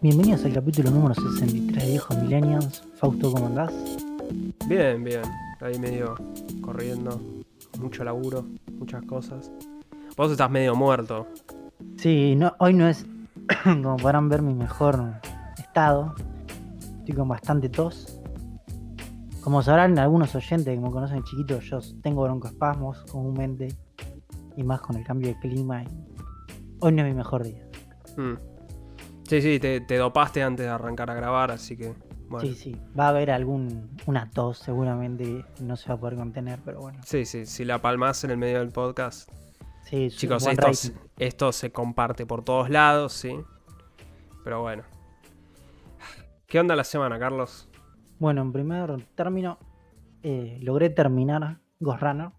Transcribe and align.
Bienvenidos 0.00 0.44
al 0.44 0.52
capítulo 0.52 0.90
número 0.90 1.14
63 1.14 1.84
de 1.84 1.90
Viejos 1.90 2.18
Millennials. 2.18 2.82
Fausto, 2.96 3.32
¿cómo 3.32 3.46
andás? 3.46 3.72
Bien, 4.66 5.04
bien. 5.04 5.22
Ahí 5.60 5.78
medio 5.78 6.16
corriendo. 6.60 7.20
Mucho 7.78 8.02
laburo, 8.02 8.44
muchas 8.78 9.02
cosas. 9.04 9.50
Vos 10.16 10.32
estás 10.32 10.50
medio 10.50 10.74
muerto. 10.74 11.28
Sí, 11.96 12.34
no, 12.36 12.54
hoy 12.58 12.74
no 12.74 12.88
es, 12.88 13.06
como 13.64 13.96
podrán 13.96 14.28
ver, 14.28 14.42
mi 14.42 14.54
mejor 14.54 15.20
estado. 15.56 16.14
Estoy 16.98 17.14
con 17.14 17.28
bastante 17.28 17.68
tos. 17.68 18.20
Como 19.40 19.62
sabrán 19.62 19.98
algunos 19.98 20.34
oyentes 20.34 20.74
que 20.74 20.80
me 20.80 20.90
conocen 20.90 21.18
de 21.18 21.24
chiquito, 21.24 21.60
yo 21.60 21.80
tengo 22.02 22.22
broncoespasmos 22.22 23.04
comúnmente. 23.10 23.68
Y 24.56 24.64
más 24.64 24.80
con 24.80 24.96
el 24.96 25.04
cambio 25.04 25.28
de 25.28 25.38
clima. 25.38 25.82
y 25.82 25.88
hoy 26.80 26.92
no 26.92 27.02
es 27.02 27.08
mi 27.08 27.14
mejor 27.14 27.44
día. 27.44 27.64
Mm. 28.16 28.34
Sí, 29.24 29.40
sí, 29.40 29.58
te, 29.58 29.80
te 29.80 29.96
dopaste 29.96 30.42
antes 30.42 30.66
de 30.66 30.72
arrancar 30.72 31.10
a 31.10 31.14
grabar, 31.14 31.50
así 31.50 31.76
que. 31.76 31.94
Bueno. 32.28 32.48
Sí, 32.48 32.54
sí. 32.54 32.76
Va 32.98 33.06
a 33.06 33.08
haber 33.08 33.30
algún 33.30 33.90
una 34.06 34.30
tos 34.30 34.58
seguramente. 34.58 35.44
No 35.60 35.76
se 35.76 35.88
va 35.88 35.94
a 35.94 36.00
poder 36.00 36.16
contener, 36.16 36.60
pero 36.64 36.80
bueno. 36.80 37.00
Sí, 37.04 37.24
sí, 37.24 37.46
si 37.46 37.64
la 37.64 37.80
palmas 37.80 38.24
en 38.24 38.30
el 38.30 38.38
medio 38.38 38.58
del 38.58 38.70
podcast. 38.70 39.30
Sí, 39.84 40.08
Chicos, 40.10 40.46
esto, 40.46 40.94
esto 41.18 41.52
se 41.52 41.72
comparte 41.72 42.24
por 42.24 42.44
todos 42.44 42.70
lados, 42.70 43.12
sí. 43.12 43.38
Pero 44.44 44.62
bueno. 44.62 44.82
¿Qué 46.46 46.60
onda 46.60 46.76
la 46.76 46.84
semana, 46.84 47.18
Carlos? 47.18 47.68
Bueno, 48.18 48.42
en 48.42 48.52
primer 48.52 49.04
término, 49.14 49.58
eh, 50.22 50.58
logré 50.62 50.90
terminar 50.90 51.58
Ghost 51.80 52.02
Runner. 52.02 52.30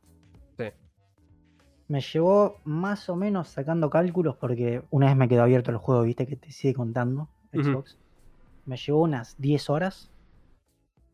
Me 1.87 2.01
llevó 2.01 2.57
más 2.63 3.09
o 3.09 3.15
menos 3.15 3.49
sacando 3.49 3.89
cálculos 3.89 4.37
porque 4.37 4.83
una 4.89 5.07
vez 5.07 5.15
me 5.15 5.27
quedó 5.27 5.43
abierto 5.43 5.69
el 5.71 5.77
juego, 5.77 6.03
viste, 6.03 6.25
que 6.25 6.35
te 6.37 6.51
sigue 6.51 6.73
contando. 6.73 7.29
Xbox. 7.51 7.97
Me 8.65 8.77
llevó 8.77 9.01
unas 9.03 9.39
10 9.39 9.69
horas, 9.69 10.09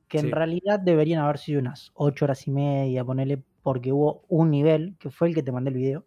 que 0.08 0.20
Sí. 0.20 0.26
en 0.28 0.32
realidad 0.32 0.80
deberían 0.80 1.22
haber 1.24 1.38
sido 1.38 1.60
unas 1.60 1.92
8 1.96 2.26
horas 2.26 2.48
y 2.48 2.52
media, 2.52 3.04
ponele, 3.04 3.44
porque 3.64 3.92
hubo 3.92 4.24
un 4.30 4.52
nivel, 4.52 4.96
que 5.00 5.10
fue 5.10 5.28
el 5.30 5.36
que 5.36 5.44
te 5.44 5.52
mandé 5.52 5.70
el 5.72 5.76
video, 5.78 6.06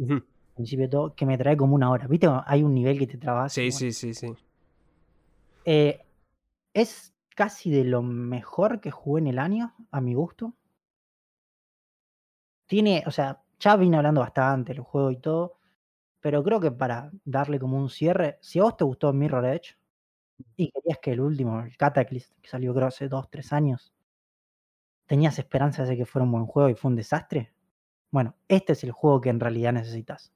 al 0.00 0.54
principio 0.54 0.84
de 0.86 0.90
todo, 0.90 1.14
que 1.14 1.24
me 1.26 1.38
trae 1.38 1.56
como 1.56 1.74
una 1.74 1.90
hora. 1.90 2.06
¿Viste? 2.06 2.28
Hay 2.46 2.62
un 2.62 2.74
nivel 2.74 2.98
que 2.98 3.06
te 3.06 3.16
trabas. 3.16 3.52
Sí, 3.52 3.62
Bueno, 3.62 3.78
sí, 3.78 3.92
sí, 3.92 4.14
sí. 4.14 4.34
eh, 5.64 6.00
es 6.74 7.14
casi 7.34 7.70
de 7.70 7.84
lo 7.84 8.02
mejor 8.02 8.80
que 8.80 8.90
jugué 8.90 9.22
en 9.22 9.26
el 9.28 9.38
año, 9.38 9.74
a 9.90 10.00
mi 10.00 10.14
gusto. 10.14 10.52
Tiene, 12.66 13.02
o 13.06 13.10
sea, 13.10 13.42
ya 13.60 13.76
vine 13.76 13.96
hablando 13.98 14.20
bastante 14.22 14.72
del 14.74 14.82
juego 14.82 15.10
y 15.12 15.18
todo, 15.18 15.58
pero 16.20 16.42
creo 16.44 16.60
que 16.60 16.72
para 16.72 17.10
darle 17.24 17.58
como 17.60 17.78
un 17.78 17.90
cierre, 17.90 18.38
si 18.42 18.60
a 18.60 18.64
vos 18.64 18.76
te 18.78 18.84
gustó 18.84 19.12
Mirror 19.14 19.46
Edge 19.46 19.76
y 20.56 20.70
querías 20.72 20.98
que 21.00 21.12
el 21.12 21.20
último, 21.20 21.60
el 21.62 21.76
Cataclysm, 21.76 22.34
que 22.42 22.48
salió 22.50 22.74
creo 22.74 22.88
hace 22.88 23.08
2, 23.08 23.30
3 23.30 23.52
años, 23.54 23.94
tenías 25.06 25.38
esperanzas 25.38 25.88
de 25.88 25.96
que 25.98 26.06
fuera 26.06 26.24
un 26.24 26.32
buen 26.32 26.46
juego 26.46 26.70
y 26.70 26.74
fue 26.74 26.88
un 26.90 26.96
desastre, 26.96 27.52
bueno, 28.12 28.36
este 28.48 28.74
es 28.74 28.84
el 28.84 28.92
juego 28.92 29.20
que 29.20 29.30
en 29.30 29.40
realidad 29.40 29.72
necesitas. 29.72 30.32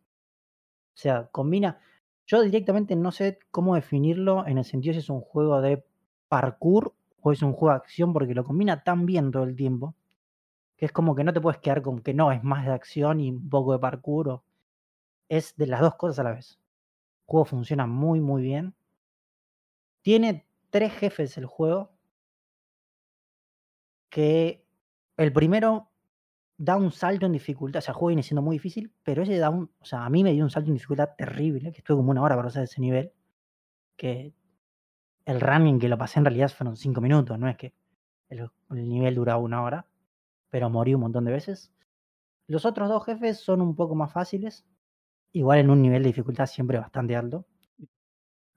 O 0.95 0.97
sea, 0.97 1.27
combina. 1.33 1.81
Yo 2.27 2.41
directamente 2.43 2.95
no 2.97 3.11
sé 3.13 3.39
cómo 3.51 3.75
definirlo 3.75 4.47
en 4.47 4.59
el 4.59 4.65
sentido 4.65 4.95
si 4.95 5.01
es 5.01 5.11
un 5.11 5.21
juego 5.21 5.61
de 5.61 5.85
parkour 6.29 6.95
o 7.21 7.33
es 7.33 7.43
un 7.43 7.53
juego 7.53 7.73
de 7.75 7.77
acción, 7.81 8.13
porque 8.13 8.35
lo 8.35 8.45
combina 8.45 8.83
tan 8.85 9.05
bien 9.07 9.31
todo 9.33 9.43
el 9.45 9.57
tiempo 9.57 9.95
que 10.77 10.87
es 10.87 10.93
como 10.93 11.15
que 11.15 11.25
no 11.25 11.33
te 11.33 11.41
puedes 11.41 11.61
quedar 11.61 11.83
con 11.83 12.01
que 12.01 12.15
no, 12.15 12.33
es 12.33 12.43
más 12.45 12.67
de 12.67 12.73
acción 12.73 13.21
y 13.21 13.31
un 13.31 13.49
poco 13.49 13.73
de 13.73 13.79
parkour. 13.79 14.29
o- 14.29 14.45
Es 15.29 15.57
de 15.57 15.67
las 15.67 15.81
dos 15.81 15.95
cosas 15.97 16.19
a 16.21 16.25
la 16.25 16.33
vez. 16.33 16.59
El 17.23 17.27
juego 17.27 17.45
funciona 17.47 17.87
muy, 17.87 18.21
muy 18.21 18.43
bien. 18.43 18.75
Tiene 20.03 20.47
tres 20.71 20.93
jefes 20.93 21.37
el 21.39 21.47
juego. 21.47 21.91
Que 24.11 24.65
el 25.17 25.33
primero 25.33 25.89
da 26.57 26.77
un 26.77 26.93
salto 26.93 27.27
en 27.27 27.33
dificultad. 27.33 27.79
O 27.79 27.83
sea, 27.83 27.93
el 27.93 27.97
juego 27.97 28.09
viene 28.09 28.23
siendo 28.23 28.43
muy 28.43 28.57
difícil, 28.57 28.93
pero 29.03 29.23
ese 29.23 29.39
da 29.39 29.51
un. 29.51 29.71
O 29.81 29.85
sea, 29.85 30.05
a 30.05 30.11
mí 30.11 30.23
me 30.23 30.33
dio 30.33 30.45
un 30.45 30.51
salto 30.51 30.69
en 30.69 30.75
dificultad 30.75 31.11
terrible, 31.17 31.73
que 31.73 31.79
estuve 31.79 31.97
como 31.99 32.11
una 32.11 32.23
hora 32.23 32.37
para 32.37 32.49
pasar 32.49 32.65
ese 32.65 32.81
nivel. 32.81 33.13
Que 33.97 34.35
el 35.25 35.41
running 35.41 35.79
que 35.79 35.89
lo 35.89 35.99
pasé 35.99 36.19
en 36.21 36.27
realidad 36.27 36.51
fueron 36.51 36.77
cinco 36.77 37.01
minutos, 37.01 37.39
no 37.39 37.49
es 37.49 37.57
que 37.57 37.75
el, 38.29 38.51
el 38.71 38.89
nivel 38.89 39.15
duraba 39.15 39.39
una 39.41 39.63
hora, 39.63 39.87
pero 40.55 40.71
morí 40.71 40.95
un 40.95 41.01
montón 41.01 41.25
de 41.25 41.33
veces. 41.33 41.73
Los 42.47 42.65
otros 42.65 42.89
dos 42.89 43.05
jefes 43.05 43.41
son 43.41 43.61
un 43.61 43.75
poco 43.75 43.97
más 43.97 44.13
fáciles, 44.13 44.65
igual 45.33 45.59
en 45.59 45.69
un 45.69 45.83
nivel 45.83 46.05
de 46.05 46.11
dificultad 46.11 46.47
siempre 46.47 46.79
bastante 46.79 47.17
alto. 47.17 47.45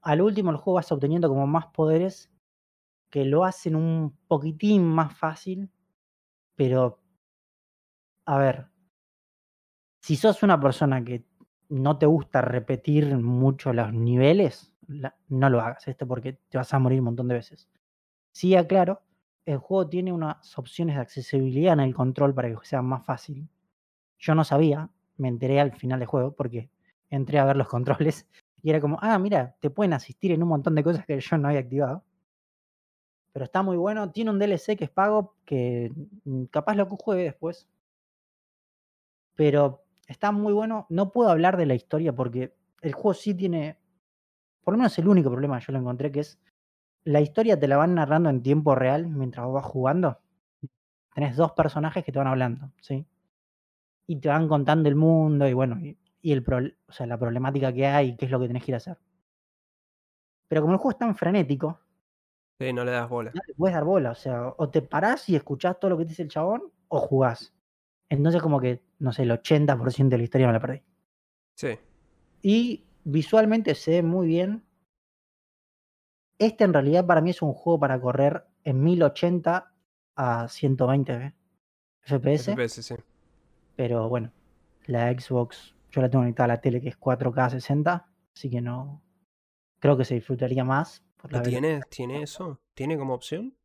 Al 0.03 0.21
último, 0.21 0.51
el 0.51 0.57
juego 0.57 0.75
vas 0.75 0.91
obteniendo 0.91 1.27
como 1.27 1.47
más 1.47 1.65
poderes 1.73 2.31
que 3.09 3.25
lo 3.25 3.45
hacen 3.45 3.75
un 3.75 4.15
poquitín 4.27 4.85
más 4.85 5.17
fácil, 5.17 5.71
pero 6.55 6.99
a 8.27 8.37
ver, 8.37 8.67
si 9.99 10.17
sos 10.17 10.43
una 10.43 10.59
persona 10.59 11.03
que 11.03 11.25
no 11.69 11.97
te 11.97 12.05
gusta 12.05 12.43
repetir 12.43 13.17
mucho 13.17 13.73
los 13.73 13.91
niveles, 13.91 14.71
no 15.29 15.49
lo 15.49 15.61
hagas 15.61 15.87
esto 15.87 16.05
porque 16.07 16.33
te 16.47 16.59
vas 16.59 16.71
a 16.75 16.77
morir 16.77 16.99
un 16.99 17.05
montón 17.05 17.27
de 17.27 17.33
veces. 17.33 17.67
Sí, 18.33 18.55
aclaro, 18.55 19.01
el 19.47 19.59
juego 19.59 19.87
tiene 19.87 20.11
unas 20.11 20.57
opciones 20.57 20.97
de 20.97 21.01
accesibilidad 21.01 21.71
en 21.71 21.79
el 21.79 21.95
control 21.95 22.33
para 22.33 22.49
que 22.49 22.57
sea 22.63 22.81
más 22.81 23.05
fácil. 23.05 23.47
Yo 24.19 24.35
no 24.35 24.43
sabía, 24.43 24.89
me 25.15 25.29
enteré 25.29 25.61
al 25.61 25.71
final 25.71 25.99
del 25.99 26.07
juego 26.09 26.33
porque 26.35 26.69
entré 27.09 27.39
a 27.39 27.45
ver 27.45 27.55
los 27.55 27.67
controles 27.69 28.27
y 28.61 28.69
era 28.69 28.81
como, 28.81 28.99
ah, 29.01 29.17
mira, 29.17 29.55
te 29.61 29.69
pueden 29.69 29.93
asistir 29.93 30.33
en 30.33 30.43
un 30.43 30.49
montón 30.49 30.75
de 30.75 30.83
cosas 30.83 31.05
que 31.05 31.17
yo 31.17 31.37
no 31.37 31.47
había 31.47 31.61
activado. 31.61 32.03
Pero 33.31 33.45
está 33.45 33.61
muy 33.63 33.77
bueno, 33.77 34.11
tiene 34.11 34.31
un 34.31 34.39
DLC 34.39 34.75
que 34.75 34.83
es 34.83 34.89
pago 34.89 35.35
que 35.45 35.93
mm, 36.25 36.45
capaz 36.45 36.75
lo 36.75 36.85
juegue 36.87 37.23
después. 37.23 37.69
Pero 39.35 39.85
está 40.07 40.33
muy 40.33 40.51
bueno. 40.51 40.87
No 40.89 41.13
puedo 41.13 41.29
hablar 41.29 41.55
de 41.55 41.67
la 41.67 41.75
historia 41.75 42.13
porque 42.13 42.53
el 42.81 42.91
juego 42.91 43.13
sí 43.13 43.33
tiene, 43.33 43.79
por 44.61 44.73
lo 44.73 44.79
menos 44.79 44.99
el 44.99 45.07
único 45.07 45.31
problema 45.31 45.57
que 45.57 45.67
yo 45.67 45.71
lo 45.71 45.79
encontré, 45.79 46.11
que 46.11 46.19
es 46.19 46.37
la 47.07 47.21
historia 47.21 47.59
te 47.59 47.67
la 47.67 47.77
van 47.77 47.95
narrando 47.95 48.29
en 48.29 48.41
tiempo 48.43 48.75
real 48.75 49.07
mientras 49.07 49.45
vos 49.45 49.55
vas 49.55 49.65
jugando. 49.65 50.19
Tenés 51.13 51.35
dos 51.35 51.53
personajes 51.53 52.03
que 52.03 52.11
te 52.11 52.19
van 52.19 52.27
hablando, 52.27 52.71
¿sí? 52.81 53.05
Y 54.07 54.17
te 54.19 54.29
van 54.29 54.47
contando 54.47 54.87
el 54.89 54.95
mundo 54.95 55.47
y 55.47 55.53
bueno, 55.53 55.79
y, 55.79 55.97
y 56.21 56.31
el 56.31 56.43
pro- 56.43 56.59
o 56.87 56.91
sea, 56.91 57.05
la 57.07 57.17
problemática 57.17 57.73
que 57.73 57.87
hay 57.87 58.09
y 58.09 58.15
qué 58.17 58.25
es 58.25 58.31
lo 58.31 58.39
que 58.39 58.47
tenés 58.47 58.63
que 58.63 58.71
ir 58.71 58.75
a 58.75 58.77
hacer. 58.77 58.97
Pero 60.47 60.61
como 60.61 60.73
el 60.73 60.77
juego 60.79 60.91
es 60.91 60.97
tan 60.97 61.15
frenético, 61.15 61.79
Sí, 62.59 62.73
no 62.73 62.83
le 62.83 62.91
das 62.91 63.07
bola. 63.07 63.31
no 63.35 63.41
le 63.47 63.53
puedes 63.53 63.75
dar 63.75 63.83
bola. 63.83 64.11
O 64.11 64.15
sea, 64.15 64.53
o 64.57 64.69
te 64.69 64.81
parás 64.81 65.29
y 65.29 65.35
escuchás 65.35 65.79
todo 65.79 65.89
lo 65.91 65.97
que 65.97 66.05
te 66.05 66.09
dice 66.09 66.23
el 66.23 66.29
chabón, 66.29 66.63
o 66.87 66.99
jugás. 66.99 67.53
Entonces, 68.09 68.41
como 68.41 68.59
que, 68.59 68.81
no 68.99 69.11
sé, 69.11 69.23
el 69.23 69.31
80% 69.31 70.15
de 70.15 70.17
la 70.17 70.23
historia 70.23 70.47
me 70.47 70.53
la 70.53 70.59
perdí. 70.59 70.81
Sí. 71.55 71.77
Y 72.41 72.83
visualmente 73.03 73.75
se 73.75 73.91
ve 73.91 74.01
muy 74.03 74.27
bien. 74.27 74.63
Este 76.39 76.63
en 76.63 76.73
realidad 76.73 77.05
para 77.05 77.21
mí 77.21 77.31
es 77.31 77.41
un 77.41 77.53
juego 77.53 77.79
para 77.79 77.99
correr 77.99 78.45
en 78.63 78.83
1080 78.83 79.71
a 80.15 80.47
120 80.47 81.33
FPS. 82.03 82.51
FPS, 82.53 82.83
sí. 82.83 82.95
Pero 83.75 84.07
bueno, 84.09 84.31
la 84.85 85.11
Xbox, 85.11 85.75
yo 85.91 86.01
la 86.01 86.09
tengo 86.09 86.23
conectada 86.23 86.45
a 86.45 86.55
la 86.55 86.61
tele 86.61 86.81
que 86.81 86.89
es 86.89 86.97
4K 86.99 87.49
60, 87.51 88.07
así 88.33 88.49
que 88.49 88.61
no. 88.61 89.01
Creo 89.79 89.97
que 89.97 90.05
se 90.05 90.15
disfrutaría 90.15 90.63
más. 90.63 91.03
Por 91.17 91.31
la 91.31 91.39
¿Lo 91.39 91.43
velo- 91.45 91.59
¿Tiene, 91.59 91.81
¿Tiene 91.89 92.23
eso? 92.23 92.59
¿Tiene 92.73 92.97
como 92.97 93.13
opción? 93.13 93.55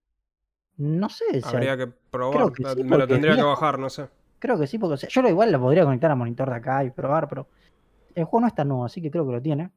No 0.77 1.09
sé, 1.09 1.25
o 1.37 1.41
sea, 1.41 1.51
Habría 1.51 1.77
que 1.77 1.87
probar. 1.87 2.53
que 2.53 2.63
la- 2.63 2.75
sí, 2.75 2.85
Me 2.85 2.97
lo 2.97 3.07
tendría 3.07 3.37
que 3.37 3.43
bajar, 3.43 3.79
no 3.79 3.91
sé. 3.91 4.09
creo 4.39 4.59
que 4.59 4.67
sí, 4.67 4.79
porque 4.79 4.95
o 4.95 4.97
sea, 4.97 5.09
yo 5.09 5.23
lo 5.23 5.29
igual 5.29 5.53
lo 5.53 5.61
podría 5.61 5.85
conectar 5.85 6.11
a 6.11 6.17
monitor 6.17 6.49
de 6.51 6.57
acá 6.57 6.83
y 6.85 6.91
probar, 6.91 7.29
pero 7.29 7.49
el 8.15 8.25
juego 8.25 8.41
no 8.41 8.47
está 8.49 8.65
nuevo, 8.65 8.85
así 8.85 9.01
que 9.01 9.11
creo 9.11 9.25
que 9.27 9.33
lo 9.33 9.43
tiene. 9.43 9.71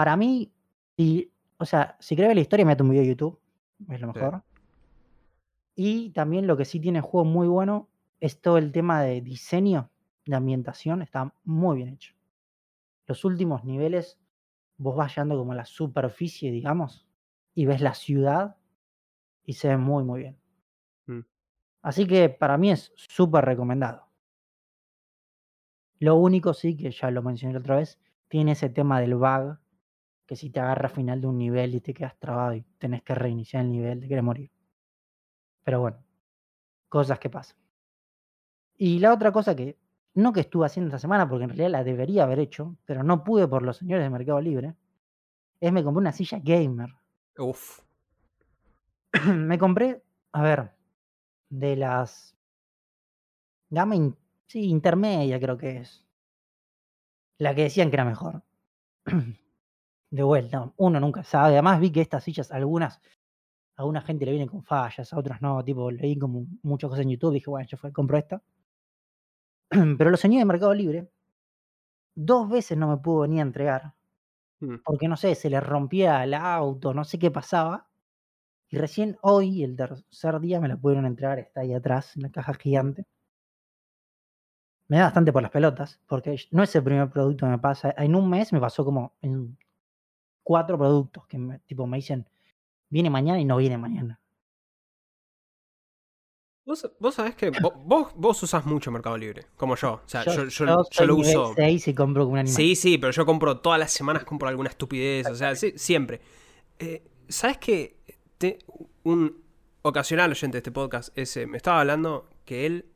Para 0.00 0.16
mí, 0.16 0.50
si, 0.96 1.30
o 1.58 1.66
sea, 1.66 1.98
si 2.00 2.16
querés 2.16 2.30
ver 2.30 2.36
la 2.36 2.40
historia, 2.40 2.64
mete 2.64 2.82
un 2.82 2.88
video 2.88 3.02
de 3.02 3.08
YouTube, 3.10 3.38
es 3.90 4.00
lo 4.00 4.14
Sí. 4.14 4.18
mejor. 4.18 4.42
Y 5.76 6.08
también 6.12 6.46
lo 6.46 6.56
que 6.56 6.64
sí 6.64 6.80
tiene 6.80 7.00
el 7.00 7.04
juego 7.04 7.26
muy 7.26 7.48
bueno 7.48 7.90
es 8.18 8.40
todo 8.40 8.56
el 8.56 8.72
tema 8.72 9.02
de 9.02 9.20
diseño, 9.20 9.90
de 10.24 10.36
ambientación, 10.36 11.02
está 11.02 11.34
muy 11.44 11.76
bien 11.76 11.90
hecho. 11.90 12.14
Los 13.06 13.26
últimos 13.26 13.62
niveles, 13.66 14.18
vos 14.78 14.96
vas 14.96 15.14
llegando 15.14 15.36
como 15.36 15.52
a 15.52 15.56
la 15.56 15.66
superficie, 15.66 16.50
digamos, 16.50 17.06
y 17.54 17.66
ves 17.66 17.82
la 17.82 17.92
ciudad 17.92 18.56
y 19.44 19.52
se 19.52 19.68
ve 19.68 19.76
muy, 19.76 20.02
muy 20.02 20.20
bien. 20.20 20.40
Mm. 21.08 21.26
Así 21.82 22.06
que 22.06 22.30
para 22.30 22.56
mí 22.56 22.70
es 22.70 22.90
súper 22.96 23.44
recomendado. 23.44 24.06
Lo 25.98 26.16
único 26.16 26.54
sí, 26.54 26.74
que 26.74 26.90
ya 26.90 27.10
lo 27.10 27.22
mencioné 27.22 27.58
otra 27.58 27.76
vez, 27.76 28.00
tiene 28.28 28.52
ese 28.52 28.70
tema 28.70 28.98
del 28.98 29.14
bug, 29.14 29.59
que 30.30 30.36
si 30.36 30.48
te 30.48 30.60
agarra 30.60 30.86
a 30.86 30.96
final 30.98 31.20
de 31.20 31.26
un 31.26 31.38
nivel 31.38 31.74
y 31.74 31.80
te 31.80 31.92
quedas 31.92 32.16
trabado 32.20 32.54
y 32.54 32.62
tenés 32.78 33.02
que 33.02 33.16
reiniciar 33.16 33.64
el 33.64 33.72
nivel, 33.72 33.98
te 34.00 34.06
quieres 34.06 34.22
morir. 34.24 34.48
Pero 35.64 35.80
bueno, 35.80 35.98
cosas 36.88 37.18
que 37.18 37.30
pasan. 37.30 37.58
Y 38.76 39.00
la 39.00 39.12
otra 39.12 39.32
cosa 39.32 39.56
que 39.56 39.76
no 40.14 40.32
que 40.32 40.40
estuve 40.42 40.66
haciendo 40.66 40.88
esta 40.88 41.00
semana, 41.00 41.28
porque 41.28 41.44
en 41.44 41.50
realidad 41.50 41.70
la 41.70 41.82
debería 41.84 42.22
haber 42.22 42.38
hecho, 42.38 42.76
pero 42.84 43.02
no 43.02 43.24
pude 43.24 43.48
por 43.48 43.62
los 43.62 43.78
señores 43.78 44.04
de 44.04 44.10
Mercado 44.10 44.40
Libre, 44.40 44.76
es 45.60 45.72
me 45.72 45.84
compré 45.84 46.00
una 46.00 46.12
silla 46.12 46.40
gamer. 46.42 46.90
Uf. 47.38 47.80
me 49.34 49.58
compré, 49.58 50.02
a 50.32 50.42
ver, 50.42 50.70
de 51.50 51.76
las 51.76 52.36
gama 53.70 53.94
in- 53.96 54.16
sí, 54.46 54.60
intermedia 54.68 55.40
creo 55.40 55.56
que 55.58 55.78
es. 55.78 56.04
La 57.38 57.54
que 57.56 57.62
decían 57.64 57.90
que 57.90 57.96
era 57.96 58.04
mejor. 58.04 58.42
De 60.10 60.22
vuelta, 60.24 60.72
uno 60.76 61.00
nunca 61.00 61.22
sabe. 61.22 61.54
Además 61.54 61.80
vi 61.80 61.92
que 61.92 62.00
estas 62.00 62.24
sillas, 62.24 62.50
algunas, 62.50 62.96
a 63.76 63.82
alguna 63.82 64.02
gente 64.02 64.24
le 64.24 64.32
vienen 64.32 64.48
con 64.48 64.64
fallas, 64.64 65.12
a 65.12 65.18
otras 65.18 65.40
no. 65.42 65.64
Tipo, 65.64 65.90
leí 65.90 66.18
como 66.18 66.46
muchas 66.62 66.90
cosas 66.90 67.04
en 67.04 67.10
YouTube, 67.10 67.34
dije, 67.34 67.50
bueno, 67.50 67.66
yo 67.68 67.76
fue, 67.78 67.92
compro 67.92 68.18
esta. 68.18 68.42
Pero 69.98 70.10
los 70.10 70.20
señores 70.20 70.42
de 70.42 70.46
Mercado 70.46 70.74
Libre, 70.74 71.08
dos 72.14 72.48
veces 72.48 72.76
no 72.78 72.88
me 72.88 72.96
pudo 72.98 73.20
venir 73.20 73.40
a 73.40 73.42
entregar. 73.42 73.94
Mm. 74.60 74.76
Porque 74.84 75.08
no 75.08 75.16
sé, 75.16 75.34
se 75.34 75.50
le 75.50 75.60
rompía 75.60 76.24
el 76.24 76.34
auto, 76.34 76.94
no 76.94 77.04
sé 77.04 77.18
qué 77.18 77.30
pasaba. 77.30 77.88
Y 78.70 78.78
recién 78.78 79.18
hoy, 79.22 79.64
el 79.64 79.76
tercer 79.76 80.40
día, 80.40 80.60
me 80.60 80.68
la 80.68 80.76
pudieron 80.76 81.06
entregar, 81.06 81.38
está 81.40 81.62
ahí 81.62 81.74
atrás, 81.74 82.16
en 82.16 82.22
la 82.22 82.30
caja 82.30 82.54
gigante. 82.54 83.04
Me 84.88 84.98
da 84.98 85.04
bastante 85.04 85.32
por 85.32 85.40
las 85.42 85.50
pelotas, 85.50 86.00
porque 86.06 86.36
no 86.50 86.62
es 86.62 86.74
el 86.74 86.82
primer 86.82 87.08
producto 87.10 87.46
que 87.46 87.50
me 87.52 87.58
pasa. 87.58 87.94
En 87.96 88.14
un 88.14 88.28
mes 88.28 88.52
me 88.52 88.60
pasó 88.60 88.84
como 88.84 89.14
en 89.22 89.56
cuatro 90.50 90.76
productos 90.76 91.24
que 91.28 91.38
me, 91.38 91.60
tipo, 91.60 91.86
me 91.86 91.98
dicen, 91.98 92.28
viene 92.88 93.08
mañana 93.08 93.38
y 93.38 93.44
no 93.44 93.56
viene 93.56 93.78
mañana. 93.78 94.18
Vos, 96.66 96.90
vos 96.98 97.14
sabés 97.14 97.36
que 97.36 97.52
vo- 97.52 97.72
vos, 97.84 98.12
vos 98.16 98.42
usás 98.42 98.66
mucho 98.66 98.90
Mercado 98.90 99.16
Libre, 99.16 99.46
como 99.56 99.76
yo. 99.76 99.92
O 100.04 100.08
sea, 100.08 100.24
yo, 100.24 100.32
yo- 100.32 100.44
yo 100.48 100.66
yo 100.66 100.84
soy 100.90 101.06
lo 101.06 101.14
nivel 101.14 101.36
uso. 101.38 101.52
6 101.54 101.86
y 101.86 101.94
compro 101.94 102.24
como 102.24 102.32
un 102.32 102.38
animal. 102.40 102.56
Sí, 102.56 102.74
sí, 102.74 102.98
pero 102.98 103.12
yo 103.12 103.24
compro 103.24 103.60
todas 103.60 103.78
las 103.78 103.92
semanas, 103.92 104.24
compro 104.24 104.48
alguna 104.48 104.70
estupidez, 104.70 105.28
o 105.28 105.36
sea, 105.36 105.54
sí, 105.54 105.72
siempre. 105.76 106.20
Eh, 106.80 107.04
¿Sabes 107.28 107.58
qué? 107.58 108.00
Te- 108.36 108.58
un 109.04 109.40
ocasional 109.82 110.32
oyente 110.32 110.56
de 110.56 110.58
este 110.58 110.72
podcast 110.72 111.16
ese, 111.16 111.46
me 111.46 111.58
estaba 111.58 111.78
hablando 111.80 112.28
que 112.44 112.66
él 112.66 112.86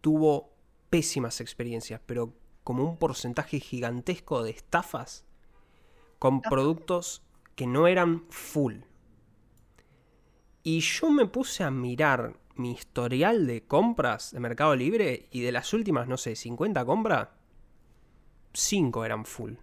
tuvo 0.00 0.52
pésimas 0.88 1.40
experiencias, 1.40 2.00
pero 2.06 2.32
como 2.62 2.84
un 2.84 2.96
porcentaje 2.96 3.58
gigantesco 3.58 4.44
de 4.44 4.50
estafas 4.50 5.26
con 6.22 6.40
productos 6.40 7.20
que 7.56 7.66
no 7.66 7.88
eran 7.88 8.22
full. 8.30 8.74
Y 10.62 10.78
yo 10.78 11.10
me 11.10 11.26
puse 11.26 11.64
a 11.64 11.70
mirar 11.72 12.34
mi 12.54 12.70
historial 12.70 13.44
de 13.48 13.64
compras 13.66 14.30
de 14.30 14.38
Mercado 14.38 14.76
Libre 14.76 15.26
y 15.32 15.40
de 15.40 15.50
las 15.50 15.72
últimas, 15.74 16.06
no 16.06 16.16
sé, 16.16 16.36
50 16.36 16.84
compras, 16.84 17.28
5 18.52 19.04
eran 19.04 19.24
full. 19.24 19.54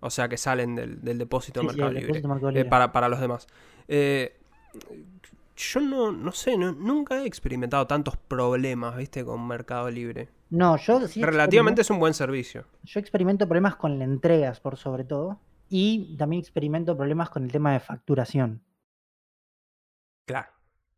O 0.00 0.10
sea 0.10 0.28
que 0.28 0.36
salen 0.36 0.74
del, 0.74 1.00
del 1.02 1.18
depósito 1.18 1.60
de 1.60 1.68
Sí, 1.68 1.76
Mercado 1.76 1.92
Libre. 1.92 2.18
eh, 2.18 2.52
Libre. 2.52 2.64
para, 2.64 2.90
para 2.90 3.08
los 3.08 3.20
demás. 3.20 3.46
Eh, 3.86 4.36
yo 5.56 5.80
no, 5.80 6.10
no 6.10 6.32
sé, 6.32 6.58
no- 6.58 6.72
nunca 6.72 7.22
he 7.22 7.26
experimentado 7.26 7.86
tantos 7.86 8.16
problemas, 8.16 8.96
viste, 8.96 9.24
con 9.24 9.46
Mercado 9.46 9.88
Libre. 9.88 10.28
No, 10.50 10.76
yo 10.78 11.06
sí 11.06 11.22
Relativamente 11.22 11.82
es 11.82 11.90
un 11.90 12.00
buen 12.00 12.14
servicio. 12.14 12.64
Yo 12.82 12.98
experimento 12.98 13.46
problemas 13.46 13.76
con 13.76 14.00
las 14.00 14.08
entregas, 14.08 14.58
por 14.58 14.76
sobre 14.76 15.04
todo. 15.04 15.38
Y 15.72 16.16
también 16.18 16.40
experimento 16.40 16.96
problemas 16.96 17.30
con 17.30 17.42
el 17.44 17.50
tema 17.50 17.72
de 17.72 17.80
facturación. 17.80 18.62
Claro. 20.26 20.52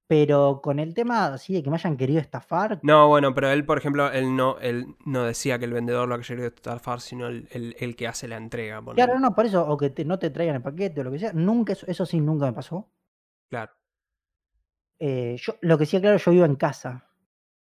Pero 0.06 0.60
con 0.62 0.78
el 0.78 0.92
tema 0.94 1.26
así 1.34 1.54
de 1.54 1.62
que 1.62 1.70
me 1.70 1.76
hayan 1.76 1.96
querido 1.96 2.20
estafar, 2.20 2.80
No, 2.82 3.08
bueno, 3.08 3.34
pero 3.34 3.48
él, 3.50 3.64
por 3.64 3.78
ejemplo, 3.78 4.10
él 4.12 4.36
no, 4.36 4.58
él 4.58 4.96
no 5.06 5.24
decía 5.24 5.58
que 5.58 5.64
el 5.64 5.72
vendedor 5.72 6.08
lo 6.08 6.14
haya 6.14 6.24
querido 6.26 6.48
estafar, 6.48 7.00
sino 7.00 7.26
el, 7.26 7.48
el- 7.52 7.74
el 7.78 7.96
que 7.96 8.06
hace 8.08 8.28
la 8.28 8.36
entrega. 8.36 8.82
claro, 8.94 9.18
no, 9.18 9.34
por 9.34 9.46
eso, 9.46 9.66
o 9.66 9.76
que 9.78 9.90
te- 9.90 10.04
no 10.04 10.18
te 10.18 10.30
traigan 10.30 10.56
el 10.56 10.62
paquete 10.62 11.00
o 11.00 11.04
lo 11.04 11.10
que 11.10 11.18
sea, 11.18 11.32
nunca, 11.32 11.72
eso, 11.72 11.86
eso 11.86 12.04
sí 12.06 12.20
nunca 12.20 12.46
me 12.46 12.52
pasó. 12.52 12.90
Claro. 13.48 13.72
Eh, 14.98 15.36
yo, 15.38 15.54
lo 15.60 15.78
que 15.78 15.86
sí, 15.86 16.00
claro, 16.00 16.18
yo 16.18 16.30
vivo 16.32 16.44
en 16.44 16.56
casa. 16.56 17.08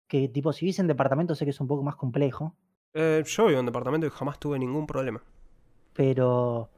Que 0.07 0.27
tipo, 0.29 0.53
si 0.53 0.65
vives 0.65 0.79
en 0.79 0.87
departamento 0.87 1.35
sé 1.35 1.45
que 1.45 1.51
es 1.51 1.61
un 1.61 1.67
poco 1.67 1.83
más 1.83 1.95
complejo. 1.95 2.55
Eh, 2.93 3.21
yo 3.25 3.47
vivo 3.47 3.59
en 3.59 3.65
departamento 3.65 4.07
y 4.07 4.09
jamás 4.11 4.39
tuve 4.39 4.57
ningún 4.57 4.87
problema. 4.87 5.21
Pero. 5.93 6.69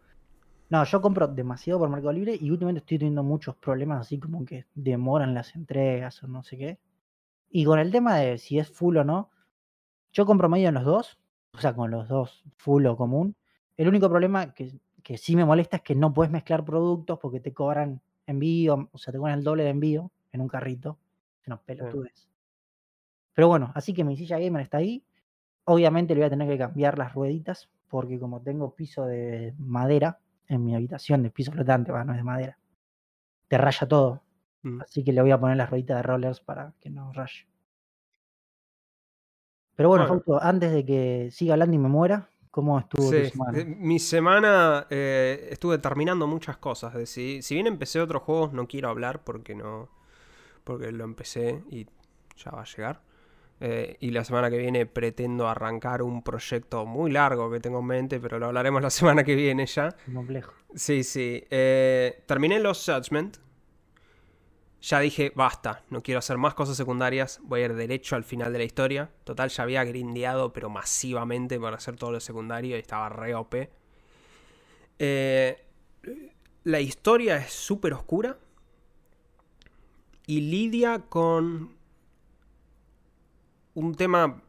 No, 0.74 0.84
yo 0.86 1.02
compro 1.02 1.28
demasiado 1.28 1.78
por 1.78 1.90
Mercado 1.90 2.14
Libre 2.14 2.36
y 2.42 2.50
últimamente 2.50 2.80
estoy 2.80 2.98
teniendo 2.98 3.22
muchos 3.22 3.56
problemas 3.56 4.02
así 4.02 4.18
como 4.18 4.44
que 4.44 4.66
demoran 4.74 5.36
las 5.36 5.56
entregas 5.56 6.24
o 6.24 6.28
no 6.28 6.42
sé 6.42 6.58
qué. 6.58 6.80
Y 7.52 7.64
con 7.64 7.78
el 7.78 7.92
tema 7.92 8.16
de 8.16 8.40
si 8.40 8.58
es 8.58 8.72
full 8.72 8.98
o 8.98 9.04
no, 9.04 9.30
yo 10.12 10.25
compro 10.25 10.50
medio 10.50 10.70
en 10.70 10.74
los 10.74 10.84
dos, 10.84 11.20
o 11.52 11.60
sea, 11.60 11.75
con 11.75 11.92
los 11.92 12.08
dos 12.08 12.44
full 12.58 12.88
o 12.88 12.98
común. 12.98 13.36
El 13.78 13.88
único 13.88 14.10
problema 14.10 14.56
que, 14.56 14.72
que 15.04 15.20
sí 15.20 15.36
me 15.36 15.46
molesta 15.46 15.78
es 15.78 15.84
que 15.84 15.94
no 15.94 16.12
puedes 16.12 16.31
mezclar 16.31 16.66
productos 16.66 17.19
porque 17.19 17.40
te 17.40 17.54
cobran 17.54 18.02
envío, 18.26 18.90
o 18.92 18.98
sea, 18.98 19.12
te 19.12 19.19
cobran 19.19 19.38
el 19.38 19.44
doble 19.44 19.66
de 19.66 19.69
envío 19.69 20.10
en 20.31 20.42
un 20.42 20.48
carrito. 20.48 20.98
No, 21.46 21.62
pelotudes. 21.62 22.28
Pero 23.36 23.48
bueno, 23.48 23.72
así 23.76 23.94
que 23.94 24.04
mi 24.04 24.18
silla 24.18 24.40
gamer 24.40 24.64
está 24.64 24.80
ahí. 24.80 25.06
Obviamente 25.66 26.16
le 26.16 26.22
voy 26.22 26.26
a 26.26 26.31
tener 26.31 26.50
que 26.50 26.58
cambiar 26.58 26.98
las 26.98 27.14
rueditas 27.14 27.69
porque 27.90 28.19
como 28.19 28.42
tengo 28.42 28.74
piso 28.74 29.06
de 29.06 29.54
madera 29.60 30.18
en 30.54 30.64
mi 30.66 30.76
habitación, 30.76 31.24
de 31.24 31.32
piso 31.32 31.52
flotante, 31.52 31.92
va, 31.92 32.04
no 32.04 32.14
es 32.14 32.18
de 32.20 32.24
madera, 32.24 32.58
te 33.48 33.58
raya 33.58 33.88
todo. 33.88 34.24
Mm. 34.64 34.82
Así 34.82 35.04
que 35.04 35.14
le 35.14 35.22
voy 35.22 35.32
a 35.32 35.40
poner 35.40 35.58
las 35.58 35.70
rueditas 35.70 35.98
de 35.98 36.04
rollers 36.04 36.40
para 36.42 36.74
que 36.82 36.90
no 36.90 37.12
raye. 37.14 37.48
Pero 39.76 39.90
bueno, 39.90 40.06
Bueno. 40.06 40.22
Fausto, 40.24 40.42
antes 40.42 40.72
de 40.72 40.86
que 40.86 41.30
siga 41.32 41.54
hablando 41.54 41.76
y 41.76 41.80
me 41.80 41.90
muera, 41.90 42.30
¿cómo 42.52 42.80
estuvo 42.80 43.16
tu 43.16 43.24
semana? 43.26 43.60
eh, 43.60 43.66
mi 43.66 44.00
semana 44.00 44.88
eh, 44.90 45.48
estuve 45.52 45.78
terminando 45.80 46.28
muchas 46.28 46.58
cosas. 46.58 46.94
de 46.94 47.06
Si, 47.06 47.42
si 47.42 47.56
bien 47.56 47.68
empecé 47.68 48.00
otros 48.00 48.24
juegos, 48.24 48.54
no 48.54 48.68
quiero 48.68 48.90
hablar 48.90 49.24
porque 49.24 49.56
no. 49.56 49.90
Porque 50.64 50.92
lo 50.92 51.04
empecé 51.04 51.64
y 51.70 51.88
ya 52.38 52.52
va 52.52 52.62
a 52.62 52.66
llegar. 52.66 53.02
Eh, 53.65 53.95
y 54.01 54.12
la 54.12 54.25
semana 54.25 54.50
que 54.50 54.57
viene 54.57 54.86
pretendo 54.86 55.48
arrancar 55.48 56.01
un 56.01 56.21
proyecto 56.21 56.86
muy 56.86 57.10
largo 57.10 57.50
que 57.50 57.62
tengo 57.62 57.80
en 57.80 57.86
mente, 57.86 58.19
pero 58.19 58.38
lo 58.38 58.48
hablaremos 58.48 58.81
la 58.81 58.89
semana 58.89 59.24
que 59.24 59.36
viene 59.36 59.65
ya. 59.68 59.95
Complejo. 60.13 60.51
Sí, 60.75 61.06
sí. 61.06 61.45
Eh, 61.50 62.24
terminé 62.25 62.60
los 62.60 62.83
Judgment. 62.86 63.38
Ya 64.81 65.00
dije, 65.00 65.31
basta, 65.33 65.81
no 65.89 66.04
quiero 66.04 66.19
hacer 66.19 66.38
más 66.38 66.56
cosas 66.56 66.75
secundarias, 66.75 67.39
voy 67.42 67.62
a 67.62 67.65
ir 67.65 67.75
derecho 67.75 68.18
al 68.18 68.25
final 68.25 68.51
de 68.51 68.60
la 68.60 68.65
historia. 68.65 69.10
Total, 69.24 69.48
ya 69.48 69.63
había 69.63 69.86
grindeado, 69.86 70.51
pero 70.51 70.69
masivamente 70.69 71.57
para 71.57 71.77
hacer 71.77 71.95
todo 71.95 72.12
lo 72.12 72.19
secundario 72.19 72.76
y 72.76 72.80
estaba 72.81 73.07
re 73.07 73.33
OP. 73.33 73.69
Eh, 74.99 75.66
la 76.66 76.81
historia 76.81 77.38
es 77.38 77.54
súper 77.54 77.94
oscura 77.94 78.38
y 80.28 80.42
lidia 80.42 80.99
con 81.07 81.78
un 83.75 83.95
tema 83.95 84.42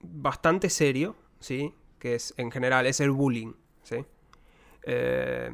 bastante 0.00 0.70
serio, 0.70 1.16
¿sí? 1.40 1.74
Que 1.98 2.14
es, 2.14 2.34
en 2.36 2.50
general, 2.50 2.86
es 2.86 3.00
el 3.00 3.10
bullying, 3.10 3.52
¿sí? 3.82 4.04
Eh, 4.82 5.50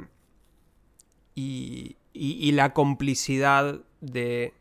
y, 1.35 1.97
y- 2.13 2.53
la 2.53 2.73
complicidad 2.75 3.81
de 4.01 4.55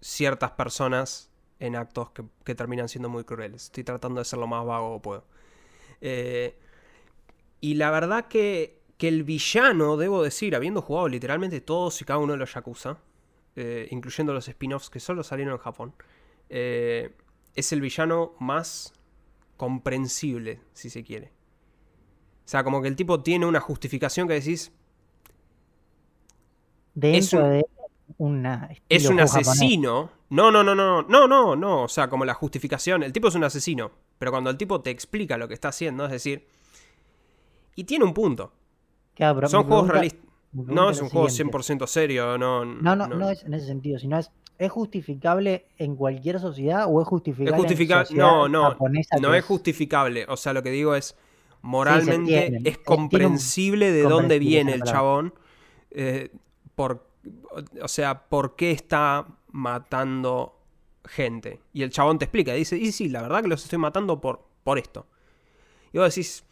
ciertas 0.00 0.52
personas 0.52 1.30
en 1.58 1.76
actos 1.76 2.10
que, 2.10 2.24
que 2.44 2.54
terminan 2.54 2.88
siendo 2.88 3.08
muy 3.08 3.24
crueles. 3.24 3.64
Estoy 3.64 3.84
tratando 3.84 4.20
de 4.20 4.24
ser 4.24 4.38
lo 4.38 4.46
más 4.46 4.64
vago 4.66 4.96
que 4.96 5.02
puedo. 5.02 5.24
Eh, 6.00 6.56
y 7.60 7.74
la 7.74 7.90
verdad 7.90 8.26
que, 8.28 8.80
que 8.98 9.08
el 9.08 9.22
villano, 9.24 9.96
debo 9.96 10.22
decir, 10.22 10.54
habiendo 10.56 10.82
jugado 10.82 11.08
literalmente 11.08 11.60
todos 11.60 12.00
y 12.02 12.04
cada 12.04 12.18
uno 12.18 12.32
de 12.32 12.38
los 12.38 12.52
Yakuza, 12.54 12.98
eh, 13.56 13.86
incluyendo 13.90 14.32
los 14.32 14.48
spin-offs 14.48 14.90
que 14.90 15.00
solo 15.00 15.22
salieron 15.22 15.54
en 15.54 15.58
Japón, 15.60 15.94
eh, 16.54 17.14
es 17.54 17.72
el 17.72 17.80
villano 17.80 18.34
más 18.38 18.92
comprensible, 19.56 20.60
si 20.74 20.90
se 20.90 21.02
quiere. 21.02 21.32
O 22.44 22.48
sea, 22.52 22.62
como 22.62 22.82
que 22.82 22.88
el 22.88 22.96
tipo 22.96 23.22
tiene 23.22 23.46
una 23.46 23.60
justificación 23.60 24.28
que 24.28 24.34
decís, 24.34 24.70
Dentro 26.94 27.44
un- 27.44 27.50
de 27.50 27.66
una 28.18 28.68
es 28.88 29.06
un 29.08 29.20
asesino. 29.20 30.10
No, 30.30 30.50
no, 30.50 30.62
no, 30.62 30.74
no, 30.74 31.02
no, 31.02 31.26
no, 31.26 31.56
no. 31.56 31.82
O 31.84 31.88
sea, 31.88 32.08
como 32.08 32.24
la 32.24 32.34
justificación. 32.34 33.02
El 33.02 33.12
tipo 33.12 33.28
es 33.28 33.34
un 33.34 33.44
asesino. 33.44 33.90
Pero 34.18 34.30
cuando 34.30 34.50
el 34.50 34.56
tipo 34.58 34.80
te 34.82 34.90
explica 34.90 35.36
lo 35.38 35.48
que 35.48 35.54
está 35.54 35.68
haciendo, 35.68 36.04
es 36.04 36.10
decir. 36.12 36.46
Y 37.74 37.84
tiene 37.84 38.04
un 38.04 38.12
punto. 38.14 38.52
Claro, 39.14 39.48
Son 39.48 39.64
juegos 39.64 39.88
realistas. 39.88 40.20
No 40.52 40.90
es 40.90 41.00
un 41.00 41.08
juego 41.08 41.30
siguiente. 41.30 41.56
100% 41.58 41.86
serio. 41.86 42.36
No, 42.36 42.64
No, 42.64 42.94
no, 42.94 43.06
no 43.06 43.30
es 43.30 43.42
en 43.44 43.54
ese 43.54 43.66
sentido, 43.66 43.98
sino 43.98 44.18
es, 44.18 44.30
¿es 44.64 44.70
justificable 44.72 45.66
en 45.78 45.96
cualquier 45.96 46.38
sociedad 46.40 46.86
o 46.88 47.00
es 47.00 47.04
Es 47.04 47.08
justificable 47.08 47.56
justifica- 47.58 48.00
en 48.00 48.06
sociedad 48.06 48.26
No, 48.26 48.48
no. 48.48 48.62
japonesa 48.70 49.16
No 49.20 49.34
es 49.34 49.44
justificable. 49.44 50.24
O 50.28 50.36
sea, 50.36 50.52
lo 50.52 50.62
que 50.62 50.70
digo 50.70 50.94
es. 50.94 51.16
Moralmente 51.64 52.60
es 52.64 52.76
un- 52.78 52.82
comprensible 52.84 53.92
de 53.92 54.02
dónde 54.02 54.38
viene 54.38 54.74
el 54.74 54.82
chabón. 54.82 55.34
eh, 55.94 56.30
por, 56.74 57.06
o 57.82 57.86
sea, 57.88 58.24
por 58.28 58.56
qué 58.56 58.70
está 58.72 59.26
matando 59.52 60.58
gente. 61.04 61.60
Y 61.72 61.82
el 61.82 61.90
chabón 61.90 62.18
te 62.18 62.24
explica, 62.24 62.54
dice, 62.54 62.76
y 62.78 62.92
sí, 62.92 63.08
la 63.10 63.20
verdad 63.22 63.42
que 63.42 63.48
los 63.48 63.62
estoy 63.62 63.78
matando 63.78 64.20
por, 64.20 64.42
por 64.64 64.78
esto. 64.78 65.06
Y 65.92 65.98
vos 65.98 66.08
decís, 66.14 66.44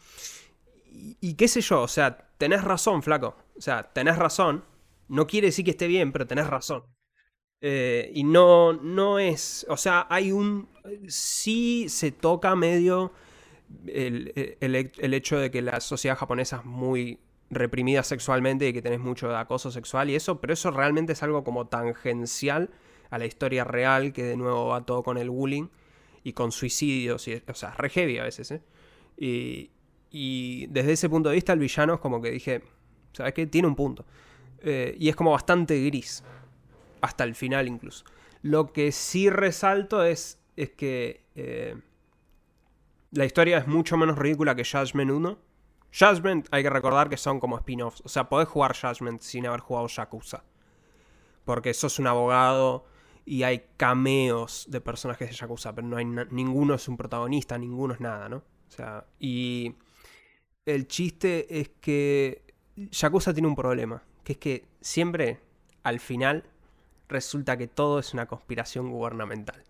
y, 1.21 1.33
qué 1.33 1.47
sé 1.47 1.61
yo, 1.61 1.81
o 1.81 1.87
sea, 1.87 2.15
tenés 2.37 2.63
razón, 2.63 3.01
flaco. 3.01 3.35
O 3.57 3.61
sea, 3.61 3.83
tenés 3.91 4.17
razón. 4.17 4.63
No 5.07 5.25
quiere 5.27 5.47
decir 5.47 5.65
que 5.65 5.71
esté 5.71 5.87
bien, 5.87 6.11
pero 6.11 6.27
tenés 6.27 6.47
razón. 6.47 6.83
Eh, 7.61 8.11
y 8.13 8.23
no, 8.23 8.73
no 8.73 9.19
es, 9.19 9.65
o 9.69 9.77
sea, 9.77 10.07
hay 10.09 10.31
un, 10.31 10.67
sí 11.07 11.87
se 11.89 12.11
toca 12.11 12.55
medio 12.55 13.13
el, 13.85 14.33
el, 14.59 15.13
hecho 15.13 15.37
de 15.37 15.51
que 15.51 15.61
la 15.61 15.79
sociedad 15.79 16.17
japonesa 16.17 16.57
es 16.57 16.65
muy 16.65 17.19
reprimida 17.51 18.01
sexualmente 18.01 18.67
y 18.67 18.73
que 18.73 18.81
tenés 18.81 18.99
mucho 18.99 19.35
acoso 19.37 19.69
sexual 19.69 20.09
y 20.09 20.15
eso, 20.15 20.41
pero 20.41 20.53
eso 20.53 20.71
realmente 20.71 21.13
es 21.13 21.21
algo 21.21 21.43
como 21.43 21.67
tangencial 21.67 22.71
a 23.11 23.19
la 23.19 23.25
historia 23.25 23.63
real, 23.63 24.11
que 24.11 24.23
de 24.23 24.37
nuevo 24.37 24.67
va 24.67 24.85
todo 24.85 25.03
con 25.03 25.17
el 25.17 25.29
bullying 25.29 25.67
y 26.23 26.33
con 26.33 26.51
suicidios, 26.51 27.27
o 27.47 27.53
sea, 27.53 27.71
re 27.75 27.89
heavy 27.89 28.17
a 28.17 28.23
veces, 28.23 28.51
¿eh? 28.51 28.61
Y, 29.17 29.69
y 30.09 30.67
desde 30.67 30.93
ese 30.93 31.09
punto 31.09 31.29
de 31.29 31.35
vista, 31.35 31.53
el 31.53 31.59
villano 31.59 31.93
es 31.95 31.99
como 31.99 32.21
que 32.21 32.31
dije, 32.31 32.63
¿sabes 33.13 33.33
qué? 33.33 33.47
Tiene 33.47 33.67
un 33.67 33.75
punto. 33.75 34.05
Eh, 34.61 34.95
y 34.99 35.09
es 35.09 35.15
como 35.15 35.31
bastante 35.31 35.83
gris. 35.85 36.23
Hasta 37.01 37.23
el 37.23 37.35
final 37.35 37.67
incluso. 37.67 38.05
Lo 38.41 38.73
que 38.73 38.91
sí 38.91 39.29
resalto 39.29 40.03
es, 40.03 40.39
es 40.55 40.71
que 40.71 41.25
eh, 41.35 41.75
la 43.11 43.25
historia 43.25 43.57
es 43.57 43.67
mucho 43.67 43.97
menos 43.97 44.17
ridícula 44.17 44.55
que 44.55 44.63
Judgment 44.63 45.11
1. 45.11 45.37
Judgment 45.91 46.47
hay 46.51 46.63
que 46.63 46.69
recordar 46.69 47.09
que 47.09 47.17
son 47.17 47.39
como 47.39 47.57
spin-offs. 47.57 48.01
O 48.05 48.09
sea, 48.09 48.29
podés 48.29 48.47
jugar 48.47 48.75
Judgment 48.75 49.21
sin 49.21 49.45
haber 49.45 49.59
jugado 49.59 49.87
Yakuza. 49.87 50.43
Porque 51.43 51.73
sos 51.73 51.99
un 51.99 52.07
abogado 52.07 52.85
y 53.25 53.43
hay 53.43 53.65
cameos 53.77 54.65
de 54.69 54.81
personajes 54.81 55.29
de 55.29 55.35
Yakuza, 55.35 55.75
pero 55.75 55.87
no 55.87 55.97
hay 55.97 56.05
ninguno 56.05 56.75
es 56.75 56.87
un 56.87 56.97
protagonista, 56.97 57.57
ninguno 57.57 57.93
es 57.93 57.99
nada, 57.99 58.29
¿no? 58.29 58.37
O 58.37 58.71
sea, 58.71 59.05
y 59.19 59.75
el 60.65 60.87
chiste 60.87 61.59
es 61.59 61.69
que 61.81 62.45
Yakuza 62.75 63.33
tiene 63.33 63.47
un 63.47 63.55
problema, 63.55 64.03
que 64.23 64.33
es 64.33 64.37
que 64.37 64.67
siempre, 64.79 65.39
al 65.83 65.99
final, 65.99 66.45
resulta 67.11 67.57
que 67.57 67.67
todo 67.67 67.99
es 67.99 68.13
una 68.13 68.25
conspiración 68.25 68.89
gubernamental. 68.89 69.63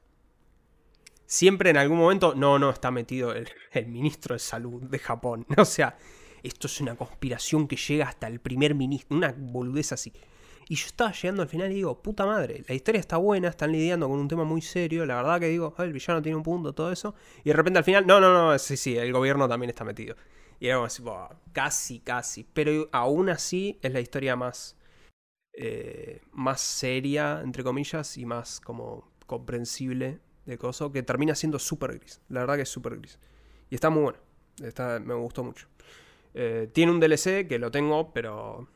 Siempre 1.25 1.69
en 1.69 1.77
algún 1.77 1.97
momento, 1.97 2.33
no, 2.35 2.59
no, 2.59 2.69
está 2.69 2.91
metido 2.91 3.33
el, 3.33 3.47
ministro 3.87 4.35
de 4.35 4.39
salud 4.39 4.83
de 4.83 4.99
Japón. 4.99 5.45
O 5.57 5.65
sea, 5.65 5.97
esto 6.43 6.67
es 6.67 6.81
una 6.81 6.95
conspiración 6.95 7.67
que 7.67 7.75
llega 7.75 8.07
hasta 8.07 8.27
el 8.27 8.39
primer 8.39 8.75
ministro, 8.75 9.17
una 9.17 9.33
boludez 9.37 9.91
así. 9.91 10.11
Y 10.67 10.75
yo 10.75 10.85
estaba 10.85 11.11
llegando 11.11 11.41
al 11.41 11.49
final 11.49 11.71
y 11.71 11.75
digo, 11.75 12.01
puta 12.01 12.25
madre, 12.25 12.63
la 12.67 12.73
historia 12.73 12.99
está 12.99 13.17
buena, 13.17 13.49
están 13.49 13.71
lidiando 13.71 14.07
con 14.07 14.19
un 14.19 14.27
tema 14.27 14.43
muy 14.43 14.61
serio, 14.61 15.05
la 15.05 15.17
verdad 15.17 15.39
que 15.39 15.47
digo, 15.47 15.75
el 15.79 15.91
villano 15.91 16.21
tiene 16.21 16.37
un 16.37 16.43
punto, 16.43 16.73
todo 16.73 16.91
eso. 16.91 17.13
Y 17.43 17.49
de 17.49 17.55
repente 17.55 17.79
al 17.79 17.83
final, 17.83 18.07
no, 18.07 18.21
no, 18.21 18.33
no, 18.33 18.57
sí, 18.57 18.77
sí, 18.77 18.97
el 18.97 19.11
gobierno 19.11 19.49
también 19.49 19.69
está 19.69 19.83
metido. 19.83 20.15
Y 20.61 20.67
era 20.67 20.75
como 20.75 20.85
así, 20.85 21.03
casi, 21.51 21.99
casi. 21.99 22.43
Pero 22.53 22.87
aún 22.91 23.29
así 23.29 23.79
es 23.81 23.91
la 23.91 23.99
historia 23.99 24.35
más, 24.35 24.77
eh, 25.53 26.21
más 26.31 26.61
seria, 26.61 27.41
entre 27.43 27.63
comillas, 27.63 28.17
y 28.17 28.25
más 28.25 28.59
como 28.59 29.11
comprensible 29.25 30.19
de 30.45 30.57
Coso, 30.57 30.91
que 30.91 31.03
termina 31.03 31.35
siendo 31.35 31.59
súper 31.59 31.99
gris. 31.99 32.21
La 32.29 32.41
verdad 32.41 32.55
que 32.55 32.61
es 32.63 32.69
súper 32.69 32.97
gris. 32.97 33.19
Y 33.69 33.75
está 33.75 33.89
muy 33.89 34.03
bueno. 34.03 34.19
Está, 34.61 34.99
me 34.99 35.13
gustó 35.13 35.43
mucho. 35.43 35.67
Eh, 36.33 36.69
tiene 36.73 36.91
un 36.91 36.99
DLC 36.99 37.47
que 37.47 37.59
lo 37.59 37.71
tengo, 37.71 38.13
pero 38.13 38.67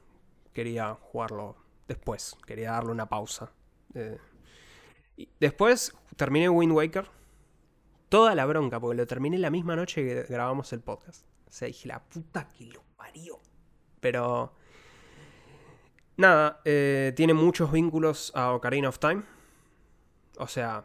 quería 0.53 0.96
jugarlo 0.96 1.55
después. 1.88 2.36
Quería 2.46 2.72
darle 2.72 2.91
una 2.91 3.08
pausa. 3.08 3.51
Eh, 3.94 4.17
después 5.39 5.94
terminé 6.15 6.50
Wind 6.50 6.74
Waker. 6.74 7.10
Toda 8.10 8.36
la 8.36 8.46
bronca, 8.46 8.79
porque 8.79 8.98
lo 8.98 9.08
terminé 9.08 9.38
la 9.38 9.50
misma 9.50 9.75
noche 9.75 10.05
que 10.05 10.24
grabamos 10.24 10.72
el 10.74 10.82
podcast. 10.82 11.25
O 11.48 11.51
sea, 11.51 11.67
dije, 11.67 11.88
la 11.88 12.03
puta 12.03 12.50
que 12.50 12.65
lo 12.65 12.84
parió. 12.96 13.39
Pero... 14.00 14.53
Nada, 16.18 16.62
eh, 16.66 17.14
tiene 17.16 17.34
muchos 17.34 17.72
vínculos 17.72 18.32
a 18.36 18.52
Ocarina 18.54 18.90
of 18.90 19.00
Time. 19.00 19.24
O 20.38 20.48
sea, 20.48 20.84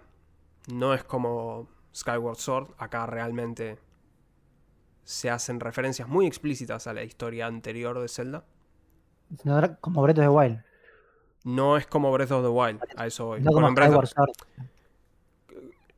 no 0.72 0.94
es 0.94 1.04
como 1.04 1.68
Skyward 1.94 2.36
Sword. 2.36 2.74
Acá 2.78 3.06
realmente 3.06 3.78
se 5.04 5.30
hacen 5.30 5.60
referencias 5.60 6.08
muy 6.08 6.26
explícitas 6.26 6.86
a 6.86 6.92
la 6.92 7.02
historia 7.02 7.46
anterior 7.46 7.98
de 8.00 8.08
Zelda. 8.08 8.44
como 9.80 10.02
Breath 10.02 10.18
of 10.18 10.24
the 10.24 10.28
Wild. 10.28 10.64
No 11.44 11.76
es 11.76 11.86
como 11.86 12.12
Breath 12.12 12.32
of 12.32 12.42
the 12.42 12.48
Wild, 12.48 12.80
a 12.96 13.06
eso 13.06 13.26
voy. 13.26 13.40
No, 13.40 13.52
como 13.52 13.72
Breath 13.72 13.94
of... 13.94 14.12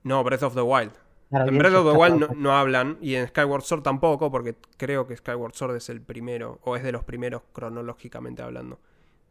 no 0.05 0.23
Breath 0.23 0.43
of 0.45 0.55
the 0.55 0.63
Wild 0.63 0.93
en 1.33 1.59
Breath 1.59 1.75
of 1.75 1.93
the 1.93 1.99
Wild 1.99 2.37
no, 2.37 2.53
hablan 2.53 2.99
y 3.01 3.15
en 3.15 3.27
Skyward 3.29 3.63
Sword 3.63 3.83
tampoco, 3.83 4.31
porque 4.31 4.57
creo 4.77 5.07
que 5.07 5.17
Skyward 5.17 5.55
Sword 5.55 5.77
es 5.77 5.89
el 5.89 6.03
primero, 6.03 6.61
o 6.63 6.77
es 6.77 6.83
de 6.83 6.93
los 6.93 7.05
primeros 7.05 7.43
cronológicamente 7.53 8.43
hablando, 8.43 8.79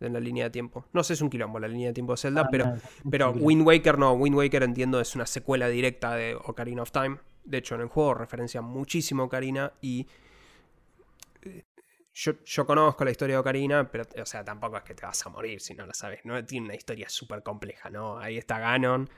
en 0.02 0.14
la 0.14 0.20
línea 0.20 0.46
de 0.46 0.50
tiempo. 0.50 0.86
No 0.94 1.04
sé, 1.04 1.14
es 1.14 1.22
un 1.22 1.30
quilombo 1.30 1.60
la 1.60 1.68
línea 1.68 1.88
de 1.88 1.94
tiempo 1.94 2.14
de 2.14 2.18
Zelda, 2.18 2.42
ah, 2.42 2.48
pero, 2.52 2.74
pero 3.10 3.32
Wind 3.32 3.66
Waker 3.66 3.98
no, 3.98 4.14
Wind 4.14 4.36
Waker 4.36 4.64
entiendo 4.64 5.00
es 5.00 5.16
una 5.16 5.26
secuela 5.26 5.68
directa 5.68 6.16
de 6.16 6.36
Ocarina 6.36 6.82
of 6.82 6.92
Time. 6.92 7.18
De 7.44 7.58
hecho, 7.58 7.76
en 7.76 7.82
el 7.82 7.88
juego 7.88 8.14
referencia 8.14 8.62
muchísimo 8.62 9.24
a 9.24 9.26
Ocarina 9.26 9.74
y 9.82 10.08
eh, 11.42 11.66
yo, 12.14 12.34
yo, 12.44 12.66
conozco 12.66 13.06
la 13.06 13.12
historia 13.12 13.36
de 13.36 13.40
Ocarina, 13.40 13.90
pero, 13.90 14.06
o 14.22 14.26
sea, 14.26 14.44
tampoco 14.44 14.78
es 14.78 14.84
que 14.84 14.94
te 14.94 15.06
vas 15.06 15.26
a 15.26 15.30
morir 15.30 15.62
si 15.62 15.74
no 15.74 15.86
la 15.86 15.94
sabes. 15.94 16.20
No 16.26 16.44
tiene 16.46 16.66
una 16.66 16.76
historia 16.76 17.08
súper 17.10 17.42
compleja, 17.42 17.90
¿no? 17.90 18.18
Ahí 18.18 18.38
está 18.38 18.60
Ganon, 18.60 19.10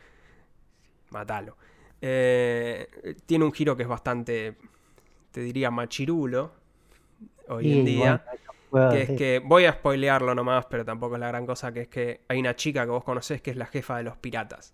matalo. 1.10 1.58
Eh, 2.02 3.16
tiene 3.26 3.46
un 3.46 3.54
giro 3.54 3.76
que 3.76 3.84
es 3.84 3.90
bastante, 3.90 4.58
te 5.32 5.42
diría, 5.42 5.72
machirulo 5.72 6.54
hoy 7.48 7.80
en 7.80 7.86
día. 7.86 8.26
Que 8.74 9.02
es 9.02 9.12
que, 9.12 9.40
voy 9.40 9.66
a 9.66 9.74
spoilearlo 9.74 10.34
nomás, 10.34 10.66
pero 10.66 10.84
tampoco 10.84 11.16
es 11.16 11.20
la 11.20 11.28
gran 11.28 11.46
cosa, 11.46 11.72
que 11.72 11.82
es 11.82 11.88
que 11.88 12.22
hay 12.28 12.40
una 12.40 12.56
chica 12.56 12.84
que 12.86 12.92
vos 12.92 13.04
conocés 13.04 13.42
que 13.42 13.52
es 13.52 13.58
la 13.58 13.66
jefa 13.66 13.98
de 13.98 14.04
los 14.04 14.18
piratas. 14.18 14.74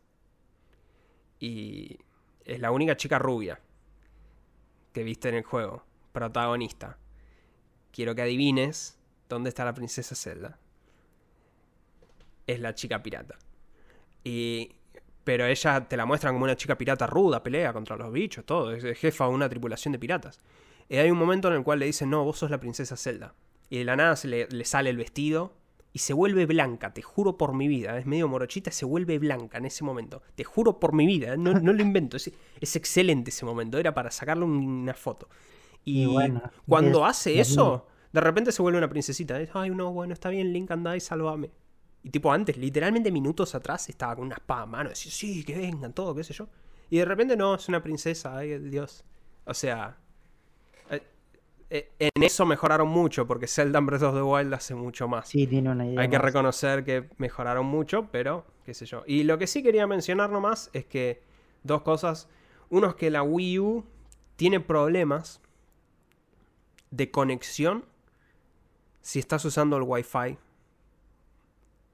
Y 1.40 2.00
es 2.46 2.60
la 2.60 2.72
única 2.72 2.96
chica 2.96 3.20
rubia 3.20 3.60
que 4.94 5.04
viste 5.04 5.30
en 5.30 5.36
el 5.36 5.44
juego, 5.44 5.84
protagonista. 6.12 6.98
Quiero 7.92 8.16
que 8.16 8.22
adivines 8.22 9.00
dónde 9.28 9.50
está 9.50 9.66
la 9.66 9.74
princesa 9.74 10.16
Zelda. 10.16 10.60
Es 12.48 12.60
la 12.60 12.74
chica 12.74 13.04
pirata. 13.04 13.38
Y 14.24 14.76
pero 15.24 15.46
ella 15.46 15.88
te 15.88 15.96
la 15.96 16.08
muestran 16.08 16.34
como 16.34 16.46
una 16.46 16.56
chica 16.56 16.76
pirata 16.76 17.06
ruda, 17.06 17.44
pelea 17.44 17.72
contra 17.72 17.96
los 17.96 18.12
bichos, 18.12 18.44
todo, 18.46 18.72
es 18.72 18.98
jefa 18.98 19.26
de 19.26 19.30
una 19.30 19.48
tripulación 19.48 19.92
de 19.92 20.00
piratas. 20.00 20.42
Y 20.88 20.98
hay 20.98 21.12
un 21.12 21.20
momento 21.20 21.50
en 21.50 21.56
el 21.56 21.64
cual 21.64 21.78
le 21.78 21.86
dicen, 21.86 22.10
no, 22.10 22.24
vos 22.24 22.40
sos 22.40 22.50
la 22.50 22.60
princesa 22.60 22.98
Zelda. 22.98 23.36
Y 23.70 23.80
de 23.80 23.86
la 23.86 23.96
nada 23.96 24.16
se 24.16 24.28
le, 24.28 24.66
sale 24.66 24.90
el 24.90 24.98
vestido 24.98 25.54
y 25.94 26.00
se 26.00 26.14
vuelve 26.14 26.46
blanca, 26.46 26.94
te 26.94 27.02
juro 27.02 27.38
por 27.38 27.54
mi 27.54 27.68
vida, 27.68 27.98
es 27.98 28.06
medio 28.06 28.28
morochita, 28.28 28.72
se 28.72 28.86
vuelve 28.86 29.18
blanca 29.20 29.58
en 29.58 29.66
ese 29.66 29.84
momento. 29.84 30.22
Te 30.36 30.44
juro 30.44 30.80
por 30.80 30.94
mi 30.94 31.06
vida, 31.06 31.36
no, 31.38 31.54
lo 31.54 31.82
invento, 31.82 32.18
es, 32.18 32.32
es, 32.60 32.76
excelente 32.76 33.32
ese 33.32 33.46
momento, 33.46 33.78
era 33.78 33.94
para 33.94 34.12
sacarle 34.12 34.46
una 34.46 34.94
foto. 34.94 35.30
Y, 35.84 36.08
cuando 36.68 37.06
hace 37.06 37.40
eso, 37.40 37.88
de 38.12 38.22
repente 38.22 38.52
se 38.52 38.62
vuelve 38.62 38.78
una 38.78 38.90
princesita. 38.90 39.40
Ay, 39.54 39.72
no, 39.72 39.92
bueno, 39.92 40.14
está 40.14 40.30
bien, 40.30 40.54
Link, 40.54 40.70
anda 40.72 40.96
y 40.96 41.00
salvame. 41.00 41.52
Y 42.04 42.10
tipo 42.12 42.32
antes, 42.32 42.58
literalmente 42.58 43.12
minutos 43.12 43.56
atrás, 43.56 43.90
estaba 43.90 44.16
con 44.16 44.26
una 44.26 44.36
espada 44.36 44.64
a 44.64 44.66
mano, 44.66 44.90
decía, 44.90 45.12
sí, 45.12 45.44
que 45.44 45.58
vengan, 45.58 45.94
todo, 45.94 46.16
qué 46.16 46.24
sé 46.24 46.34
yo. 46.34 46.48
Y 46.90 46.98
de 46.98 47.06
repente 47.06 47.36
no, 47.36 47.56
es 47.56 47.68
una 47.68 47.84
princesa, 47.84 48.38
ay 48.38 48.58
Dios. 48.60 49.04
O 49.46 49.54
sea, 49.54 49.98
eh, 49.98 49.98
eh, 49.98 50.09
en 51.70 52.24
eso 52.24 52.46
mejoraron 52.46 52.88
mucho, 52.88 53.28
porque 53.28 53.48
Zelda 53.48 53.80
Breath 53.80 54.02
of 54.02 54.16
the 54.16 54.22
Wild 54.22 54.54
hace 54.54 54.74
mucho 54.74 55.08
más. 55.08 55.30
Sí, 55.30 55.46
tiene 55.46 55.70
una 55.70 55.86
idea. 55.86 56.02
Hay 56.02 56.10
que 56.10 56.18
reconocer 56.18 56.84
que 56.84 57.10
mejoraron 57.18 57.66
mucho, 57.66 58.08
pero 58.12 58.46
qué 58.66 58.74
sé 58.74 58.86
yo. 58.86 59.04
Y 59.06 59.24
lo 59.24 59.38
que 59.38 59.48
sí 59.48 59.62
quería 59.62 59.86
mencionar 59.86 60.32
nomás 60.32 60.70
es 60.74 60.86
que 60.86 61.22
dos 61.64 61.84
cosas. 61.84 62.28
Uno 62.70 62.88
es 62.88 62.96
que 62.96 63.12
la 63.12 63.24
Wii 63.24 63.60
U 63.60 63.86
tiene 64.36 64.60
problemas 64.60 65.42
de 66.92 67.12
conexión 67.12 67.86
si 69.02 69.20
estás 69.20 69.46
usando 69.46 69.78
el 69.78 69.84
Wi-Fi 69.84 70.38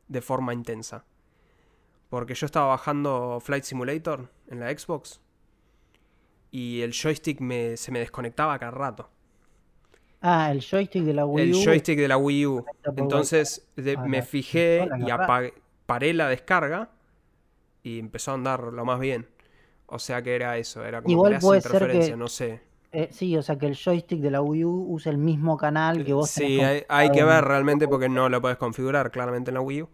de 0.07 0.21
forma 0.21 0.53
intensa. 0.53 1.05
Porque 2.09 2.33
yo 2.33 2.45
estaba 2.45 2.67
bajando 2.67 3.39
Flight 3.41 3.63
Simulator 3.63 4.29
en 4.47 4.59
la 4.59 4.69
Xbox 4.77 5.19
y 6.51 6.81
el 6.81 6.93
joystick 6.93 7.41
me, 7.41 7.75
se 7.75 7.91
me 7.91 7.99
desconectaba 7.99 8.57
cada 8.59 8.71
rato. 8.71 9.09
Ah, 10.27 10.51
el 10.51 10.61
joystick 10.61 11.03
de 11.03 11.13
la 11.13 11.23
Wii 11.27 11.51
U. 11.51 11.55
El 11.55 11.63
joystick 11.63 11.99
de 11.99 12.07
la 12.07 12.17
Wii 12.17 12.47
U. 12.47 12.65
Entonces 12.95 13.69
me 13.75 14.23
fijé 14.23 14.89
y 14.97 15.05
paré 15.85 16.13
la 16.15 16.27
descarga 16.27 16.89
y 17.83 17.99
empezó 17.99 18.31
a 18.31 18.33
andar 18.33 18.63
lo 18.63 18.85
más 18.85 18.99
bien. 18.99 19.27
O 19.85 19.99
sea 19.99 20.23
que 20.23 20.35
era 20.35 20.57
eso, 20.57 20.83
era 20.83 21.03
como 21.03 21.11
Igual 21.11 21.37
puede 21.39 21.59
interferencia, 21.59 22.15
no 22.15 22.27
sé. 22.27 22.59
Eh, 22.91 23.09
sí, 23.11 23.37
o 23.37 23.43
sea 23.43 23.57
que 23.57 23.67
el 23.67 23.75
joystick 23.75 24.19
de 24.19 24.31
la 24.31 24.41
Wii 24.41 24.65
U 24.65 24.85
usa 24.89 25.11
el 25.11 25.19
mismo 25.19 25.57
canal 25.57 26.03
que 26.03 26.13
vos 26.13 26.31
Sí, 26.31 26.59
hay, 26.87 27.11
que 27.11 27.23
ver 27.23 27.43
realmente 27.43 27.87
porque 27.87 28.09
no 28.09 28.27
lo 28.27 28.41
puedes 28.41 28.57
configurar 28.57 29.11
claramente 29.11 29.51
en 29.51 29.55
la 29.55 29.61
Wii 29.61 29.81
U. 29.83 29.89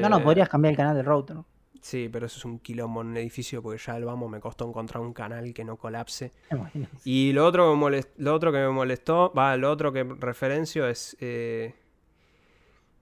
no, 0.00 0.08
no, 0.08 0.18
eh, 0.18 0.22
podrías 0.22 0.48
cambiar 0.48 0.70
el 0.72 0.76
canal 0.76 0.96
del 0.96 1.06
router. 1.06 1.38
Sí, 1.80 2.08
pero 2.12 2.26
eso 2.26 2.38
es 2.38 2.44
un 2.44 2.58
quilombo 2.58 3.00
en 3.00 3.08
un 3.08 3.16
edificio 3.16 3.62
porque 3.62 3.78
ya 3.82 3.96
el 3.96 4.04
vamos 4.04 4.30
me 4.30 4.38
costó 4.38 4.68
encontrar 4.68 5.02
un 5.02 5.12
canal 5.14 5.54
que 5.54 5.64
no 5.64 5.76
colapse. 5.76 6.30
Y 7.04 7.32
lo 7.32 7.46
otro 7.46 7.70
que 7.70 7.76
me 7.76 7.82
molest- 7.86 8.12
lo 8.18 8.34
otro 8.34 8.52
que 8.52 8.58
me 8.58 8.68
molestó, 8.68 9.32
va, 9.32 9.56
lo 9.56 9.70
otro 9.70 9.92
que 9.92 10.04
referencio 10.04 10.86
es 10.88 11.16
eh, 11.20 11.74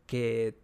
que 0.07 0.55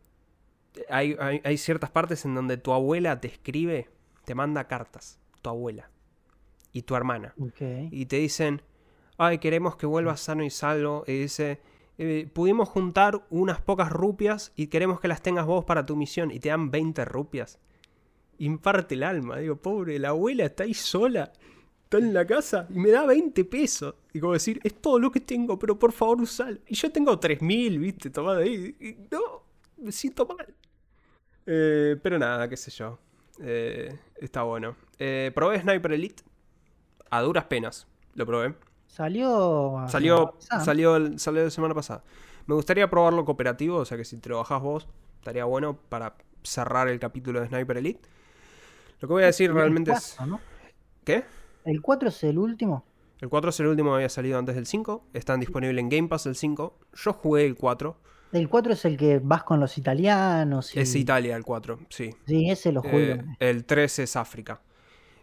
hay, 0.88 1.16
hay- 1.20 1.40
hay 1.44 1.56
ciertas 1.58 1.90
partes 1.90 2.24
en 2.24 2.34
donde 2.34 2.56
tu 2.56 2.72
abuela 2.72 3.20
te 3.20 3.28
escribe, 3.28 3.88
te 4.24 4.34
manda 4.34 4.66
cartas, 4.66 5.18
tu 5.42 5.50
abuela 5.50 5.90
y 6.72 6.82
tu 6.82 6.94
hermana. 6.96 7.34
Y 7.90 8.06
te 8.06 8.16
dicen, 8.16 8.62
ay, 9.18 9.38
queremos 9.38 9.76
que 9.76 9.86
vuelvas 9.86 10.20
sano 10.20 10.42
y 10.44 10.50
salvo. 10.50 11.04
Y 11.06 11.18
dice, 11.18 11.60
"Eh, 11.98 12.28
pudimos 12.32 12.68
juntar 12.68 13.24
unas 13.30 13.60
pocas 13.60 13.90
rupias 13.92 14.52
y 14.56 14.66
queremos 14.68 14.98
que 15.00 15.08
las 15.08 15.22
tengas 15.22 15.46
vos 15.46 15.64
para 15.64 15.86
tu 15.86 15.94
misión. 15.96 16.30
Y 16.30 16.40
te 16.40 16.48
dan 16.48 16.70
20 16.70 17.04
rupias. 17.04 17.60
Imparte 18.38 18.94
el 18.94 19.02
alma. 19.02 19.38
Digo, 19.38 19.56
pobre, 19.56 19.98
la 19.98 20.10
abuela 20.10 20.44
está 20.46 20.64
ahí 20.64 20.74
sola. 20.74 21.32
Está 21.84 21.98
en 21.98 22.12
la 22.14 22.26
casa 22.26 22.66
y 22.70 22.78
me 22.78 22.90
da 22.90 23.06
20 23.06 23.44
pesos. 23.44 23.94
Y 24.12 24.20
como 24.20 24.32
decir, 24.32 24.60
es 24.64 24.74
todo 24.80 24.98
lo 24.98 25.10
que 25.10 25.20
tengo, 25.20 25.58
pero 25.58 25.78
por 25.78 25.92
favor 25.92 26.20
usalo. 26.20 26.58
Y 26.66 26.74
yo 26.74 26.90
tengo 26.90 27.18
3000, 27.18 27.78
viste, 27.78 28.10
tomado 28.10 28.38
ahí. 28.40 28.74
Y 28.80 28.96
no, 29.10 29.42
me 29.78 29.92
siento 29.92 30.26
mal. 30.26 30.52
Eh, 31.46 31.96
pero 32.02 32.18
nada, 32.18 32.48
qué 32.48 32.56
sé 32.56 32.70
yo. 32.70 32.98
Eh, 33.40 33.96
está 34.16 34.42
bueno. 34.42 34.76
Eh, 34.98 35.30
probé 35.34 35.60
Sniper 35.60 35.92
Elite. 35.92 36.22
A 37.10 37.20
duras 37.22 37.44
penas. 37.44 37.86
Lo 38.14 38.26
probé. 38.26 38.54
Salió. 38.86 39.84
Salió, 39.88 40.36
salió, 40.64 40.96
el- 40.96 41.18
salió 41.18 41.44
la 41.44 41.50
semana 41.50 41.74
pasada. 41.74 42.02
Me 42.46 42.54
gustaría 42.54 42.88
probarlo 42.88 43.24
cooperativo, 43.24 43.78
o 43.78 43.84
sea 43.84 43.96
que 43.96 44.04
si 44.04 44.18
te 44.18 44.28
lo 44.28 44.38
bajás 44.38 44.60
vos, 44.62 44.86
estaría 45.18 45.44
bueno 45.44 45.76
para 45.88 46.14
cerrar 46.42 46.88
el 46.88 46.98
capítulo 46.98 47.40
de 47.40 47.48
Sniper 47.48 47.78
Elite. 47.78 48.08
Lo 49.04 49.08
que 49.08 49.12
voy 49.12 49.22
a 49.24 49.26
decir 49.26 49.50
el 49.50 49.56
realmente 49.56 49.92
es. 49.92 50.14
4, 50.16 50.26
¿no? 50.26 50.40
¿Qué? 51.04 51.24
El 51.66 51.82
4 51.82 52.08
es 52.08 52.24
el 52.24 52.38
último. 52.38 52.86
El 53.20 53.28
4 53.28 53.50
es 53.50 53.60
el 53.60 53.66
último 53.66 53.90
que 53.90 53.96
había 53.96 54.08
salido 54.08 54.38
antes 54.38 54.54
del 54.54 54.64
5. 54.64 55.08
Están 55.12 55.40
disponibles 55.40 55.78
en 55.78 55.90
Game 55.90 56.08
Pass 56.08 56.24
el 56.24 56.36
5. 56.36 56.78
Yo 56.94 57.12
jugué 57.12 57.44
el 57.44 57.54
4. 57.54 57.98
El 58.32 58.48
4 58.48 58.72
es 58.72 58.84
el 58.86 58.96
que 58.96 59.20
vas 59.22 59.44
con 59.44 59.60
los 59.60 59.76
italianos. 59.76 60.74
Y... 60.74 60.80
Es 60.80 60.94
Italia 60.94 61.36
el 61.36 61.44
4, 61.44 61.80
sí. 61.90 62.14
Sí, 62.26 62.48
ese 62.48 62.72
lo 62.72 62.80
jugué. 62.80 63.12
Eh, 63.12 63.24
el 63.40 63.66
3 63.66 63.98
es 63.98 64.16
África. 64.16 64.62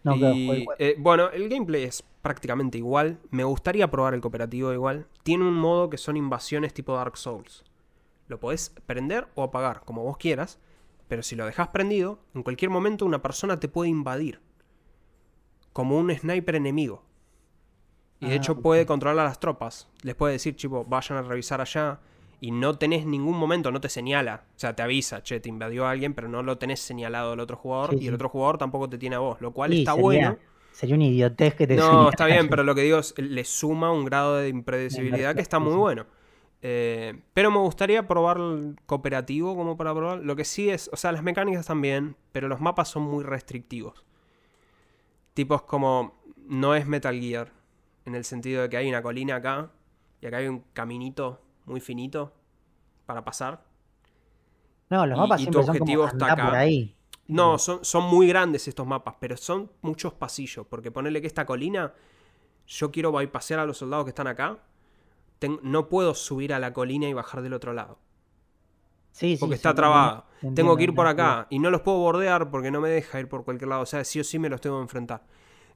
no, 0.04 0.14
Y, 0.14 0.18
claro, 0.20 0.34
jugué 0.36 0.58
el 0.58 0.64
4. 0.64 0.86
eh, 0.86 0.94
bueno, 1.00 1.30
el 1.30 1.48
gameplay 1.48 1.82
es 1.82 2.04
prácticamente 2.22 2.78
igual. 2.78 3.18
Me 3.30 3.42
gustaría 3.42 3.90
probar 3.90 4.14
el 4.14 4.20
cooperativo 4.20 4.72
igual. 4.72 5.08
Tiene 5.24 5.42
un 5.44 5.54
modo 5.54 5.90
que 5.90 5.98
son 5.98 6.16
invasiones 6.16 6.72
tipo 6.72 6.94
Dark 6.94 7.16
Souls. 7.16 7.64
Lo 8.28 8.38
podés 8.38 8.72
prender 8.86 9.26
o 9.34 9.42
apagar, 9.42 9.80
como 9.84 10.04
vos 10.04 10.18
quieras. 10.18 10.60
Pero 11.12 11.22
si 11.22 11.36
lo 11.36 11.44
dejas 11.44 11.68
prendido, 11.68 12.20
en 12.34 12.42
cualquier 12.42 12.70
momento 12.70 13.04
una 13.04 13.20
persona 13.20 13.60
te 13.60 13.68
puede 13.68 13.90
invadir. 13.90 14.40
Como 15.74 15.98
un 15.98 16.10
sniper 16.10 16.54
enemigo. 16.54 17.04
Y 18.18 18.28
de 18.28 18.32
Ah, 18.32 18.36
hecho 18.36 18.62
puede 18.62 18.86
controlar 18.86 19.26
a 19.26 19.28
las 19.28 19.38
tropas. 19.38 19.90
Les 20.04 20.14
puede 20.14 20.32
decir, 20.32 20.56
tipo, 20.56 20.86
vayan 20.86 21.18
a 21.18 21.22
revisar 21.22 21.60
allá. 21.60 22.00
Y 22.40 22.50
no 22.50 22.78
tenés 22.78 23.04
ningún 23.04 23.36
momento, 23.36 23.70
no 23.70 23.78
te 23.78 23.90
señala. 23.90 24.44
O 24.56 24.58
sea, 24.58 24.74
te 24.74 24.80
avisa, 24.82 25.22
che, 25.22 25.38
te 25.38 25.50
invadió 25.50 25.86
alguien, 25.86 26.14
pero 26.14 26.28
no 26.30 26.42
lo 26.42 26.56
tenés 26.56 26.80
señalado 26.80 27.32
al 27.32 27.40
otro 27.40 27.58
jugador. 27.58 27.90
Sí, 27.90 28.04
y 28.06 28.08
el 28.08 28.14
otro 28.14 28.30
jugador 28.30 28.56
tampoco 28.56 28.88
te 28.88 28.96
tiene 28.96 29.16
a 29.16 29.18
vos. 29.18 29.38
Lo 29.42 29.52
cual 29.52 29.70
Sí, 29.72 29.80
está 29.80 29.92
sería- 29.92 30.02
bueno. 30.02 30.38
Sería 30.72 30.94
una 30.94 31.04
idiotez 31.04 31.54
que 31.56 31.66
te 31.66 31.76
No, 31.76 32.08
está 32.08 32.24
bien, 32.24 32.48
pero 32.48 32.62
lo 32.64 32.74
que 32.74 32.80
digo 32.84 32.96
es, 33.00 33.12
le 33.18 33.44
suma 33.44 33.92
un 33.92 34.06
grado 34.06 34.36
de 34.36 34.48
impredecibilidad 34.48 35.34
que 35.34 35.42
está 35.42 35.58
muy 35.58 35.74
bueno. 35.74 36.06
Eh, 36.64 37.20
pero 37.34 37.50
me 37.50 37.58
gustaría 37.58 38.06
probar 38.06 38.38
el 38.38 38.76
cooperativo 38.86 39.56
como 39.56 39.76
para 39.76 39.92
probar. 39.94 40.20
Lo 40.20 40.36
que 40.36 40.44
sí 40.44 40.70
es, 40.70 40.88
o 40.92 40.96
sea, 40.96 41.10
las 41.12 41.22
mecánicas 41.22 41.68
bien, 41.80 42.16
pero 42.30 42.48
los 42.48 42.60
mapas 42.60 42.88
son 42.88 43.02
muy 43.02 43.24
restrictivos. 43.24 44.04
Tipos 45.34 45.62
como, 45.62 46.22
no 46.36 46.74
es 46.74 46.86
Metal 46.86 47.18
Gear, 47.18 47.52
en 48.04 48.14
el 48.14 48.24
sentido 48.24 48.62
de 48.62 48.68
que 48.68 48.76
hay 48.76 48.88
una 48.88 49.02
colina 49.02 49.36
acá 49.36 49.70
y 50.20 50.26
acá 50.26 50.36
hay 50.38 50.46
un 50.48 50.60
caminito 50.72 51.40
muy 51.64 51.80
finito 51.80 52.32
para 53.06 53.24
pasar. 53.24 53.64
No, 54.90 55.06
los 55.06 55.16
y- 55.16 55.20
mapas 55.20 55.40
y 55.40 55.46
tu 55.46 55.58
siempre 55.58 55.62
son 55.64 55.76
objetivo 55.76 56.02
como 56.02 56.12
está 56.12 56.36
por 56.36 56.54
acá. 56.54 56.58
ahí. 56.58 56.94
No, 57.28 57.58
son, 57.58 57.84
son 57.84 58.04
muy 58.04 58.26
grandes 58.28 58.68
estos 58.68 58.86
mapas, 58.86 59.14
pero 59.18 59.36
son 59.36 59.70
muchos 59.80 60.12
pasillos. 60.12 60.66
Porque 60.66 60.90
ponerle 60.90 61.20
que 61.20 61.26
esta 61.26 61.46
colina, 61.46 61.94
yo 62.66 62.90
quiero 62.92 63.10
bypasear 63.10 63.60
a 63.60 63.66
los 63.66 63.78
soldados 63.78 64.04
que 64.04 64.10
están 64.10 64.26
acá. 64.26 64.58
Ten- 65.42 65.58
no 65.62 65.88
puedo 65.88 66.14
subir 66.14 66.54
a 66.54 66.58
la 66.58 66.72
colina 66.72 67.08
y 67.08 67.12
bajar 67.12 67.42
del 67.42 67.52
otro 67.52 67.72
lado. 67.72 67.98
Sí, 69.10 69.36
sí, 69.36 69.40
Porque 69.40 69.56
sí, 69.56 69.58
está 69.58 69.70
te 69.72 69.76
trabada. 69.76 70.24
entiendo, 70.36 70.54
Tengo 70.54 70.76
que 70.76 70.84
ir 70.84 70.94
por 70.94 71.06
acá. 71.06 71.46
Y 71.50 71.58
no 71.58 71.70
los 71.70 71.82
puedo 71.82 71.98
bordear 71.98 72.50
porque 72.50 72.70
no 72.70 72.80
me 72.80 72.88
deja 72.88 73.20
ir 73.20 73.28
por 73.28 73.44
cualquier 73.44 73.68
lado. 73.68 73.82
O 73.82 73.86
sea, 73.86 74.04
sí 74.04 74.20
o 74.20 74.24
sí 74.24 74.38
me 74.38 74.48
los 74.48 74.60
tengo 74.60 74.76
que 74.78 74.82
enfrentar. 74.82 75.22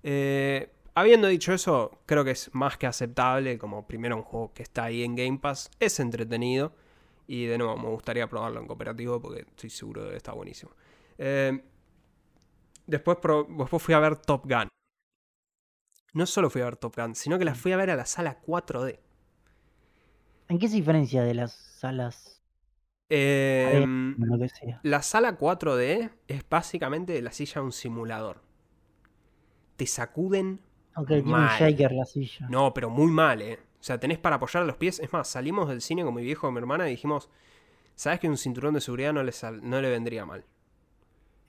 Eh, 0.03 0.73
habiendo 0.95 1.29
dicho 1.29 1.53
eso, 1.53 2.01
creo 2.07 2.25
que 2.25 2.31
es 2.31 2.49
más 2.55 2.79
que 2.79 2.87
aceptable. 2.87 3.59
Como 3.59 3.87
primero 3.87 4.17
un 4.17 4.23
juego 4.23 4.53
que 4.55 4.63
está 4.63 4.85
ahí 4.85 5.03
en 5.05 5.15
Game 5.17 5.39
Pass. 5.39 5.71
Es 5.81 6.01
entretenido. 6.01 6.73
Y 7.27 7.45
de 7.47 7.59
nuevo, 7.59 7.77
me 7.77 7.89
gustaría 7.89 8.27
probarlo 8.29 8.61
en 8.61 8.67
cooperativo 8.69 9.21
porque 9.21 9.41
estoy 9.41 9.69
seguro 9.69 10.05
de 10.05 10.11
que 10.13 10.17
está 10.17 10.33
buenísimo. 10.33 10.71
Eh, 11.19 11.61
después, 12.87 13.19
después 13.49 13.83
fui 13.83 13.95
a 13.95 14.01
ver 14.01 14.17
Top 14.17 14.45
Gun. 14.45 14.69
No 16.15 16.25
solo 16.25 16.49
fui 16.49 16.63
a 16.63 16.67
ver 16.67 16.77
Top 16.77 16.97
Gun, 16.97 17.15
sino 17.15 17.39
que 17.39 17.45
la 17.45 17.55
fui 17.55 17.73
a 17.73 17.77
ver 17.77 17.91
a 17.91 17.97
la 17.97 18.07
sala 18.07 18.39
4D. 18.41 18.99
¿En 20.49 20.59
qué 20.59 20.69
se 20.69 20.77
diferencia 20.77 21.23
de 21.25 21.35
las 21.35 21.53
salas? 21.53 22.41
Eh, 23.09 23.85
lo 24.19 24.39
que 24.39 24.49
sea? 24.49 24.81
La 24.83 25.03
sala 25.03 25.39
4D 25.39 26.11
es 26.29 26.49
básicamente 26.49 27.21
la 27.23 27.33
silla 27.33 27.61
de 27.61 27.67
un 27.67 27.73
simulador. 27.73 28.41
Te 29.77 29.87
sacuden. 29.87 30.61
Ok, 30.97 31.09
tiene 31.09 31.35
un 31.35 31.47
shaker 31.47 31.93
la 31.93 32.05
silla. 32.05 32.49
No, 32.49 32.73
pero 32.73 32.91
muy 32.91 33.11
mal, 33.11 33.43
¿eh? 33.43 33.59
O 33.81 33.83
sea, 33.87 34.01
tenés 34.01 34.19
para 34.19 34.37
apoyar 34.37 34.65
los 34.65 34.77
pies. 34.77 34.99
Es 35.01 35.13
más, 35.13 35.29
salimos 35.29 35.69
del 35.69 35.81
cine 35.81 36.03
con 36.03 36.15
mi 36.15 36.23
viejo 36.23 36.49
y 36.49 36.53
mi 36.53 36.59
hermana 36.59 36.89
y 36.89 36.93
dijimos: 36.93 37.29
¿Sabes 37.95 38.21
que 38.21 38.29
un 38.29 38.37
cinturón 38.37 38.75
de 38.75 38.81
seguridad 38.81 39.13
no 39.13 39.23
le, 39.23 39.33
no 39.63 39.81
le 39.81 39.91
vendría 39.91 40.25
mal? 40.25 40.45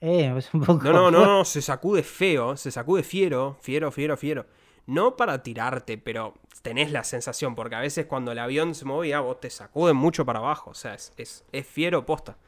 Eh, 0.00 0.32
es 0.36 0.52
un 0.54 0.60
poco. 0.60 0.84
No, 0.84 0.92
no, 0.92 1.10
no, 1.10 1.26
no, 1.26 1.44
se 1.44 1.60
sacude 1.62 2.02
feo, 2.02 2.56
se 2.56 2.70
sacude 2.70 3.02
fiero, 3.02 3.56
fiero, 3.60 3.90
fiero, 3.90 4.16
fiero. 4.16 4.46
No 4.88 5.16
para 5.16 5.42
tirarte, 5.42 5.98
pero 5.98 6.32
tenés 6.62 6.90
la 6.92 7.04
sensación, 7.04 7.54
porque 7.54 7.74
a 7.74 7.80
veces 7.80 8.06
cuando 8.06 8.32
el 8.32 8.38
avión 8.38 8.74
se 8.74 8.86
movía, 8.86 9.20
vos 9.20 9.38
te 9.38 9.50
sacuden 9.50 9.94
mucho 9.94 10.24
para 10.24 10.38
abajo. 10.38 10.70
O 10.70 10.74
sea, 10.74 10.94
es, 10.94 11.12
es, 11.18 11.44
es 11.52 11.66
fiero 11.66 12.06
posta. 12.06 12.38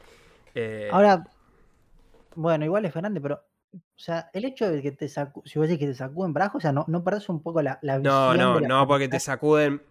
Eh, 0.55 0.88
Ahora, 0.90 1.29
bueno, 2.35 2.64
igual 2.64 2.87
es 2.87 2.94
grande, 2.94 3.20
pero. 3.20 3.42
O 3.74 3.79
sea, 4.03 4.31
el 4.33 4.46
hecho 4.46 4.70
de 4.70 4.81
que 4.81 4.90
te 4.90 5.07
sacu 5.07 5.42
si 5.44 5.59
vos 5.59 5.68
decís 5.68 5.81
que 5.81 5.92
te 5.92 5.94
sacuden 5.94 6.33
para 6.33 6.46
abajo, 6.46 6.57
o 6.57 6.61
sea, 6.62 6.72
no, 6.72 6.87
no 6.88 7.05
perdés 7.05 7.29
un 7.29 7.42
poco 7.42 7.61
la, 7.61 7.79
la 7.83 7.98
visión. 7.98 8.14
No, 8.14 8.35
no, 8.35 8.55
de 8.55 8.62
la 8.62 8.68
no, 8.68 8.87
porque 8.88 9.09
te 9.09 9.20
sacuden. 9.20 9.83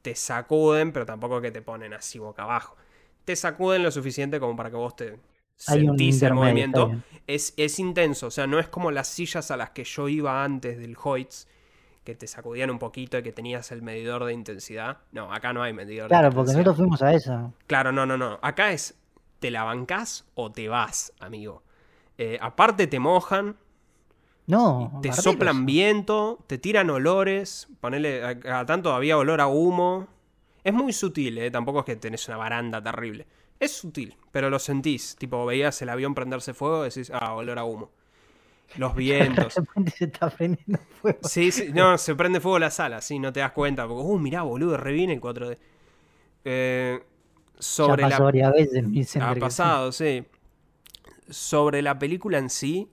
Te 0.00 0.14
sacuden, 0.14 0.92
pero 0.92 1.04
tampoco 1.04 1.40
que 1.40 1.50
te 1.50 1.60
ponen 1.60 1.92
así 1.92 2.20
boca 2.20 2.44
abajo. 2.44 2.76
Te 3.24 3.34
sacuden 3.34 3.82
lo 3.82 3.90
suficiente 3.90 4.38
como 4.38 4.54
para 4.54 4.70
que 4.70 4.76
vos 4.76 4.94
te 4.94 5.18
sentís 5.56 6.22
el 6.22 6.34
movimiento. 6.34 6.92
Es, 7.26 7.52
es 7.56 7.80
intenso, 7.80 8.28
o 8.28 8.30
sea, 8.30 8.46
no 8.46 8.60
es 8.60 8.68
como 8.68 8.92
las 8.92 9.08
sillas 9.08 9.50
a 9.50 9.56
las 9.56 9.70
que 9.70 9.82
yo 9.82 10.08
iba 10.08 10.44
antes 10.44 10.78
del 10.78 10.96
Hoyts, 11.02 11.48
que 12.04 12.14
te 12.14 12.26
sacudían 12.26 12.70
un 12.70 12.78
poquito 12.78 13.18
y 13.18 13.22
que 13.22 13.32
tenías 13.32 13.72
el 13.72 13.82
medidor 13.82 14.24
de 14.24 14.32
intensidad. 14.34 14.98
No, 15.12 15.32
acá 15.32 15.52
no 15.52 15.62
hay 15.62 15.72
medidor 15.72 16.08
Claro, 16.08 16.28
de 16.30 16.34
porque 16.34 16.52
intensidad. 16.52 16.58
nosotros 16.58 16.76
fuimos 16.76 17.02
a 17.02 17.12
esa. 17.14 17.52
Claro, 17.66 17.92
no, 17.92 18.04
no, 18.06 18.16
no. 18.18 18.38
Acá 18.42 18.72
es, 18.72 18.94
te 19.40 19.50
la 19.50 19.64
bancás 19.64 20.26
o 20.34 20.52
te 20.52 20.68
vas, 20.68 21.12
amigo. 21.20 21.62
Eh, 22.18 22.38
aparte 22.40 22.86
te 22.86 22.98
mojan, 23.00 23.56
No, 24.46 24.98
te 25.02 25.10
soplan 25.12 25.64
viento, 25.64 26.38
te 26.46 26.58
tiran 26.58 26.90
olores, 26.90 27.68
ponele, 27.80 28.22
a, 28.22 28.60
a 28.60 28.66
tanto 28.66 28.92
había 28.92 29.16
olor 29.16 29.40
a 29.40 29.46
humo. 29.46 30.06
Es 30.62 30.72
muy 30.74 30.92
sutil, 30.92 31.38
¿eh? 31.38 31.50
tampoco 31.50 31.80
es 31.80 31.84
que 31.86 31.96
tenés 31.96 32.28
una 32.28 32.36
baranda 32.36 32.82
terrible. 32.82 33.26
Es 33.58 33.72
sutil, 33.72 34.16
pero 34.32 34.50
lo 34.50 34.58
sentís. 34.58 35.16
Tipo, 35.16 35.46
veías 35.46 35.80
el 35.82 35.88
avión 35.88 36.14
prenderse 36.14 36.52
fuego 36.54 36.82
y 36.84 36.88
decís, 36.90 37.10
ah, 37.14 37.34
olor 37.34 37.58
a 37.58 37.64
humo. 37.64 37.90
Los 38.76 38.94
vientos. 38.96 39.54
De 39.54 39.60
repente 39.60 39.90
se 39.92 40.04
está 40.04 40.30
prendiendo 40.30 40.78
fuego. 41.00 41.18
Sí, 41.22 41.50
sí, 41.50 41.70
no, 41.72 41.98
se 41.98 42.14
prende 42.14 42.40
fuego 42.40 42.58
la 42.58 42.70
sala, 42.70 43.00
sí, 43.00 43.18
no 43.18 43.32
te 43.32 43.40
das 43.40 43.52
cuenta. 43.52 43.86
Porque, 43.86 44.02
uh, 44.02 44.18
mirá, 44.18 44.42
boludo, 44.42 44.76
reviene 44.76 45.14
el 45.14 45.20
4D. 45.20 45.58
Eh, 46.44 47.02
sobre 47.58 48.02
ya 48.02 48.08
la 48.08 48.10
pasó 48.10 48.24
varias 48.24 48.52
veces 48.52 49.16
Ha 49.16 49.34
pasado, 49.36 49.92
sí. 49.92 50.24
Sobre 51.30 51.80
la 51.82 51.98
película 51.98 52.38
en 52.38 52.50
sí, 52.50 52.90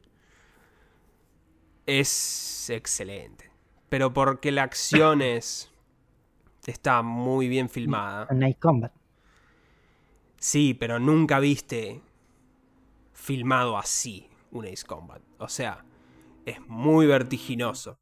es 1.86 2.70
excelente. 2.70 3.52
Pero 3.90 4.14
porque 4.14 4.52
la 4.52 4.64
acción 4.64 5.22
es. 5.22 5.70
Está 6.66 7.02
muy 7.02 7.48
bien 7.48 7.70
filmada. 7.70 8.28
Night 8.32 8.60
Combat. 8.60 8.94
Sí, 10.38 10.76
pero 10.76 11.00
nunca 11.00 11.40
viste 11.40 12.02
filmado 13.14 13.78
así 13.78 14.31
un 14.52 14.66
Ace 14.66 14.86
Combat. 14.86 15.22
O 15.38 15.48
sea, 15.48 15.86
es 16.46 16.60
muy 16.68 17.06
vertiginoso. 17.06 18.00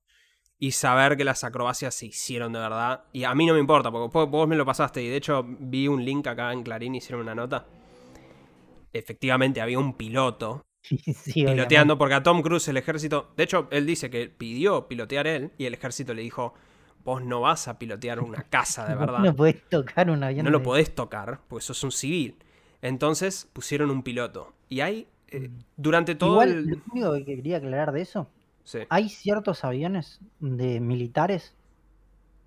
Y 0.61 0.71
saber 0.71 1.15
que 1.15 1.23
las 1.23 1.45
acrobacias 1.45 1.95
se 1.95 2.07
hicieron 2.07 2.51
de 2.51 2.59
verdad. 2.59 3.05
Y 3.13 3.23
a 3.23 3.33
mí 3.33 3.45
no 3.45 3.53
me 3.53 3.59
importa, 3.59 3.91
porque 3.91 4.27
vos, 4.27 4.47
me 4.47 4.57
lo 4.57 4.65
pasaste. 4.65 5.01
Y 5.01 5.07
de 5.07 5.15
hecho, 5.15 5.45
vi 5.47 5.87
un 5.87 6.03
link 6.03 6.27
acá 6.27 6.51
en 6.51 6.63
Clarín, 6.63 6.95
hicieron 6.95 7.21
una 7.21 7.33
nota. 7.33 7.65
Efectivamente, 8.91 9.61
había 9.61 9.79
un 9.79 9.93
piloto 9.95 10.65
Sí, 10.83 11.13
sí, 11.13 11.45
piloteando, 11.45 11.97
porque 11.97 12.15
a 12.15 12.23
Tom 12.23 12.41
Cruise 12.41 12.67
el 12.67 12.77
ejército, 12.77 13.31
de 13.35 13.43
hecho, 13.43 13.67
él 13.71 13.85
dice 13.85 14.09
que 14.09 14.29
pidió 14.29 14.87
pilotear 14.87 15.27
él 15.27 15.51
y 15.57 15.65
el 15.65 15.73
ejército 15.73 16.13
le 16.13 16.21
dijo, 16.21 16.53
vos 17.03 17.23
no 17.23 17.41
vas 17.41 17.67
a 17.67 17.77
pilotear 17.77 18.19
una 18.19 18.43
casa 18.43 18.87
de 18.87 18.95
verdad. 18.99 19.19
No 19.19 19.35
podés 19.35 19.61
tocar 19.69 20.09
un 20.09 20.23
avión. 20.23 20.45
No 20.45 20.51
lo 20.51 20.63
podés 20.63 20.93
tocar, 20.93 21.41
porque 21.47 21.65
sos 21.65 21.83
un 21.83 21.91
civil. 21.91 22.37
Entonces 22.81 23.49
pusieron 23.53 23.91
un 23.91 24.03
piloto. 24.03 24.53
Y 24.69 24.81
hay, 24.81 25.07
eh, 25.31 25.49
mm. 25.49 25.63
durante 25.77 26.15
todo 26.15 26.31
Igual, 26.33 26.49
el... 26.49 26.65
Lo 26.65 26.81
único 26.91 27.13
que 27.13 27.35
quería 27.35 27.57
aclarar 27.57 27.91
de 27.91 28.01
eso, 28.01 28.27
hay 28.89 29.09
ciertos 29.09 29.63
aviones 29.63 30.19
de 30.39 30.79
militares 30.79 31.55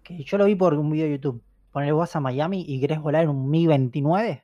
que 0.03 0.23
yo 0.25 0.39
lo 0.39 0.47
vi 0.47 0.55
por 0.55 0.75
un 0.75 0.91
video 0.91 1.07
de 1.07 1.13
YouTube. 1.13 1.43
Poner 1.73 1.95
vos 1.95 2.15
a 2.15 2.21
Miami 2.21 2.65
y 2.67 2.81
querés 2.81 3.01
volar 3.01 3.25
en 3.25 3.31
un 3.31 3.51
Mi-29 3.51 4.43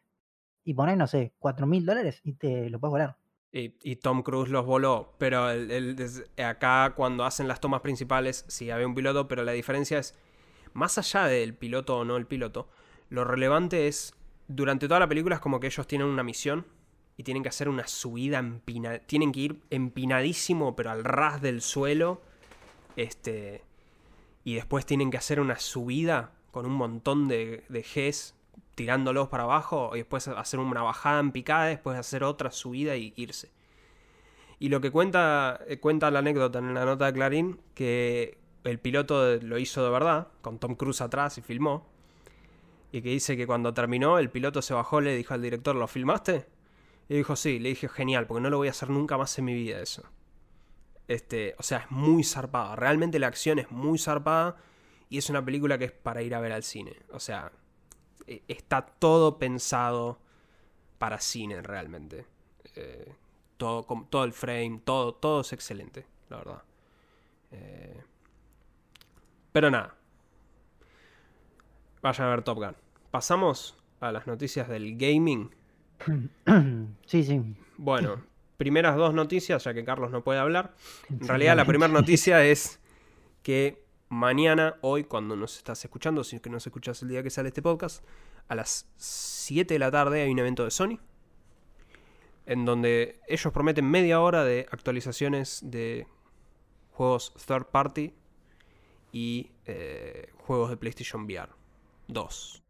y 0.65 0.75
poner, 0.75 0.97
no 0.97 1.07
sé, 1.07 1.33
4 1.39 1.67
mil 1.67 1.85
dólares 1.85 2.21
y 2.25 2.33
te 2.33 2.71
lo 2.71 2.79
puedes 2.81 2.93
volar. 2.93 3.17
Y, 3.51 3.97
Tom 3.97 4.23
Cruise 4.23 4.51
los 4.51 4.67
voló, 4.67 5.15
pero 5.19 5.47
acá 6.45 6.93
cuando 6.95 7.25
hacen 7.25 7.49
las 7.49 7.61
tomas 7.61 7.81
principales 7.81 8.45
sí 8.47 8.71
había 8.71 8.87
un 8.87 8.95
piloto, 8.95 9.27
pero 9.27 9.43
la 9.43 9.53
diferencia 9.53 9.99
es, 9.99 10.15
más 10.75 10.99
allá 10.99 11.25
del 11.25 11.55
piloto 11.55 11.97
o 11.99 12.05
no 12.05 12.17
el 12.17 12.27
piloto, 12.27 12.69
lo 13.09 13.25
relevante 13.25 13.89
es, 13.89 14.15
durante 14.49 14.87
toda 14.87 15.01
la 15.01 15.09
película 15.09 15.37
es 15.37 15.41
como 15.41 15.61
que 15.61 15.67
ellos 15.67 15.87
tienen 15.87 16.07
una 16.07 16.23
misión 16.23 16.67
y 17.19 17.25
tienen 17.25 17.43
que 17.43 17.51
hacer 17.51 17.69
una 17.69 17.87
subida 17.89 18.39
empinada, 18.39 19.01
tienen 19.01 19.33
que 19.33 19.41
ir 19.41 19.61
empinadísimo, 19.71 20.77
pero 20.77 20.93
al 20.93 21.05
ras 21.05 21.43
del 21.43 21.61
suelo, 21.61 22.23
este, 22.95 23.65
y 24.45 24.55
después 24.55 24.87
tienen 24.87 25.11
que 25.11 25.19
hacer 25.19 25.41
una 25.41 25.59
subida 25.59 26.33
con 26.53 26.65
un 26.65 26.73
montón 26.73 27.27
de, 27.27 27.65
de 27.69 27.83
Gs 27.83 28.35
tirándolos 28.77 29.27
para 29.29 29.43
abajo 29.43 29.91
y 29.95 29.99
después 29.99 30.29
hacer 30.29 30.61
una 30.61 30.83
bajada 30.83 31.19
en 31.19 31.33
picada, 31.33 31.67
después 31.67 31.99
hacer 31.99 32.23
otra 32.23 32.53
subida 32.53 32.95
y 32.95 33.13
irse. 33.17 33.51
Y 34.61 34.69
lo 34.69 34.81
que 34.81 34.93
cuenta, 34.93 35.61
eh, 35.67 35.81
cuenta 35.81 36.13
la 36.13 36.21
anécdota 36.21 36.61
en 36.61 36.73
la 36.73 36.85
nota 36.85 37.07
de 37.07 37.13
Clarín, 37.13 37.61
que 37.75 38.39
el 38.63 38.79
piloto 38.79 39.37
lo 39.39 39.59
hizo 39.59 39.83
de 39.83 39.91
verdad, 39.91 40.29
con 40.41 40.61
Tom 40.61 40.77
Cruise 40.77 41.01
atrás 41.01 41.37
y 41.39 41.43
filmó, 41.43 41.89
y 42.93 43.03
que 43.03 43.09
dice 43.09 43.37
que 43.37 43.47
cuando 43.49 43.75
terminó 43.75 44.21
el 44.21 44.31
piloto 44.31 44.63
se 44.63 44.75
bajó, 44.75 45.01
le 45.01 45.17
dijo 45.17 45.35
al 45.35 45.43
director, 45.43 45.75
¿lo 45.75 45.89
filmaste? 45.89 46.47
Y 47.09 47.17
dijo, 47.17 47.37
sí, 47.37 47.59
le 47.59 47.71
dije, 47.71 47.89
genial, 47.89 48.27
porque 48.27 48.43
no 48.43 48.51
lo 48.51 48.59
voy 48.59 48.69
a 48.69 48.73
hacer 48.73 48.91
nunca 48.91 49.17
más 49.17 49.39
en 49.39 49.47
mi 49.47 49.55
vida 49.55 49.81
eso. 49.81 50.03
Este, 51.07 51.55
o 51.59 51.63
sea, 51.63 51.79
es 51.79 51.91
muy 51.91 52.23
zarpada. 52.23 52.77
Realmente 52.77 53.19
la 53.19 53.29
acción 53.29 53.59
es 53.59 53.71
muy 53.71 53.99
zarpada 53.99 54.57
y 55.09 55.19
es 55.19 55.31
una 55.31 55.43
película 55.43 55.79
que 55.79 55.87
es 55.87 55.93
para 55.93 56.23
ir 56.23 56.35
a 56.35 56.41
ver 56.41 56.53
al 56.53 56.63
cine. 56.63 56.97
O 57.11 57.19
sea, 57.19 57.51
eh, 58.27 58.43
está 58.47 58.83
todo 58.83 59.39
pensado 59.39 60.21
para 60.99 61.19
cine 61.19 61.63
realmente. 61.63 62.27
Eh, 62.75 63.15
todo, 63.57 63.87
todo 64.11 64.25
el 64.25 64.33
frame, 64.35 64.83
todo, 64.85 65.15
todo 65.15 65.41
es 65.41 65.53
excelente, 65.55 66.07
la 66.29 66.37
verdad. 66.37 66.63
Eh, 67.53 68.03
pero 69.53 69.71
nada. 69.71 69.95
Vayan 72.03 72.27
a 72.27 72.31
ver 72.31 72.43
Top 72.43 72.59
Gun. 72.59 72.77
Pasamos 73.11 73.77
a 74.01 74.13
las 74.13 74.27
noticias 74.27 74.69
del 74.69 74.97
gaming. 74.97 75.55
Sí, 77.07 77.25
sí. 77.25 77.43
Bueno, 77.77 78.23
primeras 78.57 78.97
dos 78.97 79.15
noticias, 79.15 79.65
ya 79.65 79.75
que 79.75 79.85
Carlos 79.85 80.11
no 80.11 80.23
puede 80.23 80.39
hablar. 80.39 80.75
En 81.09 81.27
realidad, 81.27 81.57
la 81.57 81.65
primera 81.65 81.93
noticia 81.93 82.45
es 82.47 82.81
que 83.43 83.85
mañana, 84.09 84.77
hoy, 84.81 85.05
cuando 85.05 85.37
nos 85.37 85.57
estás 85.57 85.85
escuchando, 85.85 86.25
si 86.25 86.37
es 86.37 86.43
que 86.43 86.51
nos 86.51 86.67
escuchas 86.67 87.03
el 87.03 87.09
día 87.09 87.23
que 87.23 87.31
sale 87.31 87.49
este 87.49 87.63
podcast, 87.63 88.05
a 88.49 88.55
las 88.55 88.89
7 88.97 89.75
de 89.75 89.79
la 89.79 89.91
tarde 89.91 90.23
hay 90.23 90.31
un 90.31 90.39
evento 90.39 90.65
de 90.65 90.71
Sony, 90.71 90.99
en 92.47 92.65
donde 92.65 93.21
ellos 93.29 93.53
prometen 93.53 93.89
media 93.91 94.21
hora 94.21 94.45
de 94.45 94.67
actualizaciones 94.71 95.61
de 95.63 96.07
juegos 96.93 97.33
third 97.47 97.67
party 97.67 98.15
y 99.13 99.51
eh, 99.67 100.33
juegos 100.39 100.71
de 100.71 100.77
PlayStation 100.77 101.25
VR 101.25 101.53
2. 102.09 102.63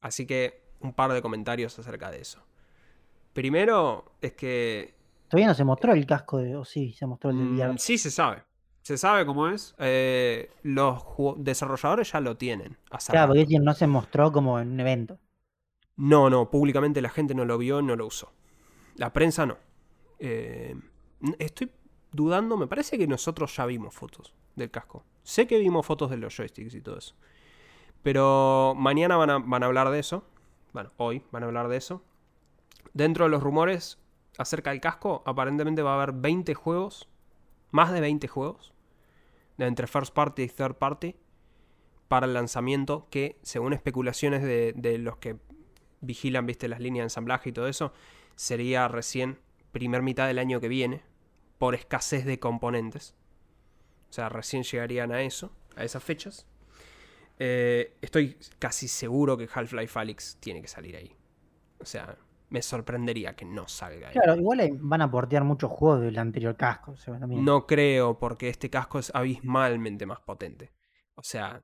Así 0.00 0.26
que 0.26 0.61
un 0.82 0.92
par 0.92 1.12
de 1.12 1.22
comentarios 1.22 1.78
acerca 1.78 2.10
de 2.10 2.20
eso. 2.20 2.40
Primero 3.32 4.12
es 4.20 4.32
que... 4.32 4.94
Todavía 5.28 5.48
no 5.48 5.54
se 5.54 5.64
mostró 5.64 5.92
el 5.92 6.04
casco 6.06 6.38
de... 6.38 6.56
o 6.56 6.64
sí, 6.64 6.92
se 6.92 7.06
mostró 7.06 7.30
el 7.30 7.36
VR. 7.36 7.72
Mm, 7.72 7.78
sí, 7.78 7.96
se 7.98 8.10
sabe. 8.10 8.42
Se 8.82 8.98
sabe 8.98 9.24
cómo 9.24 9.48
es. 9.48 9.74
Eh, 9.78 10.50
los 10.62 11.04
desarrolladores 11.38 12.12
ya 12.12 12.20
lo 12.20 12.36
tienen. 12.36 12.76
Claro, 13.08 13.32
porque 13.32 13.58
no 13.60 13.74
se 13.74 13.86
mostró 13.86 14.32
como 14.32 14.58
en 14.58 14.72
un 14.72 14.80
evento. 14.80 15.18
No, 15.96 16.28
no, 16.28 16.50
públicamente 16.50 17.00
la 17.00 17.10
gente 17.10 17.34
no 17.34 17.44
lo 17.44 17.58
vio, 17.58 17.80
no 17.80 17.94
lo 17.94 18.06
usó. 18.06 18.32
La 18.96 19.12
prensa 19.12 19.46
no. 19.46 19.56
Eh, 20.18 20.74
estoy 21.38 21.70
dudando, 22.10 22.56
me 22.56 22.66
parece 22.66 22.98
que 22.98 23.06
nosotros 23.06 23.54
ya 23.56 23.66
vimos 23.66 23.94
fotos 23.94 24.34
del 24.56 24.70
casco. 24.70 25.04
Sé 25.22 25.46
que 25.46 25.58
vimos 25.58 25.86
fotos 25.86 26.10
de 26.10 26.16
los 26.16 26.36
joysticks 26.36 26.74
y 26.74 26.80
todo 26.80 26.98
eso. 26.98 27.14
Pero 28.02 28.74
mañana 28.76 29.16
van 29.16 29.30
a, 29.30 29.38
van 29.38 29.62
a 29.62 29.66
hablar 29.66 29.90
de 29.90 30.00
eso. 30.00 30.24
Bueno, 30.72 30.92
hoy 30.96 31.22
van 31.30 31.42
a 31.42 31.46
hablar 31.46 31.68
de 31.68 31.76
eso. 31.76 32.04
Dentro 32.94 33.24
de 33.24 33.30
los 33.30 33.42
rumores 33.42 33.98
acerca 34.38 34.70
del 34.70 34.80
casco, 34.80 35.22
aparentemente 35.26 35.82
va 35.82 35.92
a 35.92 36.02
haber 36.02 36.12
20 36.12 36.54
juegos 36.54 37.08
más 37.72 37.90
de 37.90 38.00
20 38.00 38.28
juegos, 38.28 38.72
de 39.56 39.66
entre 39.66 39.88
first 39.88 40.14
party 40.14 40.42
y 40.42 40.48
third 40.48 40.76
party, 40.76 41.16
para 42.06 42.26
el 42.26 42.34
lanzamiento 42.34 43.08
que, 43.10 43.38
según 43.42 43.72
especulaciones 43.72 44.42
de, 44.42 44.98
los 44.98 45.16
que 45.16 45.38
vigilan, 46.02 46.46
viste, 46.46 46.68
las 46.68 46.80
líneas 46.80 47.02
de 47.02 47.06
ensamblaje 47.06 47.48
y 47.48 47.52
todo 47.52 47.66
eso, 47.66 47.92
sería 48.36 48.86
recién 48.86 49.40
primer 49.72 50.02
mitad 50.02 50.26
del 50.26 50.38
año 50.38 50.60
que 50.60 50.68
viene, 50.68 51.02
por 51.58 51.74
escasez 51.74 52.26
de 52.26 52.38
componentes. 52.38 53.14
O 54.10 54.12
sea, 54.12 54.28
recién 54.28 54.62
llegarían 54.62 55.10
a 55.10 55.22
eso, 55.22 55.50
a 55.74 55.84
esas 55.84 56.04
fechas. 56.04 56.46
Eh, 57.44 57.96
estoy 58.00 58.36
casi 58.60 58.86
seguro 58.86 59.36
que 59.36 59.48
Half-Life 59.52 59.98
Alyx 59.98 60.36
tiene 60.38 60.62
que 60.62 60.68
salir 60.68 60.94
ahí. 60.94 61.12
O 61.80 61.84
sea, 61.84 62.16
me 62.50 62.62
sorprendería 62.62 63.34
que 63.34 63.44
no 63.44 63.66
salga. 63.66 64.10
Claro, 64.10 64.36
igual 64.36 64.78
van 64.80 65.02
a 65.02 65.10
portear 65.10 65.42
muchos 65.42 65.68
juegos 65.68 66.02
del 66.02 66.16
anterior 66.20 66.56
casco. 66.56 66.94
No 67.26 67.66
creo, 67.66 68.16
porque 68.16 68.48
este 68.48 68.70
casco 68.70 69.00
es 69.00 69.10
abismalmente 69.12 70.06
más 70.06 70.20
potente. 70.20 70.70
O 71.16 71.24
sea, 71.24 71.60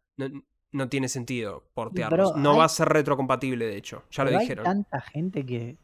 no, 0.72 0.88
tiene 0.88 1.08
sentido 1.08 1.70
portearlo. 1.74 2.34
No 2.36 2.56
va 2.56 2.64
a 2.64 2.68
ser 2.68 2.88
retrocompatible, 2.88 3.64
de 3.64 3.76
hecho. 3.76 4.02
Ya 4.10 4.24
lo 4.24 4.36
dijeron. 4.36 4.66
Hay 4.66 4.72
tanta 4.72 5.00
gente 5.00 5.46
que. 5.46 5.78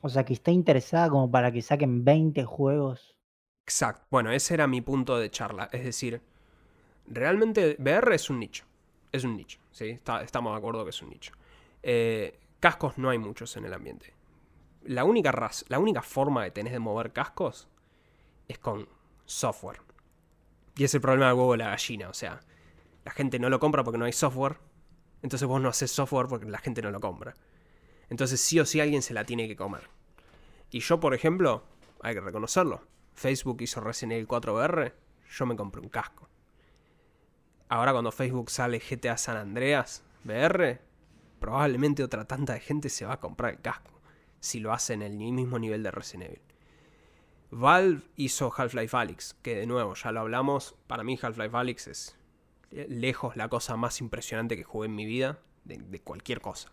O 0.00 0.08
sea, 0.08 0.24
que 0.24 0.32
está 0.32 0.52
interesada 0.52 1.10
como 1.10 1.30
para 1.30 1.52
que 1.52 1.60
saquen 1.60 2.02
20 2.02 2.44
juegos. 2.44 3.14
Exacto. 3.66 4.06
Bueno, 4.10 4.32
ese 4.32 4.54
era 4.54 4.66
mi 4.66 4.80
punto 4.80 5.18
de 5.18 5.30
charla. 5.30 5.68
Es 5.70 5.84
decir, 5.84 6.22
realmente 7.06 7.76
VR 7.78 8.14
es 8.14 8.30
un 8.30 8.40
nicho. 8.40 8.71
Es 9.12 9.24
un 9.24 9.36
nicho, 9.36 9.60
¿sí? 9.70 10.00
estamos 10.22 10.52
de 10.52 10.58
acuerdo 10.58 10.84
que 10.84 10.90
es 10.90 11.02
un 11.02 11.10
nicho. 11.10 11.32
Eh, 11.82 12.40
Cascos 12.62 12.96
no 12.96 13.10
hay 13.10 13.18
muchos 13.18 13.56
en 13.56 13.64
el 13.64 13.74
ambiente. 13.74 14.14
La 14.84 15.02
única, 15.02 15.32
la 15.66 15.78
única 15.80 16.00
forma 16.00 16.44
que 16.44 16.52
tenés 16.52 16.72
de 16.72 16.78
mover 16.78 17.12
cascos 17.12 17.68
es 18.46 18.56
con 18.60 18.88
software. 19.24 19.80
Y 20.76 20.84
es 20.84 20.94
el 20.94 21.00
problema 21.00 21.26
del 21.26 21.34
huevo 21.34 21.52
de 21.52 21.58
la 21.58 21.70
gallina. 21.70 22.08
O 22.08 22.14
sea, 22.14 22.38
la 23.04 23.10
gente 23.10 23.40
no 23.40 23.50
lo 23.50 23.58
compra 23.58 23.82
porque 23.82 23.98
no 23.98 24.04
hay 24.04 24.12
software. 24.12 24.58
Entonces 25.22 25.48
vos 25.48 25.60
no 25.60 25.70
haces 25.70 25.90
software 25.90 26.28
porque 26.28 26.46
la 26.46 26.58
gente 26.58 26.82
no 26.82 26.92
lo 26.92 27.00
compra. 27.00 27.34
Entonces 28.08 28.40
sí 28.40 28.60
o 28.60 28.64
sí 28.64 28.78
alguien 28.78 29.02
se 29.02 29.12
la 29.12 29.24
tiene 29.24 29.48
que 29.48 29.56
comer. 29.56 29.88
Y 30.70 30.78
yo, 30.78 31.00
por 31.00 31.14
ejemplo, 31.14 31.64
hay 32.00 32.14
que 32.14 32.20
reconocerlo. 32.20 32.86
Facebook 33.12 33.60
hizo 33.62 33.80
Resident 33.80 34.12
Evil 34.12 34.28
4 34.28 34.54
VR. 34.54 34.94
Yo 35.30 35.46
me 35.46 35.56
compré 35.56 35.80
un 35.80 35.88
casco. 35.88 36.28
Ahora 37.72 37.92
cuando 37.92 38.12
Facebook 38.12 38.50
sale 38.50 38.80
GTA 38.80 39.16
San 39.16 39.38
Andreas 39.38 40.02
VR, 40.26 40.78
probablemente 41.40 42.04
otra 42.04 42.26
tanta 42.26 42.52
de 42.52 42.60
gente 42.60 42.90
se 42.90 43.06
va 43.06 43.14
a 43.14 43.20
comprar 43.20 43.54
el 43.54 43.62
casco 43.62 43.98
si 44.40 44.60
lo 44.60 44.74
hace 44.74 44.92
en 44.92 45.00
el 45.00 45.14
mismo 45.14 45.58
nivel 45.58 45.82
de 45.82 45.90
Resident 45.90 46.32
Evil. 46.32 46.42
Valve 47.50 48.02
hizo 48.16 48.52
Half-Life 48.54 48.94
Alyx, 48.94 49.36
que 49.40 49.56
de 49.56 49.64
nuevo, 49.64 49.94
ya 49.94 50.12
lo 50.12 50.20
hablamos, 50.20 50.74
para 50.86 51.02
mí 51.02 51.18
Half-Life 51.18 51.56
Alyx 51.56 51.86
es 51.88 52.18
lejos 52.70 53.36
la 53.36 53.48
cosa 53.48 53.74
más 53.78 54.02
impresionante 54.02 54.54
que 54.54 54.64
jugué 54.64 54.88
en 54.88 54.94
mi 54.94 55.06
vida, 55.06 55.38
de, 55.64 55.98
cualquier 56.02 56.42
cosa. 56.42 56.70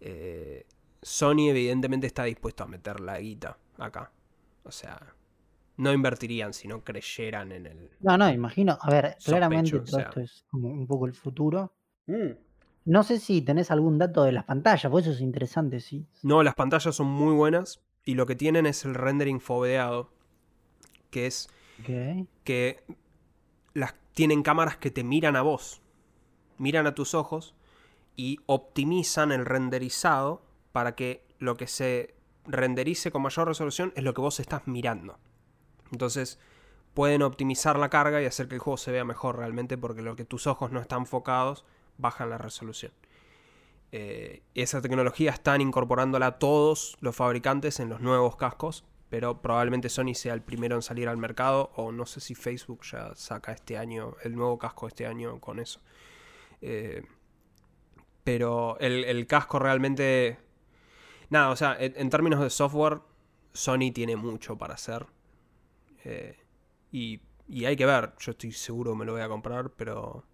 Eh, 0.00 0.66
Sony 1.00 1.48
evidentemente 1.48 2.06
está 2.06 2.24
dispuesto 2.24 2.62
a 2.62 2.66
meter 2.66 3.00
la 3.00 3.18
guita 3.20 3.56
acá. 3.78 4.12
O 4.64 4.70
sea, 4.70 5.14
no 5.76 5.92
invertirían 5.92 6.52
si 6.52 6.68
no 6.68 6.84
creyeran 6.84 7.52
en 7.52 7.66
el... 7.66 7.90
No, 8.00 8.16
no, 8.16 8.30
imagino. 8.30 8.78
A 8.80 8.90
ver, 8.90 9.16
claramente 9.24 9.78
todo 9.80 10.00
esto 10.00 10.20
es 10.20 10.44
como 10.50 10.68
un 10.68 10.86
poco 10.86 11.06
el 11.06 11.14
futuro. 11.14 11.72
Mm. 12.06 12.32
No 12.84 13.02
sé 13.02 13.18
si 13.18 13.40
tenés 13.42 13.70
algún 13.70 13.98
dato 13.98 14.24
de 14.24 14.32
las 14.32 14.44
pantallas, 14.44 14.90
por 14.90 15.00
eso 15.00 15.10
es 15.10 15.20
interesante, 15.20 15.80
sí. 15.80 16.06
No, 16.22 16.42
las 16.42 16.54
pantallas 16.54 16.94
son 16.94 17.06
muy 17.06 17.34
buenas 17.34 17.82
y 18.04 18.14
lo 18.14 18.26
que 18.26 18.36
tienen 18.36 18.66
es 18.66 18.84
el 18.84 18.94
rendering 18.94 19.40
foveado, 19.40 20.10
que 21.10 21.26
es 21.26 21.48
que 22.44 22.84
las, 23.72 23.94
tienen 24.12 24.42
cámaras 24.42 24.76
que 24.76 24.90
te 24.90 25.02
miran 25.02 25.34
a 25.34 25.42
vos, 25.42 25.80
miran 26.58 26.86
a 26.86 26.94
tus 26.94 27.14
ojos 27.14 27.54
y 28.16 28.38
optimizan 28.46 29.32
el 29.32 29.44
renderizado 29.44 30.42
para 30.72 30.94
que 30.94 31.24
lo 31.38 31.56
que 31.56 31.66
se 31.66 32.14
renderice 32.46 33.10
con 33.10 33.22
mayor 33.22 33.48
resolución 33.48 33.92
es 33.96 34.04
lo 34.04 34.12
que 34.14 34.20
vos 34.20 34.40
estás 34.40 34.66
mirando. 34.66 35.18
Entonces, 35.94 36.38
pueden 36.92 37.22
optimizar 37.22 37.78
la 37.78 37.88
carga 37.88 38.20
y 38.20 38.26
hacer 38.26 38.48
que 38.48 38.56
el 38.56 38.60
juego 38.60 38.76
se 38.76 38.92
vea 38.92 39.04
mejor 39.04 39.36
realmente 39.38 39.78
porque 39.78 40.02
lo 40.02 40.16
que 40.16 40.24
tus 40.24 40.46
ojos 40.46 40.70
no 40.72 40.80
están 40.80 41.00
enfocados 41.00 41.64
bajan 41.98 42.30
la 42.30 42.38
resolución. 42.38 42.92
Eh, 43.92 44.42
esa 44.54 44.82
tecnología 44.82 45.30
están 45.30 45.60
incorporándola 45.60 46.38
todos 46.38 46.96
los 47.00 47.14
fabricantes 47.14 47.78
en 47.78 47.88
los 47.88 48.00
nuevos 48.00 48.34
cascos, 48.36 48.84
pero 49.08 49.40
probablemente 49.40 49.88
Sony 49.88 50.14
sea 50.14 50.34
el 50.34 50.42
primero 50.42 50.74
en 50.74 50.82
salir 50.82 51.08
al 51.08 51.16
mercado 51.16 51.70
o 51.76 51.92
no 51.92 52.04
sé 52.04 52.20
si 52.20 52.34
Facebook 52.34 52.80
ya 52.90 53.14
saca 53.14 53.52
este 53.52 53.78
año 53.78 54.16
el 54.24 54.34
nuevo 54.34 54.58
casco 54.58 54.88
este 54.88 55.06
año 55.06 55.40
con 55.40 55.60
eso. 55.60 55.80
Eh, 56.60 57.02
pero 58.24 58.78
el, 58.80 59.26
casco 59.26 59.58
realmente... 59.58 60.38
Nada, 61.28 61.50
o 61.50 61.56
sea, 61.56 61.76
en, 61.78 62.10
términos 62.10 62.40
de 62.40 62.50
software, 62.50 63.00
Sony 63.52 63.92
tiene 63.92 64.16
mucho 64.16 64.56
para 64.56 64.74
hacer. 64.74 65.06
Eh, 66.04 66.36
y, 66.92 67.20
y 67.48 67.64
hay 67.64 67.76
que 67.76 67.86
ver, 67.86 68.12
yo 68.18 68.32
estoy 68.32 68.52
seguro 68.52 68.92
que 68.92 68.98
me 68.98 69.04
lo 69.04 69.12
voy 69.12 69.22
a 69.22 69.28
comprar, 69.28 69.70
pero 69.70 70.24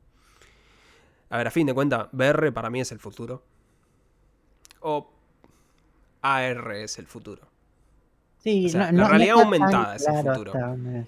a 1.30 1.38
ver, 1.38 1.46
a 1.46 1.50
fin 1.50 1.66
de 1.66 1.72
cuentas, 1.72 2.09
VR 2.12 2.52
para 2.52 2.70
mí 2.70 2.80
es 2.80 2.90
el 2.90 2.98
futuro. 2.98 3.42
O 4.80 5.11
AR 6.22 6.72
es 6.72 6.98
el 6.98 7.06
futuro. 7.06 7.48
Sí, 8.38 8.68
la 8.70 8.90
realidad 9.09 9.40
aumentada 9.40 9.96
es 9.96 10.06
el 10.09 10.16
futuro. 10.16 10.52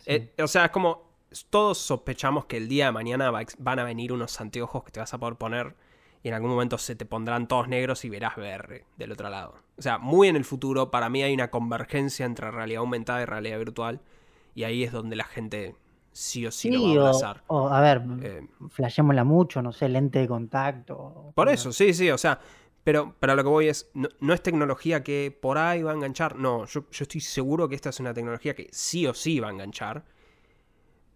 Eh, 0.07 0.33
o 0.38 0.46
sea, 0.46 0.66
es 0.66 0.70
como 0.70 1.11
todos 1.51 1.79
sospechamos 1.79 2.44
que 2.44 2.59
el 2.59 2.68
día 2.68 2.87
de 2.87 2.92
mañana 2.92 3.31
van 3.31 3.79
a 3.79 3.85
venir 3.85 4.12
unos 4.12 4.40
anteojos 4.40 4.85
que 4.85 4.92
te 4.92 5.01
vas 5.01 5.12
a 5.12 5.18
poder 5.18 5.37
poner 5.37 5.75
y 6.22 6.29
en 6.29 6.35
algún 6.35 6.51
momento 6.51 6.79
se 6.79 6.94
te 6.94 7.05
pondrán 7.05 7.48
todos 7.48 7.66
negros 7.68 8.05
y 8.05 8.11
verás 8.11 8.37
VR 8.37 8.85
del 8.96 9.12
otro 9.12 9.29
lado. 9.29 9.55
O 9.77 9.83
sea, 9.83 9.98
muy 9.98 10.29
en 10.29 10.37
el 10.37 10.44
futuro, 10.44 10.90
para 10.90 11.09
mí 11.09 11.22
hay 11.22 11.35
una 11.35 11.51
convergencia 11.51 12.27
entre 12.27 12.51
realidad 12.51 12.81
aumentada 12.81 13.22
y 13.22 13.25
realidad 13.25 13.59
virtual 13.59 14.01
y 14.54 14.64
ahí 14.64 14.84
es 14.84 14.92
donde 14.92 15.16
la 15.16 15.24
gente 15.24 15.74
sí 16.12 16.46
o 16.46 16.50
sí, 16.50 16.70
lo 16.70 16.82
va 16.82 16.88
a 16.88 16.92
abrazar. 16.92 17.44
O, 17.46 17.68
a 17.68 17.80
ver, 17.80 18.02
eh, 18.22 18.46
flashémosla 18.68 19.24
mucho, 19.24 19.62
no 19.62 19.72
sé, 19.72 19.88
lente 19.88 20.20
de 20.20 20.28
contacto. 20.28 21.32
Por 21.34 21.48
eso, 21.48 21.72
sí, 21.72 21.94
sí, 21.94 22.10
o 22.10 22.18
sea, 22.18 22.38
pero, 22.84 23.14
pero 23.18 23.34
lo 23.34 23.42
que 23.42 23.48
voy 23.48 23.68
es, 23.68 23.90
no, 23.94 24.34
es 24.34 24.42
tecnología 24.42 25.02
que 25.02 25.36
por 25.40 25.58
ahí 25.58 25.82
va 25.82 25.92
a 25.92 25.94
enganchar, 25.94 26.36
no, 26.36 26.66
yo, 26.66 26.84
estoy 26.90 27.20
seguro 27.20 27.68
que 27.68 27.74
esta 27.74 27.90
es 27.90 28.00
una 28.00 28.12
tecnología 28.12 28.54
que 28.54 28.68
sí 28.72 29.06
o 29.06 29.14
sí 29.14 29.40
va 29.40 29.48
a 29.48 29.52
enganchar, 29.52 30.04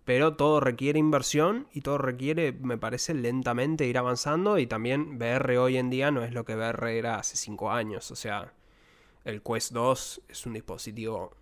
pero 0.04 0.36
todo 0.36 0.60
requiere 0.60 1.00
inversión 1.00 1.66
y 1.72 1.80
todo 1.80 1.98
requiere, 1.98 2.52
me 2.52 2.78
parece, 2.78 3.12
lentamente 3.14 3.86
ir 3.86 3.98
avanzando 3.98 4.58
y 4.58 4.68
también 4.68 5.16
VR 5.16 5.58
hoy 5.58 5.76
en 5.76 5.90
día 5.90 6.12
no 6.12 6.22
es 6.22 6.32
lo 6.32 6.44
que 6.44 6.54
VR 6.54 6.96
era 6.96 7.16
hace 7.16 7.36
cinco 7.36 7.72
años, 7.72 8.10
o 8.12 8.16
sea, 8.16 8.54
el 9.24 9.42
Quest 9.42 9.72
2 9.72 10.22
es 10.28 10.46
un 10.46 10.52
dispositivo 10.52 11.32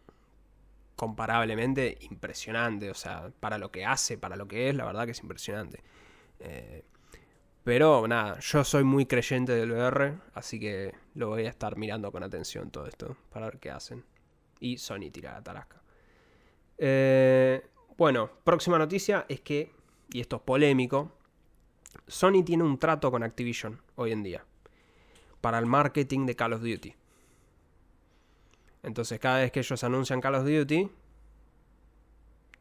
comparablemente 0.96 1.98
impresionante. 2.00 2.90
O 2.90 2.94
sea, 2.94 3.30
para 3.40 3.58
lo 3.58 3.70
que 3.70 3.84
hace, 3.84 4.18
para 4.18 4.36
lo 4.36 4.46
que 4.48 4.68
es, 4.68 4.74
la 4.74 4.84
verdad 4.84 5.04
que 5.04 5.12
es 5.12 5.20
impresionante. 5.20 5.82
Eh, 6.40 6.84
pero 7.64 8.06
nada, 8.06 8.38
yo 8.40 8.62
soy 8.62 8.84
muy 8.84 9.06
creyente 9.06 9.52
del 9.52 9.72
VR, 9.72 10.18
así 10.34 10.60
que 10.60 10.94
lo 11.14 11.28
voy 11.28 11.46
a 11.46 11.48
estar 11.48 11.76
mirando 11.76 12.12
con 12.12 12.22
atención 12.22 12.70
todo 12.70 12.86
esto, 12.86 13.16
para 13.30 13.46
ver 13.46 13.58
qué 13.58 13.70
hacen. 13.70 14.04
Y 14.60 14.76
Sony 14.76 15.10
tira 15.10 15.32
la 15.32 15.42
tarasca. 15.42 15.82
Eh, 16.76 17.66
bueno, 17.96 18.30
próxima 18.44 18.78
noticia 18.78 19.24
es 19.28 19.40
que, 19.40 19.72
y 20.12 20.20
esto 20.20 20.36
es 20.36 20.42
polémico, 20.42 21.12
Sony 22.06 22.44
tiene 22.44 22.64
un 22.64 22.78
trato 22.78 23.10
con 23.10 23.22
Activision 23.22 23.80
hoy 23.94 24.12
en 24.12 24.22
día 24.22 24.44
para 25.40 25.58
el 25.58 25.66
marketing 25.66 26.26
de 26.26 26.36
Call 26.36 26.54
of 26.54 26.62
Duty. 26.62 26.94
Entonces 28.84 29.18
cada 29.18 29.38
vez 29.38 29.50
que 29.50 29.60
ellos 29.60 29.82
anuncian 29.82 30.20
Call 30.20 30.36
of 30.36 30.44
Duty, 30.44 30.90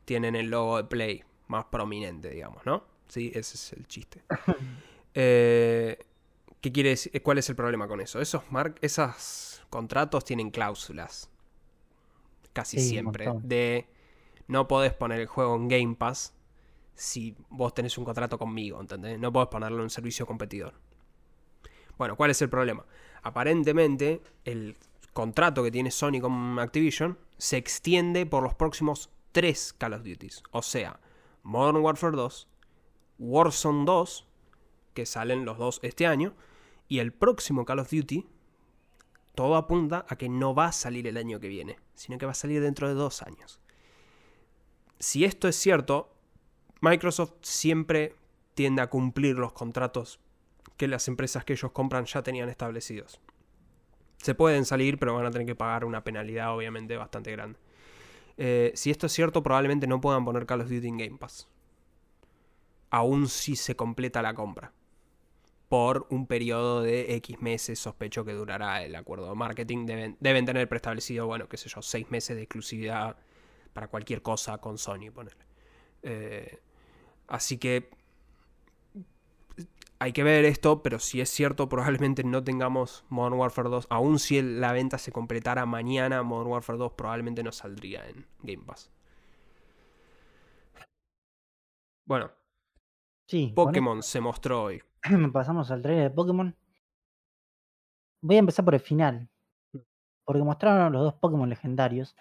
tienen 0.05 0.35
el 0.35 0.49
logo 0.49 0.77
de 0.77 0.83
Play 0.85 1.23
más 1.47 1.65
prominente, 1.65 2.29
digamos, 2.29 2.65
¿no? 2.65 2.83
Sí, 3.07 3.31
ese 3.33 3.55
es 3.55 3.73
el 3.73 3.87
chiste. 3.87 4.23
Eh, 5.15 5.99
¿Qué 6.59 6.71
quiere 6.71 6.89
decir? 6.89 7.21
¿Cuál 7.21 7.37
es 7.37 7.47
el 7.47 7.55
problema 7.55 7.87
con 7.87 8.01
eso? 8.01 8.19
Esos, 8.19 8.41
esos 8.81 9.63
contratos 9.69 10.25
tienen 10.25 10.49
cláusulas. 10.49 11.29
Casi 12.51 12.79
siempre. 12.79 13.27
De 13.43 13.85
no 14.47 14.67
podés 14.67 14.91
poner 14.93 15.19
el 15.19 15.27
juego 15.27 15.55
en 15.55 15.67
Game 15.67 15.95
Pass 15.95 16.33
si 16.95 17.35
vos 17.49 17.75
tenés 17.75 17.95
un 17.99 18.05
contrato 18.05 18.39
conmigo, 18.39 18.81
¿entendés? 18.81 19.19
No 19.19 19.31
podés 19.31 19.49
ponerlo 19.49 19.77
en 19.77 19.83
un 19.83 19.89
servicio 19.91 20.25
competidor. 20.25 20.73
Bueno, 21.97 22.15
¿cuál 22.15 22.31
es 22.31 22.41
el 22.41 22.49
problema? 22.49 22.83
Aparentemente, 23.21 24.21
el 24.45 24.75
contrato 25.13 25.63
que 25.63 25.71
tiene 25.71 25.91
Sony 25.91 26.19
con 26.19 26.59
Activision 26.59 27.17
se 27.37 27.57
extiende 27.57 28.25
por 28.25 28.43
los 28.43 28.55
próximos 28.55 29.09
tres 29.31 29.73
Call 29.73 29.93
of 29.93 30.03
Duty. 30.03 30.29
O 30.51 30.61
sea, 30.61 30.99
Modern 31.43 31.77
Warfare 31.77 32.15
2, 32.15 32.47
Warzone 33.19 33.85
2, 33.85 34.27
que 34.93 35.05
salen 35.05 35.45
los 35.45 35.57
dos 35.57 35.79
este 35.83 36.07
año, 36.07 36.33
y 36.87 36.99
el 36.99 37.13
próximo 37.13 37.65
Call 37.65 37.79
of 37.79 37.91
Duty, 37.91 38.27
todo 39.35 39.55
apunta 39.55 40.05
a 40.07 40.15
que 40.15 40.29
no 40.29 40.53
va 40.53 40.67
a 40.67 40.71
salir 40.71 41.07
el 41.07 41.17
año 41.17 41.39
que 41.39 41.47
viene, 41.47 41.77
sino 41.95 42.17
que 42.17 42.25
va 42.25 42.33
a 42.33 42.35
salir 42.35 42.61
dentro 42.61 42.87
de 42.87 42.93
dos 42.93 43.21
años. 43.23 43.59
Si 44.99 45.25
esto 45.25 45.47
es 45.47 45.55
cierto, 45.55 46.13
Microsoft 46.81 47.33
siempre 47.41 48.15
tiende 48.53 48.81
a 48.81 48.89
cumplir 48.89 49.37
los 49.37 49.53
contratos 49.53 50.19
que 50.77 50.87
las 50.87 51.07
empresas 51.07 51.43
que 51.45 51.53
ellos 51.53 51.71
compran 51.71 52.05
ya 52.05 52.23
tenían 52.23 52.49
establecidos. 52.49 53.19
Se 54.23 54.35
pueden 54.35 54.63
salir, 54.63 54.97
pero 54.97 55.13
van 55.15 55.25
a 55.25 55.31
tener 55.31 55.45
que 55.45 55.53
pagar 55.53 55.83
una 55.83 56.01
penalidad 56.01 56.55
obviamente 56.55 56.95
bastante 56.95 57.29
grande. 57.29 57.59
Eh, 58.37 58.71
si 58.73 58.89
esto 58.89 59.07
es 59.07 59.11
cierto, 59.11 59.43
probablemente 59.43 59.85
no 59.85 59.99
puedan 59.99 60.23
poner 60.23 60.45
Call 60.45 60.61
of 60.61 60.69
Duty 60.69 60.87
en 60.87 60.97
Game 60.97 61.17
Pass. 61.17 61.49
Aún 62.89 63.27
si 63.27 63.57
se 63.57 63.75
completa 63.75 64.21
la 64.21 64.33
compra. 64.33 64.71
Por 65.67 66.07
un 66.09 66.25
periodo 66.25 66.81
de 66.81 67.15
X 67.15 67.41
meses, 67.41 67.79
sospecho 67.79 68.23
que 68.23 68.31
durará 68.31 68.81
el 68.81 68.95
acuerdo 68.95 69.27
de 69.27 69.35
marketing. 69.35 69.85
Deben, 69.85 70.15
deben 70.21 70.45
tener 70.45 70.69
preestablecido, 70.69 71.27
bueno, 71.27 71.49
qué 71.49 71.57
sé 71.57 71.67
yo, 71.67 71.81
seis 71.81 72.09
meses 72.09 72.37
de 72.37 72.43
exclusividad 72.43 73.17
para 73.73 73.89
cualquier 73.89 74.21
cosa 74.21 74.57
con 74.59 74.77
Sony, 74.77 75.11
ponerle. 75.13 75.43
Eh, 76.01 76.59
así 77.27 77.57
que 77.57 77.89
hay 80.03 80.11
que 80.11 80.23
ver 80.23 80.43
esto, 80.43 80.83
pero 80.83 80.99
si 80.99 81.21
es 81.21 81.29
cierto, 81.29 81.69
probablemente 81.69 82.25
no 82.25 82.43
tengamos 82.43 83.05
Modern 83.07 83.35
Warfare 83.35 83.69
2. 83.69 83.87
Aún 83.89 84.19
si 84.19 84.41
la 84.41 84.73
venta 84.73 84.97
se 84.97 85.13
completara 85.13 85.65
mañana, 85.65 86.23
Modern 86.23 86.49
Warfare 86.49 86.77
2 86.77 86.91
probablemente 86.91 87.41
no 87.41 87.53
saldría 87.53 88.05
en 88.09 88.25
Game 88.41 88.65
Pass. 88.65 88.91
Bueno. 92.05 92.31
Sí, 93.29 93.53
Pokémon 93.55 94.03
se 94.03 94.19
mostró 94.19 94.63
hoy. 94.63 94.83
Pasamos 95.31 95.71
al 95.71 95.81
trailer 95.81 96.09
de 96.09 96.13
Pokémon. 96.13 96.53
Voy 98.21 98.35
a 98.35 98.39
empezar 98.39 98.65
por 98.65 98.73
el 98.73 98.81
final. 98.81 99.29
Porque 100.25 100.43
mostraron 100.43 100.91
los 100.91 101.01
dos 101.01 101.13
Pokémon 101.13 101.47
legendarios. 101.47 102.13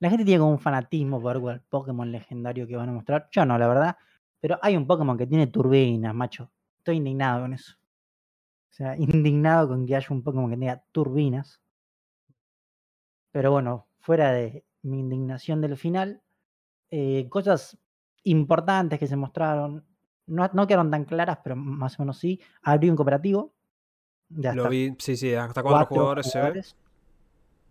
La 0.00 0.10
gente 0.10 0.24
tiene 0.24 0.40
como 0.40 0.50
un 0.50 0.58
fanatismo 0.58 1.22
por 1.22 1.36
el 1.36 1.60
Pokémon 1.60 2.10
legendario 2.10 2.66
que 2.66 2.74
van 2.74 2.88
a 2.88 2.92
mostrar. 2.92 3.28
Yo 3.30 3.44
no, 3.44 3.56
la 3.56 3.68
verdad. 3.68 3.96
Pero 4.40 4.58
hay 4.62 4.76
un 4.76 4.88
Pokémon 4.88 5.16
que 5.16 5.28
tiene 5.28 5.46
turbinas, 5.46 6.12
macho 6.12 6.50
estoy 6.88 6.96
indignado 6.96 7.42
con 7.42 7.52
eso. 7.52 7.74
O 8.70 8.72
sea, 8.72 8.96
indignado 8.98 9.68
con 9.68 9.86
que 9.86 9.96
haya 9.96 10.08
un 10.10 10.22
Pokémon 10.22 10.50
que 10.50 10.56
tenga 10.56 10.82
turbinas. 10.92 11.60
Pero 13.30 13.52
bueno, 13.52 13.88
fuera 13.98 14.32
de 14.32 14.64
mi 14.82 15.00
indignación 15.00 15.60
del 15.60 15.76
final, 15.76 16.22
eh, 16.90 17.28
cosas 17.28 17.78
importantes 18.24 18.98
que 18.98 19.06
se 19.06 19.16
mostraron, 19.16 19.84
no, 20.26 20.50
no, 20.52 20.66
quedaron 20.66 20.90
tan 20.90 21.04
claras, 21.04 21.38
pero 21.42 21.56
más 21.56 21.98
o 21.98 22.02
menos 22.02 22.18
sí. 22.18 22.40
Abrió 22.62 22.90
un 22.90 22.96
cooperativo. 22.96 23.54
Lo 24.30 24.68
vi, 24.68 24.94
sí, 24.98 25.16
sí, 25.16 25.34
hasta 25.34 25.62
cuatro, 25.62 25.86
jugadores, 25.86 26.30
se 26.30 26.40
ve. 26.40 26.62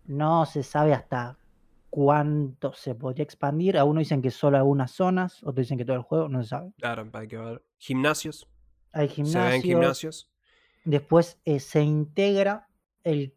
No 0.06 0.44
se 0.46 0.62
sabe 0.62 0.92
hasta 0.92 1.38
cuánto 1.90 2.72
se 2.72 2.94
podría 2.94 3.22
expandir. 3.22 3.78
Algunos 3.78 4.02
dicen 4.02 4.22
que 4.22 4.30
solo 4.30 4.56
algunas 4.56 4.90
zonas, 4.90 5.40
otros 5.42 5.66
dicen 5.66 5.78
que 5.78 5.84
todo 5.84 5.96
el 5.96 6.02
juego, 6.02 6.28
no 6.28 6.42
se 6.42 6.48
sabe. 6.48 6.72
Claro, 6.78 7.08
hay 7.12 7.28
que 7.28 7.36
ver. 7.36 7.64
Gimnasios. 7.78 8.48
Hay 8.92 9.08
gimnasios. 9.08 10.30
Después 10.84 11.38
eh, 11.44 11.60
se 11.60 11.82
integra 11.82 12.68
el 13.04 13.34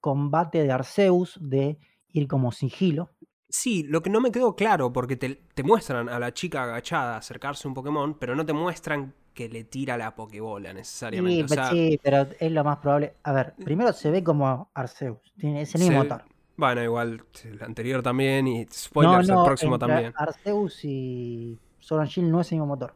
combate 0.00 0.62
de 0.62 0.72
Arceus 0.72 1.38
de 1.40 1.78
ir 2.08 2.28
como 2.28 2.52
sigilo. 2.52 3.10
Sí, 3.48 3.82
lo 3.82 4.02
que 4.02 4.10
no 4.10 4.20
me 4.20 4.30
quedó 4.30 4.54
claro, 4.54 4.92
porque 4.92 5.16
te, 5.16 5.62
muestran 5.62 6.08
a 6.08 6.18
la 6.18 6.32
chica 6.32 6.62
agachada 6.62 7.16
acercarse 7.16 7.66
a 7.66 7.68
un 7.68 7.74
Pokémon, 7.74 8.16
pero 8.18 8.36
no 8.36 8.46
te 8.46 8.52
muestran 8.52 9.12
que 9.34 9.48
le 9.48 9.64
tira 9.64 9.96
la 9.96 10.14
Pokébola 10.14 10.72
necesariamente. 10.72 11.56
Sí, 11.70 11.98
pero 12.02 12.26
es 12.38 12.52
lo 12.52 12.62
más 12.62 12.78
probable. 12.78 13.14
A 13.24 13.32
ver, 13.32 13.54
primero 13.56 13.92
se 13.92 14.10
ve 14.10 14.22
como 14.22 14.70
Arceus, 14.74 15.18
tiene 15.36 15.62
ese 15.62 15.78
mismo 15.78 15.98
motor. 15.98 16.24
Bueno, 16.56 16.82
igual 16.82 17.24
el 17.44 17.62
anterior 17.62 18.02
también 18.02 18.46
y 18.46 18.66
spoilers, 18.70 19.28
el 19.28 19.42
próximo 19.44 19.78
también. 19.78 20.12
Arceus 20.14 20.84
y 20.84 21.58
Shield 21.80 22.30
no 22.30 22.40
es 22.40 22.52
el 22.52 22.58
mismo 22.58 22.66
motor. 22.66 22.94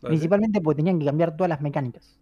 Principalmente 0.00 0.60
porque 0.60 0.76
tenían 0.76 0.98
que 0.98 1.06
cambiar 1.06 1.36
todas 1.36 1.48
las 1.48 1.60
mecánicas. 1.60 2.18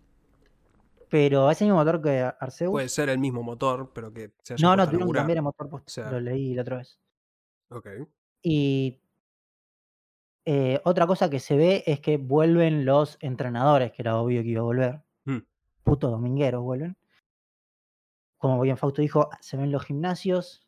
Pero 1.10 1.50
ese 1.50 1.64
mismo 1.64 1.78
motor 1.78 2.00
que 2.02 2.20
Arceus. 2.40 2.70
Puede 2.70 2.88
ser 2.88 3.08
el 3.08 3.18
mismo 3.18 3.42
motor, 3.42 3.90
pero 3.94 4.12
que 4.12 4.32
se 4.42 4.54
haya 4.54 4.62
no, 4.66 4.76
no, 4.76 4.86
tuvieron 4.86 5.08
que 5.12 5.14
cambiar 5.18 5.36
el 5.38 5.42
motor. 5.44 5.68
posta, 5.68 5.86
O 5.86 5.90
sea- 5.90 6.10
Lo 6.10 6.20
leí 6.20 6.54
la 6.54 6.62
otra 6.62 6.78
vez. 6.78 6.98
Ok. 7.70 7.88
Y 8.42 9.00
eh, 10.44 10.80
otra 10.84 11.06
cosa 11.06 11.30
que 11.30 11.40
se 11.40 11.56
ve 11.56 11.84
es 11.86 12.00
que 12.00 12.16
vuelven 12.16 12.84
los 12.84 13.16
entrenadores, 13.20 13.92
que 13.92 14.02
era 14.02 14.16
obvio 14.18 14.42
que 14.42 14.48
iba 14.48 14.60
a 14.60 14.64
volver. 14.64 15.02
Hmm. 15.24 15.38
Putos 15.84 16.10
domingueros 16.10 16.62
vuelven. 16.62 16.96
Como 18.38 18.60
bien 18.60 18.76
Fausto 18.76 19.00
dijo, 19.00 19.30
se 19.40 19.56
ven 19.56 19.72
los 19.72 19.84
gimnasios. 19.84 20.66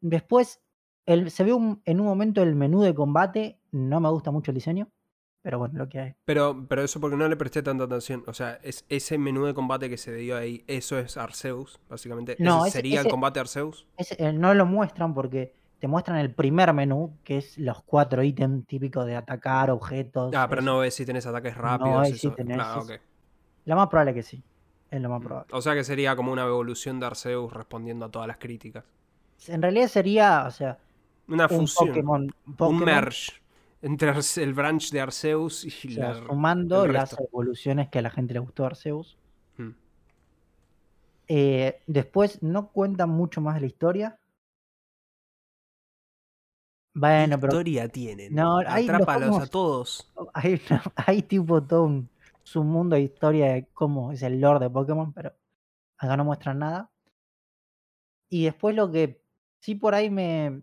Después, 0.00 0.62
el, 1.06 1.30
se 1.30 1.44
ve 1.44 1.52
un- 1.52 1.80
en 1.84 2.00
un 2.00 2.06
momento 2.06 2.42
el 2.42 2.54
menú 2.54 2.82
de 2.82 2.94
combate. 2.94 3.60
No 3.70 4.00
me 4.00 4.10
gusta 4.10 4.30
mucho 4.30 4.50
el 4.50 4.56
diseño. 4.56 4.90
Pero 5.44 5.58
bueno, 5.58 5.74
lo 5.78 5.88
que 5.90 6.00
hay. 6.00 6.14
Pero, 6.24 6.64
pero 6.66 6.82
eso 6.82 6.98
porque 7.00 7.18
no 7.18 7.28
le 7.28 7.36
presté 7.36 7.62
tanta 7.62 7.84
atención. 7.84 8.24
O 8.26 8.32
sea, 8.32 8.58
es 8.62 8.86
ese 8.88 9.18
menú 9.18 9.44
de 9.44 9.52
combate 9.52 9.90
que 9.90 9.98
se 9.98 10.14
dio 10.14 10.38
ahí, 10.38 10.64
eso 10.66 10.98
es 10.98 11.18
Arceus, 11.18 11.78
básicamente. 11.90 12.34
No, 12.38 12.60
¿Ese 12.60 12.68
ese- 12.68 12.78
sería 12.78 13.00
ese- 13.00 13.08
el 13.08 13.10
combate 13.12 13.40
Arceus? 13.40 13.86
Ese, 13.98 14.16
eh, 14.18 14.32
no 14.32 14.54
lo 14.54 14.64
muestran 14.64 15.12
porque 15.12 15.54
te 15.80 15.86
muestran 15.86 16.16
el 16.16 16.32
primer 16.34 16.72
menú, 16.72 17.14
que 17.24 17.36
es 17.36 17.58
los 17.58 17.82
cuatro 17.82 18.22
ítems 18.22 18.66
típicos 18.66 19.04
de 19.04 19.16
atacar, 19.16 19.70
objetos. 19.70 20.34
Ah, 20.34 20.46
pero 20.48 20.62
eso. 20.62 20.70
no 20.70 20.78
ves 20.78 20.94
si 20.94 21.04
tenés 21.04 21.26
ataques 21.26 21.54
rápidos. 21.58 22.08
sí 22.08 22.14
eso. 22.14 22.32
tenés 22.32 22.56
Claro. 22.56 22.86
Lo 23.66 23.76
más 23.76 23.88
probable 23.88 24.14
que 24.14 24.22
sí. 24.22 24.42
Es 24.90 25.02
lo 25.02 25.10
más 25.10 25.20
Mm. 25.20 25.24
probable. 25.24 25.48
O 25.52 25.60
sea 25.60 25.74
que 25.74 25.84
sería 25.84 26.16
como 26.16 26.32
una 26.32 26.44
evolución 26.46 27.00
de 27.00 27.06
Arceus 27.06 27.52
respondiendo 27.52 28.06
a 28.06 28.10
todas 28.10 28.26
las 28.28 28.38
críticas. 28.38 28.84
En 29.48 29.60
realidad 29.60 29.88
sería, 29.88 30.44
o 30.46 30.50
sea, 30.50 30.78
Una 31.28 31.44
un 31.50 31.50
fusión. 31.60 31.88
Pokémon. 31.88 32.34
Un 32.46 32.56
Pokémon, 32.56 32.84
merge 32.84 33.32
entre 33.84 34.10
Arce- 34.10 34.42
el 34.42 34.54
branch 34.54 34.90
de 34.90 35.00
Arceus 35.00 35.64
y 35.64 35.88
o 35.88 35.92
sea, 35.92 36.14
la. 36.14 36.26
sumando 36.26 36.86
las 36.86 37.16
evoluciones 37.18 37.88
que 37.90 37.98
a 37.98 38.02
la 38.02 38.10
gente 38.10 38.34
le 38.34 38.40
gustó 38.40 38.64
Arceus. 38.64 39.16
Mm. 39.58 39.70
Eh, 41.28 41.80
después 41.86 42.42
no 42.42 42.68
cuentan 42.68 43.10
mucho 43.10 43.40
más 43.40 43.56
de 43.56 43.60
la 43.60 43.66
historia. 43.66 44.18
Bueno, 46.94 47.38
pero 47.40 47.52
historia 47.54 47.88
tienen? 47.88 48.34
No, 48.34 48.62
los 48.62 48.72
Atrápalos 48.72 49.38
a 49.38 49.46
todos. 49.48 50.12
hay, 50.34 50.60
hay 50.94 51.22
tipo 51.22 51.62
todo 51.62 51.84
un 51.84 52.08
submundo 52.42 52.94
de 52.96 53.02
historia 53.02 53.52
de 53.52 53.66
cómo 53.74 54.12
es 54.12 54.22
el 54.22 54.40
lore 54.40 54.60
de 54.60 54.70
Pokémon, 54.70 55.12
pero 55.12 55.32
acá 55.98 56.16
no 56.16 56.24
muestran 56.24 56.60
nada. 56.60 56.90
Y 58.28 58.44
después 58.44 58.74
lo 58.76 58.90
que 58.90 59.20
sí 59.60 59.74
por 59.74 59.94
ahí 59.94 60.08
me... 60.10 60.62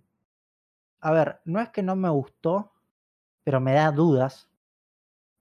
A 1.02 1.12
ver, 1.12 1.42
no 1.46 1.60
es 1.60 1.70
que 1.70 1.82
no 1.82 1.96
me 1.96 2.10
gustó, 2.10 2.72
pero 3.44 3.60
me 3.62 3.74
da 3.74 3.92
dudas. 3.92 4.50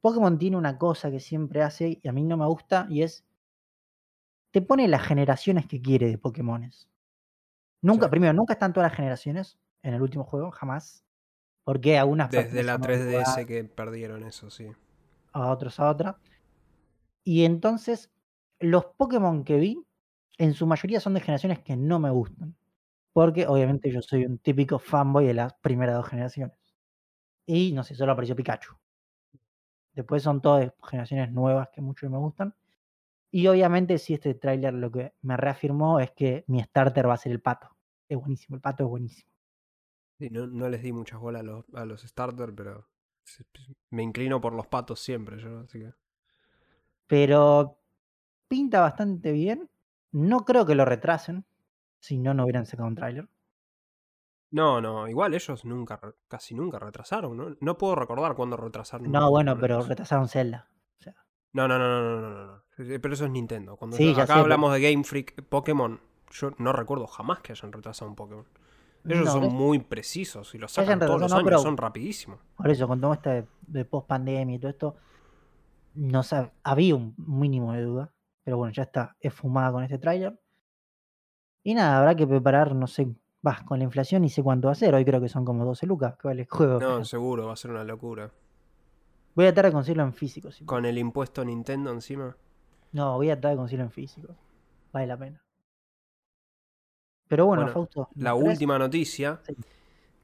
Pokémon 0.03 0.39
tiene 0.39 0.57
una 0.59 0.79
cosa 0.79 1.11
que 1.11 1.21
siempre 1.21 1.63
hace 1.63 2.01
y 2.03 2.09
a 2.09 2.13
mí 2.13 2.25
no 2.25 2.37
me 2.37 2.47
gusta 2.47 2.87
y 2.91 3.03
es... 3.03 3.25
Te 4.53 4.63
pone 4.63 4.89
las 4.89 5.03
generaciones 5.07 5.67
que 5.67 5.81
quiere 5.81 6.09
de 6.09 6.19
Pokémones. 6.19 6.89
Nunca, 7.83 8.09
Sí. 8.09 8.11
primero, 8.11 8.33
nunca 8.35 8.55
están 8.55 8.73
todas 8.73 8.91
las 8.91 8.97
generaciones 8.97 9.59
en 9.83 9.95
el 9.95 10.03
último 10.03 10.25
juego, 10.25 10.51
jamás. 10.51 11.05
Porque 11.65 11.99
algunas 11.99 12.31
Desde 12.31 12.63
la 12.63 12.79
pertenecen 12.79 12.83
a 12.83 12.93
un 12.93 12.99
3DS 12.99 13.07
lugar, 13.07 13.47
que 13.47 13.65
perdieron 13.65 14.23
eso, 14.25 14.51
sí. 14.51 14.73
a 15.33 15.51
otros 15.51 15.81
a 15.81 15.89
otra. 15.91 16.21
Y 17.25 17.45
entonces, 17.45 18.11
los 18.59 18.87
Pokémon 18.97 19.45
que 19.45 19.57
vi, 19.59 19.87
en 20.39 20.55
su 20.55 20.67
mayoría 20.67 21.01
son 21.01 21.15
de 21.15 21.21
generaciones 21.21 21.61
que 21.61 21.77
no 21.77 21.99
me 21.99 22.11
gustan. 22.11 22.57
Porque 23.15 23.47
obviamente 23.49 23.93
yo 23.93 24.03
soy 24.03 24.27
un 24.27 24.39
típico 24.39 24.79
fanboy 24.81 25.27
de 25.27 25.35
las 25.35 25.55
primeras 25.57 25.97
dos 25.97 26.09
generaciones. 26.09 26.57
Y 27.47 27.73
no 27.73 27.83
sé, 27.83 27.95
solo 27.95 28.13
apareció 28.13 28.37
Pikachu. 28.37 28.75
Después 29.93 30.23
son 30.23 30.41
todas 30.41 30.73
generaciones 30.89 31.33
nuevas 31.33 31.69
que 31.71 31.81
mucho 31.81 32.09
me 32.09 32.19
gustan. 32.19 32.55
Y 33.31 33.47
obviamente, 33.47 33.99
si 33.99 34.15
este 34.15 34.35
tráiler 34.35 34.75
lo 34.75 34.91
que 34.91 35.13
me 35.23 35.37
reafirmó 35.37 36.01
es 36.01 36.11
que 36.13 36.45
mi 36.49 36.63
starter 36.63 37.09
va 37.09 37.15
a 37.15 37.19
ser 37.19 37.33
el 37.33 37.41
pato. 37.41 37.77
Es 38.09 38.19
buenísimo, 38.19 38.57
el 38.57 38.63
pato 38.63 38.85
es 38.85 38.91
buenísimo. 38.91 39.31
Sí, 40.19 40.31
no, 40.31 40.47
no 40.47 40.69
les 40.69 40.83
di 40.83 40.93
muchas 40.93 41.21
bolas 41.21 41.41
a 41.41 41.45
los, 41.45 41.65
a 41.75 41.85
los 41.85 42.03
starters, 42.03 42.53
pero 42.57 42.89
me 43.91 44.03
inclino 44.03 44.41
por 44.41 44.53
los 44.53 44.67
patos 44.67 45.01
siempre, 45.01 45.41
yo, 45.41 45.61
así 45.61 45.81
que. 45.81 45.93
Pero 47.07 47.79
pinta 48.49 48.81
bastante 48.81 49.33
bien. 49.33 49.69
No 50.13 50.45
creo 50.45 50.67
que 50.67 50.75
lo 50.75 50.85
retrasen. 50.85 51.45
Si 52.01 52.19
no, 52.19 52.35
no 52.35 52.45
hubieran 52.45 52.67
sacado 52.67 52.89
un 52.89 52.95
tráiler. 52.95 53.29
No, 54.53 54.81
no, 54.81 55.07
igual 55.09 55.33
ellos 55.35 55.65
nunca, 55.65 56.01
casi 56.29 56.55
nunca 56.55 56.79
retrasaron, 56.79 57.37
¿no? 57.37 57.57
No 57.61 57.79
puedo 57.79 57.95
recordar 57.95 58.35
cuándo 58.35 58.57
retrasaron. 58.57 59.11
No, 59.11 59.31
bueno, 59.31 59.57
pero 59.59 59.83
retrasaron 59.83 60.29
Zelda. 60.29 60.69
O 60.99 61.03
sea, 61.03 61.15
No, 61.53 61.69
no, 61.69 61.79
no, 61.79 61.89
no, 62.03 62.21
no, 62.21 62.31
no, 62.31 62.47
no, 62.47 62.63
Pero 62.77 63.15
eso 63.15 63.25
es 63.27 63.31
Nintendo. 63.31 63.77
Cuando 63.77 63.97
Sí, 63.97 64.11
acá 64.13 64.23
sé, 64.23 64.27
pero- 64.33 64.41
hablamos 64.41 64.73
de 64.73 64.81
Game 64.81 65.05
Freak, 65.05 65.43
Pokémon, 65.49 66.01
yo 66.33 66.51
no 66.59 66.73
recuerdo 66.73 67.07
jamás 67.07 67.41
que 67.41 67.53
hayan 67.53 67.73
retrasado 67.73 68.11
un 68.11 68.17
Pokémon. 68.17 68.47
Ellos 69.05 69.25
no, 69.25 69.33
son 69.33 69.45
es- 69.45 69.53
muy 69.53 69.79
precisos 69.79 70.55
y 70.55 70.59
los 70.59 70.73
sacan 70.73 70.99
todos 70.99 71.13
los 71.13 71.21
retrasado, 71.23 71.39
años, 71.41 71.49
pero- 71.49 71.59
son 71.63 71.77
rapidísimos. 71.77 72.39
por 72.57 72.69
eso, 72.71 72.87
con 72.89 73.01
todo 73.01 73.13
esto 73.15 73.31
de, 73.31 73.47
de 73.67 73.85
post 73.85 74.07
pandemia 74.09 74.57
y 74.57 74.59
todo 74.59 74.71
esto, 74.71 74.97
no 75.95 76.21
sab- 76.23 76.51
había 76.65 76.97
un 76.97 77.15
mínimo 77.17 77.73
de 77.73 77.83
duda. 77.83 78.13
Pero 78.43 78.57
bueno, 78.57 78.73
ya 78.73 78.83
está, 78.83 79.17
es 79.21 79.33
fumada 79.33 79.71
con 79.71 79.85
este 79.85 79.99
tráiler. 79.99 80.39
Y 81.63 81.75
nada, 81.75 81.99
habrá 81.99 82.15
que 82.15 82.27
preparar, 82.27 82.75
no 82.75 82.87
sé, 82.87 83.15
vas 83.43 83.63
con 83.63 83.79
la 83.79 83.85
inflación 83.85 84.25
y 84.25 84.31
sé 84.31 84.43
cuánto 84.43 84.69
va 84.69 84.73
a 84.73 84.75
ser. 84.77 84.95
Hoy 84.95 85.05
creo 85.05 85.21
que 85.21 85.29
son 85.29 85.45
como 85.45 85.65
12 85.65 85.87
lucas 85.87 86.17
que 86.17 86.29
vale 86.29 86.43
el 86.43 86.49
juego. 86.49 86.79
No, 86.81 87.05
seguro, 87.05 87.47
va 87.47 87.55
a 87.55 87.57
ser 87.57 87.71
una 87.71 87.85
locura. 87.85 88.31
Voy 89.35 89.47
a 89.47 89.49
tratar 89.55 89.67
de 89.67 89.73
conseguirlo 89.73 90.03
en 90.05 90.13
físico. 90.13 90.51
si 90.51 90.65
Con 90.65 90.85
el 90.85 90.99
impuesto 90.99 91.45
Nintendo 91.45 91.91
encima. 91.93 92.37
No, 92.93 93.17
voy 93.17 93.31
a 93.31 93.35
tratar 93.35 93.53
de 93.53 93.57
conseguirlo 93.59 93.85
en 93.87 93.91
físico. 93.93 94.35
Vale 94.93 95.07
la 95.07 95.17
pena. 95.17 95.43
Pero 97.29 97.47
bueno, 97.47 97.63
Bueno, 97.63 97.75
Fausto. 97.75 98.09
La 98.17 98.35
última 98.35 98.79
noticia, 98.79 99.41
Sí. 99.47 99.55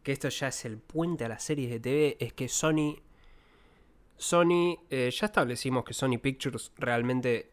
que 0.02 0.12
esto 0.12 0.28
ya 0.28 0.48
es 0.48 0.64
el 0.64 0.78
puente 0.78 1.24
a 1.24 1.28
las 1.28 1.42
series 1.42 1.70
de 1.70 1.80
TV, 1.80 2.16
es 2.18 2.32
que 2.32 2.48
Sony. 2.48 2.96
Sony, 4.16 4.78
eh, 4.90 5.10
ya 5.10 5.26
establecimos 5.26 5.84
que 5.84 5.92
Sony 5.94 6.18
Pictures 6.20 6.72
realmente. 6.76 7.52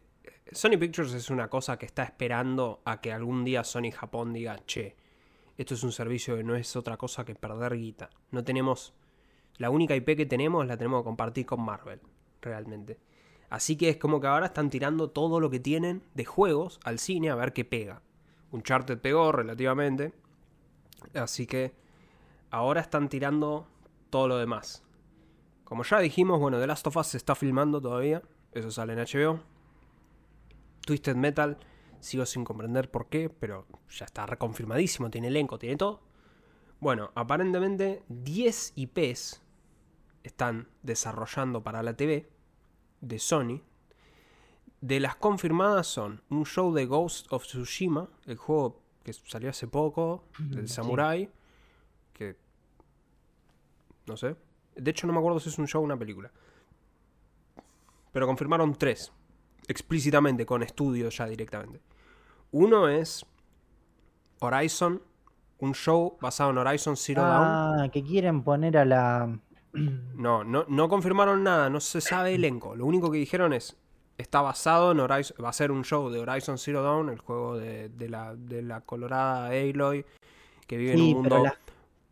Sony 0.50 0.76
Pictures 0.78 1.12
es 1.14 1.30
una 1.30 1.48
cosa 1.48 1.78
que 1.78 1.86
está 1.86 2.02
esperando 2.02 2.80
a 2.84 3.00
que 3.00 3.12
algún 3.12 3.44
día 3.44 3.62
Sony 3.64 3.90
Japón 3.92 4.32
diga, 4.32 4.58
che, 4.66 4.96
esto 5.56 5.74
es 5.74 5.82
un 5.84 5.92
servicio 5.92 6.36
que 6.36 6.44
no 6.44 6.56
es 6.56 6.74
otra 6.76 6.96
cosa 6.96 7.24
que 7.24 7.34
perder 7.34 7.76
guita. 7.76 8.10
No 8.30 8.44
tenemos. 8.44 8.94
La 9.56 9.70
única 9.70 9.94
IP 9.94 10.16
que 10.16 10.26
tenemos 10.26 10.66
la 10.66 10.76
tenemos 10.76 11.02
que 11.02 11.04
compartir 11.04 11.46
con 11.46 11.60
Marvel, 11.60 12.00
realmente. 12.40 12.98
Así 13.50 13.76
que 13.76 13.88
es 13.88 13.96
como 13.98 14.20
que 14.20 14.26
ahora 14.26 14.46
están 14.46 14.68
tirando 14.68 15.10
todo 15.10 15.38
lo 15.38 15.50
que 15.50 15.60
tienen 15.60 16.02
de 16.14 16.24
juegos 16.24 16.80
al 16.84 16.98
cine 16.98 17.30
a 17.30 17.36
ver 17.36 17.52
qué 17.52 17.64
pega. 17.64 18.02
Uncharted 18.50 18.98
pegó 18.98 19.30
relativamente. 19.30 20.12
Así 21.14 21.46
que 21.46 21.72
ahora 22.50 22.80
están 22.80 23.08
tirando 23.08 23.68
todo 24.10 24.26
lo 24.26 24.38
demás. 24.38 24.82
Como 25.62 25.84
ya 25.84 26.00
dijimos, 26.00 26.40
bueno, 26.40 26.58
The 26.58 26.66
Last 26.66 26.86
of 26.88 26.96
Us 26.96 27.08
se 27.08 27.16
está 27.16 27.34
filmando 27.34 27.80
todavía. 27.80 28.22
Eso 28.52 28.70
sale 28.70 28.92
en 28.92 28.98
HBO. 29.00 29.40
Twisted 30.84 31.16
Metal, 31.16 31.58
sigo 32.04 32.26
sin 32.26 32.44
comprender 32.44 32.90
por 32.90 33.08
qué, 33.08 33.30
pero 33.30 33.66
ya 33.88 34.04
está 34.04 34.26
reconfirmadísimo. 34.26 35.10
Tiene 35.10 35.28
elenco, 35.28 35.58
tiene 35.58 35.76
todo. 35.76 36.00
Bueno, 36.80 37.10
aparentemente 37.14 38.02
10 38.08 38.74
IPs 38.76 39.42
están 40.22 40.68
desarrollando 40.82 41.62
para 41.62 41.82
la 41.82 41.96
TV 41.96 42.28
de 43.00 43.18
Sony. 43.18 43.62
De 44.80 45.00
las 45.00 45.16
confirmadas 45.16 45.86
son 45.86 46.22
un 46.28 46.44
show 46.44 46.74
de 46.74 46.84
Ghost 46.84 47.32
of 47.32 47.44
Tsushima, 47.44 48.08
el 48.26 48.36
juego 48.36 48.82
que 49.02 49.12
salió 49.14 49.50
hace 49.50 49.66
poco, 49.66 50.24
del 50.38 50.68
Sí. 50.68 50.74
Samurai, 50.74 51.30
que 52.12 52.36
no 54.06 54.16
sé. 54.16 54.36
De 54.76 54.90
hecho 54.90 55.06
no 55.06 55.12
me 55.12 55.20
acuerdo 55.20 55.40
si 55.40 55.48
es 55.48 55.58
un 55.58 55.66
show 55.66 55.80
o 55.80 55.84
una 55.84 55.98
película. 55.98 56.30
Pero 58.12 58.26
confirmaron 58.26 58.74
tres, 58.74 59.10
explícitamente, 59.68 60.44
con 60.44 60.62
estudios 60.62 61.16
ya 61.16 61.26
directamente. 61.26 61.80
Uno 62.56 62.88
es 62.88 63.26
Horizon, 64.38 65.02
un 65.58 65.74
show 65.74 66.16
basado 66.20 66.50
en 66.50 66.58
Horizon 66.58 66.96
Zero 66.96 67.22
Dawn. 67.22 67.44
Ah, 67.44 67.88
que 67.92 68.04
quieren 68.04 68.44
poner 68.44 68.76
a 68.78 68.84
la. 68.84 69.38
No, 70.14 70.44
no, 70.44 70.64
no 70.68 70.88
confirmaron 70.88 71.42
nada, 71.42 71.68
no 71.68 71.80
se 71.80 72.00
sabe 72.00 72.32
elenco. 72.36 72.76
Lo 72.76 72.86
único 72.86 73.10
que 73.10 73.18
dijeron 73.18 73.52
es, 73.52 73.76
está 74.18 74.40
basado 74.40 74.92
en 74.92 75.00
Horizon, 75.00 75.36
va 75.44 75.48
a 75.48 75.52
ser 75.52 75.72
un 75.72 75.82
show 75.82 76.08
de 76.10 76.20
Horizon 76.20 76.56
Zero 76.56 76.80
Dawn, 76.84 77.08
el 77.08 77.18
juego 77.18 77.56
de, 77.58 77.88
de 77.88 78.08
la, 78.08 78.36
de 78.36 78.62
la 78.62 78.82
colorada 78.82 79.48
Aloy, 79.48 80.06
que 80.68 80.76
vive 80.76 80.92
Sí, 80.94 81.10
en 81.10 81.16
un 81.16 81.22
mundo 81.22 81.42
la, 81.42 81.58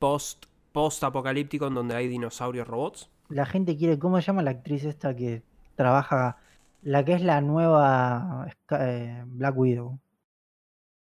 post, 0.00 0.46
post-apocalíptico 0.72 1.68
en 1.68 1.74
donde 1.74 1.94
hay 1.94 2.08
dinosaurios 2.08 2.66
robots. 2.66 3.08
la 3.28 3.46
gente 3.46 3.76
quiere. 3.76 3.96
¿Cómo 4.00 4.20
se 4.20 4.26
llama 4.26 4.42
la 4.42 4.50
actriz 4.50 4.82
esta 4.84 5.14
que 5.14 5.44
trabaja? 5.76 6.38
La 6.82 7.04
que 7.04 7.12
es 7.12 7.22
la 7.22 7.40
nueva 7.40 8.48
eh, 8.70 9.22
Black 9.26 9.56
Widow. 9.56 10.00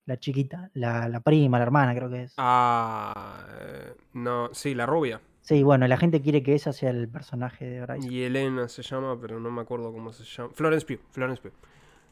La 0.05 0.17
chiquita, 0.17 0.69
la, 0.73 1.07
la 1.07 1.19
prima, 1.19 1.57
la 1.57 1.63
hermana, 1.63 1.95
creo 1.95 2.09
que 2.09 2.23
es. 2.23 2.33
Ah, 2.37 3.45
eh, 3.59 3.93
no, 4.13 4.49
sí, 4.53 4.73
la 4.73 4.85
rubia. 4.85 5.21
Sí, 5.41 5.63
bueno, 5.63 5.87
la 5.87 5.97
gente 5.97 6.21
quiere 6.21 6.43
que 6.43 6.53
esa 6.55 6.71
sea 6.73 6.89
el 6.91 7.07
personaje 7.09 7.65
de 7.65 7.81
Horizon. 7.81 8.11
Y 8.11 8.21
Elena 8.23 8.67
se 8.67 8.81
llama, 8.83 9.19
pero 9.19 9.39
no 9.39 9.49
me 9.51 9.61
acuerdo 9.61 9.91
cómo 9.91 10.11
se 10.13 10.23
llama. 10.23 10.49
Florence 10.53 10.85
Pugh, 10.85 10.99
Florence 11.11 11.41
Pugh. 11.41 11.53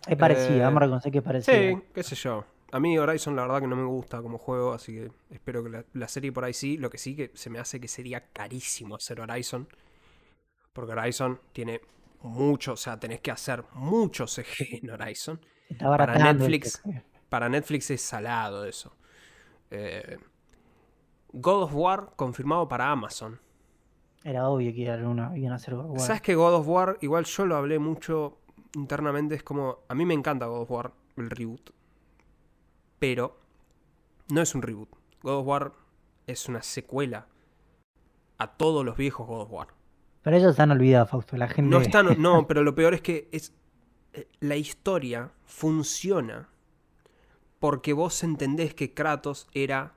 Es 0.08 0.18
parecida, 0.18 0.56
Eh, 0.56 0.62
vamos 0.62 0.78
a 0.78 0.86
reconocer 0.86 1.12
que 1.12 1.18
es 1.20 1.24
parecida. 1.24 1.56
Sí, 1.56 1.78
qué 1.94 2.04
sé 2.04 2.16
yo. 2.16 2.46
A 2.72 2.80
mí 2.80 2.98
Horizon 2.98 3.36
la 3.36 3.44
verdad 3.44 3.62
que 3.62 3.68
no 3.68 3.76
me 3.76 3.86
gusta 3.86 4.22
como 4.22 4.38
juego, 4.38 4.74
así 4.74 4.94
que 4.94 5.12
espero 5.32 5.64
que 5.64 5.70
la, 5.70 5.86
la 5.94 6.08
serie 6.08 6.32
por 6.32 6.44
ahí 6.46 6.54
sí. 6.54 6.78
Lo 6.78 6.90
que 6.90 6.98
sí 6.98 7.16
que 7.16 7.32
se 7.34 7.50
me 7.50 7.60
hace 7.60 7.80
que 7.80 7.88
sería 7.88 8.26
carísimo 8.32 8.96
hacer 8.96 9.20
Horizon. 9.20 9.68
Porque 10.74 10.94
Horizon 10.94 11.40
tiene 11.54 11.82
mucho, 12.22 12.74
o 12.74 12.78
sea, 12.78 13.00
tenés 13.00 13.22
que 13.22 13.32
hacer 13.32 13.64
mucho 13.74 14.28
CG 14.28 14.80
en 14.84 14.90
Horizon. 14.92 15.40
Está 15.70 15.96
Para 15.96 16.34
Netflix. 16.34 16.82
Para 17.30 17.48
Netflix 17.48 17.92
es 17.92 18.02
salado 18.02 18.66
eso. 18.66 18.96
Eh, 19.72 20.18
God 21.32 21.64
of 21.64 21.76
War 21.76 22.12
confirmado 22.16 22.68
para 22.68 22.92
Amazon. 22.92 23.40
Era 24.24 24.50
obvio 24.50 24.74
que 24.74 24.82
iban 24.82 25.20
a, 25.20 25.38
iban 25.38 25.54
a 25.54 25.56
hacer 25.56 25.76
God 25.76 25.86
of 25.86 25.92
War. 25.92 26.00
¿Sabes 26.02 26.22
que 26.22 26.36
God 26.36 26.56
of 26.56 26.68
War, 26.68 26.98
igual 27.02 27.26
yo 27.26 27.46
lo 27.46 27.56
hablé 27.56 27.80
mucho 27.80 28.40
internamente, 28.74 29.36
es 29.36 29.44
como, 29.44 29.80
a 29.88 29.96
mí 29.96 30.06
me 30.06 30.14
encanta 30.14 30.48
God 30.48 30.62
of 30.62 30.72
War, 30.72 30.94
el 31.18 31.30
reboot, 31.30 31.72
pero 32.98 33.40
no 34.30 34.42
es 34.42 34.54
un 34.56 34.62
reboot. 34.62 34.90
God 35.22 35.40
of 35.40 35.48
War 35.48 35.74
es 36.28 36.48
una 36.50 36.62
secuela 36.62 37.28
a 38.38 38.48
todos 38.48 38.86
los 38.86 38.98
viejos 38.98 39.28
God 39.28 39.42
of 39.42 39.52
War. 39.52 39.68
Pero 40.22 40.36
ellos 40.36 40.56
se 40.56 40.62
han 40.62 40.72
olvidado, 40.72 41.06
Fausto. 41.06 41.38
La 41.38 41.48
gente. 41.48 41.70
No 41.70 41.82
están, 41.82 42.22
no, 42.22 42.46
pero 42.48 42.64
lo 42.64 42.76
peor 42.76 42.94
es 42.94 43.02
que 43.02 43.30
es 43.32 43.54
eh, 44.14 44.28
la 44.40 44.56
historia 44.56 45.32
funciona 45.46 46.50
porque 47.60 47.94
vos 47.94 48.24
entendés 48.24 48.74
que 48.74 48.94
Kratos 48.94 49.48
era 49.54 49.94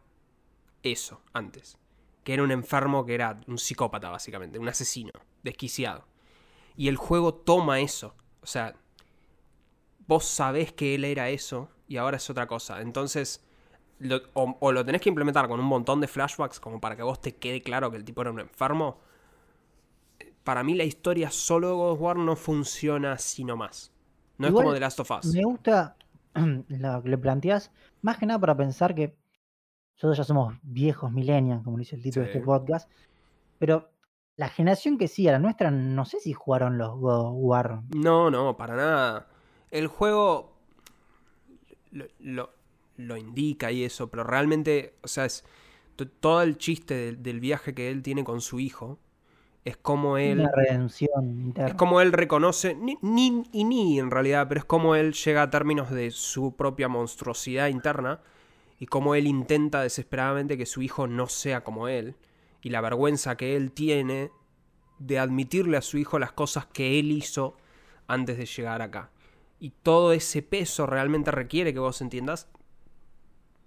eso 0.82 1.20
antes, 1.32 1.78
que 2.24 2.34
era 2.34 2.42
un 2.42 2.50
enfermo, 2.50 3.06
que 3.06 3.14
era 3.14 3.40
un 3.46 3.58
psicópata 3.58 4.10
básicamente, 4.10 4.58
un 4.58 4.68
asesino, 4.68 5.12
desquiciado. 5.42 6.04
Y 6.76 6.88
el 6.88 6.96
juego 6.96 7.34
toma 7.34 7.80
eso, 7.80 8.14
o 8.42 8.46
sea, 8.46 8.74
vos 10.06 10.24
sabés 10.24 10.72
que 10.72 10.94
él 10.94 11.04
era 11.04 11.30
eso 11.30 11.68
y 11.88 11.96
ahora 11.96 12.16
es 12.16 12.28
otra 12.30 12.46
cosa. 12.46 12.80
Entonces, 12.80 13.42
lo- 13.98 14.22
o, 14.34 14.56
o 14.60 14.72
lo 14.72 14.84
tenés 14.84 15.00
que 15.00 15.08
implementar 15.08 15.48
con 15.48 15.60
un 15.60 15.66
montón 15.66 16.00
de 16.00 16.08
flashbacks 16.08 16.60
como 16.60 16.80
para 16.80 16.96
que 16.96 17.02
vos 17.02 17.20
te 17.20 17.36
quede 17.36 17.62
claro 17.62 17.90
que 17.90 17.96
el 17.98 18.04
tipo 18.04 18.22
era 18.22 18.30
un 18.30 18.40
enfermo. 18.40 19.00
Para 20.44 20.62
mí 20.64 20.74
la 20.74 20.84
historia 20.84 21.30
solo 21.30 21.68
de 21.68 21.74
God 21.74 21.90
of 21.92 22.00
War 22.00 22.16
no 22.16 22.34
funciona 22.36 23.12
así 23.12 23.44
nomás. 23.44 23.92
No 24.38 24.48
Igual 24.48 24.62
es 24.62 24.64
como 24.64 24.74
The 24.74 24.80
Last 24.80 25.00
of 25.00 25.10
Us. 25.12 25.26
Me 25.34 25.44
gusta 25.44 25.96
lo 26.68 27.02
que 27.02 27.08
le 27.08 27.18
planteas, 27.18 27.70
más 28.00 28.18
que 28.18 28.26
nada 28.26 28.38
para 28.40 28.56
pensar 28.56 28.94
que 28.94 29.16
nosotros 29.94 30.18
ya 30.18 30.24
somos 30.24 30.54
viejos 30.62 31.12
millennials, 31.12 31.62
como 31.62 31.78
dice 31.78 31.96
el 31.96 32.02
título 32.02 32.24
de 32.26 32.32
este 32.32 32.44
podcast, 32.44 32.90
pero 33.58 33.90
la 34.36 34.48
generación 34.48 34.98
que 34.98 35.08
sí, 35.08 35.28
a 35.28 35.32
la 35.32 35.38
nuestra, 35.38 35.70
no 35.70 36.04
sé 36.04 36.18
si 36.18 36.32
jugaron 36.32 36.78
los 36.78 36.98
God 36.98 37.26
of 37.26 37.34
War. 37.36 37.82
No, 37.94 38.30
no, 38.30 38.56
para 38.56 38.74
nada. 38.76 39.28
El 39.70 39.86
juego 39.88 40.56
lo, 41.90 42.06
lo- 42.18 42.50
lo 42.96 43.16
indica 43.16 43.70
y 43.72 43.84
eso, 43.84 44.08
pero 44.10 44.22
realmente, 44.24 44.94
o 45.02 45.08
sea, 45.08 45.24
es 45.24 45.44
todo 46.20 46.42
el 46.42 46.58
chiste 46.58 46.94
del, 46.94 47.22
del 47.22 47.40
viaje 47.40 47.74
que 47.74 47.90
él 47.90 48.02
tiene 48.02 48.22
con 48.24 48.40
su 48.40 48.60
hijo 48.60 48.98
es 49.64 49.76
como 49.76 50.18
él 50.18 50.40
Una 50.40 50.50
redención 50.50 51.40
interna. 51.40 51.68
es 51.68 51.74
como 51.74 52.00
él 52.00 52.12
reconoce 52.12 52.74
ni, 52.74 52.98
ni 53.00 53.44
y 53.52 53.64
ni 53.64 53.98
en 53.98 54.10
realidad, 54.10 54.48
pero 54.48 54.58
es 54.58 54.64
como 54.64 54.96
él 54.96 55.12
llega 55.12 55.42
a 55.42 55.50
términos 55.50 55.90
de 55.90 56.10
su 56.10 56.56
propia 56.56 56.88
monstruosidad 56.88 57.68
interna 57.68 58.20
y 58.80 58.86
como 58.86 59.14
él 59.14 59.28
intenta 59.28 59.80
desesperadamente 59.80 60.58
que 60.58 60.66
su 60.66 60.82
hijo 60.82 61.06
no 61.06 61.28
sea 61.28 61.62
como 61.62 61.86
él 61.86 62.16
y 62.60 62.70
la 62.70 62.80
vergüenza 62.80 63.36
que 63.36 63.56
él 63.56 63.70
tiene 63.70 64.30
de 64.98 65.18
admitirle 65.18 65.76
a 65.76 65.82
su 65.82 65.98
hijo 65.98 66.18
las 66.18 66.32
cosas 66.32 66.66
que 66.66 66.98
él 66.98 67.12
hizo 67.12 67.56
antes 68.08 68.38
de 68.38 68.46
llegar 68.46 68.82
acá. 68.82 69.10
Y 69.60 69.70
todo 69.70 70.12
ese 70.12 70.42
peso 70.42 70.86
realmente 70.86 71.30
requiere 71.30 71.72
que 71.72 71.78
vos 71.78 72.00
entiendas, 72.00 72.48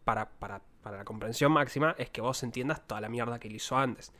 para, 0.04 0.30
para, 0.30 0.62
para 0.82 0.98
la 0.98 1.06
comprensión 1.06 1.52
máxima, 1.54 1.96
es 1.98 2.10
que 2.10 2.20
vos 2.22 2.44
entiendas 2.44 2.86
toda 2.86 3.00
la 3.00 3.10
mierda 3.10 3.40
que 3.40 3.48
él 3.48 3.56
hizo 3.56 3.78
antes. 3.78 4.12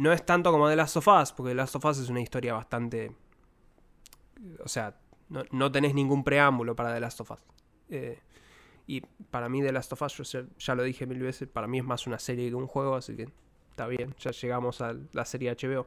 No 0.00 0.12
es 0.14 0.24
tanto 0.24 0.50
como 0.50 0.66
The 0.66 0.76
Last 0.76 0.96
of 0.96 1.08
Us, 1.08 1.32
porque 1.32 1.50
The 1.50 1.56
Last 1.56 1.76
of 1.76 1.84
Us 1.84 1.98
es 1.98 2.08
una 2.08 2.22
historia 2.22 2.54
bastante... 2.54 3.14
O 4.64 4.68
sea, 4.68 4.98
no, 5.28 5.42
no 5.50 5.70
tenés 5.70 5.94
ningún 5.94 6.24
preámbulo 6.24 6.74
para 6.74 6.94
The 6.94 7.00
Last 7.00 7.20
of 7.20 7.32
Us. 7.32 7.40
Eh, 7.90 8.18
y 8.86 9.02
para 9.02 9.50
mí 9.50 9.60
The 9.60 9.72
Last 9.72 9.92
of 9.92 10.00
Us, 10.00 10.16
yo 10.16 10.46
ya, 10.58 10.74
lo 10.74 10.84
dije 10.84 11.06
mil 11.06 11.18
veces, 11.18 11.48
para 11.48 11.66
mí 11.66 11.78
es 11.78 11.84
más 11.84 12.06
una 12.06 12.18
serie 12.18 12.48
que 12.48 12.54
un 12.54 12.66
juego, 12.66 12.94
así 12.94 13.14
que 13.14 13.28
está 13.68 13.86
bien, 13.88 14.14
ya 14.18 14.30
llegamos 14.30 14.80
a 14.80 14.94
la 15.12 15.24
serie 15.26 15.50
HBO. 15.50 15.86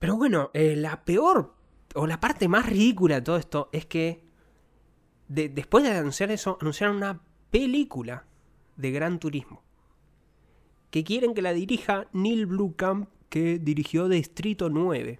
Pero 0.00 0.16
bueno, 0.16 0.50
eh, 0.52 0.74
la 0.74 1.04
peor 1.04 1.54
o 1.94 2.08
la 2.08 2.18
parte 2.18 2.48
más 2.48 2.66
ridícula 2.66 3.14
de 3.16 3.22
todo 3.22 3.36
esto 3.36 3.68
es 3.70 3.86
que 3.86 4.24
de- 5.28 5.48
después 5.48 5.84
de 5.84 5.92
anunciar 5.92 6.32
eso, 6.32 6.58
anunciaron 6.60 6.96
una 6.96 7.20
película 7.52 8.24
de 8.76 8.90
Gran 8.90 9.20
Turismo. 9.20 9.62
Que 10.92 11.02
quieren 11.02 11.34
que 11.34 11.42
la 11.42 11.52
dirija 11.52 12.06
Neil 12.12 12.46
Blomkamp, 12.46 13.08
que 13.30 13.58
dirigió 13.58 14.08
Distrito 14.08 14.68
9. 14.68 15.18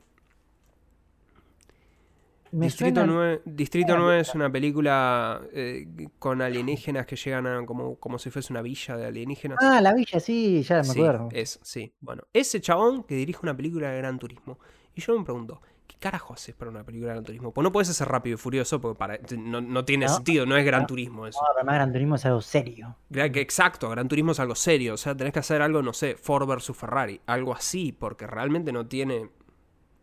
Me 2.53 2.66
Distrito, 2.66 3.01
suena- 3.01 3.12
9, 3.12 3.43
Distrito 3.47 3.97
9 3.97 4.20
es 4.20 4.35
una 4.35 4.53
película 4.53 5.41
eh, 5.55 5.87
con 6.18 6.43
alienígenas 6.43 7.07
que 7.07 7.16
llegan 7.16 7.47
a 7.47 7.64
como, 7.64 7.97
como 7.97 8.18
si 8.18 8.29
fuese 8.31 8.53
una 8.53 8.61
villa 8.61 8.95
de 8.99 9.07
alienígenas. 9.07 9.57
Ah, 9.62 9.81
la 9.81 9.95
villa, 9.95 10.20
sí, 10.20 10.62
ya 10.62 10.79
me 10.79 10.85
Sí, 10.85 10.91
acuerdo. 11.01 11.31
es, 11.33 11.59
sí. 11.62 11.91
Bueno, 12.01 12.25
ese 12.35 12.61
chabón 12.61 13.05
que 13.05 13.14
dirige 13.14 13.39
una 13.43 13.57
película 13.57 13.91
de 13.91 13.97
Gran 13.99 14.18
Turismo. 14.18 14.59
Y 14.95 15.01
yo 15.01 15.18
me 15.18 15.25
pregunto, 15.25 15.62
¿qué 15.93 15.99
carajo 15.99 16.32
haces 16.34 16.55
para 16.55 16.70
una 16.70 16.82
película 16.84 17.09
de 17.09 17.14
Gran 17.14 17.24
Turismo? 17.24 17.53
Pues 17.53 17.62
no 17.62 17.70
puedes 17.72 17.88
hacer 17.90 18.09
rápido 18.09 18.34
y 18.34 18.38
furioso 18.38 18.80
porque 18.80 18.99
para, 18.99 19.18
no, 19.36 19.61
no 19.61 19.84
tiene 19.84 20.07
No, 20.07 20.14
sentido, 20.14 20.47
no 20.47 20.57
es 20.57 20.64
Gran 20.64 20.82
no, 20.82 20.86
Turismo 20.86 21.26
eso. 21.26 21.38
No, 21.40 21.47
además 21.57 21.74
Gran 21.76 21.93
Turismo 21.93 22.14
es 22.16 22.24
algo 22.26 22.40
serio. 22.40 22.97
Exacto, 23.11 23.88
Gran 23.90 24.09
Turismo 24.09 24.32
es 24.32 24.40
algo 24.40 24.55
serio. 24.55 24.95
O 24.95 24.97
sea, 24.97 25.16
tenés 25.16 25.32
que 25.32 25.38
hacer 25.40 25.61
algo, 25.62 25.82
no 25.82 25.93
sé, 25.93 26.16
Ford 26.16 26.47
versus 26.49 26.76
Ferrari. 26.76 27.20
Algo 27.26 27.55
así, 27.55 27.93
porque 27.93 28.26
realmente 28.26 28.72
no 28.72 28.86
tiene. 28.86 29.30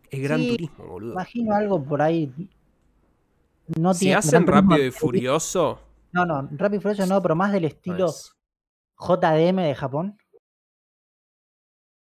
Es 0.09 0.21
Gran 0.21 0.39
Sí, 0.39 0.49
Turismo, 0.51 0.85
boludo. 0.85 1.11
Imagino 1.13 1.55
algo 1.55 1.83
por 1.83 2.01
ahí. 2.01 2.31
No 3.77 3.93
Si 3.93 4.01
tiene- 4.01 4.15
hacen 4.15 4.45
Turismo- 4.45 4.69
rápido 4.71 4.87
y 4.87 4.91
furioso. 4.91 5.81
No, 6.11 6.25
no, 6.25 6.47
Rápido 6.53 6.79
y 6.79 6.81
Furioso 6.81 7.05
no, 7.05 7.21
pero 7.21 7.35
más 7.35 7.51
del 7.51 7.65
estilo 7.65 8.05
pues, 8.07 8.33
JDM 8.97 9.61
de 9.61 9.75
Japón. 9.75 10.17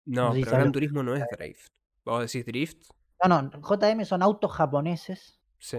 no, 0.05 0.25
no 0.27 0.31
sé 0.33 0.37
si 0.39 0.43
pero 0.45 0.57
Gran. 0.57 0.71
Turismo 0.71 1.01
no 1.03 1.15
es 1.15 1.23
Drift. 1.31 1.69
¿Vos 2.03 2.21
decís 2.31 2.45
Drift? 2.45 2.89
No, 3.23 3.41
no, 3.41 3.49
JDM 3.61 4.05
son 4.05 4.21
autos 4.21 4.51
japoneses 4.51 5.39
Sí. 5.59 5.77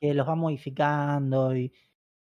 que 0.00 0.14
los 0.14 0.26
van 0.26 0.38
modificando 0.38 1.54
y. 1.56 1.72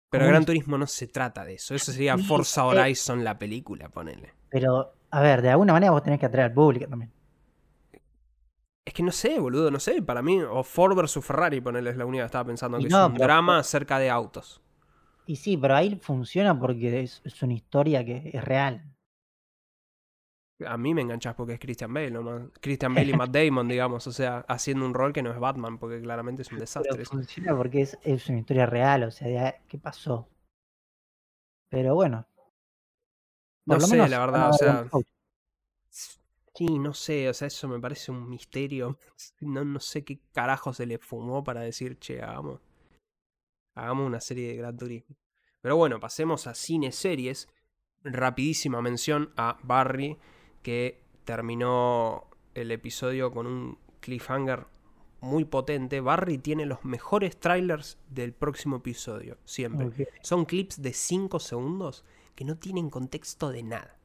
Pero 0.10 0.28
Gran 0.28 0.44
Turismo 0.46 0.78
no 0.78 0.88
se 0.88 1.08
trata 1.08 1.46
de 1.46 1.54
eso. 1.54 1.74
Eso 1.74 1.92
sería 1.94 2.18
Forza. 2.18 2.66
Horizon 2.66 3.24
la 3.24 3.38
película, 3.39 3.88
ponele. 3.89 4.34
Pero, 4.50 4.94
a 5.10 5.22
ver, 5.22 5.42
de 5.42 5.50
alguna 5.52 5.72
manera 5.74 5.92
vos 5.92 6.04
tenés 6.04 6.20
que 6.20 6.26
atraer 6.26 6.48
al 6.50 6.54
público 6.54 6.88
también. 6.89 7.14
Es 8.84 8.94
que 8.94 9.04
no 9.04 9.12
sé, 9.12 9.39
boludo, 9.39 9.72
no 9.72 9.80
sé. 9.80 10.02
Para 10.02 10.22
mí, 10.22 10.42
o 10.42 10.64
Ford 10.64 10.96
versus 10.98 11.24
Ferrari, 11.24 11.62
ponele, 11.62 11.92
es 11.92 11.98
la 11.98 12.06
única 12.06 12.24
que 12.24 12.26
estaba 12.26 12.46
pensando, 12.46 12.78
Y 12.80 12.84
que 12.84 12.89
no, 12.89 13.00
es 13.04 13.08
un 13.08 13.14
pero- 13.14 13.26
drama 13.26 13.60
acerca 13.60 14.00
de 14.00 14.10
autos. 14.10 14.62
Y 15.28 15.36
sí, 15.38 15.56
pero 15.56 15.76
ahí 15.76 15.98
funciona 16.02 16.60
porque 16.60 17.02
es, 17.02 17.22
es 17.24 17.42
una 17.44 17.54
historia 17.54 18.04
que 18.04 18.32
es 18.34 18.44
real. 18.44 18.84
A 20.68 20.78
mí 20.78 20.93
me 20.93 21.01
enganchás 21.01 21.36
porque 21.36 21.53
es 21.53 21.59
Christian 21.59 21.93
Bale, 21.93 22.12
nomás. 22.12 22.43
Christian 22.59 22.93
Bale 22.93 23.12
y 23.12 23.14
Matt 23.14 23.32
Damon, 23.36 23.68
digamos. 23.68 24.07
O 24.07 24.12
sea, 24.12 24.45
haciendo 24.47 24.86
un 24.86 24.93
rol 24.93 25.14
que 25.14 25.24
no 25.24 25.32
es 25.32 25.39
Batman, 25.39 25.78
porque 25.78 26.01
claramente 26.01 26.41
es 26.41 26.51
un 26.51 26.59
desastre. 26.59 26.91
Pero 26.93 27.05
funciona 27.05 27.55
porque 27.55 27.82
es, 27.82 27.97
es 28.03 28.28
una 28.30 28.39
historia 28.39 28.66
real, 28.66 29.03
o 29.03 29.12
sea, 29.12 29.28
de 29.28 29.55
qué 29.68 29.78
pasó. 29.78 30.28
Pero 31.70 31.95
bueno. 31.95 32.28
No 33.66 33.80
sé, 33.80 33.95
menos 33.95 34.09
la 34.09 34.20
verdad, 34.20 34.49
o 34.49 34.53
sea. 34.53 34.89
Sí, 36.53 36.80
no 36.80 36.93
sé, 36.93 37.30
o 37.30 37.34
sea, 37.34 37.47
eso 37.47 37.68
me 37.68 37.80
parece 37.80 38.12
un 38.12 38.30
misterio. 38.30 38.97
No, 39.41 39.64
no 39.66 39.80
sé 39.80 40.03
qué 40.03 40.20
carajo 40.34 40.74
se 40.74 40.86
le 40.86 40.97
fumó 40.97 41.43
para 41.43 41.62
decir, 41.62 41.97
che, 41.97 42.22
hagamos, 42.22 42.62
hagamos 43.76 44.05
una 44.05 44.20
serie 44.20 44.49
de 44.49 44.55
Gran 44.55 44.78
Turismo. 44.78 45.16
Pero 45.62 45.78
bueno, 45.78 45.99
pasemos 45.99 46.47
a 46.47 46.53
cine 46.53 46.91
series. 46.91 47.47
Rapidísima 48.03 48.82
mención 48.82 49.32
a 49.38 49.57
Barry, 49.64 50.18
que 50.62 51.03
terminó 51.26 52.28
el 52.53 52.72
episodio 52.72 53.32
con 53.32 53.47
un 53.47 53.78
cliffhanger 53.99 54.68
muy 55.22 55.45
potente. 55.45 56.01
Barry 56.01 56.38
tiene 56.38 56.66
los 56.66 56.84
mejores 56.84 57.39
trailers 57.39 57.97
del 58.09 58.34
próximo 58.34 58.78
episodio, 58.78 59.38
siempre. 59.45 60.09
Son 60.22 60.45
clips 60.45 60.82
de 60.82 60.93
5 60.93 61.39
segundos 61.39 62.03
que 62.36 62.45
no 62.45 62.57
tienen 62.57 62.89
contexto 62.89 63.51
de 63.51 63.64
nada. 63.64 63.97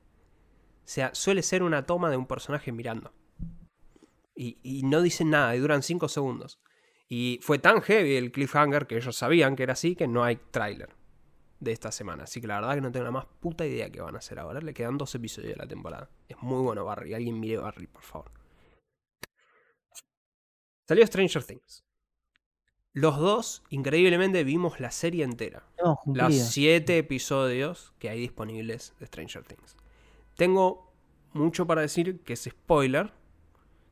O 0.84 0.88
sea, 0.88 1.14
suele 1.14 1.42
ser 1.42 1.62
una 1.62 1.84
toma 1.84 2.10
de 2.10 2.16
un 2.16 2.26
personaje 2.26 2.70
mirando. 2.70 3.12
Y, 4.34 4.58
y 4.62 4.82
no 4.82 5.00
dicen 5.00 5.30
nada, 5.30 5.56
y 5.56 5.58
duran 5.58 5.82
5 5.82 6.08
segundos. 6.08 6.60
Y 7.08 7.40
fue 7.42 7.58
tan 7.58 7.80
heavy 7.80 8.16
el 8.16 8.32
cliffhanger 8.32 8.86
que 8.86 8.96
ellos 8.96 9.16
sabían 9.16 9.56
que 9.56 9.62
era 9.62 9.72
así 9.72 9.96
que 9.96 10.06
no 10.06 10.22
hay 10.22 10.36
tráiler 10.50 10.94
de 11.60 11.72
esta 11.72 11.90
semana. 11.92 12.24
Así 12.24 12.40
que 12.40 12.46
la 12.46 12.60
verdad 12.60 12.74
que 12.74 12.80
no 12.80 12.92
tengo 12.92 13.04
la 13.04 13.10
más 13.10 13.26
puta 13.40 13.66
idea 13.66 13.90
qué 13.90 14.00
van 14.00 14.14
a 14.14 14.18
hacer 14.18 14.38
ahora. 14.38 14.60
Le 14.60 14.74
quedan 14.74 14.98
dos 14.98 15.14
episodios 15.14 15.52
de 15.52 15.56
la 15.56 15.66
temporada. 15.66 16.10
Es 16.28 16.36
muy 16.42 16.62
bueno 16.62 16.84
Barry. 16.84 17.14
Alguien 17.14 17.38
mire 17.40 17.58
Barry, 17.58 17.86
por 17.86 18.02
favor. 18.02 18.30
Salió 20.88 21.06
Stranger 21.06 21.42
Things. 21.44 21.84
los 22.92 23.18
dos, 23.18 23.62
increíblemente, 23.70 24.42
vimos 24.44 24.80
la 24.80 24.90
serie 24.90 25.24
entera. 25.24 25.66
Los 26.06 26.34
siete 26.34 26.96
episodios 26.98 27.92
que 27.98 28.08
hay 28.08 28.20
disponibles 28.20 28.94
de 28.98 29.06
Stranger 29.06 29.42
Things. 29.44 29.76
Tengo 30.36 30.92
mucho 31.32 31.66
para 31.66 31.82
decir 31.82 32.22
que 32.22 32.34
es 32.34 32.44
spoiler. 32.44 33.12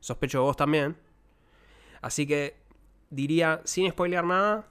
Sospecho 0.01 0.39
de 0.39 0.45
vos 0.45 0.57
también. 0.57 0.97
Así 2.01 2.27
que 2.27 2.57
diría, 3.11 3.61
sin 3.65 3.91
spoilear 3.91 4.25
nada, 4.25 4.69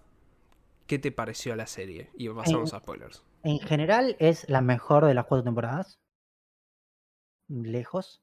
¿qué 0.94 1.00
te 1.00 1.12
pareció 1.12 1.56
la 1.56 1.66
serie? 1.66 2.12
Y 2.16 2.30
pasamos 2.30 2.74
a 2.76 2.80
spoilers. 2.80 3.24
En 3.44 3.60
general 3.60 4.16
es 4.20 4.48
la 4.48 4.62
mejor 4.62 5.06
de 5.06 5.14
las 5.16 5.26
cuatro 5.26 5.44
temporadas. 5.44 6.00
Lejos. 7.48 8.22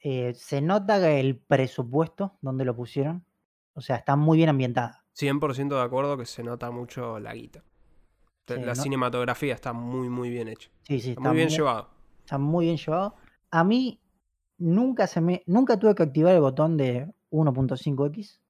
Eh, 0.00 0.32
se 0.34 0.60
nota 0.60 1.10
el 1.10 1.36
presupuesto 1.38 2.38
donde 2.40 2.64
lo 2.64 2.74
pusieron. 2.74 3.24
O 3.74 3.80
sea, 3.80 3.96
está 3.96 4.16
muy 4.16 4.38
bien 4.38 4.48
ambientada. 4.48 5.04
100% 5.14 5.68
de 5.76 5.82
acuerdo 5.82 6.16
que 6.16 6.26
se 6.26 6.42
nota 6.42 6.70
mucho 6.70 7.18
la 7.18 7.34
guita. 7.34 7.62
Sí, 8.48 8.54
la 8.60 8.74
no- 8.74 8.74
cinematografía 8.74 9.54
está 9.54 9.72
muy, 9.72 10.08
muy 10.08 10.30
bien 10.30 10.48
hecha. 10.48 10.70
Sí, 10.82 11.00
sí, 11.00 11.10
Está 11.10 11.20
está 11.20 11.28
muy 11.28 11.36
bien 11.36 11.48
muy- 11.48 11.56
llevado. 11.56 11.90
Está 12.20 12.38
muy 12.38 12.64
bien 12.66 12.76
llevado. 12.78 13.14
A 13.50 13.62
mí 13.64 14.00
nunca 14.58 15.06
se 15.06 15.20
me. 15.20 15.42
Nunca 15.46 15.78
tuve 15.78 15.94
que 15.94 16.02
activar 16.04 16.34
el 16.34 16.40
botón 16.40 16.76
de 16.76 17.12
1.5x. 17.30 18.40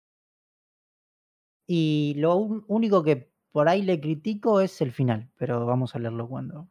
Y 1.67 2.15
lo 2.19 2.37
único 2.37 3.03
que 3.03 3.29
por 3.53 3.69
ahí 3.69 3.83
le 3.83 4.01
critico 4.01 4.61
es 4.61 4.81
el 4.81 4.93
final. 4.93 5.29
Pero 5.37 5.65
vamos 5.67 5.95
a 5.95 5.99
leerlo 5.99 6.29
cuando. 6.29 6.69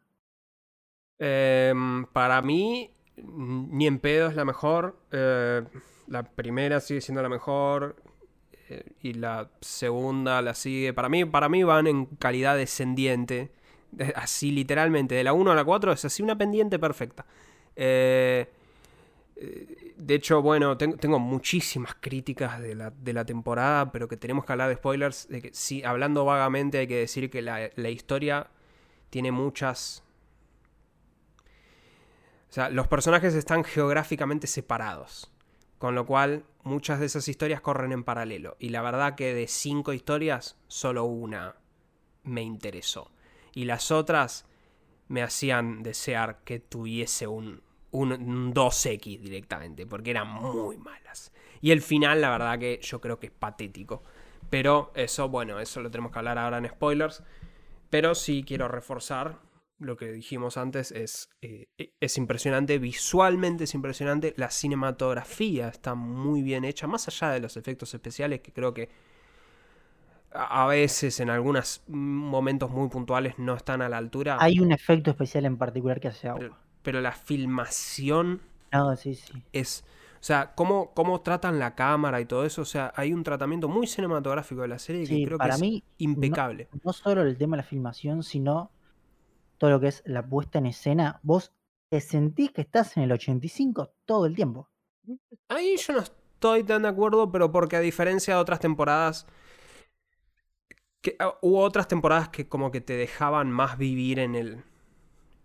Em, 1.19 2.05
para 2.07 2.41
mí, 2.41 2.91
ni 3.17 3.87
en 3.87 3.99
pedo 3.99 4.27
es 4.29 4.35
la 4.35 4.45
mejor. 4.45 4.97
Eh, 5.11 5.63
la 6.07 6.23
primera 6.23 6.79
sigue 6.79 7.01
siendo 7.01 7.21
la 7.21 7.29
mejor. 7.29 7.95
eh, 8.67 8.83
y 9.01 9.13
la 9.13 9.51
segunda 9.61 10.41
la 10.41 10.55
sigue. 10.55 10.91
Para 10.93 11.07
mí, 11.07 11.23
para 11.23 11.49
mí 11.49 11.63
van 11.63 11.85
en 11.87 12.05
calidad 12.07 12.57
descendiente. 12.57 13.51
de- 13.91 14.11
así 14.15 14.51
literalmente. 14.51 15.15
De 15.15 15.23
la 15.23 15.31
1 15.33 15.51
a 15.51 15.55
la 15.55 15.63
4 15.63 15.91
es 15.93 16.03
así 16.03 16.21
una 16.23 16.37
pendiente 16.37 16.79
perfecta. 16.79 17.25
Eh, 17.77 18.47
de 19.35 20.15
hecho, 20.15 20.41
bueno, 20.41 20.77
ten- 20.77 20.97
tengo 20.97 21.19
muchísimas 21.19 21.95
críticas 21.99 22.59
de 22.61 22.75
la, 22.75 22.89
de 22.91 23.13
la 23.13 23.25
temporada, 23.25 23.91
pero 23.91 24.07
que 24.07 24.17
tenemos 24.17 24.45
que 24.45 24.51
hablar 24.53 24.69
de 24.69 24.75
spoilers. 24.75 25.27
De 25.27 25.41
que, 25.41 25.53
sí, 25.53 25.83
hablando 25.83 26.25
vagamente, 26.25 26.77
hay 26.79 26.87
que 26.87 26.97
decir 26.97 27.29
que 27.29 27.41
la, 27.41 27.69
la 27.75 27.89
historia 27.89 28.49
tiene 29.09 29.31
muchas 29.31 30.03
o 32.49 32.53
sea, 32.55 32.69
los 32.69 32.87
personajes 32.87 33.33
están 33.35 33.63
geográficamente 33.63 34.47
separados. 34.47 35.31
Con 35.77 35.93
lo 35.93 36.05
cual, 36.05 36.45
muchas 36.63 36.99
de 36.99 37.05
esas 37.07 37.27
historias 37.27 37.59
corren 37.61 37.91
en 37.91 38.03
paralelo. 38.03 38.55
Y 38.59 38.69
la 38.69 38.81
verdad 38.81 39.15
que 39.15 39.33
de 39.33 39.47
cinco 39.47 39.91
historias, 39.93 40.57
solo 40.67 41.03
una 41.03 41.55
me 42.23 42.41
interesó. 42.43 43.11
Y 43.53 43.65
las 43.65 43.91
otras 43.91 44.45
me 45.09 45.21
hacían 45.21 45.83
desear 45.83 46.39
que 46.45 46.59
tuviese 46.59 47.27
un, 47.27 47.61
un, 47.91 48.11
un 48.11 48.53
2X 48.53 49.19
directamente. 49.19 49.85
Porque 49.85 50.11
eran 50.11 50.27
muy 50.27 50.77
malas. 50.77 51.31
Y 51.61 51.71
el 51.71 51.81
final, 51.81 52.21
la 52.21 52.29
verdad 52.29 52.59
que 52.59 52.79
yo 52.81 53.01
creo 53.01 53.19
que 53.19 53.27
es 53.27 53.33
patético. 53.33 54.03
Pero 54.49 54.91
eso, 54.95 55.29
bueno, 55.29 55.59
eso 55.59 55.81
lo 55.81 55.89
tenemos 55.89 56.11
que 56.11 56.19
hablar 56.19 56.37
ahora 56.37 56.57
en 56.57 56.67
spoilers. 56.67 57.23
Pero 57.89 58.15
sí 58.15 58.43
quiero 58.45 58.67
reforzar 58.67 59.39
lo 59.79 59.97
que 59.97 60.11
dijimos 60.11 60.57
antes 60.57 60.91
es, 60.91 61.29
eh, 61.41 61.67
es 61.99 62.17
impresionante, 62.17 62.79
visualmente 62.79 63.65
es 63.65 63.73
impresionante, 63.73 64.33
la 64.37 64.49
cinematografía 64.49 65.67
está 65.67 65.95
muy 65.95 66.41
bien 66.41 66.63
hecha, 66.63 66.87
más 66.87 67.07
allá 67.07 67.31
de 67.31 67.41
los 67.41 67.57
efectos 67.57 67.93
especiales 67.93 68.41
que 68.41 68.53
creo 68.53 68.73
que 68.73 68.89
a 70.31 70.65
veces 70.67 71.19
en 71.19 71.29
algunos 71.29 71.83
momentos 71.87 72.69
muy 72.69 72.89
puntuales 72.89 73.37
no 73.37 73.55
están 73.55 73.81
a 73.81 73.89
la 73.89 73.97
altura, 73.97 74.37
Hay 74.39 74.59
un 74.59 74.71
efecto 74.71 75.11
especial 75.11 75.45
en 75.45 75.57
particular 75.57 75.99
que 75.99 76.09
hace 76.09 76.27
agua. 76.27 76.59
Pero 76.85 77.01
la 77.01 77.11
filmación 77.11 78.39
No, 78.71 78.95
sí, 78.95 79.15
sí. 79.15 79.33
es... 79.51 79.83
O 80.15 80.25
sea, 80.25 80.55
cómo, 80.55 80.91
cómo 80.95 81.21
tratan 81.21 81.59
la 81.59 81.75
cámara 81.75 82.19
y 82.19 82.25
todo 82.25 82.45
eso, 82.45 82.63
o 82.63 82.65
sea, 82.65 82.91
hay 82.95 83.13
un 83.13 83.23
tratamiento 83.23 83.67
muy 83.67 83.85
cinematográfico 83.85 84.61
de 84.61 84.67
la 84.67 84.79
serie 84.79 85.05
que 85.05 85.23
creo 85.23 85.37
que 85.37 85.49
es 85.49 85.59
mí, 85.59 85.83
impecable. 85.99 86.67
no 86.83 86.93
solo 86.93 87.21
el 87.21 87.37
tema 87.37 87.57
de 87.57 87.61
la 87.61 87.67
filmación, 87.67 88.23
sino 88.23 88.71
todo 89.59 89.69
lo 89.69 89.79
que 89.79 89.89
es 89.89 90.01
la 90.05 90.25
puesta 90.25 90.57
en 90.57 90.65
escena. 90.65 91.19
Vos 91.21 91.51
te 91.89 92.01
sentís 92.01 92.51
que 92.51 92.61
estás 92.61 92.97
en 92.97 93.03
el 93.03 93.11
85 93.11 93.91
todo 94.05 94.25
el 94.25 94.35
tiempo. 94.35 94.67
Ahí 95.47 95.77
yo 95.77 95.93
no 95.93 95.99
estoy 95.99 96.63
tan 96.63 96.81
de 96.81 96.87
acuerdo, 96.87 97.31
pero 97.31 97.51
porque 97.51 97.75
a 97.75 97.81
diferencia 97.81 98.33
de 98.33 98.41
otras 98.41 98.59
temporadas, 98.59 99.27
que, 101.01 101.15
ah, 101.19 101.37
hubo 101.43 101.59
otras 101.59 101.87
temporadas 101.87 102.29
que 102.29 102.47
como 102.47 102.71
que 102.71 102.81
te 102.81 102.93
dejaban 102.93 103.51
más 103.51 103.77
vivir 103.77 104.17
en 104.17 104.33
el 104.33 104.63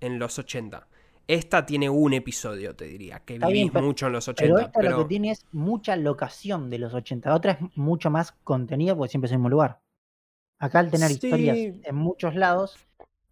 en 0.01 0.19
los 0.19 0.39
80. 0.39 0.89
Esta 1.33 1.65
tiene 1.65 1.89
un 1.89 2.13
episodio, 2.13 2.75
te 2.75 2.87
diría, 2.87 3.21
que 3.21 3.35
Está 3.35 3.47
vivís 3.47 3.63
bien, 3.63 3.73
pero- 3.73 3.87
mucho 3.87 4.07
en 4.09 4.13
los 4.15 4.27
Pero 4.27 4.55
80. 4.57 4.63
esta 4.63 4.83
lo 4.83 4.89
pero- 4.89 4.99
que 4.99 5.05
tiene 5.09 5.31
es 5.31 5.47
mucha 5.53 5.95
locación 5.97 6.71
de 6.71 6.79
los 6.79 6.93
80. 6.93 7.29
La 7.31 7.37
otra 7.37 7.53
es 7.53 7.59
mucho 7.77 8.11
más 8.11 8.33
contenido 8.43 8.97
porque 8.97 9.11
siempre 9.11 9.27
es 9.27 9.33
el 9.33 9.39
mismo 9.39 9.51
lugar. 9.51 9.81
Acá 10.59 10.81
al 10.81 10.91
tener 10.91 11.11
historias 11.11 11.57
en 11.57 11.95
muchos 11.95 12.35
lados, 12.35 12.77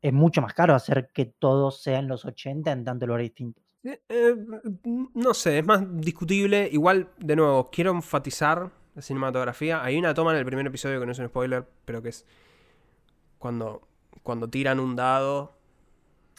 es 0.00 0.12
mucho 0.12 0.40
más 0.40 0.54
caro 0.54 0.74
hacer 0.76 1.10
que 1.12 1.26
todo 1.26 1.70
sea 1.72 1.98
en 1.98 2.06
los 2.08 2.24
80 2.24 2.70
en 2.70 2.84
tantos 2.84 3.06
lugares 3.08 3.26
distintos. 3.30 3.64
Eh, 3.82 4.00
eh, 4.08 4.34
no 5.14 5.34
sé, 5.34 5.58
es 5.58 5.66
más 5.66 5.82
discutible. 6.00 6.68
Igual, 6.70 7.08
de 7.18 7.34
nuevo, 7.36 7.68
quiero 7.70 7.90
enfatizar 7.90 8.70
la 8.94 9.02
cinematografía. 9.02 9.82
Hay 9.82 9.96
una 9.98 10.14
toma 10.14 10.30
en 10.32 10.38
el 10.38 10.44
primer 10.46 10.66
episodio 10.66 11.00
que 11.00 11.06
no 11.06 11.12
es 11.12 11.18
un 11.18 11.26
spoiler, 11.26 11.66
pero 11.84 12.00
que 12.00 12.10
es 12.10 12.24
cuando, 13.38 13.82
cuando 14.22 14.48
tiran 14.48 14.78
un 14.80 14.94
dado 14.96 15.52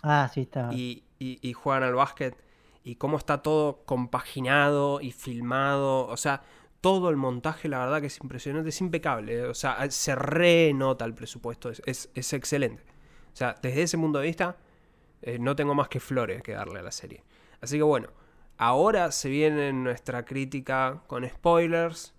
Ah, 0.01 0.30
sí, 0.34 0.41
está. 0.41 0.70
y, 0.74 1.03
y- 1.20 1.54
juegan 1.54 1.84
al 1.84 1.96
básquet 1.96 2.36
y 2.84 2.96
cómo 2.96 3.18
está 3.18 3.42
todo 3.44 3.84
compaginado 3.86 5.02
y 5.02 5.12
filmado. 5.12 6.08
O 6.08 6.18
sea, 6.18 6.42
todo 6.82 7.10
el 7.10 7.18
montaje, 7.18 7.68
la 7.68 7.80
verdad 7.80 8.02
que 8.02 8.08
es 8.08 8.20
impresionante, 8.22 8.70
es 8.70 8.82
impecable. 8.82 9.34
eh. 9.40 9.44
O 9.46 9.54
sea, 9.54 9.90
se 9.92 10.16
renota 10.16 11.06
el 11.06 11.14
presupuesto, 11.14 11.70
es, 11.70 11.82
es- 11.86 12.10
es 12.16 12.34
excelente. 12.34 12.84
O 13.34 13.36
sea, 13.36 13.56
desde 13.62 13.84
ese 13.84 13.98
punto 13.98 14.20
de 14.20 14.28
vista, 14.28 14.58
eh, 15.22 15.38
no 15.40 15.56
tengo 15.56 15.76
más 15.76 15.90
que 15.90 16.00
flores 16.00 16.42
que 16.42 16.54
darle 16.54 16.80
a 16.80 16.84
la 16.84 16.92
serie. 16.92 17.24
Así 17.62 17.78
que 17.78 17.84
bueno, 17.84 18.10
ahora 18.58 19.12
se 19.12 19.30
viene 19.30 19.74
nuestra 19.74 20.24
crítica 20.26 21.02
con 21.08 21.28
spoilers. 21.30 22.14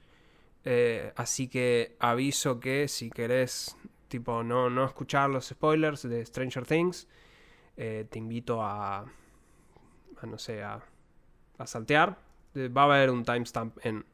eh, 0.65 1.13
así 1.17 1.49
que 1.49 1.97
aviso 2.01 2.61
que 2.61 2.87
si 2.89 3.11
querés, 3.11 3.77
tipo, 4.09 4.43
no, 4.43 4.69
no 4.71 4.85
escuchar 4.85 5.31
los 5.31 5.47
spoilers 5.49 6.03
de 6.09 6.25
Stranger 6.27 6.67
Things, 6.67 7.09
eh, 7.81 8.07
te 8.11 8.19
invito 8.19 8.63
a, 8.63 9.01
a, 9.01 10.27
no 10.27 10.39
sé, 10.39 10.63
a, 10.63 10.81
a 11.59 11.67
saltear. 11.67 12.19
Eh, 12.55 12.69
Va 12.69 12.83
a 12.83 12.85
haber 12.87 13.11
un 13.11 13.25
timestamp 13.25 13.79
en 13.87 14.05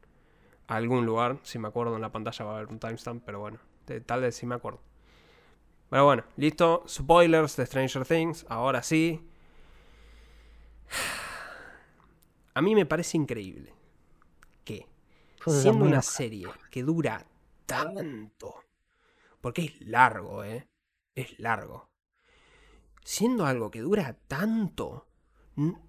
algún 0.69 1.07
lugar. 1.07 1.39
Si 1.45 1.59
me 1.59 1.69
acuerdo 1.69 1.97
en 1.97 2.03
la 2.03 2.13
pantalla 2.13 2.45
va 2.47 2.53
a 2.53 2.57
haber 2.59 2.69
un 2.71 2.79
timestamp, 2.81 3.23
pero 3.27 3.41
bueno, 3.41 3.59
de- 3.87 4.01
tal 4.03 4.23
vez 4.23 4.37
sí 4.37 4.47
me 4.47 4.55
acuerdo. 4.57 4.81
Pero 5.91 6.05
bueno, 6.05 6.25
listo. 6.37 6.85
Spoilers 6.89 7.57
de 7.57 7.67
Stranger 7.67 8.05
Things. 8.07 8.47
Ahora 8.49 8.83
sí. 8.83 9.21
A 12.55 12.63
mí 12.63 12.75
me 12.75 12.87
parece 12.87 13.17
increíble 13.19 13.75
que, 14.65 14.87
siendo 15.47 15.85
una 15.87 16.03
serie 16.03 16.47
que 16.71 16.83
dura 16.83 17.27
tanto, 17.67 18.55
porque 19.41 19.63
es 19.67 19.81
largo, 19.83 20.45
¿eh? 20.45 20.69
Es 21.15 21.39
largo. 21.41 21.86
Siendo 23.09 23.47
algo 23.47 23.71
que 23.71 23.83
dura 23.83 24.19
tanto, 24.27 25.07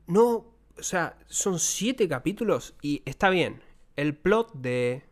no, 0.06 0.32
o 0.78 0.84
sea, 0.84 1.18
son 1.26 1.58
siete 1.58 2.08
capítulos 2.08 2.76
y 2.80 3.02
está 3.06 3.32
bien. 3.32 3.64
El 3.96 4.16
plot 4.16 4.54
de 4.54 5.04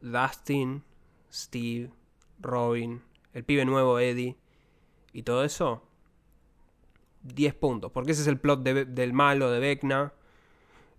Dustin, 0.00 0.84
Steve, 1.32 1.90
Robin, 2.38 3.02
el 3.32 3.44
pibe 3.44 3.64
nuevo 3.64 3.98
Eddie 3.98 4.36
y 5.12 5.24
todo 5.24 5.42
eso, 5.42 5.82
10 7.22 7.52
puntos. 7.54 7.90
Porque 7.90 8.12
ese 8.12 8.22
es 8.22 8.28
el 8.28 8.38
plot 8.38 8.62
de- 8.62 8.84
del 8.84 9.12
malo 9.12 9.50
de 9.50 9.58
Vecna. 9.58 10.12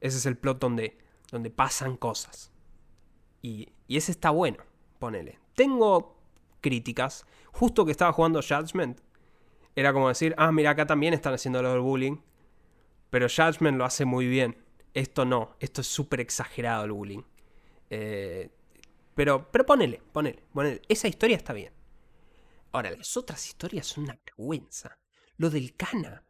Ese 0.02 0.18
es 0.18 0.26
el 0.26 0.38
plot 0.38 0.60
donde, 0.60 0.98
donde 1.32 1.50
pasan 1.50 1.96
cosas. 1.96 2.52
Y, 3.42 3.70
y 3.88 3.96
ese 3.96 4.12
está 4.12 4.32
bueno, 4.32 4.58
ponele. 5.00 5.40
Tengo 5.56 6.18
críticas. 6.60 7.26
Justo 7.54 7.86
que 7.86 7.92
estaba 7.92 8.12
jugando 8.12 8.42
Judgment, 8.42 9.00
era 9.76 9.94
como 9.94 10.10
decir, 10.10 10.34
ah, 10.38 10.52
mira, 10.52 10.72
acá 10.72 10.86
también 10.86 11.14
están 11.14 11.34
haciendo 11.34 11.62
lo 11.62 11.72
del 11.72 11.82
bullying. 11.82 12.18
Pero 13.10 13.28
Judgment 13.28 13.78
lo 13.78 13.86
hace 13.86 14.06
muy 14.06 14.28
bien. 14.28 14.58
Esto 14.94 15.26
no, 15.26 15.56
esto 15.60 15.82
es 15.82 15.88
súper 15.88 16.20
exagerado 16.20 16.86
el 16.86 16.92
bullying. 16.92 17.24
Eh, 17.90 18.50
pero, 19.16 19.52
pero 19.52 19.66
ponele, 19.66 20.02
ponele, 20.12 20.44
ponele. 20.54 20.82
Esa 20.88 21.08
historia 21.08 21.38
está 21.38 21.54
bien. 21.54 21.74
Ahora, 22.72 22.92
las 22.92 23.18
otras 23.18 23.46
historias 23.48 23.88
son 23.88 24.06
una 24.06 24.20
vergüenza. 24.26 25.00
Lo 25.38 25.50
del 25.50 25.76
Cana. 25.76 26.26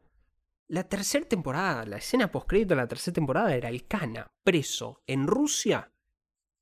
La 0.68 0.84
tercera 0.84 1.28
temporada, 1.28 1.86
la 1.86 1.98
escena 1.98 2.32
postcrédito 2.32 2.70
de 2.70 2.82
la 2.82 2.88
tercera 2.88 3.16
temporada 3.16 3.56
era 3.56 3.70
el 3.70 3.88
Cana 3.88 4.32
preso 4.44 5.02
en 5.08 5.28
Rusia 5.28 5.92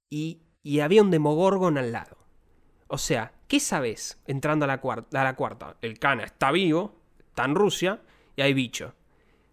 y, 0.09 0.43
y 0.63 0.79
había 0.79 1.01
un 1.01 1.11
Demogorgon 1.11 1.77
al 1.77 1.91
lado. 1.91 2.26
O 2.87 2.97
sea, 2.97 3.33
¿qué 3.47 3.59
sabes 3.59 4.21
entrando 4.27 4.65
a 4.65 4.67
la, 4.67 4.79
cuarta? 4.79 5.77
El 5.81 5.99
Kana 5.99 6.23
está 6.23 6.51
vivo, 6.51 6.95
está 7.19 7.45
en 7.45 7.55
Rusia 7.55 8.01
y 8.35 8.41
hay 8.41 8.53
bicho. 8.53 8.93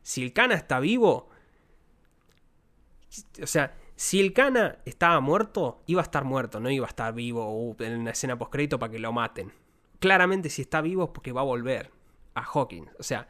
Si 0.03 0.22
el 0.22 0.32
Kana 0.32 0.55
está 0.55 0.80
vivo, 0.80 1.28
o 3.43 3.47
sea, 3.47 3.74
si 3.97 4.20
el 4.20 4.32
Kana 4.32 4.78
estaba 4.85 5.20
muerto, 5.20 5.82
iba 5.87 6.01
a 6.01 6.05
estar 6.05 6.24
muerto, 6.24 6.61
no 6.61 6.70
iba 6.70 6.87
a 6.87 6.89
estar 6.89 7.12
vivo 7.14 7.49
uh, 7.51 7.76
en 7.80 8.01
una 8.01 8.11
escena 8.11 8.39
postcrédito 8.39 8.78
para 8.78 8.93
que 8.93 8.99
lo 8.99 9.12
maten. 9.12 9.53
Claramente 9.99 10.51
si 10.51 10.62
está 10.62 10.80
vivo 10.80 11.05
es 11.05 11.11
porque 11.11 11.32
va 11.32 11.41
a 11.41 11.45
volver 11.45 11.91
a 12.35 12.43
Hawkins. 12.43 12.91
O 12.99 13.03
sea, 13.03 13.28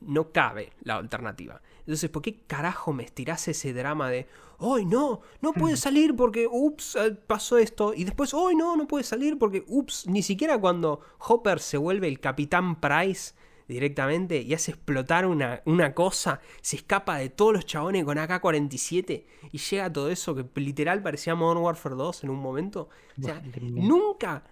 no 0.00 0.32
cabe 0.32 0.72
la 0.82 0.96
alternativa. 0.96 1.60
Entonces, 1.80 2.10
¿por 2.10 2.22
qué 2.22 2.40
carajo 2.46 2.92
me 2.92 3.04
estirás 3.04 3.46
ese 3.48 3.72
drama 3.72 4.10
de, 4.10 4.26
¡ay 4.58 4.86
no! 4.86 5.20
No 5.40 5.52
puede 5.52 5.76
salir 5.76 6.16
porque, 6.16 6.48
ups, 6.50 6.96
eh, 6.96 7.12
pasó 7.26 7.58
esto! 7.58 7.94
Y 7.94 8.04
después, 8.04 8.34
¡ay 8.34 8.54
no! 8.56 8.76
No 8.76 8.86
puede 8.86 9.04
salir 9.04 9.38
porque, 9.38 9.64
ups, 9.66 10.06
ni 10.06 10.22
siquiera 10.22 10.58
cuando 10.58 11.00
Hopper 11.18 11.60
se 11.60 11.76
vuelve 11.76 12.08
el 12.08 12.20
Capitán 12.20 12.80
Price 12.80 13.34
directamente 13.68 14.42
y 14.42 14.52
hace 14.54 14.72
explotar 14.72 15.26
una, 15.26 15.62
una 15.64 15.94
cosa, 15.94 16.40
se 16.60 16.76
escapa 16.76 17.16
de 17.16 17.30
todos 17.30 17.52
los 17.52 17.66
chabones 17.66 18.04
con 18.04 18.18
AK-47 18.18 19.24
y 19.52 19.58
llega 19.58 19.86
a 19.86 19.92
todo 19.92 20.10
eso 20.10 20.34
que 20.34 20.44
literal 20.60 21.02
parecía 21.02 21.34
Modern 21.34 21.62
Warfare 21.62 21.94
2 21.94 22.24
en 22.24 22.30
un 22.30 22.40
momento. 22.40 22.88
O 23.18 23.22
sea, 23.22 23.42
nunca 23.60 24.44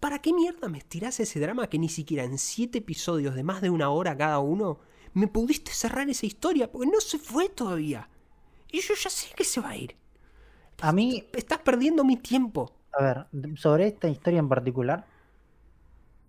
¿Para 0.00 0.20
qué 0.20 0.32
mierda 0.32 0.68
me 0.68 0.78
estirás 0.78 1.18
ese 1.20 1.40
drama 1.40 1.68
que 1.68 1.78
ni 1.78 1.88
siquiera 1.88 2.24
en 2.24 2.38
siete 2.38 2.78
episodios 2.78 3.34
de 3.34 3.42
más 3.42 3.62
de 3.62 3.70
una 3.70 3.90
hora 3.90 4.16
cada 4.16 4.38
uno 4.38 4.80
me 5.14 5.28
pudiste 5.28 5.72
cerrar 5.72 6.08
esa 6.08 6.26
historia? 6.26 6.70
Porque 6.70 6.90
no 6.90 7.00
se 7.00 7.18
fue 7.18 7.48
todavía. 7.48 8.08
Y 8.70 8.80
yo 8.80 8.94
ya 8.94 9.10
sé 9.10 9.34
que 9.34 9.44
se 9.44 9.60
va 9.60 9.70
a 9.70 9.76
ir. 9.76 9.96
A 10.80 10.92
mí. 10.92 11.24
Estás 11.32 11.60
perdiendo 11.60 12.04
mi 12.04 12.16
tiempo. 12.16 12.72
A 12.98 13.02
ver, 13.02 13.26
sobre 13.56 13.86
esta 13.86 14.08
historia 14.08 14.40
en 14.40 14.48
particular. 14.48 15.06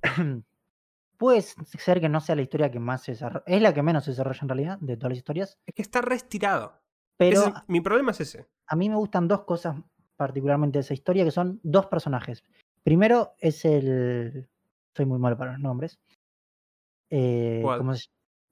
puede 1.17 1.41
ser 1.41 2.01
que 2.01 2.09
no 2.09 2.19
sea 2.19 2.35
la 2.35 2.41
historia 2.41 2.69
que 2.69 2.79
más 2.79 3.03
se 3.03 3.13
desarrolla. 3.13 3.45
Es 3.47 3.61
la 3.61 3.73
que 3.73 3.81
menos 3.81 4.03
se 4.03 4.11
desarrolla 4.11 4.39
en 4.41 4.49
realidad 4.49 4.77
de 4.79 4.97
todas 4.97 5.11
las 5.11 5.17
historias. 5.17 5.57
Es 5.65 5.73
que 5.73 5.81
está 5.81 6.01
reestirado. 6.01 6.81
Pero. 7.17 7.53
mi 7.67 7.81
problema 7.81 8.11
es 8.11 8.21
ese. 8.21 8.47
A 8.67 8.75
mí 8.75 8.89
me 8.89 8.95
gustan 8.95 9.27
dos 9.27 9.41
cosas 9.41 9.77
particularmente 10.17 10.77
de 10.77 10.81
esa 10.81 10.93
historia, 10.93 11.23
que 11.23 11.31
son 11.31 11.59
dos 11.63 11.85
personajes. 11.87 12.43
Primero 12.83 13.33
es 13.39 13.63
el. 13.65 14.49
Soy 14.95 15.05
muy 15.05 15.17
malo 15.17 15.37
para 15.37 15.53
los 15.53 15.61
nombres. 15.61 15.99
Eh, 17.09 17.63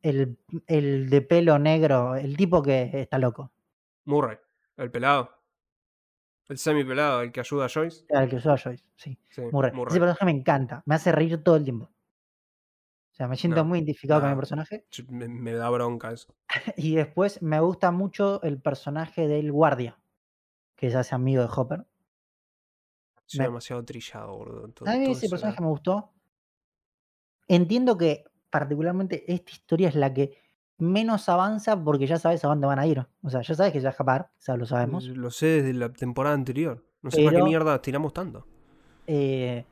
el, 0.01 0.37
el 0.67 1.09
de 1.09 1.21
pelo 1.21 1.59
negro, 1.59 2.15
el 2.15 2.35
tipo 2.37 2.63
que 2.63 2.89
está 2.93 3.19
loco. 3.19 3.51
Murray, 4.05 4.37
el 4.77 4.89
pelado. 4.89 5.29
El 6.47 6.57
semi-pelado, 6.57 7.21
el 7.21 7.31
que 7.31 7.39
ayuda 7.39 7.65
a 7.65 7.69
Joyce. 7.69 8.05
El 8.09 8.29
que 8.29 8.37
ayuda 8.37 8.53
a 8.53 8.57
Joyce, 8.57 8.83
sí. 8.95 9.17
Murray. 9.51 9.71
Ese 9.71 9.99
personaje 9.99 10.25
me 10.25 10.31
encanta, 10.31 10.83
me 10.85 10.95
hace 10.95 11.11
reír 11.11 11.43
todo 11.43 11.55
el 11.55 11.63
tiempo. 11.63 11.85
O 11.85 13.13
sea, 13.13 13.27
me 13.27 13.35
siento 13.37 13.63
muy 13.63 13.79
identificado 13.79 14.21
con 14.21 14.29
mi 14.31 14.35
personaje. 14.35 14.85
Me, 15.09 15.53
da 15.53 15.69
bronca 15.69 16.11
eso. 16.11 16.33
y 16.77 16.95
después 16.95 17.41
me 17.41 17.59
gusta 17.59 17.91
mucho 17.91 18.41
el 18.43 18.59
personaje 18.61 19.27
del 19.27 19.51
guardia, 19.51 19.99
que 20.75 20.89
se 20.89 20.97
hace 20.97 21.13
amigo 21.15 21.43
de 21.43 21.49
Hopper 21.53 21.85
demasiado 23.31 23.83
trillado, 23.83 24.35
boludo. 24.35 24.71
a 24.85 24.95
mí 24.95 25.11
ese 25.11 25.29
personaje 25.29 25.61
me 25.61 25.67
gustó. 25.67 26.11
Entiendo 27.47 27.97
que 27.97 28.25
particularmente 28.49 29.31
esta 29.31 29.51
historia 29.51 29.89
es 29.89 29.95
la 29.95 30.13
que 30.13 30.37
menos 30.77 31.29
avanza 31.29 31.81
porque 31.81 32.07
ya 32.07 32.17
sabes 32.17 32.43
a 32.43 32.47
dónde 32.47 32.67
van 32.67 32.79
a 32.79 32.87
ir. 32.87 33.05
O 33.21 33.29
sea, 33.29 33.41
ya 33.41 33.55
sabes 33.55 33.71
que 33.71 33.79
se 33.79 33.83
va 33.85 33.89
a 33.89 33.91
escapar, 33.91 34.31
o 34.37 34.41
sea, 34.41 34.57
lo 34.57 34.65
sabemos. 34.65 35.05
Lo 35.07 35.31
sé 35.31 35.61
desde 35.61 35.73
la 35.73 35.91
temporada 35.93 36.35
anterior. 36.35 36.83
No 37.01 37.11
sé 37.11 37.23
para 37.23 37.37
qué 37.37 37.43
mierda 37.43 37.81
tiramos 37.81 38.13
tanto. 38.13 38.45
Eh, 39.07 39.65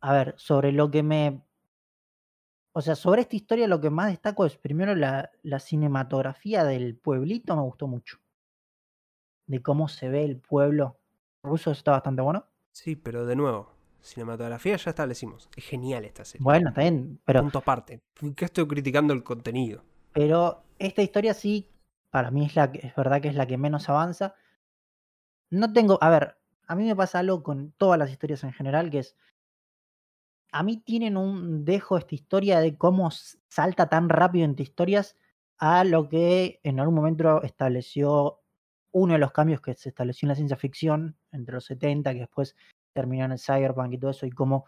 a 0.00 0.12
ver, 0.12 0.34
sobre 0.36 0.72
lo 0.72 0.90
que 0.90 1.02
me. 1.02 1.42
O 2.72 2.82
sea, 2.82 2.94
sobre 2.94 3.22
esta 3.22 3.36
historia 3.36 3.66
lo 3.68 3.80
que 3.80 3.90
más 3.90 4.08
destaco 4.10 4.44
es 4.44 4.56
primero 4.56 4.94
la, 4.94 5.30
la 5.42 5.60
cinematografía 5.60 6.64
del 6.64 6.96
pueblito, 6.96 7.56
me 7.56 7.62
gustó 7.62 7.86
mucho. 7.86 8.18
De 9.46 9.62
cómo 9.62 9.88
se 9.88 10.08
ve 10.08 10.24
el 10.24 10.38
pueblo 10.38 10.98
ruso 11.46 11.70
está 11.70 11.92
bastante 11.92 12.22
bueno. 12.22 12.46
Sí, 12.72 12.96
pero 12.96 13.24
de 13.24 13.36
nuevo, 13.36 13.72
cinematografía 14.00 14.76
ya 14.76 14.90
establecimos. 14.90 15.48
Es 15.56 15.64
genial 15.64 16.04
esta 16.04 16.24
serie. 16.24 16.44
Bueno, 16.44 16.68
está 16.68 16.82
bien, 16.82 17.20
pero. 17.24 17.40
Punto 17.42 17.58
aparte. 17.58 18.02
¿Qué 18.34 18.44
estoy 18.44 18.66
criticando 18.66 19.14
el 19.14 19.22
contenido? 19.22 19.82
Pero 20.12 20.62
esta 20.78 21.02
historia 21.02 21.34
sí, 21.34 21.70
para 22.10 22.30
mí 22.30 22.46
es 22.46 22.56
la 22.56 22.70
que, 22.70 22.86
es 22.86 22.94
verdad 22.94 23.20
que 23.20 23.28
es 23.28 23.34
la 23.34 23.46
que 23.46 23.58
menos 23.58 23.88
avanza. 23.88 24.34
No 25.50 25.72
tengo. 25.72 25.98
A 26.00 26.10
ver, 26.10 26.36
a 26.66 26.74
mí 26.76 26.84
me 26.84 26.96
pasa 26.96 27.20
algo 27.20 27.42
con 27.42 27.72
todas 27.72 27.98
las 27.98 28.10
historias 28.10 28.44
en 28.44 28.52
general, 28.52 28.90
que 28.90 29.00
es. 29.00 29.16
A 30.52 30.62
mí 30.62 30.78
tienen 30.78 31.16
un 31.16 31.64
dejo 31.64 31.98
esta 31.98 32.14
historia 32.14 32.60
de 32.60 32.76
cómo 32.78 33.10
salta 33.48 33.88
tan 33.88 34.08
rápido 34.08 34.44
entre 34.44 34.62
historias 34.62 35.16
a 35.58 35.84
lo 35.84 36.08
que 36.08 36.60
en 36.62 36.80
algún 36.80 36.94
momento 36.94 37.42
estableció 37.42 38.40
uno 38.92 39.14
de 39.14 39.18
los 39.18 39.32
cambios 39.32 39.60
que 39.60 39.74
se 39.74 39.90
estableció 39.90 40.26
en 40.26 40.30
la 40.30 40.34
ciencia 40.34 40.56
ficción 40.56 41.16
entre 41.36 41.54
los 41.54 41.64
70, 41.66 42.12
que 42.12 42.20
después 42.20 42.56
terminó 42.92 43.24
en 43.24 43.32
el 43.32 43.38
cyberpunk 43.38 43.92
y 43.92 43.98
todo 43.98 44.10
eso, 44.10 44.26
y 44.26 44.30
como 44.30 44.64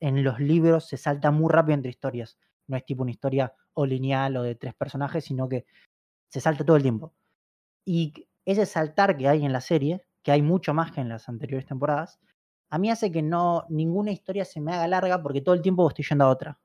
en 0.00 0.22
los 0.22 0.40
libros 0.40 0.88
se 0.88 0.96
salta 0.96 1.30
muy 1.30 1.50
rápido 1.50 1.74
entre 1.74 1.90
historias. 1.90 2.38
No 2.66 2.76
es 2.76 2.84
tipo 2.84 3.02
una 3.02 3.10
historia 3.10 3.52
o 3.74 3.86
lineal 3.86 4.36
o 4.36 4.42
de 4.42 4.54
tres 4.54 4.74
personajes, 4.74 5.24
sino 5.24 5.48
que 5.48 5.64
se 6.28 6.40
salta 6.40 6.64
todo 6.64 6.76
el 6.76 6.82
tiempo. 6.82 7.14
Y 7.84 8.28
ese 8.44 8.66
saltar 8.66 9.16
que 9.16 9.28
hay 9.28 9.44
en 9.44 9.52
la 9.52 9.60
serie, 9.60 10.04
que 10.22 10.32
hay 10.32 10.42
mucho 10.42 10.74
más 10.74 10.92
que 10.92 11.00
en 11.00 11.08
las 11.08 11.28
anteriores 11.28 11.66
temporadas, 11.66 12.20
a 12.70 12.78
mí 12.78 12.90
hace 12.90 13.10
que 13.10 13.22
no 13.22 13.64
ninguna 13.70 14.10
historia 14.10 14.44
se 14.44 14.60
me 14.60 14.74
haga 14.74 14.86
larga 14.86 15.22
porque 15.22 15.40
todo 15.40 15.54
el 15.54 15.62
tiempo 15.62 15.88
estoy 15.88 16.04
yendo 16.08 16.24
a 16.24 16.28
otra. 16.28 16.58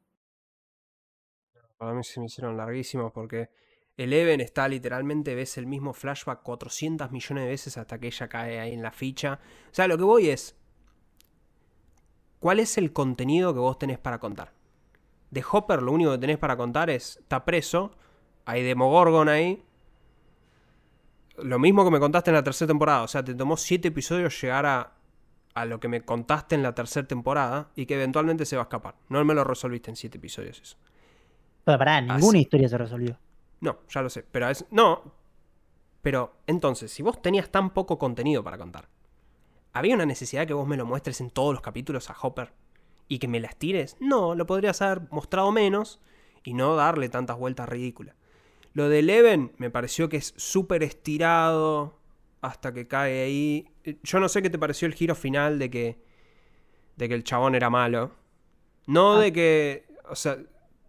Para 1.77 1.93
mí 1.93 2.03
se 2.03 2.19
me 2.19 2.25
hicieron 2.25 2.57
larguísimos 2.57 3.11
porque 3.11 3.49
Eleven 3.95 4.41
está 4.41 4.67
literalmente, 4.67 5.35
ves 5.35 5.57
el 5.57 5.67
mismo 5.67 5.93
flashback 5.93 6.41
400 6.41 7.11
millones 7.11 7.43
de 7.43 7.49
veces 7.49 7.77
hasta 7.77 7.99
que 7.99 8.07
ella 8.07 8.27
cae 8.27 8.59
ahí 8.59 8.73
en 8.73 8.81
la 8.81 8.91
ficha. 8.91 9.39
O 9.71 9.73
sea, 9.73 9.87
lo 9.87 9.97
que 9.97 10.03
voy 10.03 10.29
es, 10.29 10.55
¿cuál 12.39 12.59
es 12.59 12.77
el 12.77 12.91
contenido 12.91 13.53
que 13.53 13.59
vos 13.59 13.77
tenés 13.77 13.99
para 13.99 14.19
contar? 14.19 14.51
De 15.29 15.43
Hopper 15.49 15.81
lo 15.81 15.91
único 15.91 16.11
que 16.11 16.17
tenés 16.17 16.37
para 16.37 16.57
contar 16.57 16.89
es, 16.89 17.17
está 17.17 17.45
preso, 17.45 17.91
hay 18.45 18.63
Demogorgon 18.63 19.29
ahí. 19.29 19.63
Lo 21.37 21.59
mismo 21.59 21.83
que 21.83 21.91
me 21.91 21.99
contaste 21.99 22.31
en 22.31 22.35
la 22.35 22.43
tercera 22.43 22.67
temporada, 22.67 23.03
o 23.03 23.07
sea, 23.07 23.23
te 23.23 23.35
tomó 23.35 23.57
7 23.57 23.87
episodios 23.87 24.39
llegar 24.41 24.65
a, 24.65 24.93
a 25.53 25.65
lo 25.65 25.79
que 25.79 25.87
me 25.87 26.01
contaste 26.01 26.55
en 26.55 26.63
la 26.63 26.73
tercera 26.73 27.07
temporada 27.07 27.69
y 27.75 27.85
que 27.85 27.95
eventualmente 27.95 28.45
se 28.45 28.55
va 28.55 28.63
a 28.63 28.65
escapar. 28.65 28.95
No 29.09 29.23
me 29.23 29.33
lo 29.33 29.43
resolviste 29.43 29.91
en 29.91 29.95
7 29.95 30.17
episodios 30.17 30.59
eso. 30.61 30.77
Pero 31.63 31.77
pará, 31.77 32.01
ninguna 32.01 32.39
historia 32.39 32.67
se 32.67 32.77
resolvió. 32.77 33.17
No, 33.63 33.79
ya 33.87 34.01
lo 34.01 34.09
sé. 34.09 34.25
Pero 34.29 34.49
es. 34.49 34.65
No. 34.71 35.13
Pero 36.01 36.35
entonces, 36.47 36.91
si 36.91 37.01
vos 37.01 37.21
tenías 37.21 37.49
tan 37.49 37.73
poco 37.73 37.97
contenido 37.97 38.43
para 38.43 38.57
contar, 38.57 38.89
¿había 39.71 39.95
una 39.95 40.05
necesidad 40.05 40.45
que 40.45 40.53
vos 40.53 40.67
me 40.67 40.75
lo 40.75 40.85
muestres 40.85 41.21
en 41.21 41.29
todos 41.29 41.53
los 41.53 41.61
capítulos 41.61 42.09
a 42.09 42.15
Hopper? 42.21 42.51
¿Y 43.07 43.19
que 43.19 43.29
me 43.29 43.39
las 43.39 43.55
tires? 43.55 43.95
No, 44.01 44.35
lo 44.35 44.45
podrías 44.45 44.81
haber 44.81 45.09
mostrado 45.11 45.49
menos 45.53 46.01
y 46.43 46.53
no 46.53 46.75
darle 46.75 47.07
tantas 47.07 47.37
vueltas 47.37 47.69
ridículas. 47.69 48.15
Lo 48.73 48.89
de 48.89 48.99
Eleven 48.99 49.53
me 49.57 49.69
pareció 49.69 50.09
que 50.09 50.17
es 50.17 50.33
súper 50.35 50.83
estirado 50.83 51.97
hasta 52.41 52.73
que 52.73 52.85
cae 52.85 53.23
ahí. 53.23 53.69
Yo 54.03 54.19
no 54.19 54.27
sé 54.27 54.41
qué 54.41 54.49
te 54.49 54.59
pareció 54.59 54.89
el 54.89 54.93
giro 54.93 55.15
final 55.15 55.57
de 55.57 55.69
que. 55.69 56.03
de 56.97 57.07
que 57.07 57.15
el 57.15 57.23
chabón 57.23 57.55
era 57.55 57.69
malo. 57.69 58.11
No 58.87 59.13
ah. 59.13 59.21
de 59.21 59.31
que. 59.31 59.85
O 60.09 60.17
sea, 60.17 60.37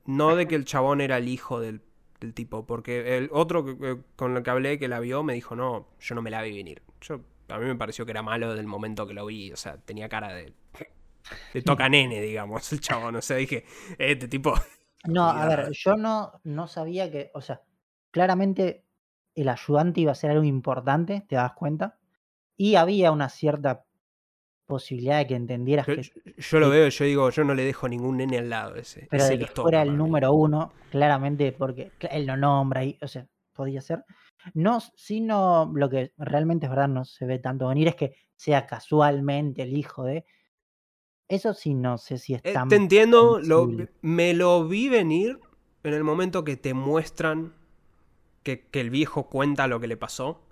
no 0.06 0.34
de 0.34 0.48
que 0.48 0.56
el 0.56 0.64
chabón 0.64 1.00
era 1.00 1.18
el 1.18 1.28
hijo 1.28 1.60
del 1.60 1.80
el 2.20 2.34
tipo, 2.34 2.66
porque 2.66 3.16
el 3.16 3.28
otro 3.32 3.64
con 4.16 4.36
el 4.36 4.42
que 4.42 4.50
hablé 4.50 4.78
que 4.78 4.88
la 4.88 5.00
vio 5.00 5.22
me 5.22 5.34
dijo, 5.34 5.56
no, 5.56 5.88
yo 6.00 6.14
no 6.14 6.22
me 6.22 6.30
la 6.30 6.42
vi 6.42 6.56
venir. 6.56 6.82
Yo, 7.00 7.20
a 7.48 7.58
mí 7.58 7.66
me 7.66 7.76
pareció 7.76 8.04
que 8.04 8.12
era 8.12 8.22
malo 8.22 8.48
desde 8.48 8.60
el 8.60 8.66
momento 8.66 9.06
que 9.06 9.14
lo 9.14 9.26
vi, 9.26 9.52
o 9.52 9.56
sea, 9.56 9.76
tenía 9.78 10.08
cara 10.08 10.32
de... 10.32 10.52
De 11.54 11.62
toca 11.62 11.88
nene, 11.88 12.20
digamos, 12.20 12.70
el 12.72 12.80
chabón, 12.80 13.16
o 13.16 13.22
sea, 13.22 13.36
dije, 13.36 13.64
este 13.98 14.28
tipo... 14.28 14.54
No, 15.04 15.24
a 15.30 15.46
ver, 15.46 15.70
yo 15.72 15.96
no, 15.96 16.40
no 16.44 16.66
sabía 16.66 17.10
que, 17.10 17.30
o 17.34 17.40
sea, 17.40 17.62
claramente 18.10 18.84
el 19.34 19.48
ayudante 19.48 20.00
iba 20.00 20.12
a 20.12 20.16
ser 20.16 20.30
algo 20.30 20.44
importante, 20.44 21.24
te 21.28 21.36
das 21.36 21.52
cuenta, 21.54 21.98
y 22.56 22.76
había 22.76 23.10
una 23.10 23.28
cierta 23.28 23.84
posibilidad 24.66 25.18
de 25.18 25.26
que 25.26 25.34
entendieras 25.34 25.86
yo, 25.86 25.94
que. 25.96 26.34
Yo 26.36 26.60
lo 26.60 26.70
veo, 26.70 26.88
yo 26.88 27.04
digo, 27.04 27.30
yo 27.30 27.44
no 27.44 27.54
le 27.54 27.64
dejo 27.64 27.88
ningún 27.88 28.16
nene 28.18 28.38
al 28.38 28.50
lado 28.50 28.76
ese. 28.76 29.06
Pero 29.10 29.26
de 29.26 29.38
que 29.38 29.46
fuera 29.46 29.82
el 29.82 29.96
número 29.96 30.32
uno, 30.32 30.72
claramente, 30.90 31.52
porque 31.52 31.92
él 32.10 32.26
lo 32.26 32.36
nombra 32.36 32.84
y, 32.84 32.98
o 33.02 33.08
sea, 33.08 33.26
podía 33.52 33.80
ser. 33.80 34.04
No, 34.52 34.80
sino 34.94 35.70
lo 35.74 35.88
que 35.88 36.12
realmente 36.18 36.66
es 36.66 36.70
verdad, 36.70 36.88
no 36.88 37.04
se 37.04 37.24
ve 37.26 37.38
tanto 37.38 37.68
venir, 37.68 37.88
es 37.88 37.94
que 37.94 38.16
sea 38.36 38.66
casualmente 38.66 39.62
el 39.62 39.76
hijo 39.76 40.04
de. 40.04 40.24
Eso 41.28 41.54
sí, 41.54 41.74
no 41.74 41.96
sé 41.96 42.18
si 42.18 42.34
es 42.34 42.42
eh, 42.44 42.52
tan. 42.52 42.68
te 42.68 42.76
entiendo, 42.76 43.40
lo, 43.40 43.70
me 44.02 44.34
lo 44.34 44.68
vi 44.68 44.88
venir 44.88 45.40
en 45.82 45.94
el 45.94 46.04
momento 46.04 46.44
que 46.44 46.56
te 46.56 46.74
muestran 46.74 47.54
que, 48.42 48.66
que 48.66 48.80
el 48.80 48.90
viejo 48.90 49.30
cuenta 49.30 49.66
lo 49.66 49.80
que 49.80 49.86
le 49.86 49.96
pasó 49.96 50.42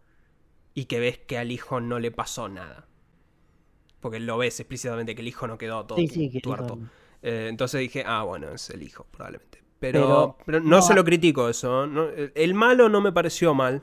y 0.73 0.87
que 0.87 0.99
ves 0.99 1.19
que 1.19 1.37
al 1.37 1.53
hijo 1.53 1.81
no 1.81 1.99
le 1.99 2.11
pasó 2.11 2.49
nada 2.49 2.89
porque 4.03 4.21
lo 4.21 4.37
ves 4.37 4.61
explícitamente 4.61 5.15
que 5.15 5.23
el 5.23 5.29
hijo 5.29 5.47
no 5.47 5.57
quedó 5.57 5.87
todo 5.87 5.97
Sí, 5.97 6.09
sí, 6.09 6.41
tuerto. 6.43 6.79
Eh, 7.23 7.47
entonces 7.49 7.81
dije, 7.81 8.03
ah, 8.07 8.25
bueno, 8.25 8.51
es 8.51 8.69
el 8.71 8.83
hijo, 8.83 9.07
probablemente. 9.11 9.63
Pero, 9.79 10.37
pero, 10.45 10.61
no, 10.61 10.69
no, 10.69 10.83
se 10.83 10.93
lo 10.95 11.03
critico 11.05 11.49
eso. 11.49 11.87
no- 11.87 12.09
el 12.35 12.55
malo 12.55 12.89
no 12.89 13.01
me 13.01 13.13
pareció 13.13 13.55
mal. 13.55 13.83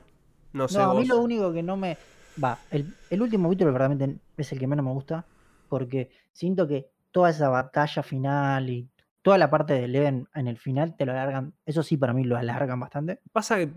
No 0.52 0.68
sé 0.68 0.78
No, 0.78 0.90
a 0.90 0.94
mí 0.94 1.00
vos. 1.00 1.08
lo 1.08 1.18
único 1.22 1.52
que 1.52 1.62
no 1.62 1.76
me. 1.76 1.96
Va, 2.42 2.58
el, 2.70 2.94
el 3.10 3.22
último 3.22 3.48
capítulo 3.48 3.72
verdaderamente 3.72 4.20
es 4.36 4.52
el 4.52 4.58
que 4.58 4.66
menos 4.66 4.84
me 4.84 4.92
gusta. 4.92 5.24
Porque 5.68 6.10
siento 6.32 6.66
que 6.68 6.90
toda 7.12 7.30
esa 7.30 7.48
batalla 7.48 8.02
final 8.02 8.68
y 8.70 8.88
toda 9.22 9.38
la 9.38 9.50
parte 9.50 9.74
de 9.74 9.84
Eleven 9.84 10.28
en 10.34 10.48
el 10.48 10.58
final 10.58 10.96
te 10.96 11.06
lo 11.06 11.12
alargan. 11.12 11.54
Eso 11.66 11.82
sí, 11.82 11.96
para 11.96 12.12
mí 12.12 12.24
lo 12.24 12.36
alargan 12.36 12.78
bastante. 12.80 13.20
Pasa 13.32 13.56
que 13.58 13.70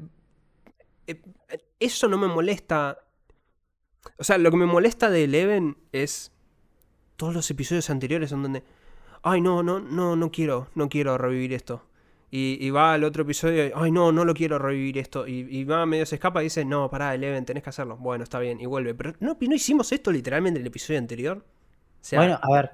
eh, 1.07 1.21
eso 1.79 2.07
no 2.07 2.17
me 2.17 2.27
molesta. 2.27 2.97
O 4.17 4.23
sea, 4.23 4.37
lo 4.37 4.51
que 4.51 4.57
me 4.57 4.65
molesta 4.65 5.09
de 5.09 5.23
Eleven 5.25 5.77
es 5.91 6.31
todos 7.15 7.33
los 7.33 7.49
episodios 7.51 7.89
anteriores 7.89 8.31
en 8.31 8.43
donde, 8.43 8.63
ay, 9.21 9.41
no, 9.41 9.63
no, 9.63 9.79
no, 9.79 10.15
no 10.15 10.31
quiero, 10.31 10.67
no 10.75 10.89
quiero 10.89 11.17
revivir 11.17 11.53
esto. 11.53 11.83
Y, 12.31 12.57
y 12.59 12.71
va 12.71 12.93
al 12.93 13.03
otro 13.03 13.21
episodio, 13.23 13.67
y, 13.67 13.71
ay, 13.75 13.91
no, 13.91 14.11
no 14.11 14.25
lo 14.25 14.33
quiero 14.33 14.57
revivir 14.57 14.97
esto. 14.97 15.27
Y, 15.27 15.45
y 15.49 15.63
va 15.65 15.85
medio 15.85 16.05
se 16.05 16.15
escapa 16.15 16.41
y 16.41 16.45
dice, 16.45 16.65
no, 16.65 16.89
pará, 16.89 17.13
Eleven, 17.13 17.45
tenés 17.45 17.61
que 17.61 17.69
hacerlo. 17.69 17.95
Bueno, 17.97 18.23
está 18.23 18.39
bien, 18.39 18.59
y 18.59 18.65
vuelve. 18.65 18.95
Pero 18.95 19.13
no, 19.19 19.37
no 19.39 19.55
hicimos 19.55 19.91
esto 19.91 20.11
literalmente 20.11 20.59
en 20.59 20.63
el 20.63 20.67
episodio 20.67 20.97
anterior. 20.97 21.37
O 21.37 21.43
sea, 22.01 22.19
bueno, 22.19 22.39
a 22.41 22.51
ver. 22.51 22.71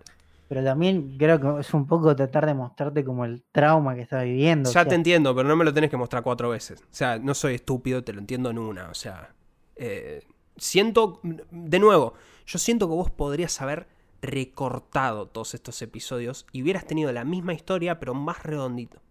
Pero 0.47 0.63
también 0.63 1.17
creo 1.17 1.39
que 1.39 1.61
es 1.61 1.73
un 1.73 1.85
poco 1.85 2.15
tratar 2.15 2.45
de 2.47 2.55
mostrarte 2.55 3.03
como 3.03 3.23
el 3.23 3.43
trauma 3.51 3.93
que 3.95 4.01
está 4.01 4.23
viviendo. 4.23 4.69
o 4.69 4.73
Ya 4.73 4.81
sea, 4.81 4.89
te 4.89 4.95
entiendo, 4.95 5.35
pero 5.35 5.47
no 5.47 5.55
me 5.55 5.63
lo 5.63 5.73
tenés 5.73 5.91
que 5.91 5.97
mostrar 5.97 6.23
cuatro 6.23 6.49
veces. 6.49 6.81
O 6.81 6.85
sea, 6.89 7.19
no 7.19 7.35
soy 7.35 7.55
estúpido, 7.55 8.03
te 8.03 8.13
lo 8.13 8.19
entiendo 8.19 8.49
en 8.49 8.57
una. 8.57 8.89
O 8.89 8.95
sea, 8.95 9.35
eh, 9.75 10.23
siento, 10.57 11.19
de 11.23 11.79
nuevo, 11.79 12.13
yo 12.47 12.57
siento 12.57 12.87
que 12.87 12.95
vos 12.95 13.11
podrías 13.11 13.61
haber 13.61 13.87
recortado 14.21 15.27
todos 15.27 15.53
estos 15.53 15.81
episodios 15.81 16.45
y 16.51 16.63
hubieras 16.63 16.85
tenido 16.85 17.11
la 17.11 17.23
misma 17.23 17.53
historia, 17.53 17.99
pero 17.99 18.13
más 18.13 18.43
redondito. 18.43 19.01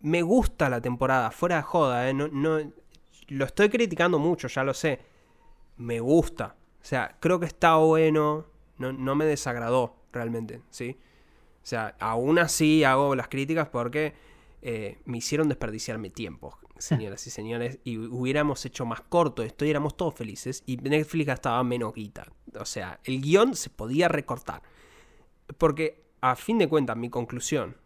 Me 0.00 0.22
gusta 0.22 0.68
la 0.68 0.80
temporada, 0.80 1.30
fuera 1.30 1.56
de 1.56 1.62
joda, 1.62 2.08
eh, 2.08 2.14
no, 2.14 2.28
no, 2.28 2.58
lo 3.28 3.44
estoy 3.44 3.68
criticando 3.68 4.18
mucho, 4.18 4.48
ya 4.48 4.64
lo 4.64 4.74
sé. 4.74 5.00
Me 5.76 6.00
gusta. 6.00 6.56
O 6.82 6.84
sea, 6.84 7.16
creo 7.20 7.40
que 7.40 7.46
está 7.46 7.76
bueno, 7.76 8.46
no, 8.78 8.92
no 8.92 9.14
me 9.14 9.24
desagradó 9.24 9.96
realmente, 10.12 10.60
¿sí? 10.70 10.98
O 11.62 11.66
sea, 11.66 11.96
aún 11.98 12.38
así 12.38 12.84
hago 12.84 13.14
las 13.14 13.28
críticas 13.28 13.68
porque 13.68 14.12
eh, 14.66 14.96
me 15.04 15.18
hicieron 15.18 15.50
desperdiciar 15.50 15.98
mi 15.98 16.08
tiempo, 16.08 16.58
señoras 16.78 17.26
y 17.26 17.30
señores, 17.30 17.80
y 17.84 17.98
hubiéramos 17.98 18.64
hecho 18.64 18.86
más 18.86 19.02
corto 19.02 19.42
esto 19.42 19.66
y 19.66 19.70
éramos 19.70 19.94
todos 19.94 20.14
felices 20.14 20.62
y 20.64 20.78
Netflix 20.78 21.26
gastaba 21.26 21.62
menos 21.62 21.92
guita. 21.92 22.32
O 22.58 22.64
sea, 22.64 22.98
el 23.04 23.20
guion 23.20 23.56
se 23.56 23.68
podía 23.68 24.08
recortar. 24.08 24.62
Porque, 25.58 26.06
a 26.22 26.34
fin 26.34 26.56
de 26.56 26.66
cuentas, 26.66 26.96
mi 26.96 27.10
conclusión 27.10 27.76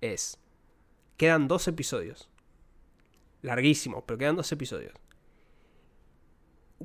es, 0.00 0.40
quedan 1.16 1.46
dos 1.46 1.68
episodios. 1.68 2.28
Larguísimos, 3.42 4.02
pero 4.08 4.18
quedan 4.18 4.34
dos 4.34 4.50
episodios. 4.50 4.94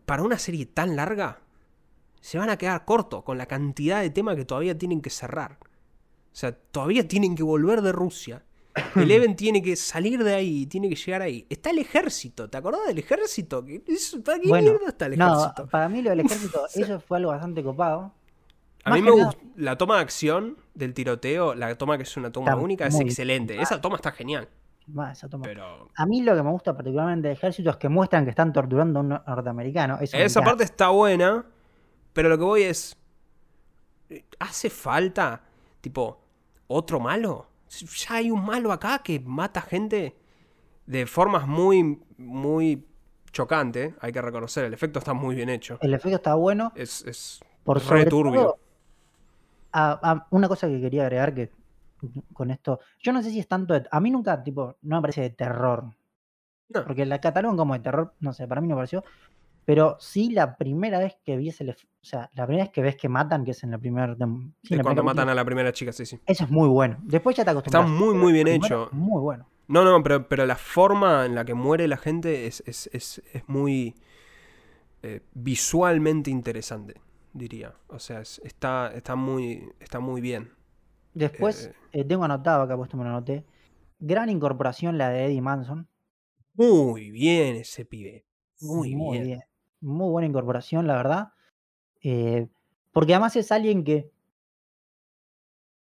Para 0.06 0.22
una 0.22 0.38
serie 0.38 0.68
tan 0.68 0.95
larga, 0.95 1.41
se 2.20 2.38
van 2.38 2.52
a 2.52 2.58
quedar 2.60 2.86
cortos 2.86 3.24
con 3.24 3.39
la 3.39 3.47
cantidad 3.47 4.02
de 4.02 4.12
temas 4.12 4.36
que 4.36 4.45
todavía 4.45 4.78
tienen 4.78 5.02
que 5.02 5.10
cerrar. 5.10 5.58
O 5.64 6.36
sea, 6.36 6.52
todavía 6.52 7.08
tienen 7.08 7.36
que 7.36 7.41
volver 7.41 7.82
de 7.82 7.93
Rusia. 7.93 8.45
Eleven 8.95 9.36
tiene 9.36 9.61
que 9.61 9.76
salir 9.76 10.24
de 10.24 10.34
ahí, 10.34 10.65
tiene 10.65 10.88
que 10.89 10.95
llegar 10.95 11.22
ahí. 11.22 11.45
Está 11.49 11.72
el 11.72 11.80
ejército, 11.80 12.49
¿te 12.49 12.57
acordás 12.57 12.88
del 12.88 12.97
ejército? 12.99 13.65
¿Qué- 13.65 13.84
es- 13.88 14.17
¿Para 14.24 14.39
qué 14.39 14.47
Bueno, 14.47 14.72
mierda 14.72 14.88
está 14.88 15.05
el 15.07 15.17
no, 15.17 15.34
ejército? 15.39 15.67
para 15.67 15.89
mí 15.89 16.01
lo 16.01 16.09
del 16.11 16.22
ejército, 16.22 16.65
eso 16.76 16.99
fue 17.01 17.17
algo 17.17 17.32
bastante 17.32 17.63
copado. 17.63 18.13
A 18.84 18.89
más 18.89 18.99
mí 18.99 19.03
me 19.03 19.11
nada- 19.11 19.26
gusta 19.26 19.41
la 19.57 19.78
toma 19.78 19.95
de 19.97 20.01
acción 20.01 20.57
del 20.74 20.93
tiroteo, 20.93 21.53
la 21.53 21.76
toma 21.78 21.97
que 21.97 22.03
es 22.03 22.17
una 22.17 22.32
toma 22.32 22.51
Está 22.51 22.61
única, 22.61 22.88
es 22.88 22.99
excelente. 22.99 23.61
Esa 23.61 23.80
toma 23.82 23.97
está 23.97 24.11
genial. 24.11 24.47
Más, 24.88 25.17
esa 25.17 25.30
toma. 25.30 25.43
Pero 25.43 25.89
A 25.95 26.05
mí 26.05 26.22
lo 26.24 26.36
que 26.36 26.41
me 26.41 26.49
gusta 26.49 26.76
particularmente 26.76 27.28
del 27.28 27.38
ejército 27.38 27.69
es 27.69 27.78
que 27.78 27.89
muestran 27.89 28.24
que 28.24 28.32
están 28.32 28.51
torturando 28.51 28.99
a 28.99 29.01
un 29.03 29.09
norteamericano. 29.09 29.97
Eso 30.01 30.17
esa 30.17 30.41
parte 30.41 30.63
está 30.63 30.89
buena, 30.89 31.45
pero 32.13 32.30
lo 32.30 32.38
que 32.38 32.43
voy 32.43 32.63
es. 32.63 32.97
¿Hace 34.39 34.69
falta, 34.69 35.41
tipo, 35.80 36.19
otro 36.67 36.99
malo? 36.99 37.47
Ya 37.80 38.15
hay 38.15 38.32
un 38.32 38.43
malo 38.43 38.72
acá 38.72 38.99
que 38.99 39.19
mata 39.19 39.61
gente 39.61 40.15
de 40.86 41.05
formas 41.05 41.47
muy, 41.47 42.01
muy 42.17 42.86
chocantes. 43.32 43.93
Hay 44.01 44.11
que 44.11 44.22
reconocer, 44.22 44.65
el 44.65 44.74
efecto 44.74 44.99
está 44.99 45.13
muy 45.13 45.36
bien 45.36 45.49
hecho. 45.49 45.78
El 45.82 45.93
efecto 45.93 46.17
está 46.17 46.36
bueno. 46.36 46.74
Es, 46.76 47.03
es 47.05 47.39
Por 47.63 47.82
re 47.88 48.05
turbio. 48.05 48.41
todo, 48.41 48.59
a- 49.72 49.99
a- 50.11 50.28
una 50.32 50.47
cosa 50.49 50.67
que 50.67 50.82
quería 50.82 51.03
agregar 51.03 51.34
que 51.34 51.49
con 52.34 52.51
esto, 52.51 52.80
yo 52.99 53.13
no 53.13 53.22
sé 53.22 53.30
si 53.30 53.39
es 53.39 53.47
tanto, 53.47 53.74
de- 53.74 53.88
a 53.89 53.99
mí 54.01 54.09
nunca, 54.11 54.43
tipo, 54.43 54.76
no 54.82 54.95
me 54.97 55.01
parece 55.01 55.22
de 55.22 55.30
terror, 55.30 55.86
No. 56.69 56.84
porque 56.86 57.05
la 57.05 57.22
catalogan 57.22 57.55
como 57.57 57.74
de 57.76 57.80
terror, 57.80 58.13
no 58.19 58.34
sé, 58.34 58.47
para 58.47 58.59
mí 58.59 58.67
no 58.67 58.76
pareció, 58.76 59.03
pero 59.66 59.97
sí 59.99 60.32
la 60.32 60.55
primera 60.57 60.99
vez 60.99 61.18
que 61.24 61.38
vi 61.38 61.49
ese, 61.49 61.70
o 61.70 61.76
sea, 62.01 62.30
la 62.34 62.45
primera 62.47 62.66
vez 62.66 62.74
que 62.74 62.82
ves 62.82 62.95
que 62.97 63.09
matan, 63.09 63.43
que 63.45 63.51
es 63.51 63.64
en 63.64 63.72
la 63.72 63.78
primera, 63.80 64.16
sí, 64.64 64.80
cuando 64.80 65.03
primera 65.03 65.03
matan 65.03 65.30
a 65.30 65.36
la 65.36 65.45
primera 65.45 65.72
chica, 65.74 65.91
sí, 65.91 66.05
sí. 66.05 66.20
eso 66.26 66.45
es 66.45 66.49
muy 66.49 66.68
bueno. 66.68 66.97
Después 67.03 67.36
ya 67.36 67.45
te 67.45 67.51
Está 67.64 67.82
acostumbras. 67.82 67.82
muy, 67.82 68.14
pero 68.14 68.24
muy 68.24 68.32
el 68.32 68.34
bien 68.34 68.47
hecho. 68.47 68.91
Muy 68.91 69.22
bueno. 69.22 69.47
No, 69.68 69.84
no, 69.86 70.03
pero, 70.03 70.28
pero 70.28 70.45
la 70.45 70.57
forma 70.57 71.26
en 71.26 71.36
la 71.36 71.45
que 71.45 71.53
muere 71.53 71.88
la 71.88 71.97
gente 71.97 72.47
es, 72.47 72.64
es, 72.68 72.89
es, 72.93 73.22
es 73.34 73.43
muy 73.47 73.95
eh, 75.03 75.22
visualmente 75.34 76.30
interesante, 76.30 76.95
diría. 77.34 77.74
O 77.88 77.99
sea, 77.99 78.22
es- 78.22 78.41
está, 78.43 78.91
está, 78.95 79.16
muy, 79.16 79.70
está 79.80 79.99
muy 79.99 80.22
bien. 80.22 80.51
Después, 81.14 81.68
Eh. 81.68 81.74
eh, 81.93 82.03
tengo 82.03 82.26
anotado, 82.26 82.64
acá 82.64 82.76
puesto 82.76 82.97
me 82.97 83.03
lo 83.05 83.12
anoté, 83.12 83.45
gran 83.99 84.30
incorporación 84.30 84.97
la 84.97 85.09
de 85.09 85.26
Eddie 85.26 85.41
Manson. 85.41 85.88
Muy 86.53 87.12
bien 87.12 87.57
ese 87.57 87.84
pibe. 87.84 88.26
Muy, 88.62 88.95
Muy 88.95 89.12
bien. 89.12 89.24
bien. 89.26 89.41
Muy 89.82 90.10
buena 90.10 90.28
incorporación, 90.28 90.88
la 90.88 90.96
verdad. 90.96 91.34
Eh, 92.04 92.50
porque 92.94 93.14
además 93.16 93.36
es 93.38 93.52
alguien 93.52 93.84
que, 93.84 94.12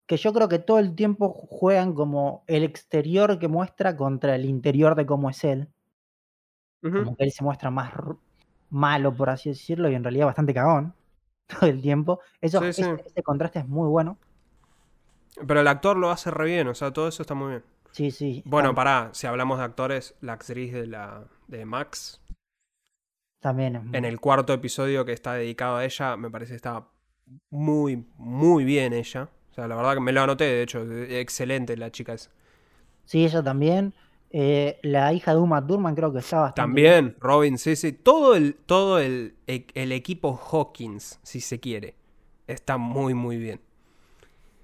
que 0.08 0.18
yo 0.18 0.34
creo 0.34 0.50
que 0.50 0.60
todo 0.60 0.80
el 0.80 0.94
tiempo 0.94 1.30
juegan 1.32 1.94
como 1.94 2.44
el 2.48 2.64
exterior 2.66 3.40
que 3.40 3.48
muestra 3.48 3.96
contra 3.96 4.36
el 4.36 4.44
interior 4.44 4.94
de 4.96 5.06
cómo 5.06 5.30
es 5.30 5.42
él. 5.46 5.70
Ujú. 6.84 6.98
Como 6.98 7.16
que 7.16 7.24
él 7.24 7.32
se 7.32 7.44
muestra 7.44 7.70
más 7.72 7.94
malo, 8.70 9.16
por 9.16 9.30
así 9.30 9.50
decirlo, 9.50 9.90
y 9.90 9.96
en 9.96 10.04
realidad 10.04 10.28
bastante 10.28 10.54
cagón 10.54 10.94
todo 11.48 11.70
el 11.70 11.82
tiempo. 11.82 12.20
Eso, 12.42 12.60
Sí, 12.62 12.74
sí. 12.74 12.82
ese, 12.82 13.04
ese 13.06 13.24
contraste 13.24 13.60
es 13.60 13.68
muy 13.68 13.88
bueno. 13.88 14.18
Pero 15.48 15.62
el 15.62 15.68
actor 15.68 15.98
lo 15.98 16.12
hace 16.12 16.32
re 16.32 16.46
bien, 16.46 16.68
o 16.68 16.76
sea, 16.76 16.92
todo 16.92 17.08
eso 17.08 17.22
está 17.24 17.34
muy 17.34 17.50
bien. 17.50 17.64
Sí, 17.92 18.12
sí. 18.12 18.44
Bueno, 18.46 18.72
tam- 18.72 18.76
pará, 18.76 19.10
si 19.14 19.28
hablamos 19.28 19.58
de 19.60 19.66
actores, 19.66 20.16
la 20.22 20.34
actriz 20.34 20.74
de, 20.74 20.88
la, 20.88 21.24
de 21.48 21.66
Max, 21.66 22.22
también 23.40 23.76
es 23.78 23.84
muy- 23.84 23.98
en 23.98 24.06
el 24.06 24.20
cuarto 24.20 24.54
episodio 24.54 25.06
que 25.06 25.14
está 25.14 25.34
dedicado 25.34 25.78
a 25.78 25.86
ella, 25.86 26.18
me 26.18 26.30
parece 26.30 26.52
que 26.52 26.58
está 26.58 26.88
muy, 27.50 28.06
muy 28.18 28.64
bien 28.64 28.94
ella. 28.94 29.30
O 29.52 29.54
sea, 29.54 29.68
la 29.68 29.76
verdad 29.76 29.96
que 29.96 30.00
me 30.02 30.12
lo 30.12 30.22
anoté, 30.22 30.46
de 30.46 30.64
hecho, 30.64 30.84
excelente 30.92 31.76
la 31.78 31.92
chica 31.92 32.14
esa. 32.14 32.32
Sí, 33.06 33.26
ella 33.26 33.42
también. 33.44 33.94
Eh, 34.32 34.80
la 34.84 35.12
hija 35.12 35.34
de 35.34 35.40
Uma 35.40 35.66
Thurman 35.66 35.96
creo 35.96 36.14
que 36.14 36.20
está 36.20 36.40
bastante 36.42 36.80
bien. 36.82 36.94
También, 36.94 37.18
Robin, 37.20 37.58
sí, 37.58 37.76
sí. 37.76 37.94
Todo 37.94 38.36
el, 38.36 38.54
todo 38.56 39.00
el, 39.00 39.36
e- 39.48 39.66
el 39.74 39.92
equipo 39.92 40.36
Hawkins, 40.38 41.20
si 41.24 41.42
se 41.42 41.60
quiere, 41.60 41.96
está 42.46 42.78
muy, 42.78 43.16
muy 43.16 43.38
bien. 43.38 43.60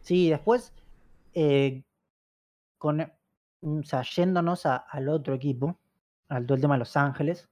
Sí, 0.01 0.29
después, 0.29 0.71
eh, 1.33 1.81
con, 2.77 3.01
o 3.01 3.83
sea, 3.83 4.03
yéndonos 4.03 4.67
a- 4.67 4.75
al 4.75 5.09
otro 5.09 5.33
equipo, 5.33 5.79
al 6.29 6.45
todo 6.45 6.55
el 6.55 6.61
tema 6.61 6.75
de 6.75 6.79
Los 6.79 6.95
Ángeles, 6.95 7.49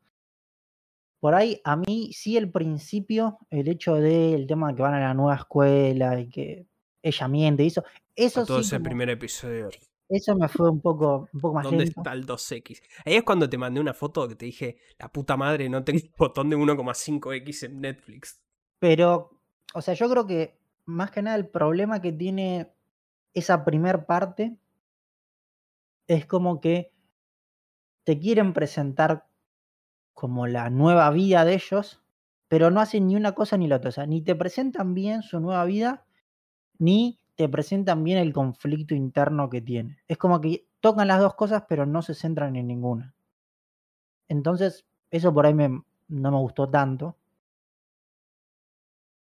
por 1.24 1.36
ahí 1.36 1.62
a 1.64 1.78
mí 1.78 2.12
sí 2.12 2.36
el 2.36 2.52
principio, 2.52 3.38
el 3.50 3.70
hecho 3.70 3.96
del 3.96 4.46
tema 4.46 4.68
de 4.68 4.76
que 4.76 4.82
van 4.82 4.94
a 4.96 5.00
la 5.00 5.14
nueva 5.14 5.36
escuela 5.36 6.20
y 6.20 6.28
que 6.28 6.68
ella 7.02 7.28
miente 7.30 7.64
y 7.64 7.68
eso, 7.68 7.82
eso 8.14 8.46
todo 8.46 8.58
sí, 8.58 8.66
ese 8.68 8.76
como- 8.76 8.84
primer 8.84 9.10
episodio. 9.10 9.70
eso 10.10 10.36
me 10.36 10.50
fue 10.50 10.70
un 10.70 10.82
poco, 10.82 11.30
un 11.32 11.40
poco 11.40 11.56
más 11.56 11.64
¿Dónde 11.64 11.86
lento. 11.86 12.02
está 12.02 12.12
el 12.12 12.26
2X? 12.26 12.82
Ahí 13.06 13.14
es 13.16 13.24
cuando 13.24 13.50
te 13.50 13.58
mandé 13.58 13.80
una 13.80 13.94
foto 13.94 14.28
que 14.28 14.36
te 14.36 14.48
dije, 14.48 14.76
la 15.00 15.10
puta 15.10 15.38
madre, 15.38 15.70
no 15.70 15.82
tengo 15.86 16.02
botón 16.18 16.50
de 16.50 16.58
1,5X 16.58 17.64
en 17.68 17.80
Netflix. 17.80 18.42
Pero, 18.80 19.40
o 19.74 19.82
sea, 19.82 19.94
yo 19.94 20.10
creo 20.10 20.28
que 20.28 20.60
más 20.88 21.10
que 21.12 21.22
nada 21.22 21.38
el 21.38 21.48
problema 21.48 22.02
que 22.02 22.12
tiene 22.12 22.74
esa 23.34 23.64
primer 23.64 24.06
parte 24.06 24.58
es 26.08 26.26
como 26.26 26.60
que 26.60 26.92
te 28.04 28.20
quieren 28.20 28.52
presentar 28.52 29.26
como 30.24 30.48
la 30.48 30.70
nueva 30.70 31.10
vida 31.10 31.44
de 31.44 31.56
ellos, 31.56 32.02
pero 32.48 32.72
no 32.72 32.80
hacen 32.80 33.08
ni 33.08 33.18
una 33.18 33.34
cosa 33.34 33.58
ni 33.58 33.68
la 33.68 33.76
otra. 33.76 33.90
O 33.90 33.92
sea, 33.92 34.06
ni 34.06 34.22
te 34.22 34.36
presentan 34.36 34.94
bien 34.94 35.22
su 35.22 35.42
nueva 35.42 35.66
vida, 35.66 36.06
ni 36.80 37.20
te 37.36 37.50
presentan 37.50 38.06
bien 38.06 38.20
el 38.20 38.32
conflicto 38.32 38.96
interno 38.96 39.50
que 39.50 39.60
tiene. 39.60 39.98
Es 40.08 40.18
como 40.18 40.40
que 40.40 40.66
tocan 40.80 41.10
las 41.10 41.20
dos 41.20 41.36
cosas, 41.36 41.66
pero 41.68 41.86
no 41.86 42.02
se 42.02 42.14
centran 42.14 42.56
en 42.56 42.68
ninguna. 42.68 43.14
Entonces, 44.30 44.86
eso 45.12 45.34
por 45.34 45.46
ahí 45.46 45.56
no 45.56 45.84
me 46.08 46.38
gustó 46.38 46.70
tanto. 46.70 47.18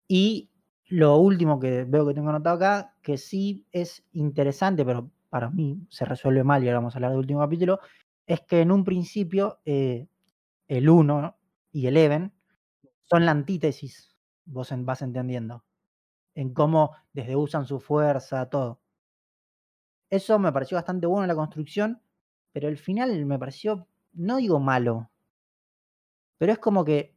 Y 0.06 0.50
lo 0.90 1.16
último 1.16 1.58
que 1.58 1.84
veo 1.84 2.06
que 2.06 2.12
tengo 2.12 2.28
anotado 2.28 2.56
acá, 2.56 2.94
que 3.00 3.16
sí 3.16 3.64
es 3.72 4.04
interesante, 4.12 4.84
pero 4.84 5.10
para 5.30 5.48
mí 5.48 5.78
se 5.88 6.04
resuelve 6.04 6.44
mal, 6.44 6.62
y 6.62 6.68
ahora 6.68 6.80
vamos 6.80 6.94
a 6.94 6.98
hablar 6.98 7.12
del 7.12 7.20
último 7.20 7.40
capítulo, 7.40 7.80
es 8.26 8.42
que 8.42 8.60
en 8.60 8.70
un 8.70 8.84
principio 8.84 9.60
eh, 9.64 10.08
el 10.74 10.88
1 10.88 11.36
y 11.72 11.86
el 11.86 11.96
Even 11.96 12.32
son 13.02 13.26
la 13.26 13.32
antítesis, 13.32 14.16
vos 14.44 14.72
vas 14.78 15.02
entendiendo, 15.02 15.64
en 16.34 16.54
cómo 16.54 16.96
desde 17.12 17.36
usan 17.36 17.66
su 17.66 17.80
fuerza, 17.80 18.48
todo. 18.48 18.80
Eso 20.10 20.38
me 20.38 20.52
pareció 20.52 20.76
bastante 20.76 21.06
bueno 21.06 21.24
en 21.24 21.28
la 21.28 21.34
construcción, 21.34 22.02
pero 22.52 22.68
el 22.68 22.78
final 22.78 23.24
me 23.26 23.38
pareció, 23.38 23.88
no 24.12 24.36
digo 24.36 24.60
malo, 24.60 25.10
pero 26.38 26.52
es 26.52 26.58
como 26.58 26.84
que 26.84 27.16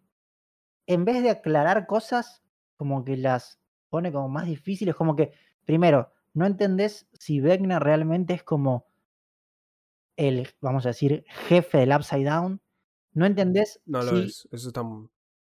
en 0.88 1.05
vez 1.05 1.22
de 1.22 1.30
aclarar 1.30 1.86
cosas, 1.86 2.43
como 2.78 3.03
que 3.03 3.18
las 3.18 3.60
pone 3.89 4.12
como 4.12 4.30
más 4.30 4.45
difíciles, 4.45 4.95
como 4.95 5.16
que, 5.16 5.34
primero, 5.66 6.12
no 6.34 6.45
entendés 6.45 7.08
si 7.14 7.41
Wegner 7.41 7.82
realmente 7.82 8.34
es 8.34 8.43
como 8.43 8.88
el, 10.16 10.47
vamos 10.62 10.86
a 10.86 10.89
decir, 10.89 11.26
jefe 11.28 11.80
del 11.80 11.93
Upside 11.93 12.26
Down. 12.26 12.62
No 13.18 13.26
entendés. 13.26 13.82
No 13.88 14.03
lo 14.03 14.15
es, 14.20 14.47
eso 14.51 14.68
está. 14.68 14.84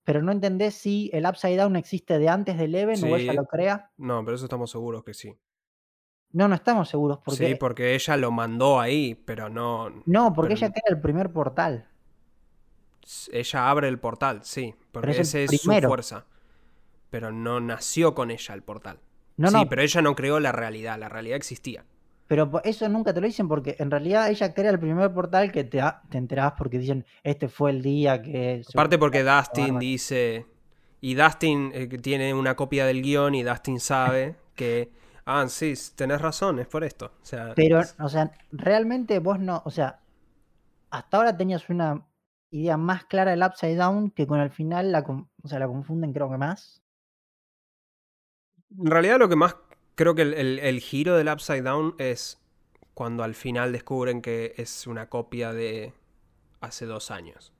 Pero 0.04 0.22
no 0.22 0.34
entendés 0.34 0.76
si 0.76 1.10
el 1.14 1.26
Upside 1.26 1.56
Down 1.56 1.78
existe 1.78 2.20
de 2.20 2.28
antes 2.28 2.58
del 2.58 2.74
Leven 2.74 3.02
o 3.02 3.16
ella 3.16 3.32
lo 3.32 3.46
crea. 3.46 3.92
No, 3.96 4.26
pero 4.26 4.36
eso 4.36 4.44
estamos 4.44 4.70
seguros 4.72 5.06
que 5.06 5.14
sí. 5.14 5.34
No, 6.34 6.50
no 6.50 6.56
estamos 6.56 6.90
seguros. 6.90 7.20
Porque... 7.24 7.48
Sí, 7.48 7.56
porque 7.56 7.96
ella 7.96 8.18
lo 8.18 8.30
mandó 8.30 8.82
ahí, 8.82 9.16
pero 9.16 9.48
no. 9.48 9.90
No, 10.06 10.34
porque 10.34 10.56
ella 10.56 10.70
crea 10.70 10.84
el 10.90 11.00
primer 11.00 11.32
portal. 11.32 11.88
Ella 13.32 13.70
abre 13.70 13.88
el 13.88 14.00
portal, 14.00 14.42
sí, 14.44 14.76
porque 14.92 15.12
esa 15.12 15.40
es 15.40 15.62
su 15.62 15.72
fuerza. 15.72 16.26
Pero 17.10 17.32
no 17.32 17.62
nació 17.62 18.14
con 18.14 18.32
ella 18.32 18.54
el 18.54 18.64
portal. 18.64 19.00
No, 19.38 19.50
sí, 19.50 19.66
pero 19.70 19.82
ella 19.82 20.02
no 20.02 20.14
creó 20.14 20.42
la 20.42 20.52
realidad, 20.52 21.00
la 21.00 21.08
realidad 21.08 21.38
existía. 21.38 21.86
Pero 22.32 22.50
eso 22.64 22.88
nunca 22.88 23.14
te 23.14 23.20
lo 23.20 23.28
dicen 23.28 23.50
porque 23.50 23.76
en 23.78 23.92
realidad 23.92 24.30
ella 24.30 24.54
crea 24.54 24.72
el 24.72 24.80
primer 24.80 25.14
portal 25.14 25.52
que 25.52 25.66
te, 25.66 25.82
te 26.10 26.18
enterás 26.18 26.54
porque 26.58 26.80
dicen, 26.80 27.06
este 27.24 27.50
fue 27.50 27.72
el 27.72 27.82
día 27.82 28.22
que... 28.22 28.62
Aparte 28.74 28.98
porque 28.98 29.22
Dustin 29.22 29.78
dice... 29.80 30.46
Y 31.02 31.16
Dustin 31.16 31.72
eh, 31.74 31.88
tiene 32.02 32.34
una 32.34 32.56
copia 32.56 32.86
del 32.86 33.02
guion 33.02 33.36
y 33.36 33.44
Dustin 33.44 33.82
sabe 33.82 34.38
que... 34.56 34.94
Ah, 35.26 35.46
sí, 35.50 35.74
tenés 35.94 36.22
razón, 36.22 36.60
es 36.60 36.68
por 36.68 36.86
esto. 36.86 37.08
O 37.22 37.26
sea, 37.26 37.52
Pero, 37.54 37.82
o 38.00 38.08
sea, 38.08 38.32
realmente 38.54 39.20
vos 39.20 39.38
no... 39.38 39.62
O 39.66 39.70
sea, 39.70 40.00
hasta 40.90 41.18
ahora 41.18 41.36
tenías 41.36 41.68
una 41.68 42.08
idea 42.50 42.78
más 42.78 43.04
clara 43.04 43.32
del 43.32 43.44
Upside 43.44 43.76
Down 43.76 44.10
que 44.10 44.26
con 44.26 44.40
el 44.40 44.52
final 44.52 44.94
la, 44.94 45.00
o 45.02 45.48
sea, 45.50 45.60
la 45.60 45.68
confunden 45.68 46.14
creo 46.14 46.32
que 46.32 46.38
más. 46.38 46.82
En 48.80 48.86
realidad 48.86 49.20
lo 49.20 49.28
que 49.28 49.36
más 49.36 49.58
creo 49.96 50.16
que 50.16 50.22
el, 50.22 50.80
giro 50.82 51.16
del 51.16 51.30
Upside 51.30 51.62
Down 51.62 51.96
es 51.98 52.40
cuando 52.94 53.24
al 53.24 53.36
final 53.36 53.72
descubren 53.72 54.22
que 54.22 54.54
es 54.58 54.88
una 54.88 55.10
copia 55.10 55.54
de 55.54 55.94
hace 56.60 56.86
dos 56.86 57.12
años. 57.12 57.54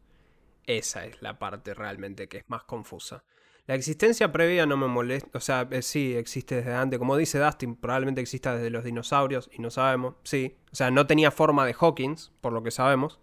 Esa 0.66 1.06
es 1.06 1.22
la 1.22 1.40
parte 1.40 1.74
realmente 1.74 2.28
que 2.28 2.38
es 2.40 2.50
más 2.50 2.64
confusa. 2.64 3.24
La 3.68 3.76
existencia 3.76 4.32
previa 4.32 4.66
no 4.66 4.76
me 4.76 4.88
molesta, 4.88 5.38
o 5.38 5.42
sea, 5.42 5.68
eh, 5.72 5.82
sí, 5.82 6.16
existe 6.16 6.56
desde 6.56 6.74
antes. 6.74 7.00
Como 7.00 7.16
dice 7.16 7.40
Dustin, 7.40 7.76
probablemente 7.76 8.22
exista 8.22 8.56
desde 8.56 8.70
los 8.70 8.84
dinosaurios 8.84 9.50
y 9.54 9.62
no 9.62 9.70
sabemos, 9.70 10.16
sí. 10.24 10.58
O 10.72 10.76
sea, 10.76 10.92
no 10.92 11.08
tenía 11.08 11.32
forma 11.32 11.66
de 11.66 11.76
Hawkins, 11.80 12.32
por 12.42 12.54
lo 12.54 12.64
que 12.64 12.72
sabemos. 12.72 13.20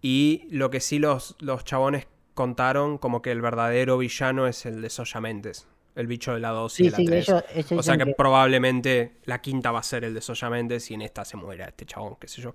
Y 0.00 0.48
lo 0.50 0.70
que 0.70 0.80
sí 0.80 0.98
los, 0.98 1.36
los 1.38 1.64
chabones 1.64 2.08
contaron, 2.34 2.98
como 2.98 3.22
que 3.22 3.30
el 3.30 3.42
verdadero 3.42 3.98
villano 3.98 4.46
es 4.46 4.66
el 4.66 4.82
de 4.82 4.90
Soya 4.90 5.20
Mentes 5.20 5.68
el 5.94 6.06
bicho 6.06 6.32
de 6.32 6.40
la 6.40 6.50
2 6.50 6.80
y 6.80 6.90
la 6.90 6.96
3. 6.96 7.28
o 7.72 7.82
sea 7.82 7.98
que, 7.98 8.06
probablemente 8.14 9.18
la 9.24 9.40
quinta 9.40 9.70
va 9.70 9.80
a 9.80 9.82
ser 9.82 10.04
el 10.04 10.14
de 10.14 10.20
Soya 10.20 10.48
Méndez 10.48 10.90
y 10.90 10.94
en 10.94 11.02
esta 11.02 11.24
se 11.24 11.36
muera 11.36 11.66
este 11.66 11.84
chabón, 11.86 12.16
qué 12.16 12.28
sé 12.28 12.40
yo. 12.40 12.54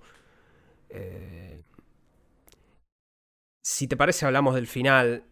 Eh, 0.88 1.62
si 3.62 3.86
te 3.86 3.96
parece, 3.96 4.26
hablamos 4.26 4.54
del 4.54 4.66
final. 4.66 5.24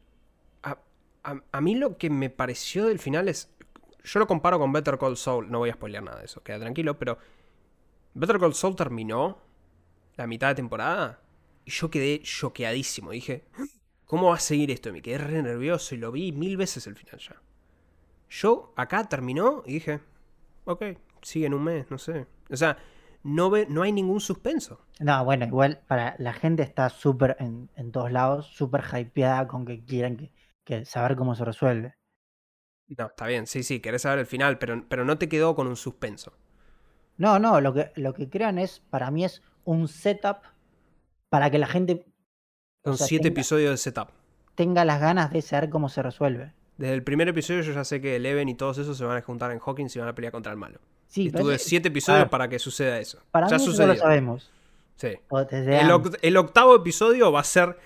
A, 1.23 1.61
mí 1.61 1.75
lo 1.75 1.99
que 1.99 2.09
me 2.09 2.31
pareció 2.31 2.87
del 2.87 3.01
final 3.01 3.29
es. 3.29 3.51
Yo 4.05 4.21
lo 4.21 4.29
comparo 4.29 4.61
con 4.61 4.73
Better 4.73 4.97
Call 4.97 5.17
Saul. 5.17 5.51
No 5.51 5.59
voy 5.59 5.71
a 5.71 5.73
spoilear 5.73 6.05
nada 6.05 6.21
de 6.21 6.27
eso, 6.27 6.43
queda 6.43 6.61
tranquilo, 6.61 6.99
pero. 6.99 7.19
Better 8.15 8.39
Call 8.39 8.55
Saul 8.55 8.77
terminó 8.77 9.39
la 10.17 10.27
mitad 10.27 10.49
de 10.49 10.55
temporada 10.55 11.21
y 11.65 11.71
yo 11.71 11.91
quedé 11.91 12.21
choqueadísimo. 12.23 13.11
Dije, 13.11 13.45
¿cómo 14.05 14.29
va 14.29 14.37
a 14.37 14.41
seguir 14.41 14.71
esto? 14.71 14.93
Me 14.93 15.03
quedé 15.03 15.19
re 15.19 15.43
nervioso 15.43 15.95
y 15.95 15.99
lo 15.99 16.13
vi 16.13 16.31
mil 16.31 16.57
veces 16.57 16.87
el 16.87 16.95
final 16.95 17.19
ya. 17.19 17.43
Yo 18.29 18.73
acá 18.77 19.05
terminó 19.05 19.63
y 19.67 19.75
dije, 19.75 20.01
ok, 20.65 20.85
sigue 21.23 21.47
en 21.47 21.55
un 21.55 21.65
mes, 21.65 21.91
no 21.91 21.99
sé. 21.99 22.27
O 22.51 22.57
sea, 22.57 22.77
no, 23.23 23.51
ve, 23.51 23.67
no 23.69 23.83
hay 23.83 23.93
ningún 23.93 24.21
suspenso. 24.21 24.81
No, 25.01 25.25
bueno, 25.25 25.47
igual 25.47 25.83
para 25.87 26.15
la 26.19 26.33
gente 26.33 26.63
está 26.63 26.89
súper 26.89 27.37
en, 27.41 27.93
todos 27.93 28.13
lados, 28.13 28.47
súper 28.47 28.85
hypeada 28.93 29.47
con 29.49 29.65
que 29.65 29.85
quieran 29.85 30.31
que, 30.65 30.85
saber 30.85 31.17
cómo 31.17 31.35
se 31.35 31.45
resuelve. 31.45 31.95
No, 32.89 33.07
está 33.07 33.27
bien, 33.27 33.47
sí, 33.47 33.63
sí, 33.63 33.81
querés 33.81 34.03
saber 34.03 34.21
el 34.21 34.27
final, 34.27 34.59
pero, 34.59 34.85
pero 34.89 35.05
no 35.05 35.19
te 35.19 35.29
quedó 35.29 35.57
con 35.57 35.67
un 35.67 35.77
suspenso. 35.77 36.33
No, 37.17 37.39
no, 37.39 37.61
lo 37.61 37.73
que, 37.73 37.93
lo 37.97 38.15
que 38.15 38.29
crean 38.29 38.59
es, 38.59 38.81
para 38.91 39.11
mí 39.11 39.25
es 39.25 39.43
un 39.65 39.89
setup 39.89 40.39
para 41.29 41.51
que 41.51 41.59
la 41.59 41.67
gente... 41.67 42.07
Son 42.85 42.97
siete 42.97 43.29
episodios 43.29 43.73
de 43.73 43.77
setup. 43.79 44.11
Tenga 44.55 44.85
las 44.85 45.01
ganas 45.01 45.33
de 45.33 45.43
saber 45.43 45.69
cómo 45.71 45.89
se 45.89 46.03
resuelve. 46.03 46.55
Desde 46.77 46.95
el 46.95 47.03
primer 47.03 47.29
episodio 47.29 47.63
yo 47.63 47.73
ya 47.73 47.85
sé 47.85 48.01
que 48.01 48.17
Eleven 48.17 48.49
y 48.49 48.55
todos 48.55 48.79
esos 48.79 48.99
se 48.99 49.05
van 49.05 49.17
a 49.17 49.23
juntar 49.23 49.51
en 49.51 49.61
Hawkins 49.65 49.97
y 49.97 49.99
van 49.99 50.09
a 50.09 50.15
pelear 50.15 50.33
contra 50.33 50.53
el 50.53 50.59
malo. 50.59 50.79
Sí, 51.09 51.29
y 51.29 51.31
tuve 51.31 51.59
siete 51.59 51.89
episodios 51.89 52.29
para 52.29 52.49
que 52.49 52.59
suceda 52.59 52.99
eso. 52.99 53.21
Para 53.31 53.49
ya 53.49 53.59
mí 53.59 53.67
lo 53.67 53.97
sabemos. 53.97 54.51
Sí. 54.97 55.09
El, 56.23 56.37
octavo 56.37 56.75
episodio 56.75 57.31
va 57.31 57.41
a 57.41 57.45
ser 57.45 57.79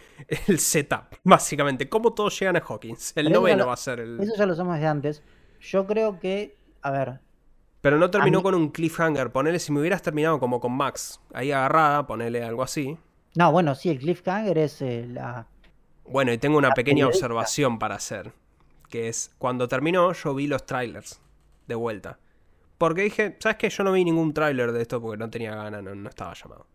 el 0.47 0.59
setup, 0.59 1.17
básicamente. 1.25 1.89
Cómo 1.89 2.13
todos 2.13 2.39
llegan 2.39 2.57
a 2.57 2.61
Hawkins. 2.61 3.13
El 3.17 3.33
noveno 3.33 3.67
va 3.67 3.75
a 3.75 3.77
ser 3.77 4.01
el. 4.01 4.21
Eso 4.21 4.35
ya 4.37 4.47
lo 4.47 4.55
sabemos 4.55 4.79
de 4.79 4.87
antes. 4.87 5.23
Yo 5.61 5.87
creo 5.87 6.19
que. 6.19 6.57
A 6.83 6.91
ver. 6.91 7.21
Pero 7.81 7.99
no 7.99 8.11
terminó 8.11 8.43
con 8.43 8.55
un 8.55 8.71
cliffhanger. 8.71 9.33
Ponele, 9.33 9.59
si 9.59 9.73
me 9.73 9.81
hubieras 9.81 10.03
terminado 10.03 10.39
como 10.39 10.61
con 10.61 10.73
Max, 10.73 11.21
ahí 11.33 11.51
agarrada, 11.51 12.07
ponele 12.07 12.45
algo 12.45 12.63
así. 12.63 12.97
No, 13.35 13.51
bueno, 13.53 13.75
sí, 13.75 13.89
el 13.89 13.99
cliffhanger 13.99 14.59
es 14.59 14.83
eh, 14.83 15.07
la. 15.09 15.47
Bueno, 16.05 16.33
y 16.33 16.39
tengo 16.39 16.59
una 16.59 16.73
pequeña 16.73 17.07
observación 17.07 17.79
para 17.79 17.97
hacer 17.97 18.33
que 18.91 19.09
es 19.09 19.35
cuando 19.39 19.69
terminó 19.69 20.13
yo 20.13 20.35
vi 20.35 20.47
los 20.47 20.67
trailers 20.67 21.21
de 21.67 21.75
vuelta. 21.75 22.19
Porque 22.77 23.03
dije, 23.03 23.37
¿sabes 23.41 23.59
qué? 23.59 23.71
Yo 23.71 23.85
no 23.85 23.93
vi 23.93 24.05
ningún 24.05 24.35
trailer 24.35 24.73
de 24.73 24.83
esto 24.83 25.01
porque 25.01 25.19
no 25.19 25.31
tenía 25.31 25.55
ganas, 25.55 25.83
no, 25.83 26.09
estaba 26.09 26.35
llamado. 26.35 26.67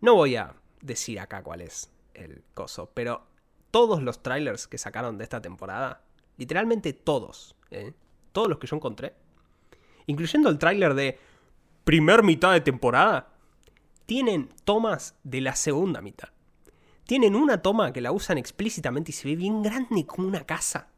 No 0.00 0.14
voy 0.14 0.36
a 0.36 0.54
decir 0.80 1.18
acá 1.18 1.42
cuál 1.42 1.62
es 1.62 1.90
el 2.14 2.42
coso, 2.54 2.90
pero 2.94 3.26
todos 3.70 4.02
los 4.02 4.22
trailers 4.22 4.66
que 4.66 4.78
sacaron 4.78 5.18
de 5.18 5.24
esta 5.24 5.40
temporada, 5.40 6.04
literalmente 6.36 6.92
todos, 6.92 7.56
¿eh? 7.70 7.92
todos 8.32 8.48
los 8.48 8.58
que 8.58 8.66
yo 8.66 8.76
encontré, 8.76 9.14
incluyendo 10.06 10.48
el 10.48 10.58
trailer 10.58 10.94
de 10.94 11.18
primer 11.84 12.22
mitad 12.22 12.52
de 12.52 12.60
temporada, 12.60 13.32
tienen 14.06 14.48
tomas 14.64 15.16
de 15.22 15.40
la 15.40 15.56
segunda 15.56 16.00
mitad. 16.00 16.28
Tienen 17.06 17.34
una 17.34 17.62
toma 17.62 17.92
que 17.92 18.00
la 18.00 18.12
usan 18.12 18.38
explícitamente 18.38 19.10
y 19.10 19.14
se 19.14 19.26
ve 19.28 19.36
bien 19.36 19.62
grande 19.62 20.06
como 20.06 20.28
una 20.28 20.44
casa. 20.44 20.88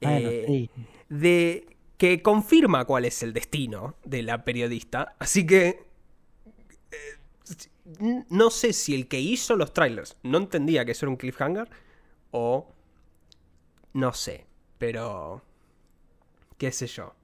Eh, 0.00 0.68
de 1.08 1.76
que 1.96 2.22
confirma 2.22 2.84
cuál 2.84 3.04
es 3.04 3.22
el 3.22 3.32
destino 3.32 3.94
de 4.04 4.22
la 4.22 4.44
periodista. 4.44 5.16
Así 5.18 5.46
que 5.46 5.86
eh, 6.90 8.24
no 8.28 8.50
sé 8.50 8.72
si 8.72 8.94
el 8.94 9.08
que 9.08 9.20
hizo 9.20 9.56
los 9.56 9.72
trailers 9.72 10.16
no 10.22 10.38
entendía 10.38 10.84
que 10.84 10.92
eso 10.92 11.06
era 11.06 11.10
un 11.10 11.16
cliffhanger 11.16 11.68
o 12.32 12.68
no 13.94 14.12
sé, 14.12 14.46
pero 14.78 15.42
qué 16.58 16.72
sé 16.72 16.86
yo. 16.86 17.14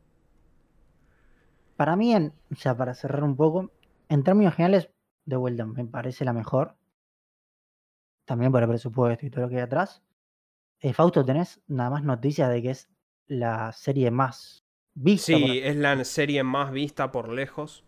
Para 1.76 1.96
mí, 1.96 2.14
en, 2.14 2.32
o 2.50 2.56
sea, 2.56 2.76
para 2.76 2.94
cerrar 2.94 3.24
un 3.24 3.36
poco, 3.36 3.70
en 4.08 4.22
términos 4.22 4.54
generales, 4.54 4.88
de 5.24 5.36
vuelta, 5.36 5.66
me 5.66 5.84
parece 5.84 6.24
la 6.24 6.32
mejor. 6.32 6.76
También 8.24 8.52
por 8.52 8.62
el 8.62 8.68
presupuesto 8.68 9.26
y 9.26 9.30
todo 9.30 9.42
lo 9.42 9.48
que 9.48 9.56
hay 9.56 9.62
atrás. 9.62 10.02
Eh, 10.84 10.92
Fausto, 10.92 11.24
¿tenés 11.24 11.62
nada 11.68 11.90
más 11.90 12.02
noticias 12.02 12.50
de 12.50 12.60
que 12.60 12.70
es 12.70 12.88
la 13.28 13.70
serie 13.70 14.10
más 14.10 14.64
vista? 14.94 15.26
Sí, 15.26 15.60
es 15.62 15.76
la 15.76 16.04
serie 16.04 16.42
más 16.42 16.72
vista 16.72 17.12
por 17.12 17.28
lejos 17.28 17.84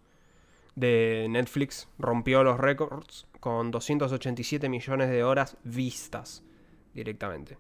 de 0.77 1.27
Netflix. 1.29 1.89
Rompió 1.99 2.45
los 2.45 2.57
récords 2.57 3.27
con 3.41 3.73
287 3.73 4.69
millones 4.69 5.11
de 5.11 5.25
horas 5.25 5.57
vistas 5.65 6.45
directamente. 6.95 7.59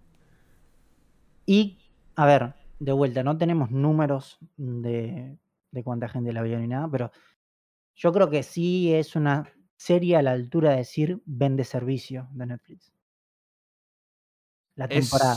Y, 1.46 1.78
a 2.14 2.26
ver, 2.26 2.54
de 2.78 2.92
vuelta, 2.92 3.24
no 3.24 3.36
tenemos 3.36 3.72
números 3.72 4.38
de, 4.56 5.36
de 5.72 5.82
cuánta 5.82 6.08
gente 6.08 6.32
la 6.32 6.42
vio 6.42 6.60
ni 6.60 6.68
nada, 6.68 6.88
pero 6.88 7.10
yo 7.96 8.12
creo 8.12 8.30
que 8.30 8.44
sí 8.44 8.94
es 8.94 9.16
una 9.16 9.52
serie 9.76 10.16
a 10.16 10.22
la 10.22 10.30
altura 10.30 10.70
de 10.70 10.76
decir 10.76 11.20
vende 11.26 11.64
servicio 11.64 12.28
de 12.30 12.46
Netflix 12.46 12.93
la 14.76 14.88
temporada. 14.88 15.36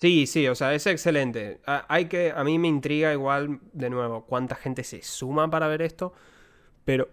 Sí, 0.00 0.26
sí, 0.26 0.46
o 0.48 0.54
sea, 0.54 0.74
es 0.74 0.86
excelente. 0.86 1.60
Hay 1.66 2.06
que, 2.08 2.30
a 2.30 2.44
mí 2.44 2.58
me 2.58 2.68
intriga 2.68 3.12
igual, 3.12 3.60
de 3.72 3.88
nuevo, 3.90 4.26
cuánta 4.26 4.54
gente 4.54 4.84
se 4.84 5.02
suma 5.02 5.48
para 5.50 5.66
ver 5.68 5.82
esto, 5.82 6.12
pero, 6.84 7.08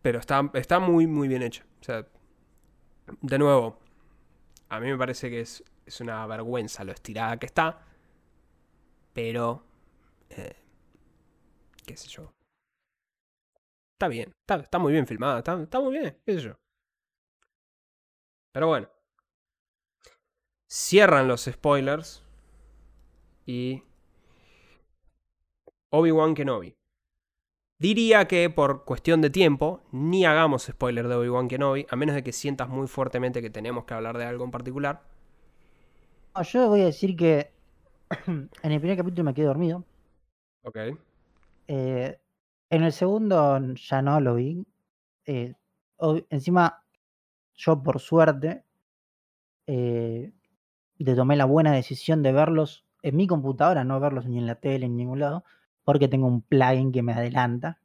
pero 0.00 0.18
está, 0.20 0.50
está 0.54 0.78
muy, 0.78 1.06
muy 1.06 1.28
bien 1.28 1.42
hecho. 1.42 1.64
O 1.80 1.84
sea, 1.84 2.06
de 3.20 3.38
nuevo, 3.38 3.78
a 4.68 4.80
mí 4.80 4.88
me 4.88 4.96
parece 4.96 5.28
que 5.30 5.40
es, 5.40 5.62
es 5.84 6.00
una 6.00 6.26
vergüenza 6.26 6.84
lo 6.84 6.92
estirada 6.92 7.38
que 7.38 7.46
está, 7.46 7.82
pero, 9.12 9.64
eh, 10.30 10.56
qué 11.84 11.96
sé 11.96 12.08
yo. 12.08 12.32
Está 13.94 14.08
bien, 14.08 14.32
está, 14.40 14.56
está 14.56 14.78
muy 14.78 14.92
bien 14.92 15.06
filmada, 15.06 15.38
está, 15.38 15.62
está 15.62 15.80
muy 15.80 15.98
bien, 15.98 16.18
qué 16.24 16.34
sé 16.34 16.40
yo. 16.40 16.54
Pero 18.52 18.68
bueno. 18.68 18.95
Cierran 20.66 21.28
los 21.28 21.44
spoilers. 21.44 22.24
Y... 23.46 23.82
Obi-Wan 25.90 26.34
Kenobi. 26.34 26.76
Diría 27.78 28.26
que 28.26 28.48
por 28.48 28.84
cuestión 28.84 29.20
de 29.20 29.30
tiempo, 29.30 29.82
ni 29.92 30.24
hagamos 30.24 30.64
spoiler 30.64 31.08
de 31.08 31.14
Obi-Wan 31.14 31.48
Kenobi, 31.48 31.86
a 31.90 31.96
menos 31.96 32.14
de 32.14 32.22
que 32.22 32.32
sientas 32.32 32.68
muy 32.68 32.88
fuertemente 32.88 33.42
que 33.42 33.50
tenemos 33.50 33.84
que 33.84 33.94
hablar 33.94 34.16
de 34.16 34.24
algo 34.24 34.44
en 34.44 34.50
particular. 34.50 35.02
No, 36.34 36.42
yo 36.42 36.68
voy 36.68 36.82
a 36.82 36.86
decir 36.86 37.16
que 37.16 37.50
en 38.26 38.72
el 38.72 38.80
primer 38.80 38.96
capítulo 38.96 39.24
me 39.24 39.34
quedé 39.34 39.46
dormido. 39.46 39.84
Ok. 40.62 40.78
Eh, 41.68 42.18
en 42.70 42.82
el 42.82 42.92
segundo 42.92 43.60
ya 43.74 44.02
no 44.02 44.20
lo 44.20 44.34
vi. 44.34 44.66
Eh, 45.26 45.54
encima, 46.30 46.82
yo 47.54 47.82
por 47.82 48.00
suerte, 48.00 48.64
eh, 49.66 50.32
le 50.98 51.14
tomé 51.14 51.36
la 51.36 51.44
buena 51.44 51.72
decisión 51.72 52.22
de 52.22 52.32
verlos 52.32 52.84
en 53.02 53.16
mi 53.16 53.26
computadora, 53.26 53.84
no 53.84 54.00
verlos 54.00 54.26
ni 54.26 54.38
en 54.38 54.46
la 54.46 54.56
tele, 54.56 54.80
ni 54.80 54.92
en 54.92 54.96
ningún 54.96 55.20
lado, 55.20 55.44
porque 55.84 56.08
tengo 56.08 56.26
un 56.26 56.42
plugin 56.42 56.92
que 56.92 57.02
me 57.02 57.12
adelanta. 57.12 57.78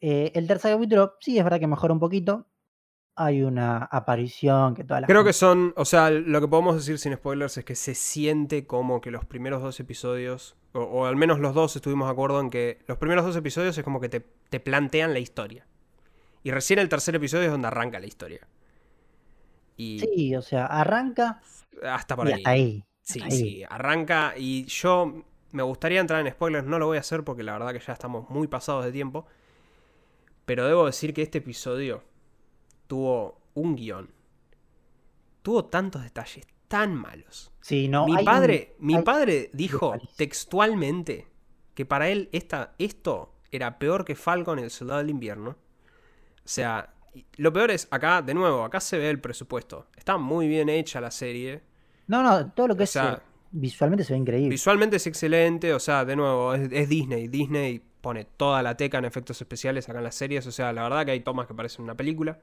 Eh, 0.00 0.32
el 0.34 0.46
tercer 0.46 0.74
capítulo, 0.74 1.16
sí, 1.20 1.38
es 1.38 1.44
verdad 1.44 1.60
que 1.60 1.66
mejora 1.66 1.92
un 1.92 2.00
poquito. 2.00 2.46
Hay 3.14 3.42
una 3.42 3.84
aparición 3.84 4.74
que 4.74 4.84
toda 4.84 5.02
la 5.02 5.06
Creo 5.06 5.22
que 5.22 5.32
son, 5.32 5.74
o 5.76 5.84
sea, 5.84 6.10
lo 6.10 6.40
que 6.40 6.48
podemos 6.48 6.76
decir 6.76 6.98
sin 6.98 7.14
spoilers 7.14 7.58
es 7.58 7.64
que 7.64 7.74
se 7.74 7.94
siente 7.94 8.66
como 8.66 9.00
que 9.00 9.10
los 9.10 9.24
primeros 9.26 9.62
dos 9.62 9.78
episodios, 9.80 10.56
o, 10.72 10.80
o 10.80 11.04
al 11.06 11.16
menos 11.16 11.38
los 11.38 11.54
dos 11.54 11.76
estuvimos 11.76 12.08
de 12.08 12.12
acuerdo 12.12 12.40
en 12.40 12.48
que 12.48 12.78
los 12.86 12.96
primeros 12.98 13.24
dos 13.24 13.36
episodios 13.36 13.76
es 13.76 13.84
como 13.84 14.00
que 14.00 14.08
te, 14.08 14.20
te 14.48 14.60
plantean 14.60 15.12
la 15.12 15.18
historia. 15.18 15.66
Y 16.42 16.50
recién 16.50 16.78
el 16.78 16.88
tercer 16.88 17.14
episodio 17.14 17.44
es 17.44 17.50
donde 17.52 17.68
arranca 17.68 18.00
la 18.00 18.06
historia. 18.06 18.46
Y 19.76 20.00
Sí, 20.00 20.34
o 20.36 20.42
sea, 20.42 20.66
arranca 20.66 21.40
hasta 21.82 22.16
por 22.16 22.28
y 22.28 22.42
ahí. 22.44 22.84
Sí, 23.02 23.20
ahí. 23.22 23.30
sí, 23.30 23.64
arranca 23.68 24.34
y 24.36 24.64
yo 24.66 25.24
me 25.50 25.62
gustaría 25.62 26.00
entrar 26.00 26.24
en 26.24 26.32
spoilers, 26.32 26.66
no 26.66 26.78
lo 26.78 26.86
voy 26.86 26.96
a 26.98 27.00
hacer 27.00 27.24
porque 27.24 27.42
la 27.42 27.52
verdad 27.54 27.72
que 27.72 27.80
ya 27.80 27.92
estamos 27.92 28.28
muy 28.30 28.46
pasados 28.48 28.84
de 28.84 28.92
tiempo. 28.92 29.26
Pero 30.44 30.66
debo 30.66 30.86
decir 30.86 31.14
que 31.14 31.22
este 31.22 31.38
episodio 31.38 32.02
tuvo 32.86 33.40
un 33.54 33.76
guion. 33.76 34.10
Tuvo 35.42 35.64
tantos 35.66 36.02
detalles 36.02 36.46
tan 36.68 36.94
malos. 36.94 37.50
Sí, 37.60 37.88
no, 37.88 38.06
mi 38.06 38.12
un- 38.16 38.24
padre, 38.24 38.74
mi 38.78 38.94
hay- 38.96 39.02
padre 39.02 39.50
dijo 39.52 39.94
textualmente 40.16 41.26
que 41.74 41.84
para 41.86 42.08
él 42.08 42.28
esta, 42.32 42.74
esto 42.78 43.34
era 43.50 43.78
peor 43.78 44.04
que 44.04 44.14
Falcon 44.14 44.58
el 44.58 44.70
Soldado 44.70 45.00
del 45.00 45.10
Invierno. 45.10 45.50
O 45.50 46.48
sea, 46.48 46.91
lo 47.36 47.52
peor 47.52 47.70
es 47.70 47.88
acá, 47.90 48.22
de 48.22 48.34
nuevo, 48.34 48.64
acá 48.64 48.80
se 48.80 48.98
ve 48.98 49.10
el 49.10 49.20
presupuesto. 49.20 49.86
Está 49.96 50.16
muy 50.18 50.48
bien 50.48 50.68
hecha 50.68 51.00
la 51.00 51.10
serie. 51.10 51.62
No, 52.06 52.22
no, 52.22 52.50
todo 52.52 52.68
lo 52.68 52.76
que 52.76 52.82
O 52.82 52.84
es 52.84 52.90
sea, 52.90 53.14
eh, 53.14 53.18
visualmente 53.52 54.04
se 54.04 54.12
ve 54.12 54.18
increíble. 54.18 54.50
Visualmente 54.50 54.96
es 54.96 55.06
excelente, 55.06 55.72
o 55.74 55.80
sea, 55.80 56.04
de 56.04 56.16
nuevo, 56.16 56.54
es, 56.54 56.68
es 56.72 56.88
Disney. 56.88 57.28
Disney 57.28 57.82
pone 58.00 58.24
toda 58.24 58.62
la 58.62 58.76
teca 58.76 58.98
en 58.98 59.04
efectos 59.04 59.40
especiales 59.40 59.88
acá 59.88 59.98
en 59.98 60.04
las 60.04 60.14
series, 60.14 60.46
o 60.46 60.52
sea, 60.52 60.72
la 60.72 60.82
verdad 60.84 61.04
que 61.04 61.12
hay 61.12 61.20
tomas 61.20 61.46
que 61.46 61.54
parecen 61.54 61.84
una 61.84 61.94
película. 61.96 62.38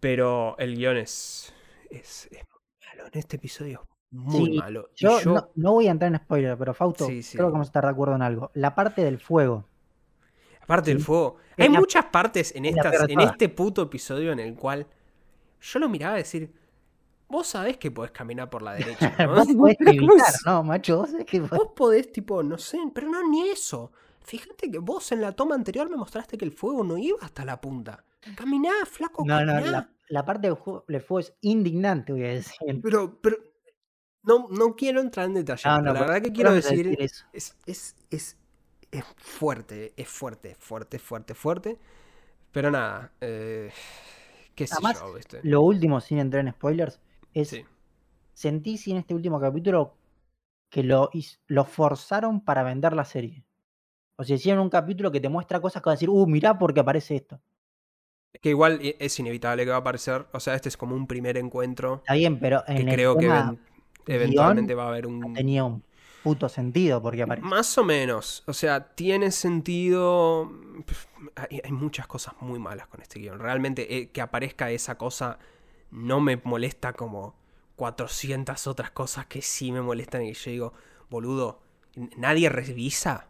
Pero 0.00 0.56
el 0.58 0.76
guion 0.76 0.96
es, 0.96 1.52
es, 1.90 2.28
es 2.32 2.42
muy 2.48 2.86
malo. 2.88 3.08
En 3.12 3.18
este 3.18 3.36
episodio 3.36 3.88
es 4.10 4.18
muy 4.18 4.46
Sí, 4.46 4.58
malo. 4.58 4.90
Yo, 4.96 5.20
yo, 5.20 5.34
No, 5.34 5.50
no 5.54 5.72
voy 5.72 5.88
a 5.88 5.92
entrar 5.92 6.12
en 6.12 6.18
spoiler, 6.18 6.56
pero 6.58 6.74
Fausto, 6.74 7.06
Sí, 7.06 7.22
sí. 7.22 7.36
creo 7.36 7.48
que 7.48 7.52
vamos 7.52 7.68
a 7.68 7.70
estar 7.70 7.84
de 7.84 7.90
acuerdo 7.90 8.16
en 8.16 8.22
algo. 8.22 8.50
La 8.54 8.74
parte 8.74 9.04
del 9.04 9.18
fuego. 9.18 9.68
Aparte 10.62 10.90
del 10.92 11.00
fuego, 11.02 11.36
hay 11.58 11.68
la- 11.68 11.80
muchas 11.80 12.06
partes 12.06 12.54
en, 12.54 12.64
estas, 12.64 13.08
en 13.08 13.20
este 13.20 13.48
puto 13.48 13.82
episodio 13.82 14.32
en 14.32 14.38
el 14.40 14.54
cual 14.54 14.86
yo 15.60 15.78
lo 15.78 15.88
miraba 15.88 16.14
y 16.16 16.22
decir, 16.22 16.52
vos 17.28 17.46
sabés 17.46 17.76
que 17.78 17.90
podés 17.90 18.10
caminar 18.12 18.48
por 18.50 18.62
la 18.62 18.72
derecha, 18.74 19.14
¿no? 19.26 19.34
Vos 19.34 19.46
podés. 19.56 20.42
¿no, 20.46 20.62
macho? 20.62 20.98
Vos 20.98 21.10
sabés 21.10 21.26
que 21.26 21.40
Vos 21.40 21.68
podés, 21.74 22.10
tipo, 22.12 22.42
no 22.42 22.58
sé, 22.58 22.78
pero 22.94 23.08
no 23.08 23.28
ni 23.28 23.48
eso. 23.48 23.92
Fíjate 24.20 24.70
que 24.70 24.78
vos 24.78 25.10
en 25.12 25.20
la 25.20 25.32
toma 25.32 25.54
anterior 25.56 25.90
me 25.90 25.96
mostraste 25.96 26.38
que 26.38 26.44
el 26.44 26.52
fuego 26.52 26.84
no 26.84 26.96
iba 26.96 27.18
hasta 27.22 27.44
la 27.44 27.60
punta. 27.60 28.04
Caminá, 28.36 28.70
flaco, 28.88 29.24
No, 29.26 29.44
no, 29.44 29.58
la, 29.60 29.90
la 30.08 30.24
parte 30.24 30.46
del 30.46 30.56
fuego, 30.56 30.84
del 30.86 31.00
fuego 31.00 31.20
es 31.20 31.34
indignante, 31.40 32.12
voy 32.12 32.24
a 32.24 32.28
decir. 32.28 32.80
Pero, 32.82 33.18
pero. 33.20 33.36
No, 34.22 34.46
no 34.48 34.76
quiero 34.76 35.00
entrar 35.00 35.26
en 35.26 35.34
detalle. 35.34 35.62
No, 35.68 35.80
la 35.80 35.92
verdad 35.94 36.22
que 36.22 36.30
quiero 36.32 36.50
a 36.50 36.54
decir. 36.54 36.96
eso. 37.00 37.24
Es, 37.32 37.56
es, 37.66 37.96
es, 38.10 38.36
es 38.92 39.04
fuerte, 39.16 39.92
es 39.96 40.08
fuerte, 40.08 40.54
fuerte, 40.56 40.98
fuerte, 41.00 41.34
fuerte. 41.34 41.78
Pero 42.52 42.70
nada. 42.70 43.12
eh, 43.20 43.70
qué 44.54 44.66
sé 44.66 44.74
Además, 44.74 45.00
yo, 45.00 45.14
¿viste? 45.14 45.40
Lo 45.44 45.62
último, 45.62 46.00
sin 46.00 46.18
entrar 46.18 46.46
en 46.46 46.52
spoilers, 46.52 47.00
es 47.34 47.48
Sí. 47.48 47.64
sentí 48.34 48.78
si 48.78 48.92
en 48.92 48.98
este 48.98 49.14
último 49.14 49.40
capítulo 49.40 49.94
que 50.70 50.82
lo, 50.84 51.10
lo 51.48 51.64
forzaron 51.64 52.40
para 52.42 52.62
vender 52.64 52.94
la 52.94 53.04
serie. 53.04 53.44
O 54.16 54.24
sea, 54.24 54.36
hicieron 54.36 54.62
un 54.62 54.70
capítulo 54.70 55.12
que 55.12 55.20
te 55.20 55.28
muestra 55.30 55.60
cosas 55.60 55.82
que 55.82 55.88
vas 55.90 55.94
a 55.94 55.98
decir, 55.98 56.10
uh, 56.10 56.26
mirá 56.26 56.58
porque 56.58 56.80
aparece 56.80 57.16
esto. 57.16 57.40
Es 58.32 58.40
que 58.40 58.50
igual 58.50 58.78
e- 58.82 58.96
es 58.98 59.18
inevitable 59.18 59.64
que 59.64 59.70
va 59.70 59.76
a 59.76 59.80
aparecer. 59.80 60.26
O 60.32 60.40
sea, 60.40 60.54
este 60.54 60.68
es 60.68 60.76
como 60.76 60.94
un 60.94 61.06
primer 61.06 61.36
encuentro. 61.36 61.98
Está 61.98 62.14
bien, 62.14 62.38
pero 62.40 62.62
Que 62.66 62.72
en 62.82 62.88
el 62.88 62.94
creo 62.94 63.16
que 63.18 63.28
eventualmente 64.06 64.74
va 64.74 64.84
a 64.84 64.88
haber 64.88 65.06
un. 65.06 65.34
tenía 65.34 65.64
un 65.64 65.82
puto 66.22 66.48
sentido 66.48 67.02
porque 67.02 67.22
aparece. 67.22 67.46
Más 67.46 67.76
o 67.78 67.84
menos. 67.84 68.42
O 68.46 68.52
sea, 68.52 68.94
tiene 68.94 69.30
sentido. 69.30 70.50
Hay, 71.36 71.72
muchas 71.72 72.06
cosas 72.06 72.34
muy 72.40 72.58
malas 72.58 72.86
con 72.86 73.00
este 73.02 73.20
guion. 73.20 73.38
Realmente 73.38 73.96
eh, 73.96 74.10
que 74.10 74.20
aparezca 74.20 74.70
esa 74.70 74.96
cosa 74.98 75.38
no 75.90 76.20
me 76.20 76.40
molesta 76.44 76.92
como 76.94 77.36
400 77.76 78.66
otras 78.66 78.90
cosas 78.90 79.26
que 79.26 79.42
sí 79.42 79.72
me 79.72 79.82
molestan 79.82 80.22
y 80.22 80.32
yo 80.32 80.50
digo, 80.50 80.72
boludo, 81.10 81.62
nadie 82.16 82.48
revisa. 82.48 83.28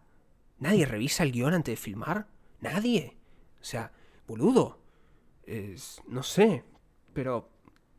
Nadie 0.58 0.86
revisa 0.86 1.24
el 1.24 1.32
guion 1.32 1.54
antes 1.54 1.72
de 1.72 1.76
filmar. 1.76 2.28
Nadie. 2.60 3.16
O 3.60 3.64
sea, 3.64 3.92
boludo. 4.26 4.78
Es- 5.44 6.00
no 6.06 6.22
sé. 6.22 6.64
Pero 7.12 7.50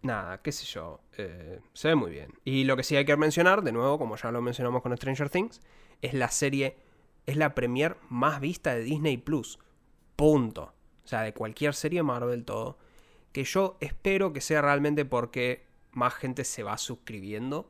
nada, 0.03 0.41
qué 0.41 0.51
sé 0.51 0.65
yo. 0.65 1.01
eh, 1.17 1.59
se 1.73 1.89
ve 1.89 1.95
muy 1.95 2.11
bien. 2.11 2.33
Y 2.45 2.63
lo 2.65 2.75
que 2.77 2.83
sí 2.83 2.95
hay 2.95 3.05
que 3.05 3.17
mencionar, 3.17 3.63
de 3.63 3.71
nuevo, 3.71 3.97
como 3.97 4.15
ya 4.15 4.31
lo 4.31 4.41
mencionamos 4.41 4.81
con 4.81 4.95
Stranger 4.95 5.29
Things, 5.29 5.61
es 6.01 6.13
la 6.13 6.29
serie, 6.29 6.77
es 7.25 7.37
la 7.37 7.55
premier 7.55 7.97
más 8.09 8.39
vista 8.39 8.75
de 8.75 8.83
Disney 8.83 9.17
Plus. 9.17 9.59
Punto. 10.15 10.73
O 11.03 11.07
sea, 11.07 11.21
de 11.21 11.33
cualquier 11.33 11.73
serie 11.73 12.03
Marvel, 12.03 12.45
todo. 12.45 12.77
Que 13.31 13.43
yo 13.43 13.77
espero 13.79 14.31
que 14.33 14.41
sea 14.41 14.61
realmente 14.61 15.05
porque 15.05 15.65
más 15.91 16.13
gente 16.13 16.43
se 16.43 16.63
va 16.63 16.77
suscribiendo. 16.77 17.69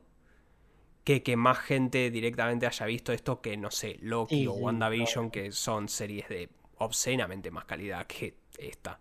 Que 1.04 1.22
que 1.22 1.36
más 1.36 1.58
gente 1.58 2.10
directamente 2.10 2.66
haya 2.66 2.86
visto 2.86 3.12
esto 3.12 3.40
que, 3.42 3.56
no 3.56 3.70
sé, 3.70 3.98
Loki 4.00 4.36
Sí, 4.36 4.46
o 4.46 4.54
sí, 4.54 4.60
WandaVision, 4.60 5.30
que 5.30 5.52
son 5.52 5.88
series 5.88 6.28
de 6.28 6.48
obscenamente 6.78 7.50
más 7.50 7.66
calidad 7.66 8.06
que 8.06 8.36
esta. 8.58 9.00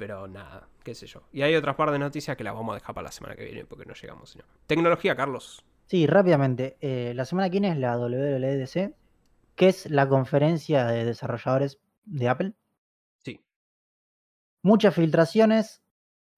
Pero 0.00 0.26
nada, 0.26 0.66
qué 0.82 0.94
sé 0.94 1.06
yo. 1.06 1.22
Y 1.30 1.42
hay 1.42 1.54
otras 1.54 1.76
par 1.76 1.90
de 1.90 1.98
noticias 1.98 2.36
que 2.36 2.42
las 2.44 2.54
vamos 2.54 2.72
a 2.72 2.78
dejar 2.78 2.94
para 2.94 3.04
la 3.06 3.12
semana 3.12 3.36
que 3.36 3.44
viene 3.44 3.64
porque 3.66 3.84
no 3.84 3.94
llegamos. 3.94 4.30
sino. 4.30 4.44
Tecnología, 4.66 5.14
Carlos. 5.14 5.62
Sí, 5.86 6.06
rápidamente. 6.06 6.76
eh, 6.80 7.12
la 7.14 7.24
semana 7.24 7.48
que 7.48 7.52
viene 7.60 7.70
es 7.72 7.76
la 7.78 7.98
WWDC, 7.98 8.94
que 9.56 9.68
es 9.68 9.90
la 9.90 10.08
conferencia 10.08 10.86
de 10.86 11.04
desarrolladores 11.04 11.78
de 12.04 12.28
Apple. 12.28 12.54
Sí. 13.18 13.40
Muchas 14.62 14.94
filtraciones. 14.94 15.82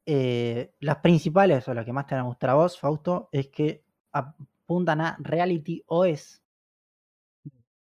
eh, 0.06 0.74
las 0.80 0.96
principales, 0.98 1.68
o 1.68 1.74
las 1.74 1.84
que 1.84 1.92
más 1.92 2.06
te 2.08 2.16
van 2.16 2.24
a 2.24 2.26
gustar 2.26 2.50
a 2.50 2.54
vos, 2.54 2.76
Fausto, 2.78 3.28
es 3.30 3.48
que 3.48 3.84
apuntan 4.10 5.00
a 5.00 5.16
Reality 5.20 5.84
OS, 5.86 6.42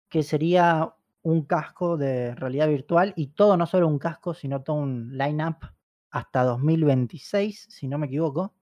que 0.09 0.24
sería 0.24 0.93
un 1.24 1.43
casco 1.45 1.97
de 1.97 2.36
realidad 2.36 2.67
virtual 2.67 3.13
y 3.15 3.28
todo, 3.28 3.57
no 3.57 3.65
solo 3.65 3.88
un 3.88 3.99
casco, 3.99 4.34
sino 4.34 4.63
todo 4.63 4.78
un 4.78 5.17
line-up 5.17 5.57
hasta 6.09 6.43
2026, 6.43 7.67
si 7.69 7.88
no 7.88 7.97
me 7.97 8.07
equivoco, 8.07 8.53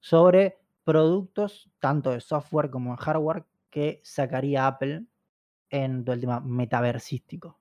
sobre 0.00 0.58
productos 0.84 1.70
tanto 1.80 2.10
de 2.10 2.20
software 2.20 2.70
como 2.70 2.92
de 2.92 2.98
hardware 2.98 3.46
que 3.70 4.00
sacaría 4.04 4.66
Apple 4.66 5.04
en 5.70 6.04
todo 6.04 6.14
el 6.14 6.20
tema 6.20 6.40
metaversístico. 6.40 7.58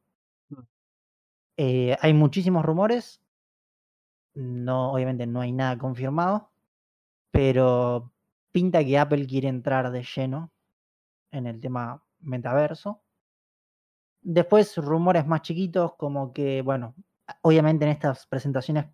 Mm. 0.49 0.59
Eh, 1.57 1.97
hay 1.99 2.13
muchísimos 2.13 2.63
rumores, 2.63 3.21
no, 4.33 4.93
obviamente 4.93 5.25
no 5.25 5.41
hay 5.41 5.51
nada 5.51 5.77
confirmado, 5.77 6.51
pero 7.31 8.13
pinta 8.51 8.83
que 8.85 8.97
Apple 8.97 9.25
quiere 9.25 9.47
entrar 9.47 9.91
de 9.91 10.03
lleno 10.03 10.51
en 11.31 11.47
el 11.47 11.59
tema 11.59 12.03
metaverso. 12.19 13.03
Después, 14.29 14.75
rumores 14.75 15.25
más 15.25 15.41
chiquitos, 15.41 15.95
como 15.95 16.33
que, 16.33 16.61
bueno, 16.61 16.95
obviamente 17.43 17.85
en 17.85 17.91
estas 17.91 18.27
presentaciones 18.27 18.87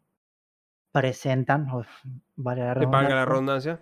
presentan, 0.91 1.67
vale 2.35 2.61
la 2.61 2.75
la 2.75 3.25
redundancia. 3.25 3.79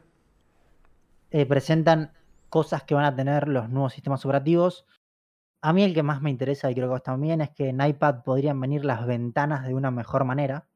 Eh, 1.30 1.46
presentan 1.46 2.14
cosas 2.48 2.84
que 2.84 2.96
van 2.96 3.04
a 3.04 3.14
tener 3.14 3.50
los 3.50 3.68
nuevos 3.68 3.92
sistemas 3.92 4.24
operativos. 4.26 4.86
A 5.62 5.74
mí 5.74 5.84
el 5.84 5.94
que 5.94 6.04
más 6.04 6.22
me 6.22 6.30
interesa, 6.30 6.72
y 6.72 6.74
creo 6.74 6.88
que 6.88 6.94
vos 6.94 7.04
también, 7.04 7.42
es 7.42 7.50
que 7.50 7.68
en 7.68 7.82
iPad 7.82 8.24
podrían 8.24 8.58
venir 8.58 8.86
las 8.86 9.06
ventanas 9.06 9.68
de 9.68 9.74
una 9.74 9.92
mejor 9.92 10.24
manera, 10.24 10.70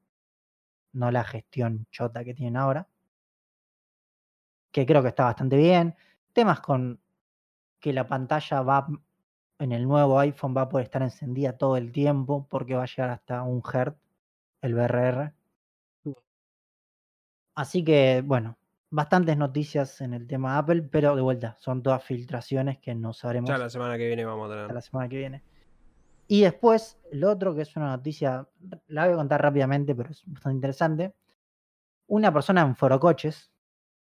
no 0.91 1.09
la 1.09 1.23
gestión 1.23 1.87
chota 1.89 2.25
que 2.25 2.33
tienen 2.33 2.57
ahora, 2.57 2.89
que 4.73 4.85
creo 4.85 5.01
que 5.01 5.07
está 5.07 5.23
bastante 5.23 5.55
bien. 5.55 5.95
Temas 6.33 6.59
con 6.59 6.99
que 7.79 7.93
la 7.93 8.05
pantalla 8.05 8.61
va 8.61 8.87
en 9.59 9.71
el 9.71 9.87
nuevo 9.87 10.19
iPhone 10.19 10.55
va 10.55 10.61
a 10.61 10.69
poder 10.69 10.85
estar 10.85 11.01
encendida 11.01 11.57
todo 11.57 11.77
el 11.77 11.91
tiempo 11.91 12.47
porque 12.49 12.75
va 12.75 12.83
a 12.83 12.87
llegar 12.87 13.09
hasta 13.09 13.43
un 13.43 13.61
Hz 13.61 13.93
el 14.61 14.73
BRR. 14.73 15.33
Mm. 16.03 16.11
Así 17.55 17.83
que, 17.83 18.21
bueno, 18.25 18.57
bastantes 18.89 19.37
noticias 19.37 20.01
en 20.01 20.13
el 20.13 20.27
tema 20.27 20.57
Apple, 20.57 20.83
pero 20.83 21.15
de 21.15 21.21
vuelta, 21.21 21.55
son 21.59 21.83
todas 21.83 22.03
filtraciones 22.03 22.79
que 22.79 22.95
no 22.95 23.13
sabremos. 23.13 23.49
Ya 23.49 23.57
la 23.57 23.69
semana 23.69 23.97
que 23.97 24.07
viene 24.07 24.25
vamos 24.25 24.49
a 24.49 24.53
tener. 24.53 24.73
La 24.73 24.81
semana 24.81 25.07
que 25.07 25.17
viene. 25.17 25.43
Y 26.27 26.41
después, 26.41 26.97
lo 27.11 27.29
otro 27.29 27.53
que 27.53 27.61
es 27.61 27.75
una 27.75 27.87
noticia, 27.87 28.47
la 28.87 29.05
voy 29.05 29.13
a 29.13 29.17
contar 29.17 29.41
rápidamente, 29.41 29.93
pero 29.93 30.09
es 30.09 30.23
bastante 30.25 30.55
interesante. 30.55 31.13
Una 32.07 32.33
persona 32.33 32.61
en 32.61 32.75
Forocoches, 32.75 33.51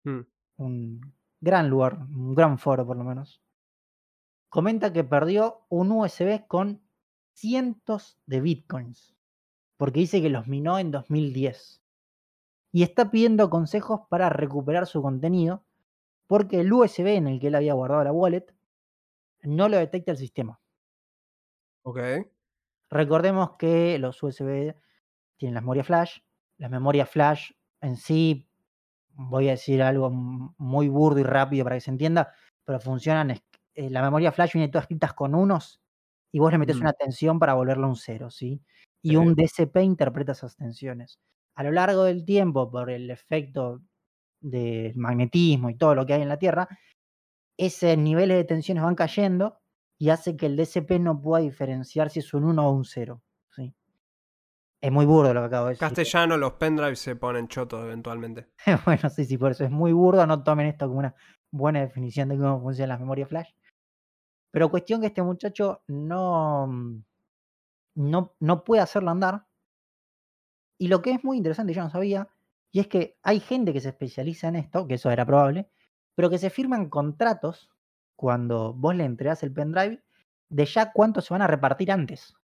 mm. 0.03 0.19
un 0.57 1.13
gran 1.41 1.69
lugar, 1.69 1.97
un 1.97 2.33
gran 2.33 2.57
foro 2.57 2.85
por 2.85 2.95
lo 2.95 3.03
menos, 3.03 3.42
comenta 4.53 4.93
que 4.93 5.03
perdió 5.03 5.65
un 5.67 5.91
USB 5.91 6.45
con 6.45 6.83
cientos 7.33 8.19
de 8.27 8.39
bitcoins, 8.39 9.15
porque 9.77 10.01
dice 10.01 10.21
que 10.21 10.29
los 10.29 10.45
minó 10.45 10.77
en 10.77 10.91
2010. 10.91 11.81
Y 12.71 12.83
está 12.83 13.09
pidiendo 13.09 13.49
consejos 13.49 14.01
para 14.11 14.29
recuperar 14.29 14.85
su 14.85 15.01
contenido, 15.01 15.65
porque 16.27 16.59
el 16.59 16.71
USB 16.71 17.15
en 17.15 17.25
el 17.29 17.39
que 17.39 17.47
él 17.47 17.55
había 17.55 17.73
guardado 17.73 18.03
la 18.03 18.11
wallet 18.11 18.45
no 19.41 19.69
lo 19.69 19.77
detecta 19.77 20.11
el 20.11 20.17
sistema. 20.17 20.61
Ok. 21.81 21.99
Recordemos 22.91 23.53
que 23.57 23.97
los 23.97 24.21
USB 24.21 24.75
tienen 25.37 25.55
las 25.55 25.63
memorias 25.63 25.87
flash. 25.87 26.19
Las 26.59 26.69
memorias 26.69 27.09
flash 27.09 27.53
en 27.81 27.97
sí, 27.97 28.47
voy 29.13 29.47
a 29.47 29.53
decir 29.53 29.81
algo 29.81 30.11
muy 30.11 30.89
burdo 30.89 31.19
y 31.19 31.23
rápido 31.23 31.63
para 31.63 31.77
que 31.77 31.81
se 31.81 31.89
entienda, 31.89 32.35
pero 32.63 32.79
funcionan 32.79 33.31
eh, 33.75 33.89
la 33.89 34.01
memoria 34.01 34.31
flash 34.31 34.53
viene 34.53 34.69
todas 34.69 34.83
escritas 34.83 35.13
con 35.13 35.35
unos 35.35 35.81
y 36.31 36.39
vos 36.39 36.51
le 36.51 36.57
metes 36.57 36.77
una 36.77 36.93
tensión 36.93 37.39
para 37.39 37.53
volverlo 37.53 37.87
un 37.87 37.95
cero, 37.95 38.29
¿sí? 38.29 38.61
Y 39.01 39.17
un 39.17 39.35
DSP 39.35 39.77
interpreta 39.83 40.31
esas 40.31 40.55
tensiones. 40.55 41.19
A 41.55 41.63
lo 41.63 41.71
largo 41.71 42.05
del 42.05 42.25
tiempo, 42.25 42.71
por 42.71 42.89
el 42.89 43.11
efecto 43.11 43.81
del 44.41 44.95
magnetismo 44.97 45.69
y 45.69 45.75
todo 45.75 45.93
lo 45.93 46.05
que 46.05 46.13
hay 46.13 46.21
en 46.21 46.29
la 46.29 46.39
Tierra, 46.39 46.67
esos 47.57 47.97
niveles 47.97 48.37
de 48.37 48.43
tensiones 48.45 48.83
van 48.83 48.95
cayendo 48.95 49.59
y 49.99 50.09
hace 50.09 50.35
que 50.35 50.47
el 50.47 50.57
DSP 50.57 50.99
no 50.99 51.21
pueda 51.21 51.43
diferenciar 51.43 52.09
si 52.09 52.19
es 52.19 52.33
un 52.33 52.45
1 52.45 52.67
o 52.67 52.71
un 52.71 52.85
0. 52.85 53.21
¿sí? 53.55 53.73
Es 54.81 54.91
muy 54.91 55.05
burdo 55.05 55.33
lo 55.33 55.41
que 55.41 55.45
acabo 55.47 55.65
de 55.67 55.71
decir. 55.71 55.87
Castellano, 55.87 56.37
los 56.37 56.53
pendrives 56.53 56.99
se 56.99 57.15
ponen 57.15 57.47
chotos 57.47 57.83
eventualmente. 57.83 58.47
bueno, 58.85 59.09
sí, 59.09 59.25
sí, 59.25 59.37
por 59.37 59.51
eso 59.51 59.63
es 59.63 59.71
muy 59.71 59.93
burdo. 59.93 60.25
No 60.25 60.43
tomen 60.43 60.67
esto 60.67 60.87
como 60.87 60.99
una 60.99 61.15
buena 61.51 61.81
definición 61.81 62.29
de 62.29 62.37
cómo 62.37 62.61
funcionan 62.61 62.89
las 62.89 62.99
memorias 62.99 63.29
flash. 63.29 63.49
Pero 64.53 64.69
cuestión 64.69 65.01
que 65.01 65.07
este 65.07 65.23
muchacho 65.23 65.81
no, 65.87 66.67
mm, 66.67 67.03
no, 67.95 68.35
no 68.39 68.63
puede 68.63 68.83
hacerlo 68.83 69.09
andar. 69.09 69.47
Y 70.77 70.89
lo 70.89 71.01
que 71.01 71.09
es 71.09 71.23
muy 71.23 71.37
interesante, 71.37 71.73
yo 71.73 71.81
no 71.81 71.89
sabía, 71.89 72.29
y 72.71 72.79
es 72.79 72.87
que 72.87 73.17
hay 73.23 73.39
gente 73.39 73.73
que 73.73 73.81
se 73.81 73.89
especializa 73.89 74.47
en 74.49 74.57
esto, 74.57 74.87
que 74.87 74.95
eso 74.95 75.09
era 75.09 75.25
probable, 75.25 75.71
pero 76.13 76.29
que 76.29 76.37
se 76.37 76.51
firman 76.51 76.89
contratos 76.89 77.71
cuando 78.15 78.75
vos 78.75 78.95
le 78.95 79.05
entregás 79.05 79.41
el 79.41 79.51
pendrive 79.51 80.03
de 80.49 80.65
ya 80.65 80.91
cuántos 80.91 81.25
se 81.25 81.33
van 81.33 81.41
a 81.41 81.47
repartir 81.47 81.91
antes. 81.91 82.35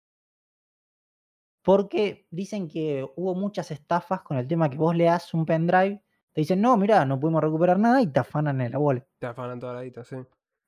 Porque 1.62 2.26
dicen 2.30 2.68
que 2.68 3.06
hubo 3.16 3.34
muchas 3.34 3.70
estafas 3.70 4.22
con 4.22 4.38
el 4.38 4.48
tema 4.48 4.70
que 4.70 4.78
vos 4.78 4.96
le 4.96 5.04
das 5.04 5.34
un 5.34 5.44
pendrive, 5.44 6.02
te 6.32 6.40
dicen, 6.40 6.62
no, 6.62 6.74
mira, 6.78 7.04
no 7.04 7.20
pudimos 7.20 7.42
recuperar 7.42 7.78
nada 7.78 8.00
y 8.00 8.06
te 8.06 8.20
afanan 8.20 8.62
en 8.62 8.72
la 8.72 8.78
wallet. 8.78 9.06
Te 9.18 9.26
afanan 9.26 9.60
toda 9.60 9.74
la 9.74 9.82
guita, 9.82 10.04
sí. 10.04 10.16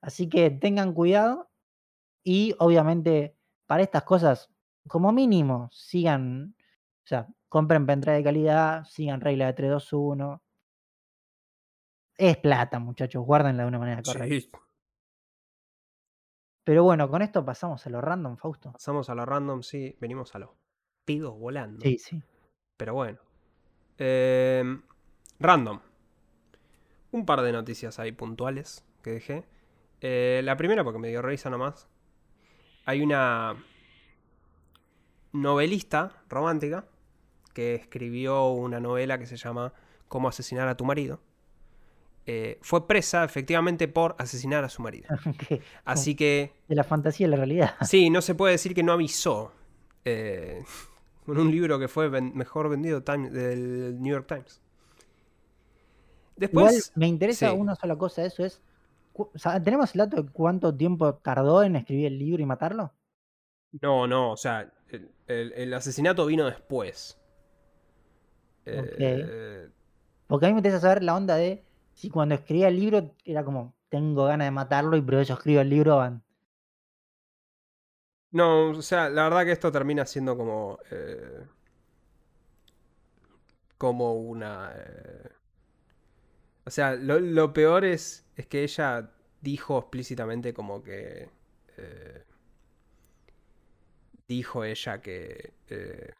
Así 0.01 0.27
que 0.29 0.49
tengan 0.49 0.93
cuidado 0.93 1.49
y 2.23 2.55
obviamente 2.59 3.37
para 3.67 3.83
estas 3.83 4.03
cosas, 4.03 4.49
como 4.87 5.11
mínimo, 5.11 5.69
sigan, 5.71 6.55
o 7.03 7.07
sea, 7.07 7.27
compren 7.47 7.85
pendrive 7.85 8.17
de 8.17 8.23
calidad, 8.23 8.83
sigan 8.85 9.21
regla 9.21 9.45
de 9.47 9.53
321. 9.53 10.41
Es 12.17 12.37
plata, 12.37 12.79
muchachos, 12.79 13.25
guárdenla 13.25 13.63
de 13.63 13.69
una 13.69 13.79
manera 13.79 14.01
correcta. 14.01 14.59
Pero 16.63 16.83
bueno, 16.83 17.09
con 17.09 17.21
esto 17.21 17.43
pasamos 17.43 17.85
a 17.87 17.89
lo 17.89 18.01
random, 18.01 18.37
Fausto. 18.37 18.71
Pasamos 18.71 19.09
a 19.09 19.15
lo 19.15 19.25
random, 19.25 19.63
sí, 19.63 19.95
venimos 19.99 20.35
a 20.35 20.39
los 20.39 20.49
pidos 21.05 21.37
volando. 21.37 21.81
Sí, 21.81 21.97
sí. 21.97 22.21
Pero 22.77 22.93
bueno. 22.93 23.19
Em, 23.97 24.81
random. 25.39 25.79
Un 27.11 27.25
par 27.25 27.41
de 27.41 27.51
noticias 27.51 27.99
ahí 27.99 28.11
puntuales 28.11 28.85
que 29.01 29.11
dejé. 29.11 29.43
Eh, 30.01 30.41
la 30.43 30.57
primera, 30.57 30.83
porque 30.83 30.99
me 30.99 31.09
dio 31.09 31.21
risa 31.21 31.49
nomás. 31.49 31.87
Hay 32.85 33.01
una 33.01 33.55
novelista 35.31 36.23
romántica 36.27 36.85
que 37.53 37.75
escribió 37.75 38.49
una 38.49 38.79
novela 38.79 39.17
que 39.19 39.25
se 39.25 39.37
llama 39.37 39.73
Cómo 40.07 40.27
asesinar 40.27 40.67
a 40.67 40.75
tu 40.75 40.85
marido. 40.85 41.19
Eh, 42.25 42.59
fue 42.61 42.87
presa 42.87 43.23
efectivamente 43.23 43.87
por 43.87 44.15
asesinar 44.19 44.63
a 44.63 44.69
su 44.69 44.81
marido. 44.81 45.07
Así 45.85 46.15
que... 46.15 46.53
De 46.67 46.75
la 46.75 46.83
fantasía 46.83 47.27
a 47.27 47.29
la 47.29 47.37
realidad. 47.37 47.75
Sí, 47.81 48.09
no 48.11 48.21
se 48.21 48.35
puede 48.35 48.53
decir 48.53 48.73
que 48.73 48.83
no 48.83 48.93
avisó. 48.93 49.51
Eh, 50.05 50.63
con 51.25 51.37
un 51.37 51.51
libro 51.51 51.79
que 51.79 51.87
fue 51.87 52.09
mejor 52.09 52.69
vendido 52.69 53.01
del 53.01 54.01
New 54.01 54.11
York 54.11 54.27
Times. 54.27 54.61
Después, 56.35 56.91
me 56.95 57.07
interesa 57.07 57.53
una 57.53 57.75
sola 57.75 57.95
cosa, 57.95 58.25
eso 58.25 58.43
es 58.43 58.61
¿Tenemos 59.63 59.93
el 59.93 59.99
dato 59.99 60.21
de 60.21 60.29
cuánto 60.31 60.75
tiempo 60.75 61.15
tardó 61.15 61.63
en 61.63 61.75
escribir 61.75 62.07
el 62.07 62.19
libro 62.19 62.41
y 62.41 62.45
matarlo? 62.45 62.93
No, 63.81 64.07
no, 64.07 64.31
o 64.31 64.37
sea, 64.37 64.71
el, 65.27 65.73
asesinato 65.73 66.25
vino 66.25 66.45
después. 66.45 67.17
Eh, 68.65 69.69
Porque 70.27 70.45
a 70.45 70.49
mí 70.49 70.53
me 70.53 70.59
interesa 70.59 70.81
saber 70.81 71.03
la 71.03 71.15
onda 71.15 71.35
de 71.35 71.63
si 71.93 72.09
cuando 72.09 72.35
escribía 72.35 72.67
el 72.67 72.75
libro 72.75 73.15
era 73.23 73.43
como, 73.43 73.75
tengo 73.89 74.25
ganas 74.25 74.47
de 74.47 74.51
matarlo 74.51 74.97
y 74.97 75.01
por 75.01 75.15
eso 75.15 75.33
escribo 75.33 75.61
el 75.61 75.69
libro. 75.69 76.21
No, 78.31 78.69
o 78.69 78.81
sea, 78.81 79.09
la 79.09 79.23
verdad 79.23 79.43
que 79.43 79.51
esto 79.51 79.71
termina 79.71 80.05
siendo 80.05 80.37
como. 80.37 80.79
Eh, 80.89 81.45
como 83.77 84.13
una. 84.13 84.71
Eh, 84.75 85.29
o 86.65 86.69
sea, 86.69 86.95
lo, 86.95 87.53
peor 87.53 87.85
es, 87.85 88.25
es 88.35 88.47
que 88.47 88.63
ella 88.63 89.11
dijo 89.41 89.79
explícitamente 89.79 90.53
como 90.53 90.83
que... 90.83 91.29
Eh, 91.77 92.23
dijo 94.27 94.63
ella 94.63 95.01
que... 95.01 95.53
Eh, 95.69 96.11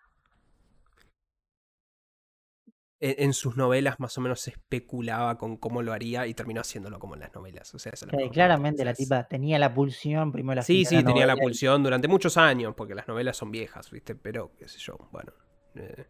en, 3.03 3.33
sus 3.33 3.57
novelas 3.57 3.99
más 3.99 4.15
o 4.19 4.21
menos 4.21 4.41
se 4.41 4.51
especulaba 4.51 5.39
con 5.39 5.57
cómo 5.57 5.81
lo 5.81 5.91
haría 5.91 6.27
y 6.27 6.35
terminó 6.35 6.61
haciéndolo 6.61 6.99
como 6.99 7.15
en 7.15 7.21
las 7.21 7.33
novelas. 7.33 7.73
O 7.73 7.79
sea, 7.79 7.93
claramente 8.31 8.85
la 8.85 8.93
tipa 8.93 9.27
tenía 9.27 9.57
la 9.57 9.73
pulsión, 9.73 10.31
primero 10.31 10.57
la 10.57 10.61
Sí, 10.61 10.85
sí, 10.85 11.03
tenía 11.03 11.25
la 11.25 11.35
pulsión 11.35 11.81
durante 11.81 12.07
muchos 12.07 12.37
años, 12.37 12.75
porque 12.75 12.93
las 12.93 13.07
novelas 13.07 13.37
son 13.37 13.49
viejas, 13.49 13.89
¿viste? 13.89 14.13
Pero, 14.13 14.51
qué 14.55 14.67
sé 14.67 14.77
yo, 14.77 15.09
bueno. 15.11 15.33
Eh, 15.73 16.05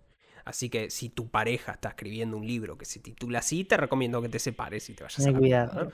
Así 0.52 0.70
que 0.70 0.90
si 0.90 1.08
tu 1.08 1.30
pareja 1.30 1.72
está 1.72 1.90
escribiendo 1.90 2.36
un 2.36 2.46
libro 2.46 2.78
que 2.78 2.84
se 2.84 3.00
titula 3.00 3.40
así, 3.40 3.64
te 3.64 3.78
recomiendo 3.78 4.22
que 4.22 4.28
te 4.28 4.38
separes 4.38 4.90
y 4.90 4.94
te 4.94 5.02
vayas 5.02 5.26
a 5.26 5.32
cuidado. 5.32 5.92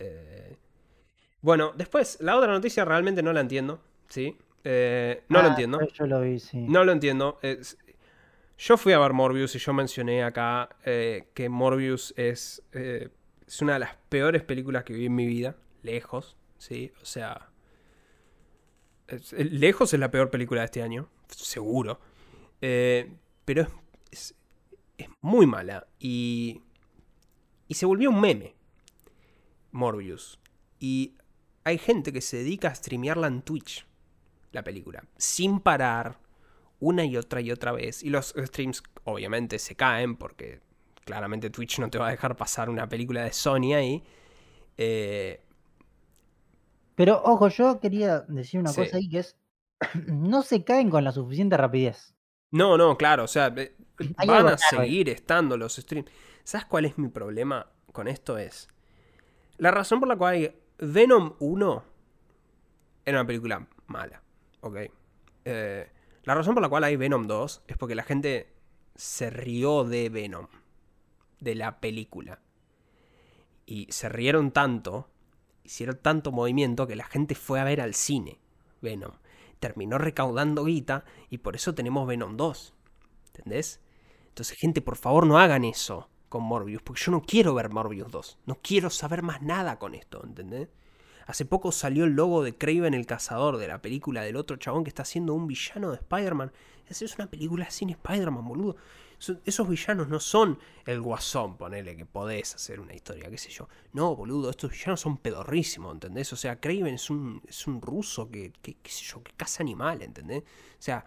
Eh, 0.00 0.56
bueno, 1.42 1.72
después, 1.76 2.18
la 2.20 2.36
otra 2.36 2.50
noticia 2.50 2.84
realmente 2.84 3.22
no 3.22 3.32
la 3.32 3.40
entiendo, 3.40 3.80
¿sí? 4.08 4.36
Eh, 4.64 5.22
no 5.28 5.42
lo 5.42 5.46
ah, 5.46 5.50
entiendo. 5.50 5.78
Yo 5.94 6.06
lo 6.08 6.22
vi, 6.22 6.40
sí. 6.40 6.58
No 6.58 6.82
lo 6.82 6.90
entiendo. 6.90 7.38
yo 8.58 8.76
fui 8.76 8.92
a 8.94 8.98
ver 8.98 9.12
Morbius 9.12 9.54
y 9.54 9.60
yo 9.60 9.72
mencioné 9.72 10.24
acá 10.24 10.70
eh, 10.84 11.28
que 11.32 11.48
Morbius 11.48 12.12
es, 12.16 12.64
es 12.72 13.62
una 13.62 13.74
de 13.74 13.78
las 13.78 13.94
peores 14.08 14.42
películas 14.42 14.82
que 14.82 14.92
vi 14.92 15.06
en 15.06 15.14
mi 15.14 15.26
vida, 15.26 15.54
lejos, 15.84 16.36
¿sí? 16.58 16.90
O 17.00 17.04
sea, 17.04 17.48
lejos 19.38 19.94
es 19.94 20.00
la 20.00 20.10
peor 20.10 20.30
película 20.30 20.62
de 20.62 20.64
este 20.64 20.82
año, 20.82 21.08
seguro. 21.28 22.00
pero 22.58 23.62
es 23.62 23.68
es, 24.10 24.34
muy 25.20 25.46
mala 25.46 25.86
y, 25.98 26.62
y 27.68 27.74
se 27.74 27.86
volvió 27.86 28.10
un 28.10 28.20
meme. 28.20 28.54
Morbius. 29.72 30.38
Y 30.78 31.14
hay 31.64 31.78
gente 31.78 32.12
que 32.12 32.20
se 32.20 32.38
dedica 32.38 32.68
a 32.68 32.74
streamearla 32.74 33.26
en 33.26 33.42
Twitch, 33.42 33.86
la 34.52 34.62
película, 34.62 35.04
sin 35.16 35.60
parar, 35.60 36.18
una 36.80 37.04
y 37.04 37.16
otra 37.16 37.40
y 37.40 37.50
otra 37.50 37.72
vez. 37.72 38.02
Y 38.02 38.10
los 38.10 38.34
streams 38.36 38.82
obviamente 39.04 39.58
se 39.58 39.76
caen 39.76 40.16
porque 40.16 40.60
claramente 41.04 41.50
Twitch 41.50 41.78
no 41.78 41.90
te 41.90 41.98
va 41.98 42.08
a 42.08 42.10
dejar 42.10 42.36
pasar 42.36 42.70
una 42.70 42.88
película 42.88 43.24
de 43.24 43.32
Sony 43.32 43.74
ahí. 43.74 44.02
Eh, 44.76 45.42
Pero 46.94 47.22
ojo, 47.24 47.48
yo 47.48 47.80
quería 47.80 48.20
decir 48.20 48.60
una 48.60 48.72
cosa 48.72 48.96
ahí 48.96 49.08
que 49.08 49.18
es, 49.18 49.36
no 50.06 50.42
se 50.42 50.64
caen 50.64 50.90
con 50.90 51.04
la 51.04 51.12
suficiente 51.12 51.56
rapidez. 51.56 52.14
No, 52.50 52.76
no, 52.76 52.96
claro, 52.96 53.24
o 53.24 53.28
sea, 53.28 53.54
van 54.26 54.48
a 54.48 54.58
seguir 54.58 55.08
estando 55.08 55.56
los 55.56 55.76
streams. 55.76 56.10
¿Sabes 56.42 56.66
cuál 56.66 56.84
es 56.84 56.98
mi 56.98 57.08
problema 57.08 57.66
con 57.92 58.08
esto? 58.08 58.38
Es 58.38 58.68
la 59.58 59.70
razón 59.70 60.00
por 60.00 60.08
la 60.08 60.16
cual 60.16 60.54
Venom 60.78 61.34
1 61.38 61.84
era 63.04 63.20
una 63.20 63.26
película 63.26 63.68
mala, 63.86 64.22
¿ok? 64.60 64.76
Eh, 65.44 65.90
la 66.24 66.34
razón 66.34 66.54
por 66.54 66.62
la 66.62 66.68
cual 66.68 66.84
hay 66.84 66.96
Venom 66.96 67.26
2 67.26 67.64
es 67.66 67.76
porque 67.76 67.94
la 67.94 68.02
gente 68.02 68.52
se 68.94 69.30
rió 69.30 69.84
de 69.84 70.08
Venom, 70.08 70.48
de 71.40 71.54
la 71.54 71.80
película. 71.80 72.40
Y 73.66 73.86
se 73.90 74.08
rieron 74.08 74.50
tanto, 74.50 75.10
hicieron 75.62 75.98
tanto 75.98 76.32
movimiento 76.32 76.86
que 76.86 76.96
la 76.96 77.04
gente 77.04 77.34
fue 77.34 77.60
a 77.60 77.64
ver 77.64 77.80
al 77.80 77.94
cine 77.94 78.40
Venom. 78.80 79.12
Terminó 79.60 79.98
recaudando 79.98 80.64
guita 80.64 81.04
y 81.28 81.38
por 81.38 81.54
eso 81.54 81.74
tenemos 81.74 82.06
Venom 82.06 82.36
2. 82.36 82.74
¿Entendés? 83.26 83.80
Entonces, 84.28 84.58
gente, 84.58 84.80
por 84.80 84.96
favor 84.96 85.26
no 85.26 85.38
hagan 85.38 85.64
eso 85.64 86.08
con 86.28 86.42
Morbius, 86.44 86.82
porque 86.82 87.02
yo 87.04 87.12
no 87.12 87.22
quiero 87.22 87.54
ver 87.54 87.70
Morbius 87.70 88.10
2. 88.10 88.38
No 88.46 88.58
quiero 88.62 88.90
saber 88.90 89.22
más 89.22 89.42
nada 89.42 89.78
con 89.78 89.94
esto, 89.94 90.22
¿entendés? 90.24 90.68
Hace 91.26 91.44
poco 91.44 91.70
salió 91.70 92.04
el 92.04 92.12
logo 92.12 92.42
de 92.42 92.56
Craven 92.56 92.94
el 92.94 93.06
Cazador, 93.06 93.56
de 93.58 93.68
la 93.68 93.82
película 93.82 94.22
del 94.22 94.36
otro 94.36 94.56
chabón 94.56 94.82
que 94.82 94.88
está 94.88 95.02
haciendo 95.02 95.34
un 95.34 95.46
villano 95.46 95.90
de 95.90 95.96
Spider-Man. 95.96 96.52
Esa 96.88 97.04
es 97.04 97.14
una 97.16 97.28
película 97.28 97.70
sin 97.70 97.90
Spider-Man, 97.90 98.48
boludo. 98.48 98.76
Esos 99.44 99.68
villanos 99.68 100.08
no 100.08 100.18
son 100.18 100.58
el 100.86 101.00
guasón, 101.00 101.58
ponele, 101.58 101.94
que 101.94 102.06
podés 102.06 102.54
hacer 102.54 102.80
una 102.80 102.94
historia, 102.94 103.28
qué 103.28 103.36
sé 103.36 103.50
yo. 103.50 103.68
No, 103.92 104.16
boludo, 104.16 104.48
estos 104.48 104.70
villanos 104.70 105.00
son 105.00 105.18
pedorrísimos, 105.18 105.92
¿entendés? 105.92 106.32
O 106.32 106.36
sea, 106.36 106.58
Craven 106.58 106.94
es 106.94 107.10
un, 107.10 107.42
es 107.46 107.66
un 107.66 107.82
ruso 107.82 108.30
que, 108.30 108.52
qué 108.62 108.90
sé 108.90 109.04
yo, 109.04 109.22
caza 109.36 109.62
animales, 109.62 110.08
¿entendés? 110.08 110.42
O 110.42 110.82
sea, 110.82 111.04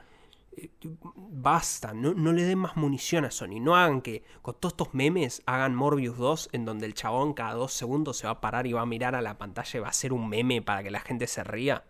eh, 0.55 0.69
basta, 1.15 1.93
no, 1.93 2.13
no, 2.13 2.31
le 2.31 2.43
den 2.43 2.59
más 2.59 2.75
munición 2.75 3.25
a 3.25 3.31
Sony. 3.31 3.59
No 3.59 3.75
hagan 3.75 4.01
que 4.01 4.23
con 4.43 4.55
todos 4.59 4.73
estos 4.73 4.93
memes 4.93 5.41
hagan 5.47 5.73
Morbius 5.73 6.17
2 6.17 6.49
en 6.51 6.65
donde 6.65 6.85
el 6.85 6.93
chabón 6.93 7.33
cada 7.33 7.55
dos 7.55 7.73
segundos 7.73 8.17
se 8.17 8.27
va 8.27 8.33
a 8.33 8.41
parar 8.41 8.67
y 8.67 8.73
va 8.73 8.81
a 8.81 8.85
mirar 8.85 9.15
a 9.15 9.21
la 9.21 9.37
pantalla 9.39 9.77
y 9.77 9.81
va 9.81 9.87
a 9.87 9.91
hacer 9.91 10.13
un 10.13 10.29
meme 10.29 10.61
para 10.61 10.83
que 10.83 10.91
la 10.91 10.99
gente 10.99 11.25
se 11.27 11.43
ría. 11.43 11.83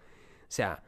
O 0.43 0.55
sea, 0.55 0.83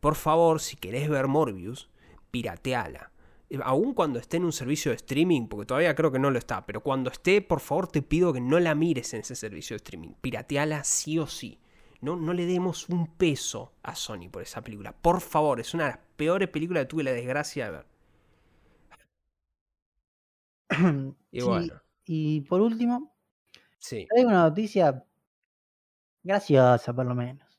por 0.00 0.16
favor, 0.16 0.60
si 0.60 0.76
querés 0.76 1.08
ver 1.08 1.28
Morbius, 1.28 1.88
pirateala. 2.30 3.10
Eh, 3.50 3.58
aun 3.62 3.94
cuando 3.94 4.18
esté 4.18 4.38
en 4.38 4.44
un 4.44 4.52
servicio 4.52 4.90
de 4.90 4.96
streaming, 4.96 5.48
porque 5.48 5.66
todavía 5.66 5.94
creo 5.94 6.10
que 6.10 6.18
no 6.18 6.30
lo 6.30 6.38
está, 6.38 6.64
pero 6.66 6.82
cuando 6.82 7.10
esté, 7.10 7.42
por 7.42 7.60
favor 7.60 7.88
te 7.88 8.02
pido 8.02 8.32
que 8.32 8.40
no 8.40 8.58
la 8.60 8.74
mires 8.74 9.14
en 9.14 9.20
ese 9.20 9.34
servicio 9.34 9.74
de 9.74 9.78
streaming. 9.78 10.14
Pirateala 10.20 10.84
sí 10.84 11.18
o 11.18 11.26
sí. 11.26 11.58
No, 12.00 12.16
no 12.16 12.34
le 12.34 12.44
demos 12.46 12.88
un 12.88 13.06
peso 13.06 13.72
a 13.82 13.94
Sony 13.94 14.28
por 14.30 14.42
esa 14.42 14.62
película. 14.62 14.92
Por 14.92 15.20
favor, 15.20 15.60
es 15.60 15.72
una 15.72 15.84
de 15.84 15.90
las 15.90 16.00
peores 16.16 16.48
películas 16.48 16.82
que 16.82 16.88
tuve 16.88 17.02
la 17.02 17.12
desgracia 17.12 17.66
de 17.66 17.70
ver. 17.70 17.86
y 21.30 21.42
bueno. 21.42 21.80
Y 22.04 22.42
por 22.42 22.60
último, 22.60 23.16
sí. 23.78 24.06
hay 24.14 24.24
una 24.24 24.42
noticia 24.42 25.04
graciosa, 26.22 26.92
por 26.92 27.06
lo 27.06 27.14
menos. 27.14 27.58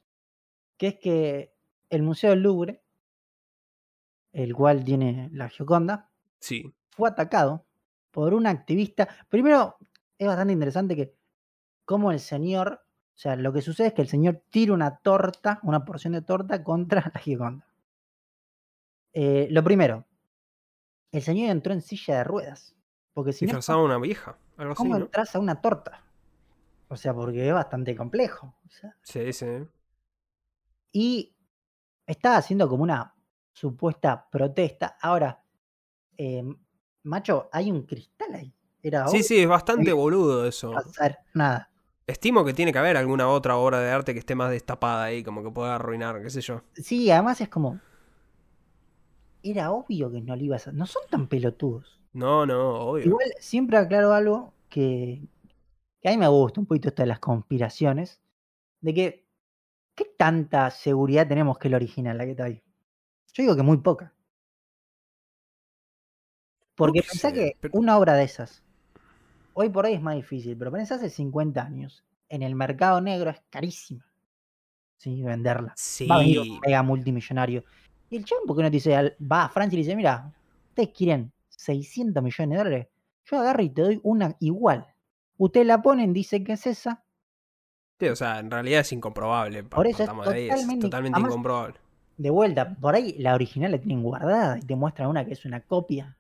Que 0.78 0.88
es 0.88 0.96
que 1.00 1.56
el 1.90 2.04
Museo 2.04 2.32
del 2.32 2.42
Louvre, 2.42 2.84
el 4.36 4.54
cual 4.54 4.84
tiene 4.84 5.30
la 5.32 5.50
Gioconda, 5.50 6.10
sí. 6.40 6.74
fue 6.90 7.10
atacado 7.10 7.66
por 8.12 8.34
un 8.34 8.48
activista. 8.48 9.08
Primero, 9.30 9.78
es 10.18 10.28
bastante 10.28 10.54
interesante 10.54 10.96
que 10.96 11.16
como 11.86 12.12
el 12.12 12.20
señor 12.20 12.86
o 13.16 13.18
sea, 13.18 13.38
lo 13.38 13.54
que 13.54 13.62
sucede 13.62 13.88
es 13.88 13.94
que 13.94 14.02
el 14.02 14.10
señor 14.10 14.44
tira 14.50 14.74
una 14.74 14.98
torta, 14.98 15.60
una 15.64 15.86
porción 15.86 16.12
de 16.12 16.22
torta 16.22 16.62
contra 16.62 17.10
la 17.14 17.20
Gioconda. 17.22 17.66
Eh, 19.14 19.48
lo 19.52 19.64
primero, 19.64 20.06
el 21.14 21.22
señor 21.22 21.50
entró 21.50 21.72
en 21.72 21.82
silla 21.82 22.18
de 22.18 22.24
ruedas. 22.26 22.76
Porque 23.14 23.32
si 23.32 23.46
no, 23.46 23.60
una 23.82 23.98
vieja, 23.98 24.38
algo 24.58 24.76
¿cómo 24.76 24.98
entras 24.98 25.34
a 25.34 25.40
una 25.40 25.62
torta? 25.62 26.04
O 26.90 26.98
sea, 26.98 27.14
porque 27.14 27.48
es 27.48 27.54
bastante 27.54 27.96
complejo. 27.96 28.54
sí, 29.04 29.32
sí. 29.32 29.66
Y 30.92 31.34
estaba 32.06 32.36
haciendo 32.36 32.68
como 32.68 32.84
una 32.84 33.15
supuesta 33.56 34.28
protesta. 34.30 34.98
Ahora, 35.02 35.42
eh, 36.18 36.44
macho, 37.04 37.50
hay 37.52 37.72
un 37.72 37.84
cristal 37.84 38.36
ahí. 38.36 38.54
Era 38.84 39.08
sí, 39.08 39.24
sí, 39.24 39.40
es 39.40 39.48
bastante 39.48 39.92
boludo 39.94 40.46
eso. 40.46 40.72
Pasar 40.72 41.20
nada. 41.34 41.72
Estimo 42.06 42.46
que 42.46 42.54
tiene 42.54 42.72
que 42.72 42.78
haber 42.78 42.98
alguna 42.98 43.28
otra 43.30 43.56
obra 43.56 43.80
de 43.80 43.90
arte 43.90 44.14
que 44.14 44.20
esté 44.20 44.36
más 44.36 44.52
destapada 44.52 45.06
ahí, 45.06 45.24
como 45.24 45.42
que 45.42 45.50
pueda 45.50 45.76
arruinar, 45.76 46.22
qué 46.22 46.30
sé 46.30 46.42
yo. 46.42 46.62
Sí, 46.76 47.10
además 47.10 47.42
es 47.42 47.50
como. 47.50 47.80
Era 49.42 49.72
obvio 49.72 50.12
que 50.12 50.22
no 50.22 50.36
le 50.36 50.44
ibas 50.44 50.68
a. 50.68 50.72
No 50.72 50.86
son 50.86 51.04
tan 51.10 51.28
pelotudos. 51.28 52.00
No, 52.14 52.46
no, 52.46 52.90
obvio. 52.90 53.06
Igual 53.06 53.30
siempre 53.40 53.78
aclaro 53.78 54.14
algo 54.14 54.54
que, 54.70 55.24
que 56.02 56.10
a 56.10 56.12
mí 56.12 56.18
me 56.18 56.28
gusta 56.28 56.60
un 56.60 56.68
poquito 56.68 56.90
esto 56.90 57.02
de 57.02 57.08
las 57.08 57.20
conspiraciones. 57.20 58.22
De 58.82 58.94
que. 58.94 59.26
¿Qué 59.96 60.14
tanta 60.18 60.70
seguridad 60.72 61.26
tenemos 61.26 61.58
que 61.58 61.70
el 61.70 61.74
original, 61.74 62.18
la 62.18 62.26
que 62.26 62.32
está 62.32 62.44
ahí? 62.44 62.62
Yo 63.36 63.44
digo 63.44 63.56
que 63.56 63.64
muy 63.64 63.78
poca. 63.78 64.14
Porque 66.76 67.02
pensá 67.02 67.32
que 67.32 67.58
una 67.72 67.98
obra 67.98 68.14
de 68.14 68.24
esas 68.24 68.64
Hoy 69.58 69.70
por 69.70 69.86
hoy 69.86 69.94
es 69.94 70.02
más 70.02 70.16
difícil, 70.16 70.58
pero 70.58 70.70
pensás 70.70 70.98
hace 70.98 71.10
50 71.10 71.62
años. 71.62 72.04
En 72.28 72.44
el 72.44 72.56
mercado 72.56 73.00
negro 73.00 73.30
es 73.30 73.42
carísima. 73.50 74.06
¿sí? 74.98 75.22
Venderla. 75.22 75.74
Sí. 75.78 76.08
Va 76.08 76.16
a 76.16 76.20
venir 76.20 76.40
un 76.42 76.60
mega 76.60 76.84
multimillonario. 76.84 77.64
Y 78.10 78.18
el 78.18 78.26
chabón, 78.26 78.46
¿por 78.48 78.58
qué 78.58 78.64
no 78.64 78.70
te 78.70 78.76
dice, 78.76 79.16
va 79.22 79.46
a 79.46 79.50
Francia 79.50 79.76
y 79.76 79.80
le 79.80 79.86
dice, 79.86 79.96
mira, 79.96 80.34
ustedes 80.70 80.90
quieren 80.90 81.32
600 81.50 82.22
millones 82.22 82.50
de 82.50 82.58
dólares? 82.58 82.88
Yo 83.24 83.40
agarro 83.40 83.64
y 83.64 83.70
te 83.70 83.82
doy 83.82 84.00
una 84.04 84.36
igual. 84.42 84.86
Ustedes 85.38 85.66
la 85.66 85.82
ponen, 85.82 86.12
dicen 86.12 86.44
que 86.44 86.54
es 86.54 86.68
esa. 86.68 87.06
Sí, 87.98 88.08
o 88.08 88.16
sea, 88.16 88.40
en 88.40 88.52
realidad 88.52 88.82
es 88.82 88.92
incomprobable. 88.92 89.64
Por 89.64 89.88
eso 89.88 90.04
es 90.04 90.10
totalmente, 90.10 90.80
totalmente 90.80 91.20
incomprobable. 91.22 91.80
De 92.18 92.30
vuelta, 92.30 92.76
por 92.76 92.96
ahí 92.96 93.16
la 93.18 93.34
original 93.34 93.72
la 93.72 93.78
tienen 93.80 94.04
guardada 94.04 94.58
y 94.58 94.62
te 94.62 94.76
muestran 94.76 95.10
una 95.10 95.26
que 95.26 95.34
es 95.34 95.46
una 95.46 95.62
copia. 95.62 96.18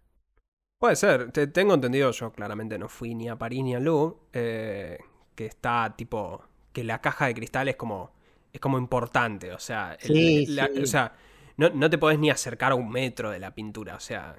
Puede 0.77 0.95
ser, 0.95 1.31
te, 1.31 1.47
tengo 1.47 1.73
entendido, 1.73 2.11
yo 2.11 2.31
claramente 2.31 2.77
no 2.77 2.89
fui 2.89 3.15
ni 3.15 3.30
a 3.30 3.38
París 3.38 3.63
ni 3.63 3.76
a 3.76 3.80
Louvre, 3.80 4.17
eh, 4.34 4.97
que 5.34 5.45
está 5.45 5.93
tipo, 5.95 6.43
que 6.73 6.84
la 6.84 6.99
caja 6.99 7.27
de 7.27 7.34
cristal 7.34 7.69
es 7.69 7.77
como, 7.77 8.11
es 8.51 8.59
como 8.59 8.77
importante, 8.77 9.53
o 9.53 9.59
sea, 9.59 9.97
o 10.81 10.85
sea 10.85 11.13
no, 11.57 11.89
te 11.89 11.97
podés 11.97 12.19
ni 12.19 12.30
acercar 12.30 12.73
a 12.73 12.76
un 12.76 12.89
metro 12.89 13.31
de 13.31 13.39
la 13.39 13.51
pintura, 13.51 13.95
o 13.95 13.99
sea... 13.99 14.35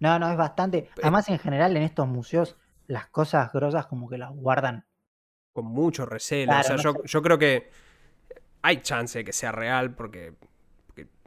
No, 0.00 0.18
no, 0.18 0.30
es 0.30 0.36
bastante, 0.36 0.90
además 1.00 1.28
en 1.28 1.38
general 1.38 1.76
en 1.76 1.84
estos 1.84 2.08
museos 2.08 2.56
las 2.88 3.06
cosas 3.06 3.52
grosas 3.52 3.86
como 3.86 4.08
que 4.08 4.18
las 4.18 4.32
guardan. 4.32 4.84
Con 5.52 5.66
mucho 5.66 6.06
recelo, 6.06 6.58
o 6.58 6.62
sea, 6.62 6.76
yo, 6.76 7.04
yo, 7.04 7.22
creo 7.22 7.38
que 7.38 7.70
hay 8.62 8.78
chance 8.78 9.18
de 9.18 9.24
que 9.24 9.32
sea 9.32 9.52
real 9.52 9.94
porque, 9.94 10.34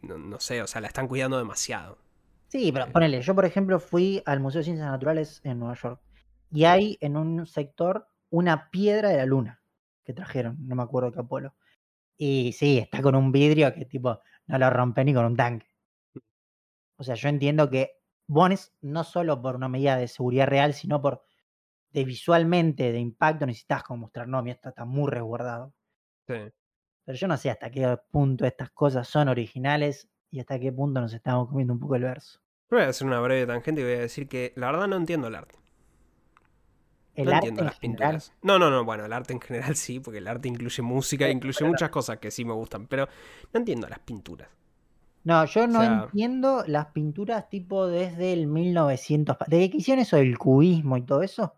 no 0.05 0.39
sé, 0.39 0.61
o 0.61 0.67
sea, 0.67 0.81
la 0.81 0.87
están 0.87 1.07
cuidando 1.07 1.37
demasiado. 1.37 1.97
Sí, 2.47 2.71
pero 2.71 2.91
ponele, 2.91 3.21
yo 3.21 3.35
por 3.35 3.45
ejemplo 3.45 3.79
fui 3.79 4.21
al 4.25 4.39
Museo 4.39 4.59
de 4.59 4.65
Ciencias 4.65 4.89
Naturales 4.89 5.41
en 5.43 5.59
Nueva 5.59 5.75
York 5.75 6.01
y 6.51 6.65
hay 6.65 6.97
en 7.01 7.17
un 7.17 7.45
sector 7.45 8.07
una 8.29 8.69
piedra 8.69 9.09
de 9.09 9.17
la 9.17 9.25
luna 9.25 9.61
que 10.03 10.13
trajeron, 10.13 10.57
no 10.59 10.75
me 10.75 10.83
acuerdo 10.83 11.11
qué 11.11 11.19
Apolo. 11.19 11.55
Y 12.17 12.53
sí, 12.53 12.77
está 12.77 13.01
con 13.01 13.15
un 13.15 13.31
vidrio 13.31 13.73
que 13.73 13.85
tipo 13.85 14.21
no 14.47 14.57
lo 14.57 14.69
rompe 14.69 15.03
ni 15.03 15.13
con 15.13 15.25
un 15.25 15.35
tanque. 15.35 15.67
O 16.97 17.03
sea, 17.03 17.15
yo 17.15 17.27
entiendo 17.27 17.69
que 17.69 17.99
Bones 18.27 18.73
no 18.81 19.03
solo 19.03 19.41
por 19.41 19.55
una 19.55 19.67
medida 19.67 19.97
de 19.97 20.07
seguridad 20.07 20.47
real, 20.47 20.73
sino 20.73 21.01
por 21.01 21.23
de 21.91 22.03
visualmente, 22.03 22.91
de 22.91 22.99
impacto, 22.99 23.45
necesitas 23.45 23.83
como 23.83 24.01
mostrar, 24.01 24.27
no, 24.27 24.41
mira, 24.43 24.55
esto 24.55 24.69
está 24.69 24.85
muy 24.85 25.09
resguardado. 25.09 25.73
Sí. 26.27 26.35
Pero 27.05 27.17
yo 27.17 27.27
no 27.27 27.37
sé 27.37 27.51
hasta 27.51 27.69
qué 27.69 27.97
punto 28.11 28.45
estas 28.45 28.71
cosas 28.71 29.07
son 29.07 29.29
originales 29.29 30.09
y 30.31 30.39
hasta 30.39 30.59
qué 30.59 30.71
punto 30.73 30.99
nos 30.99 31.13
estamos 31.13 31.47
comiendo 31.47 31.73
un 31.73 31.79
poco 31.79 31.95
el 31.95 32.03
verso. 32.03 32.39
Voy 32.69 32.81
a 32.81 32.89
hacer 32.89 33.05
una 33.05 33.19
breve 33.19 33.45
tangente 33.45 33.81
y 33.81 33.83
voy 33.83 33.93
a 33.93 33.99
decir 33.99 34.27
que 34.27 34.53
la 34.55 34.71
verdad 34.71 34.87
no 34.87 34.97
entiendo 34.97 35.27
el 35.27 35.35
arte. 35.35 35.55
¿El 37.13 37.25
no 37.25 37.31
arte 37.31 37.47
entiendo 37.47 37.63
las 37.63 37.79
pinturas. 37.79 38.33
No, 38.41 38.59
no, 38.59 38.69
no, 38.69 38.83
bueno, 38.83 39.05
el 39.05 39.13
arte 39.13 39.33
en 39.33 39.39
general 39.39 39.75
sí, 39.75 39.99
porque 39.99 40.17
el 40.17 40.27
arte 40.27 40.49
incluye 40.49 40.81
música, 40.81 41.29
incluye 41.29 41.63
muchas 41.63 41.89
cosas 41.89 42.17
que 42.17 42.31
sí 42.31 42.43
me 42.43 42.53
gustan, 42.53 42.87
pero 42.87 43.07
no 43.53 43.59
entiendo 43.59 43.87
las 43.87 43.99
pinturas. 43.99 44.49
No, 45.23 45.45
yo 45.45 45.65
no 45.65 45.81
entiendo 45.81 46.63
las 46.67 46.87
pinturas 46.87 47.49
tipo 47.49 47.87
desde 47.87 48.33
el 48.33 48.47
1900. 48.47 49.37
¿Desde 49.47 49.69
que 49.71 49.77
hicieron 49.77 50.01
eso 50.01 50.17
del 50.17 50.37
cubismo 50.37 50.97
y 50.97 51.01
todo 51.03 51.23
eso? 51.23 51.55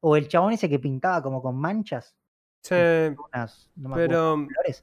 ¿O 0.00 0.16
el 0.16 0.26
chabón 0.26 0.54
ese 0.54 0.68
que 0.68 0.78
pintaba 0.78 1.22
como 1.22 1.40
con 1.40 1.56
manchas? 1.56 2.16
Sí, 2.62 2.74
unas- 3.32 3.70
no 3.76 3.90
me 3.90 3.94
acuerdo 4.04 4.46
pero. 4.48 4.74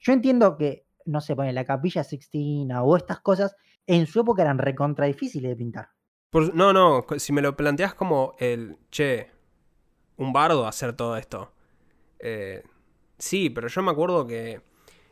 Yo 0.00 0.12
entiendo 0.12 0.56
que, 0.56 0.86
no 1.04 1.20
sé, 1.20 1.34
pone 1.34 1.52
la 1.52 1.64
capilla 1.64 2.04
sixtina 2.04 2.82
o 2.82 2.96
estas 2.96 3.20
cosas, 3.20 3.56
en 3.86 4.06
su 4.06 4.20
época 4.20 4.42
eran 4.42 4.58
recontra 4.58 5.06
difíciles 5.06 5.50
de 5.50 5.56
pintar. 5.56 5.88
por- 6.30 6.54
no, 6.54 6.72
no, 6.72 7.04
si 7.18 7.32
me 7.32 7.40
lo 7.42 7.56
planteas 7.56 7.94
como 7.94 8.34
el, 8.38 8.76
che, 8.90 9.30
un 10.18 10.32
bardo 10.32 10.66
hacer 10.66 10.92
todo 10.94 11.16
esto. 11.16 11.52
Eh, 12.18 12.62
sí, 13.18 13.48
pero 13.50 13.68
yo 13.68 13.82
me 13.82 13.90
acuerdo 13.90 14.26
que 14.26 14.60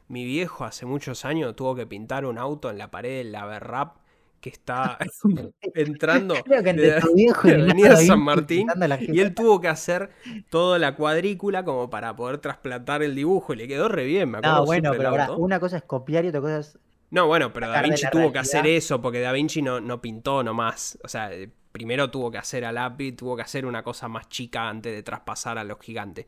mi 0.09 0.25
viejo 0.25 0.65
hace 0.65 0.87
muchos 0.87 1.25
años 1.25 1.57
tuvo 1.57 1.75
que 1.75 1.87
pintar 1.87 2.27
un 2.27 2.37
auto 2.39 2.69
en 2.71 2.79
la 2.79 2.91
pared 2.91 3.19
del 3.19 3.33
Laberrap 3.33 3.97
que 4.45 4.51
está 4.51 4.99
entrando 5.75 6.35
de- 6.35 7.01
viejo 7.15 7.49
Avenida 7.49 7.97
San 7.97 8.21
Martín 8.21 8.69
y 9.01 9.21
él 9.21 9.35
tuvo 9.35 9.59
que 9.59 9.69
hacer 9.69 10.11
toda 10.51 10.79
la 10.79 10.95
cuadrícula 10.97 11.65
como 11.65 11.89
para 11.89 12.15
poder 12.15 12.39
trasplantar 12.39 13.03
el 13.03 13.15
dibujo 13.15 13.55
y 13.55 13.57
le 13.57 13.67
quedó 13.69 13.89
re 13.89 14.05
bien, 14.05 14.31
me 14.31 14.39
acuerdo 14.39 14.57
No, 14.59 14.67
bueno, 14.67 14.93
pero 14.97 15.09
auto. 15.09 15.39
una 15.39 15.59
cosa 15.59 15.79
es 15.79 15.83
copiar 15.85 16.27
y 16.27 16.29
otra 16.29 16.43
cosa 16.43 16.59
es. 16.59 16.79
No, 17.11 17.27
bueno, 17.27 17.53
pero 17.55 17.69
Da 17.71 17.81
Vinci 17.81 18.07
tuvo 18.11 18.33
que 18.33 18.39
hacer 18.41 18.67
eso 18.67 19.01
porque 19.01 19.21
Da 19.21 19.33
Vinci 19.33 19.63
no, 19.63 19.81
no 19.81 20.03
pintó 20.03 20.43
nomás. 20.43 20.99
O 21.05 21.09
sea, 21.09 21.33
eh, 21.33 21.49
primero 21.73 22.11
tuvo 22.11 22.31
que 22.31 22.39
hacer 22.39 22.65
a 22.67 22.73
lápiz, 22.73 23.13
tuvo 23.17 23.37
que 23.37 23.43
hacer 23.43 23.65
una 23.65 23.83
cosa 23.83 24.09
más 24.09 24.29
chica 24.29 24.69
antes 24.69 24.93
de 24.93 25.03
traspasar 25.03 25.57
a 25.57 25.65
los 25.65 25.79
gigantes. 25.81 26.27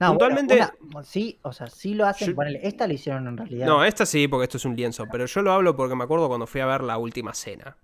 No, 0.00 0.14
bueno, 0.14 0.36
Puntualmente- 0.36 0.70
una- 0.92 1.02
sí, 1.02 1.38
o 1.42 1.52
sea, 1.52 1.66
sí 1.68 1.94
lo 1.94 2.06
hacen. 2.06 2.28
Yo- 2.28 2.34
ponele, 2.36 2.60
esta 2.62 2.86
lo 2.86 2.92
hicieron 2.94 3.26
en 3.26 3.36
realidad. 3.36 3.66
No, 3.66 3.84
esta 3.84 4.06
sí, 4.06 4.28
porque 4.28 4.44
esto 4.44 4.56
es 4.56 4.64
un 4.64 4.76
lienzo, 4.76 5.06
pero 5.10 5.26
yo 5.26 5.42
lo 5.42 5.52
hablo 5.52 5.74
porque 5.76 5.94
me 5.96 6.04
acuerdo 6.04 6.28
cuando 6.28 6.46
fui 6.46 6.60
a 6.60 6.66
ver 6.66 6.82
la 6.82 6.98
última 6.98 7.34
cena. 7.34 7.76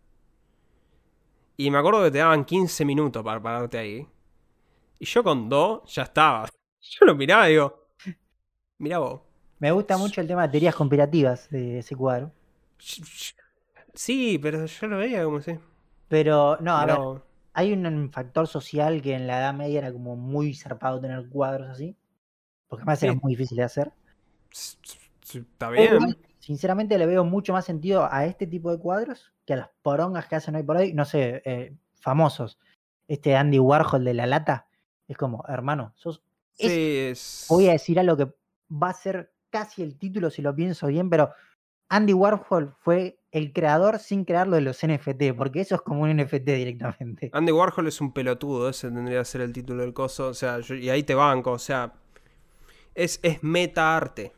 Y 1.57 1.71
me 1.71 1.79
acuerdo 1.79 2.03
que 2.05 2.11
te 2.11 2.19
daban 2.19 2.45
15 2.45 2.85
minutos 2.85 3.23
para 3.25 3.41
pararte 3.43 3.79
ahí. 3.79 4.07
Y 4.99 5.05
yo 5.07 5.23
con 5.23 5.49
dos 5.49 5.93
ya 5.93 6.03
estaba. 6.05 6.49
Yo 6.81 7.07
lo 7.07 7.15
miraba 7.15 7.49
y 7.49 7.53
digo, 7.53 7.89
mirá 8.79 8.99
vos. 8.99 9.23
Me 9.59 9.73
gusta 9.73 9.97
mucho 9.97 10.21
el 10.21 10.27
tema 10.27 10.43
de 10.43 10.49
teorías 10.51 10.75
conspirativas 10.75 11.49
de 11.49 11.79
ese 11.79 11.97
cuadro. 11.97 12.31
Sí, 13.95 14.39
pero 14.43 14.67
yo 14.67 14.87
lo 14.89 14.99
veía 14.99 15.25
como 15.25 15.41
si... 15.41 15.59
Pero, 16.09 16.59
no, 16.61 16.77
a 16.77 16.85
ver, 16.85 16.99
hay 17.55 17.73
un 17.73 18.11
factor 18.13 18.47
social 18.47 19.01
que 19.01 19.15
en 19.15 19.27
la 19.27 19.39
Edad 19.39 19.55
Media 19.55 19.79
era 19.79 19.93
como 19.93 20.17
muy 20.17 20.53
zarpado 20.55 21.01
tener 21.01 21.29
cuadros 21.29 21.71
así. 21.71 21.97
Porque 22.69 22.83
además 22.83 22.99
Sí. 23.01 23.07
era 23.07 23.15
muy 23.15 23.33
difícil 23.33 23.57
de 23.59 23.63
hacer. 23.65 23.93
Está 25.33 25.71
bien. 25.71 26.17
sinceramente 26.39 26.99
le 26.99 27.07
veo 27.07 27.25
mucho 27.25 27.55
más 27.55 27.65
sentido 27.65 28.07
a 28.13 28.27
este 28.27 28.47
tipo 28.47 28.71
de 28.71 28.79
cuadros 28.79 29.33
que 29.47 29.55
a 29.55 29.57
las 29.57 29.71
porongas 29.81 30.27
que 30.27 30.37
hacen 30.37 30.55
hoy 30.57 30.63
por 30.63 30.77
hoy, 30.77 30.93
no 30.93 31.07
sé, 31.07 31.41
eh, 31.47 31.75
famosos. 31.95 32.59
Este 33.09 33.35
Andy 33.35 33.59
Warhol 33.59 34.05
de 34.05 34.13
la 34.13 34.27
lata, 34.27 34.69
es 35.09 35.17
como, 35.17 35.43
hermano, 35.49 35.93
sos, 35.97 36.23
es- 36.59 36.71
Sí, 36.71 36.97
es... 37.11 37.47
voy 37.49 37.69
a 37.69 37.73
decir 37.73 37.99
algo 37.99 38.17
que 38.19 38.31
va 38.71 38.91
a 38.91 38.93
ser 38.95 39.33
casi 39.49 39.83
el 39.83 39.97
título 39.97 40.29
si 40.29 40.43
lo 40.43 40.55
pienso 40.55 40.87
bien, 40.89 41.09
pero 41.09 41.31
Andy 41.89 42.13
Warhol 42.13 42.75
fue 42.81 43.19
el 43.31 43.55
creador 43.55 43.99
sin 43.99 44.27
crear 44.27 44.47
lo 44.47 44.57
de 44.57 44.63
los 44.63 44.83
NFT, 44.85 45.33
porque 45.35 45.63
eso 45.63 45.77
es 45.77 45.81
como 45.81 46.03
un 46.03 46.11
NFT 46.11 46.45
directamente. 46.57 47.31
Andy 47.33 47.53
Warhol 47.53 47.89
es 47.89 48.03
un 48.03 48.13
pelotudo, 48.13 48.69
ese 48.69 48.91
tendría 48.91 49.21
que 49.21 49.25
ser 49.25 49.41
el 49.41 49.53
título 49.55 49.81
del 49.83 49.95
coso. 49.95 50.29
O 50.29 50.35
sea, 50.35 50.61
yo- 50.61 50.75
y 50.75 50.91
ahí 50.91 51.03
te 51.05 51.15
banco, 51.15 51.53
o 51.53 51.59
sea, 51.59 51.95
es, 52.95 53.21
es 53.23 53.43
meta 53.43 53.97
arte. 53.97 54.33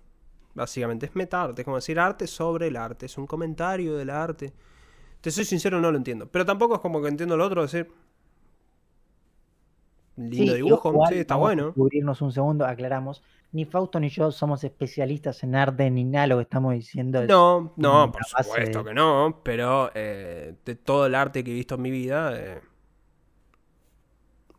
Básicamente, 0.55 1.07
es 1.07 1.15
meta 1.16 1.43
arte. 1.43 1.62
Es 1.62 1.65
como 1.65 1.77
decir 1.77 1.99
arte 2.01 2.27
sobre 2.27 2.69
el 2.69 2.77
arte. 2.77 3.07
Es 3.07 3.19
un 3.19 3.27
comentario 3.27 3.97
del 3.97 4.11
arte. 4.11 4.53
Te 5.20 5.31
soy 5.31 5.45
sincero, 5.45 5.81
no 5.81 5.91
lo 5.91 5.99
entiendo. 5.99 6.27
Pero 6.31 6.45
tampoco 6.47 6.74
es 6.77 6.81
como 6.81 7.03
que 7.03 7.09
entiendo 7.09 7.37
lo 7.37 7.45
otro, 7.45 7.62
decir. 7.62 7.91
Lindo 10.16 10.53
Sí, 10.53 10.62
dibujo, 10.62 10.91
igual 10.93 11.12
sí, 11.12 11.20
está 11.20 11.37
bueno. 11.37 11.74
Cubrirnos 11.74 12.23
un 12.23 12.33
segundo, 12.33 12.65
aclaramos. 12.65 13.23
Ni 13.53 13.65
Fausto 13.66 14.01
ni 14.01 14.09
yo 14.09 14.31
somos 14.33 14.65
especialistas 14.65 15.43
en 15.43 15.55
arte 15.55 15.91
ni 15.91 16.05
nada, 16.05 16.27
lo 16.27 16.37
que 16.37 16.43
estamos 16.43 16.73
diciendo 16.73 17.20
es 17.23 17.28
No, 17.28 17.74
no, 17.77 18.11
por 18.12 18.24
supuesto 18.24 18.78
de- 18.83 18.85
que 18.91 18.95
no. 18.95 19.41
Pero 19.45 19.91
eh, 19.95 20.55
de 20.65 20.74
todo 20.77 21.07
el 21.07 21.15
arte 21.15 21.45
que 21.45 21.51
he 21.51 21.55
visto 21.55 21.74
en 21.74 21.83
mi 21.83 21.91
vida, 21.91 22.33
eh, 22.35 22.61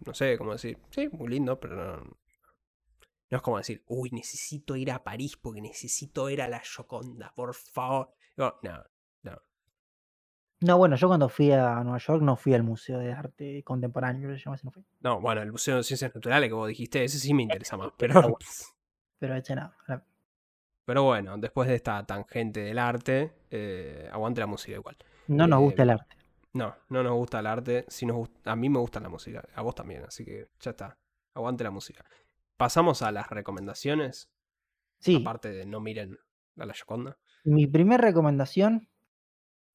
no 0.05 0.13
sé 0.13 0.37
cómo 0.37 0.51
decir. 0.53 0.77
Sí, 0.91 1.09
muy 1.11 1.27
lindo, 1.27 1.59
pero 1.59 1.75
no, 1.75 2.03
no 3.29 3.37
es 3.37 3.41
como 3.41 3.57
decir, 3.57 3.83
uy, 3.87 4.09
necesito 4.11 4.75
ir 4.75 4.91
a 4.91 5.03
París 5.03 5.37
porque 5.37 5.61
necesito 5.61 6.25
ver 6.25 6.41
a 6.41 6.47
la 6.47 6.59
Gioconda, 6.59 7.33
por 7.35 7.53
favor. 7.53 8.13
No, 8.37 8.55
no, 8.63 8.83
no. 9.23 9.41
No, 10.61 10.77
bueno, 10.77 10.95
yo 10.95 11.07
cuando 11.07 11.29
fui 11.29 11.51
a 11.51 11.83
Nueva 11.83 11.97
York 11.99 12.21
no 12.21 12.35
fui 12.35 12.53
al 12.53 12.63
Museo 12.63 12.99
de 12.99 13.11
Arte 13.11 13.63
Contemporáneo, 13.63 14.31
ese 14.31 14.49
no 14.63 14.71
fui. 14.71 14.85
No, 15.01 15.19
bueno, 15.19 15.41
el 15.41 15.51
Museo 15.51 15.77
de 15.77 15.83
Ciencias 15.83 16.13
Naturales 16.15 16.49
que 16.49 16.53
vos 16.53 16.67
dijiste, 16.67 17.03
ese 17.03 17.19
sí 17.19 17.33
me 17.33 17.43
interesa 17.43 17.77
más. 17.77 17.91
Pero. 17.97 18.37
Pero 19.19 19.33
no. 19.55 19.73
no. 19.87 20.03
pero 20.85 21.03
bueno, 21.03 21.39
después 21.39 21.67
de 21.67 21.73
esta 21.73 22.05
tangente 22.05 22.59
del 22.59 22.77
arte, 22.77 23.33
eh, 23.49 24.07
aguante 24.11 24.41
la 24.41 24.45
música 24.45 24.75
igual. 24.77 24.95
No 25.27 25.47
nos 25.47 25.59
gusta 25.59 25.81
Eh, 25.81 25.85
el 25.85 25.89
arte. 25.89 26.15
No, 26.53 26.75
no 26.89 27.01
nos 27.01 27.13
gusta 27.13 27.39
el 27.39 27.47
arte. 27.47 27.85
Si 27.87 28.05
nos 28.05 28.15
gusta, 28.15 28.51
a 28.51 28.55
mí 28.55 28.69
me 28.69 28.77
gusta 28.77 28.99
la 28.99 29.09
música. 29.09 29.43
A 29.55 29.63
vos 29.63 29.73
también, 29.73 30.03
así 30.03 30.23
que 30.23 30.49
ya 30.59 30.71
está. 30.71 30.97
Aguante 31.33 31.63
la 31.63 31.71
música. 31.71 32.05
Pasamos 32.57 33.03
a 33.03 33.11
las 33.11 33.29
recomendaciones. 33.29 34.31
Sí, 34.99 35.17
Aparte 35.17 35.51
de 35.51 35.65
no 35.65 35.79
miren 35.79 36.17
a 36.57 36.65
la 36.65 36.73
Yoconda. 36.73 37.17
mi 37.43 37.67
primera 37.67 38.01
recomendación 38.01 38.89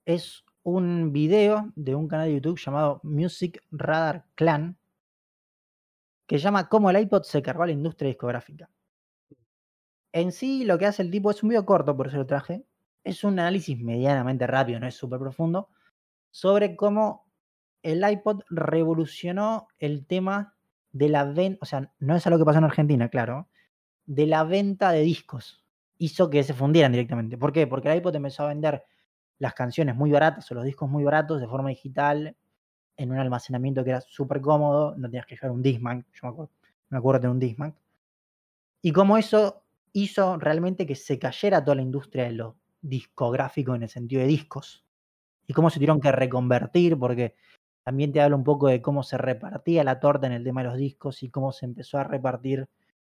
es 0.04 0.44
un 0.64 1.12
video 1.12 1.72
de 1.76 1.94
un 1.94 2.08
canal 2.08 2.28
de 2.28 2.34
YouTube 2.34 2.58
llamado 2.58 3.00
Music 3.04 3.62
Radar 3.70 4.26
Clan 4.34 4.78
que 6.26 6.38
llama 6.38 6.68
Cómo 6.68 6.90
el 6.90 6.98
iPod 6.98 7.22
se 7.22 7.42
cargó 7.42 7.62
a 7.62 7.66
la 7.66 7.72
industria 7.72 8.08
discográfica. 8.08 8.68
En 10.12 10.32
sí, 10.32 10.64
lo 10.64 10.78
que 10.78 10.86
hace 10.86 11.02
el 11.02 11.10
tipo 11.10 11.30
es 11.30 11.42
un 11.42 11.50
video 11.50 11.64
corto, 11.64 11.96
por 11.96 12.08
eso 12.08 12.16
lo 12.16 12.26
traje. 12.26 12.64
Es 13.04 13.24
un 13.24 13.38
análisis 13.38 13.78
medianamente 13.78 14.46
rápido, 14.46 14.80
no 14.80 14.86
es 14.86 14.94
súper 14.94 15.18
profundo, 15.18 15.68
sobre 16.30 16.76
cómo 16.76 17.30
el 17.82 18.08
iPod 18.08 18.42
revolucionó 18.50 19.68
el 19.78 20.06
tema 20.06 20.51
de 20.92 21.08
la 21.08 21.24
venta, 21.24 21.58
o 21.62 21.64
sea, 21.64 21.90
no 21.98 22.16
es 22.16 22.26
algo 22.26 22.38
que 22.38 22.44
pasó 22.44 22.58
en 22.58 22.64
Argentina, 22.64 23.08
claro, 23.08 23.48
de 24.06 24.26
la 24.26 24.44
venta 24.44 24.92
de 24.92 25.00
discos. 25.00 25.64
Hizo 25.98 26.30
que 26.30 26.42
se 26.42 26.54
fundieran 26.54 26.92
directamente. 26.92 27.38
¿Por 27.38 27.52
qué? 27.52 27.66
Porque 27.66 27.90
el 27.90 27.98
iPod 27.98 28.14
empezó 28.14 28.44
a 28.44 28.48
vender 28.48 28.84
las 29.38 29.54
canciones 29.54 29.96
muy 29.96 30.10
baratas 30.10 30.50
o 30.50 30.54
los 30.54 30.64
discos 30.64 30.88
muy 30.88 31.04
baratos 31.04 31.40
de 31.40 31.46
forma 31.46 31.70
digital 31.70 32.36
en 32.96 33.10
un 33.10 33.18
almacenamiento 33.18 33.82
que 33.82 33.90
era 33.90 34.00
súper 34.00 34.40
cómodo, 34.40 34.94
no 34.96 35.08
tenías 35.08 35.26
que 35.26 35.34
llevar 35.34 35.50
un 35.50 35.62
Discman, 35.62 36.06
yo 36.12 36.20
me 36.22 36.28
acuerdo, 36.28 36.52
me 36.90 36.98
acuerdo 36.98 37.20
de 37.22 37.28
un 37.28 37.38
Discman. 37.38 37.74
Y 38.82 38.92
como 38.92 39.16
eso 39.16 39.64
hizo 39.92 40.36
realmente 40.38 40.86
que 40.86 40.94
se 40.94 41.18
cayera 41.18 41.64
toda 41.64 41.76
la 41.76 41.82
industria 41.82 42.24
de 42.24 42.32
lo 42.32 42.56
discográfico 42.80 43.74
en 43.74 43.84
el 43.84 43.88
sentido 43.88 44.22
de 44.22 44.28
discos. 44.28 44.84
Y 45.46 45.52
cómo 45.52 45.70
se 45.70 45.76
tuvieron 45.76 46.00
que 46.00 46.12
reconvertir, 46.12 46.98
porque 46.98 47.34
también 47.84 48.12
te 48.12 48.20
habla 48.20 48.36
un 48.36 48.44
poco 48.44 48.68
de 48.68 48.82
cómo 48.82 49.02
se 49.02 49.18
repartía 49.18 49.84
la 49.84 50.00
torta 50.00 50.26
en 50.26 50.32
el 50.32 50.44
tema 50.44 50.62
de 50.62 50.68
los 50.68 50.78
discos 50.78 51.22
y 51.22 51.30
cómo 51.30 51.52
se 51.52 51.66
empezó 51.66 51.98
a 51.98 52.04
repartir 52.04 52.68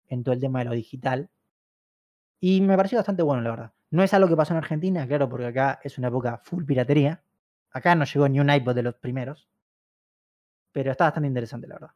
en 0.08 0.22
todo 0.22 0.34
el 0.34 0.40
tema 0.40 0.60
de 0.60 0.64
lo 0.66 0.72
digital. 0.72 1.30
Y 2.40 2.60
me 2.60 2.76
pareció 2.76 2.98
bastante 2.98 3.22
bueno, 3.22 3.42
la 3.42 3.50
verdad. 3.50 3.72
No 3.90 4.02
es 4.02 4.14
algo 4.14 4.28
que 4.28 4.36
pasó 4.36 4.54
en 4.54 4.58
Argentina, 4.58 5.06
claro, 5.06 5.28
porque 5.28 5.46
acá 5.46 5.80
es 5.82 5.98
una 5.98 6.08
época 6.08 6.38
full 6.44 6.64
piratería. 6.64 7.22
Acá 7.70 7.94
no 7.94 8.04
llegó 8.04 8.28
ni 8.28 8.40
un 8.40 8.50
iPod 8.50 8.74
de 8.74 8.82
los 8.82 8.94
primeros. 8.94 9.48
Pero 10.72 10.90
está 10.92 11.04
bastante 11.04 11.28
interesante, 11.28 11.66
la 11.66 11.74
verdad. 11.74 11.90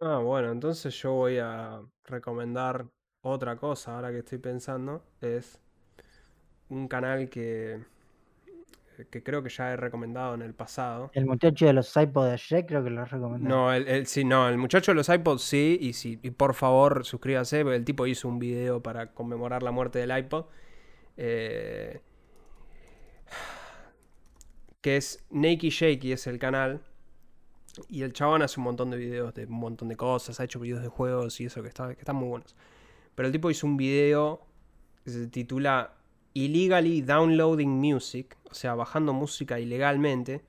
Ah, 0.00 0.18
bueno, 0.18 0.52
entonces 0.52 0.94
yo 1.00 1.12
voy 1.12 1.38
a 1.38 1.80
recomendar 2.04 2.86
otra 3.22 3.56
cosa 3.56 3.94
ahora 3.96 4.10
que 4.10 4.18
estoy 4.18 4.38
pensando. 4.38 5.04
Es 5.20 5.60
un 6.68 6.88
canal 6.88 7.28
que, 7.30 7.84
que 9.10 9.22
creo 9.22 9.42
que 9.42 9.50
ya 9.50 9.72
he 9.72 9.76
recomendado 9.76 10.34
en 10.34 10.42
el 10.42 10.54
pasado. 10.54 11.10
El 11.12 11.26
muchacho 11.26 11.66
de 11.66 11.72
los 11.72 11.96
iPod 11.96 12.26
de 12.26 12.32
ayer 12.34 12.64
creo 12.66 12.84
que 12.84 12.90
lo 12.90 13.04
recomendé. 13.04 13.48
No, 13.48 13.72
el, 13.72 13.86
el- 13.88 14.06
sí, 14.06 14.24
no, 14.24 14.48
el 14.48 14.56
muchacho 14.58 14.92
de 14.92 14.96
los 14.96 15.08
iPods 15.08 15.42
sí, 15.42 15.78
y, 15.80 15.92
sí, 15.92 16.18
y 16.22 16.30
por 16.30 16.54
favor 16.54 17.04
suscríbase, 17.04 17.62
porque 17.62 17.76
el 17.76 17.84
tipo 17.84 18.06
hizo 18.06 18.28
un 18.28 18.38
video 18.38 18.82
para 18.82 19.12
conmemorar 19.12 19.62
la 19.62 19.70
muerte 19.70 19.98
del 19.98 20.16
iPod. 20.16 20.46
eh, 21.16 22.00
que 24.80 24.96
es 24.96 25.24
Nakey 25.30 25.70
Shakey, 25.70 26.12
es 26.12 26.26
el 26.26 26.38
canal. 26.38 26.82
Y 27.88 28.02
el 28.02 28.12
chabón 28.12 28.42
hace 28.42 28.58
un 28.60 28.64
montón 28.64 28.90
de 28.90 28.96
videos 28.96 29.34
de 29.34 29.44
un 29.46 29.52
montón 29.54 29.88
de 29.88 29.96
cosas, 29.96 30.40
ha 30.40 30.44
hecho 30.44 30.60
videos 30.60 30.82
de 30.82 30.88
juegos 30.88 31.40
y 31.40 31.46
eso 31.46 31.62
que, 31.62 31.68
está, 31.68 31.94
que 31.94 32.00
están 32.00 32.16
muy 32.16 32.28
buenos. 32.28 32.56
Pero 33.14 33.26
el 33.28 33.32
tipo 33.32 33.50
hizo 33.50 33.66
un 33.66 33.76
video 33.76 34.46
que 35.04 35.10
se 35.10 35.26
titula 35.28 35.94
Illegally 36.44 37.02
Downloading 37.02 37.70
Music, 37.70 38.36
o 38.50 38.54
sea, 38.54 38.74
bajando 38.74 39.12
música 39.12 39.58
ilegalmente. 39.58 40.42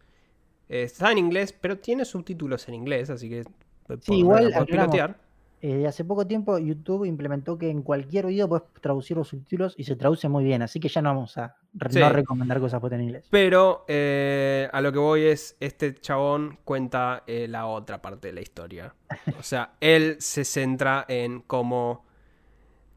Eh, 0.70 0.84
está 0.84 1.12
en 1.12 1.18
inglés, 1.18 1.54
pero 1.54 1.78
tiene 1.78 2.04
subtítulos 2.06 2.68
en 2.68 2.74
inglés, 2.76 3.10
así 3.10 3.30
que 3.30 3.44
lo 3.88 3.98
igual 4.16 4.48
aclaramos. 4.48 4.68
pilotear. 4.68 5.18
eh, 5.62 5.88
hace 5.88 6.04
poco 6.06 6.28
tiempo 6.28 6.58
YouTube 6.60 7.06
implementó 7.06 7.58
que 7.58 7.70
en 7.70 7.82
cualquier 7.82 8.26
video 8.28 8.48
puedes 8.50 8.66
traducir 8.82 9.16
los 9.18 9.30
subtítulos 9.30 9.74
y 9.78 9.86
se 9.86 9.96
traduce 9.96 10.28
muy 10.30 10.44
bien, 10.44 10.62
así 10.62 10.80
que 10.80 10.90
ya 10.90 11.02
no 11.02 11.10
vamos 11.10 11.38
a 11.38 11.56
re- 11.74 11.92
Sí. 11.94 12.00
no 12.00 12.10
recomendar 12.10 12.60
cosas 12.60 12.80
por 12.82 12.94
en 12.94 13.02
inglés. 13.04 13.26
Pero 13.32 13.86
eh, 13.88 14.70
a 14.72 14.82
lo 14.82 14.92
que 14.92 15.00
voy 15.00 15.22
es, 15.24 15.56
este 15.62 15.96
chabón 15.96 16.60
cuenta 16.66 17.24
la 17.28 17.66
otra 17.66 18.02
parte 18.02 18.28
de 18.28 18.34
la 18.34 18.42
historia. 18.42 18.94
O 19.40 19.44
sea, 19.44 19.72
él 19.82 20.18
se 20.20 20.44
centra 20.44 21.06
en 21.08 21.40
cómo 21.42 22.04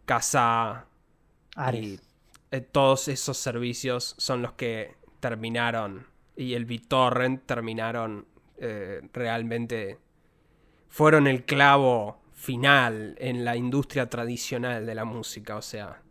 Casa 0.05 0.87
y 1.57 1.61
Ares. 1.61 2.10
Eh, 2.51 2.61
todos 2.61 3.09
esos 3.09 3.37
servicios 3.37 4.15
son 4.19 4.43
los 4.43 4.53
que 4.53 4.97
terminaron 5.21 6.07
y 6.37 6.55
el 6.55 6.65
BitTorrent 6.65 7.47
terminaron 7.47 8.27
eh, 8.59 9.03
realmente 9.13 9.99
fueron 10.89 11.27
el 11.27 11.45
clavo 11.45 12.21
final 12.33 13.15
en 13.19 13.45
la 13.45 13.57
industria 13.57 14.09
tradicional 14.09 14.87
de 14.87 14.95
la 14.95 15.05
música, 15.05 15.57
o 15.57 15.63
sea, 15.63 16.03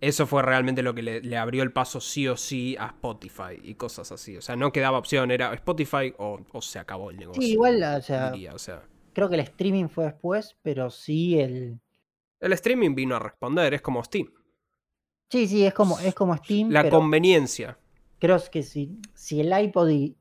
eso 0.00 0.26
fue 0.26 0.42
realmente 0.42 0.82
lo 0.82 0.94
que 0.94 1.02
le, 1.02 1.20
le 1.20 1.36
abrió 1.36 1.62
el 1.62 1.72
paso 1.72 2.00
sí 2.00 2.28
o 2.28 2.36
sí 2.36 2.76
a 2.78 2.86
Spotify 2.86 3.60
y 3.62 3.74
cosas 3.74 4.12
así, 4.12 4.36
o 4.36 4.42
sea, 4.42 4.56
no 4.56 4.72
quedaba 4.72 4.98
opción, 4.98 5.30
era 5.30 5.52
Spotify 5.54 6.14
o, 6.18 6.40
o 6.52 6.62
se 6.62 6.78
acabó 6.78 7.10
el 7.10 7.16
negocio. 7.16 7.42
Sí, 7.42 7.52
igual, 7.52 7.82
o 7.82 8.02
sea, 8.02 8.30
diría, 8.30 8.54
o 8.54 8.58
sea, 8.58 8.82
creo 9.12 9.28
que 9.28 9.34
el 9.34 9.40
streaming 9.40 9.88
fue 9.88 10.04
después, 10.04 10.56
pero 10.62 10.90
sí 10.90 11.38
el... 11.40 11.80
el 12.40 12.52
streaming 12.52 12.94
vino 12.94 13.16
a 13.16 13.18
responder, 13.18 13.74
es 13.74 13.82
como 13.82 14.02
Steam. 14.04 14.30
Sí, 15.30 15.46
sí, 15.48 15.64
es 15.66 15.74
como, 15.74 15.98
es 15.98 16.14
como 16.14 16.36
Steam, 16.36 16.70
La 16.70 16.82
pero 16.82 16.98
conveniencia. 16.98 17.76
creo 18.18 18.38
que 18.50 18.62
si, 18.62 18.98
si 19.14 19.40
el 19.40 19.52
iPod 19.58 19.88
y 19.90 20.16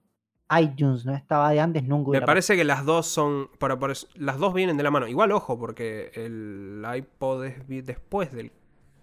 iTunes 0.59 1.05
no 1.05 1.13
estaba 1.15 1.51
de 1.51 1.59
antes, 1.59 1.83
nunca 1.83 2.03
Me 2.05 2.09
hubiera 2.11 2.25
parece 2.25 2.55
que 2.55 2.63
las 2.63 2.85
dos 2.85 3.07
son. 3.07 3.49
Eso- 3.91 4.07
las 4.15 4.37
dos 4.37 4.53
vienen 4.53 4.77
de 4.77 4.83
la 4.83 4.91
mano. 4.91 5.07
Igual, 5.07 5.31
ojo, 5.31 5.57
porque 5.57 6.11
el 6.15 6.83
iPod 6.95 7.45
es 7.45 7.67
después 7.67 8.31
del 8.31 8.51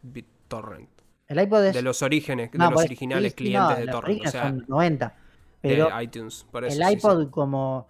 BitTorrent. 0.02 0.88
El 1.28 1.40
iPod 1.40 1.66
es... 1.66 1.74
De 1.74 1.82
los 1.82 2.02
orígenes, 2.02 2.50
no, 2.54 2.64
de 2.64 2.70
los 2.70 2.74
por- 2.74 2.84
originales 2.84 3.34
clientes 3.34 3.70
no, 3.70 3.76
de 3.76 3.86
Torrent. 3.86 4.26
O 4.26 4.30
sea, 4.30 4.42
son 4.42 4.64
90. 4.68 5.16
de 5.62 6.02
iTunes. 6.02 6.46
Por 6.50 6.64
eso, 6.64 6.76
el 6.76 6.82
sí, 6.88 6.88
sí. 6.90 6.96
iPod 6.96 7.30
como 7.30 7.86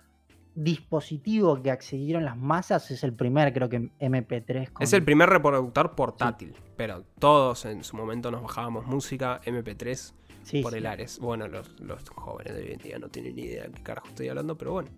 dispositivo 0.64 1.62
que 1.62 1.70
accedieron 1.70 2.24
las 2.24 2.36
masas 2.36 2.90
es 2.90 3.02
el 3.04 3.12
primer, 3.14 3.52
creo 3.52 3.68
que 3.68 3.90
MP3. 4.00 4.72
Con... 4.72 4.82
Es 4.82 4.92
el 4.92 5.02
primer 5.04 5.28
reproductor 5.28 5.94
portátil. 5.94 6.54
Pero 6.76 7.04
todos 7.18 7.64
en 7.64 7.82
su 7.84 7.96
momento 7.96 8.30
nos 8.30 8.42
bajábamos 8.42 8.86
música 8.86 9.40
MP3 9.44 10.12
Sí, 10.42 10.62
por 10.62 10.72
sí. 10.72 10.78
el 10.78 10.86
Ares. 10.86 11.18
Bueno, 11.20 11.48
los, 11.48 11.78
los 11.80 12.02
jóvenes 12.10 12.54
de 12.54 12.62
hoy 12.62 12.72
en 12.72 12.78
día 12.78 12.98
no 12.98 13.08
tienen 13.08 13.36
ni 13.36 13.42
idea 13.42 13.64
de 13.64 13.72
qué 13.72 13.82
carajo 13.82 14.08
estoy 14.08 14.28
hablando, 14.28 14.56
pero 14.56 14.72
bueno. 14.72 14.88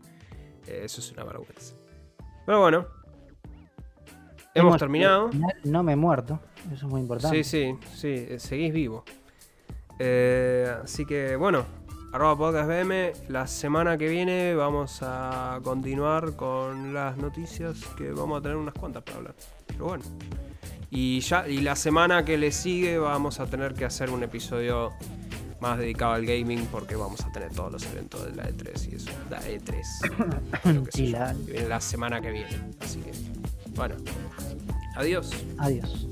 eh, 0.66 0.82
eso 0.84 1.00
es 1.00 1.10
una 1.12 1.24
vergüenza. 1.24 1.74
Pero 2.46 2.60
bueno. 2.60 2.86
Hemos 4.54 4.76
terminado. 4.78 5.30
No 5.64 5.82
me 5.82 5.92
he 5.92 5.96
muerto, 5.96 6.38
eso 6.72 6.86
es 6.86 6.92
muy 6.92 7.00
importante. 7.00 7.42
Sí, 7.42 7.74
sí, 7.74 7.88
sí, 7.94 8.26
eh, 8.28 8.38
seguís 8.38 8.72
vivo. 8.72 9.04
Eh, 9.98 10.70
así 10.82 11.04
que 11.06 11.36
bueno, 11.36 11.64
arroba 12.12 12.36
podcast 12.36 12.68
BM, 12.68 13.12
la 13.28 13.46
semana 13.46 13.96
que 13.96 14.08
viene 14.08 14.54
vamos 14.54 14.98
a 15.02 15.60
continuar 15.62 16.36
con 16.36 16.92
las 16.92 17.16
noticias 17.16 17.78
que 17.96 18.10
vamos 18.12 18.38
a 18.38 18.42
tener 18.42 18.56
unas 18.56 18.74
cuantas 18.74 19.02
para 19.02 19.18
hablar. 19.18 19.34
Pero 19.66 19.86
bueno. 19.86 20.04
Y 20.90 21.20
ya, 21.20 21.48
y 21.48 21.58
la 21.62 21.74
semana 21.74 22.22
que 22.24 22.36
le 22.36 22.52
sigue 22.52 22.98
vamos 22.98 23.40
a 23.40 23.46
tener 23.46 23.72
que 23.74 23.86
hacer 23.86 24.10
un 24.10 24.22
episodio 24.22 24.92
más 25.60 25.78
dedicado 25.78 26.12
al 26.14 26.26
gaming 26.26 26.66
porque 26.66 26.96
vamos 26.96 27.20
a 27.24 27.32
tener 27.32 27.50
todos 27.52 27.72
los 27.72 27.86
eventos 27.86 28.26
de 28.26 28.34
la 28.34 28.50
E3 28.50 28.92
y 28.92 28.96
eso. 28.96 29.10
La 29.30 29.40
E3. 29.40 30.60
creo 30.62 30.84
que 30.84 30.90
Sí, 30.92 31.06
la- 31.08 31.32
viene 31.32 31.68
la 31.68 31.80
semana 31.80 32.20
que 32.20 32.30
viene. 32.30 32.60
Así 32.80 33.00
que, 33.00 33.12
bueno. 33.74 33.94
Adiós. 34.96 35.30
Adiós. 35.58 36.06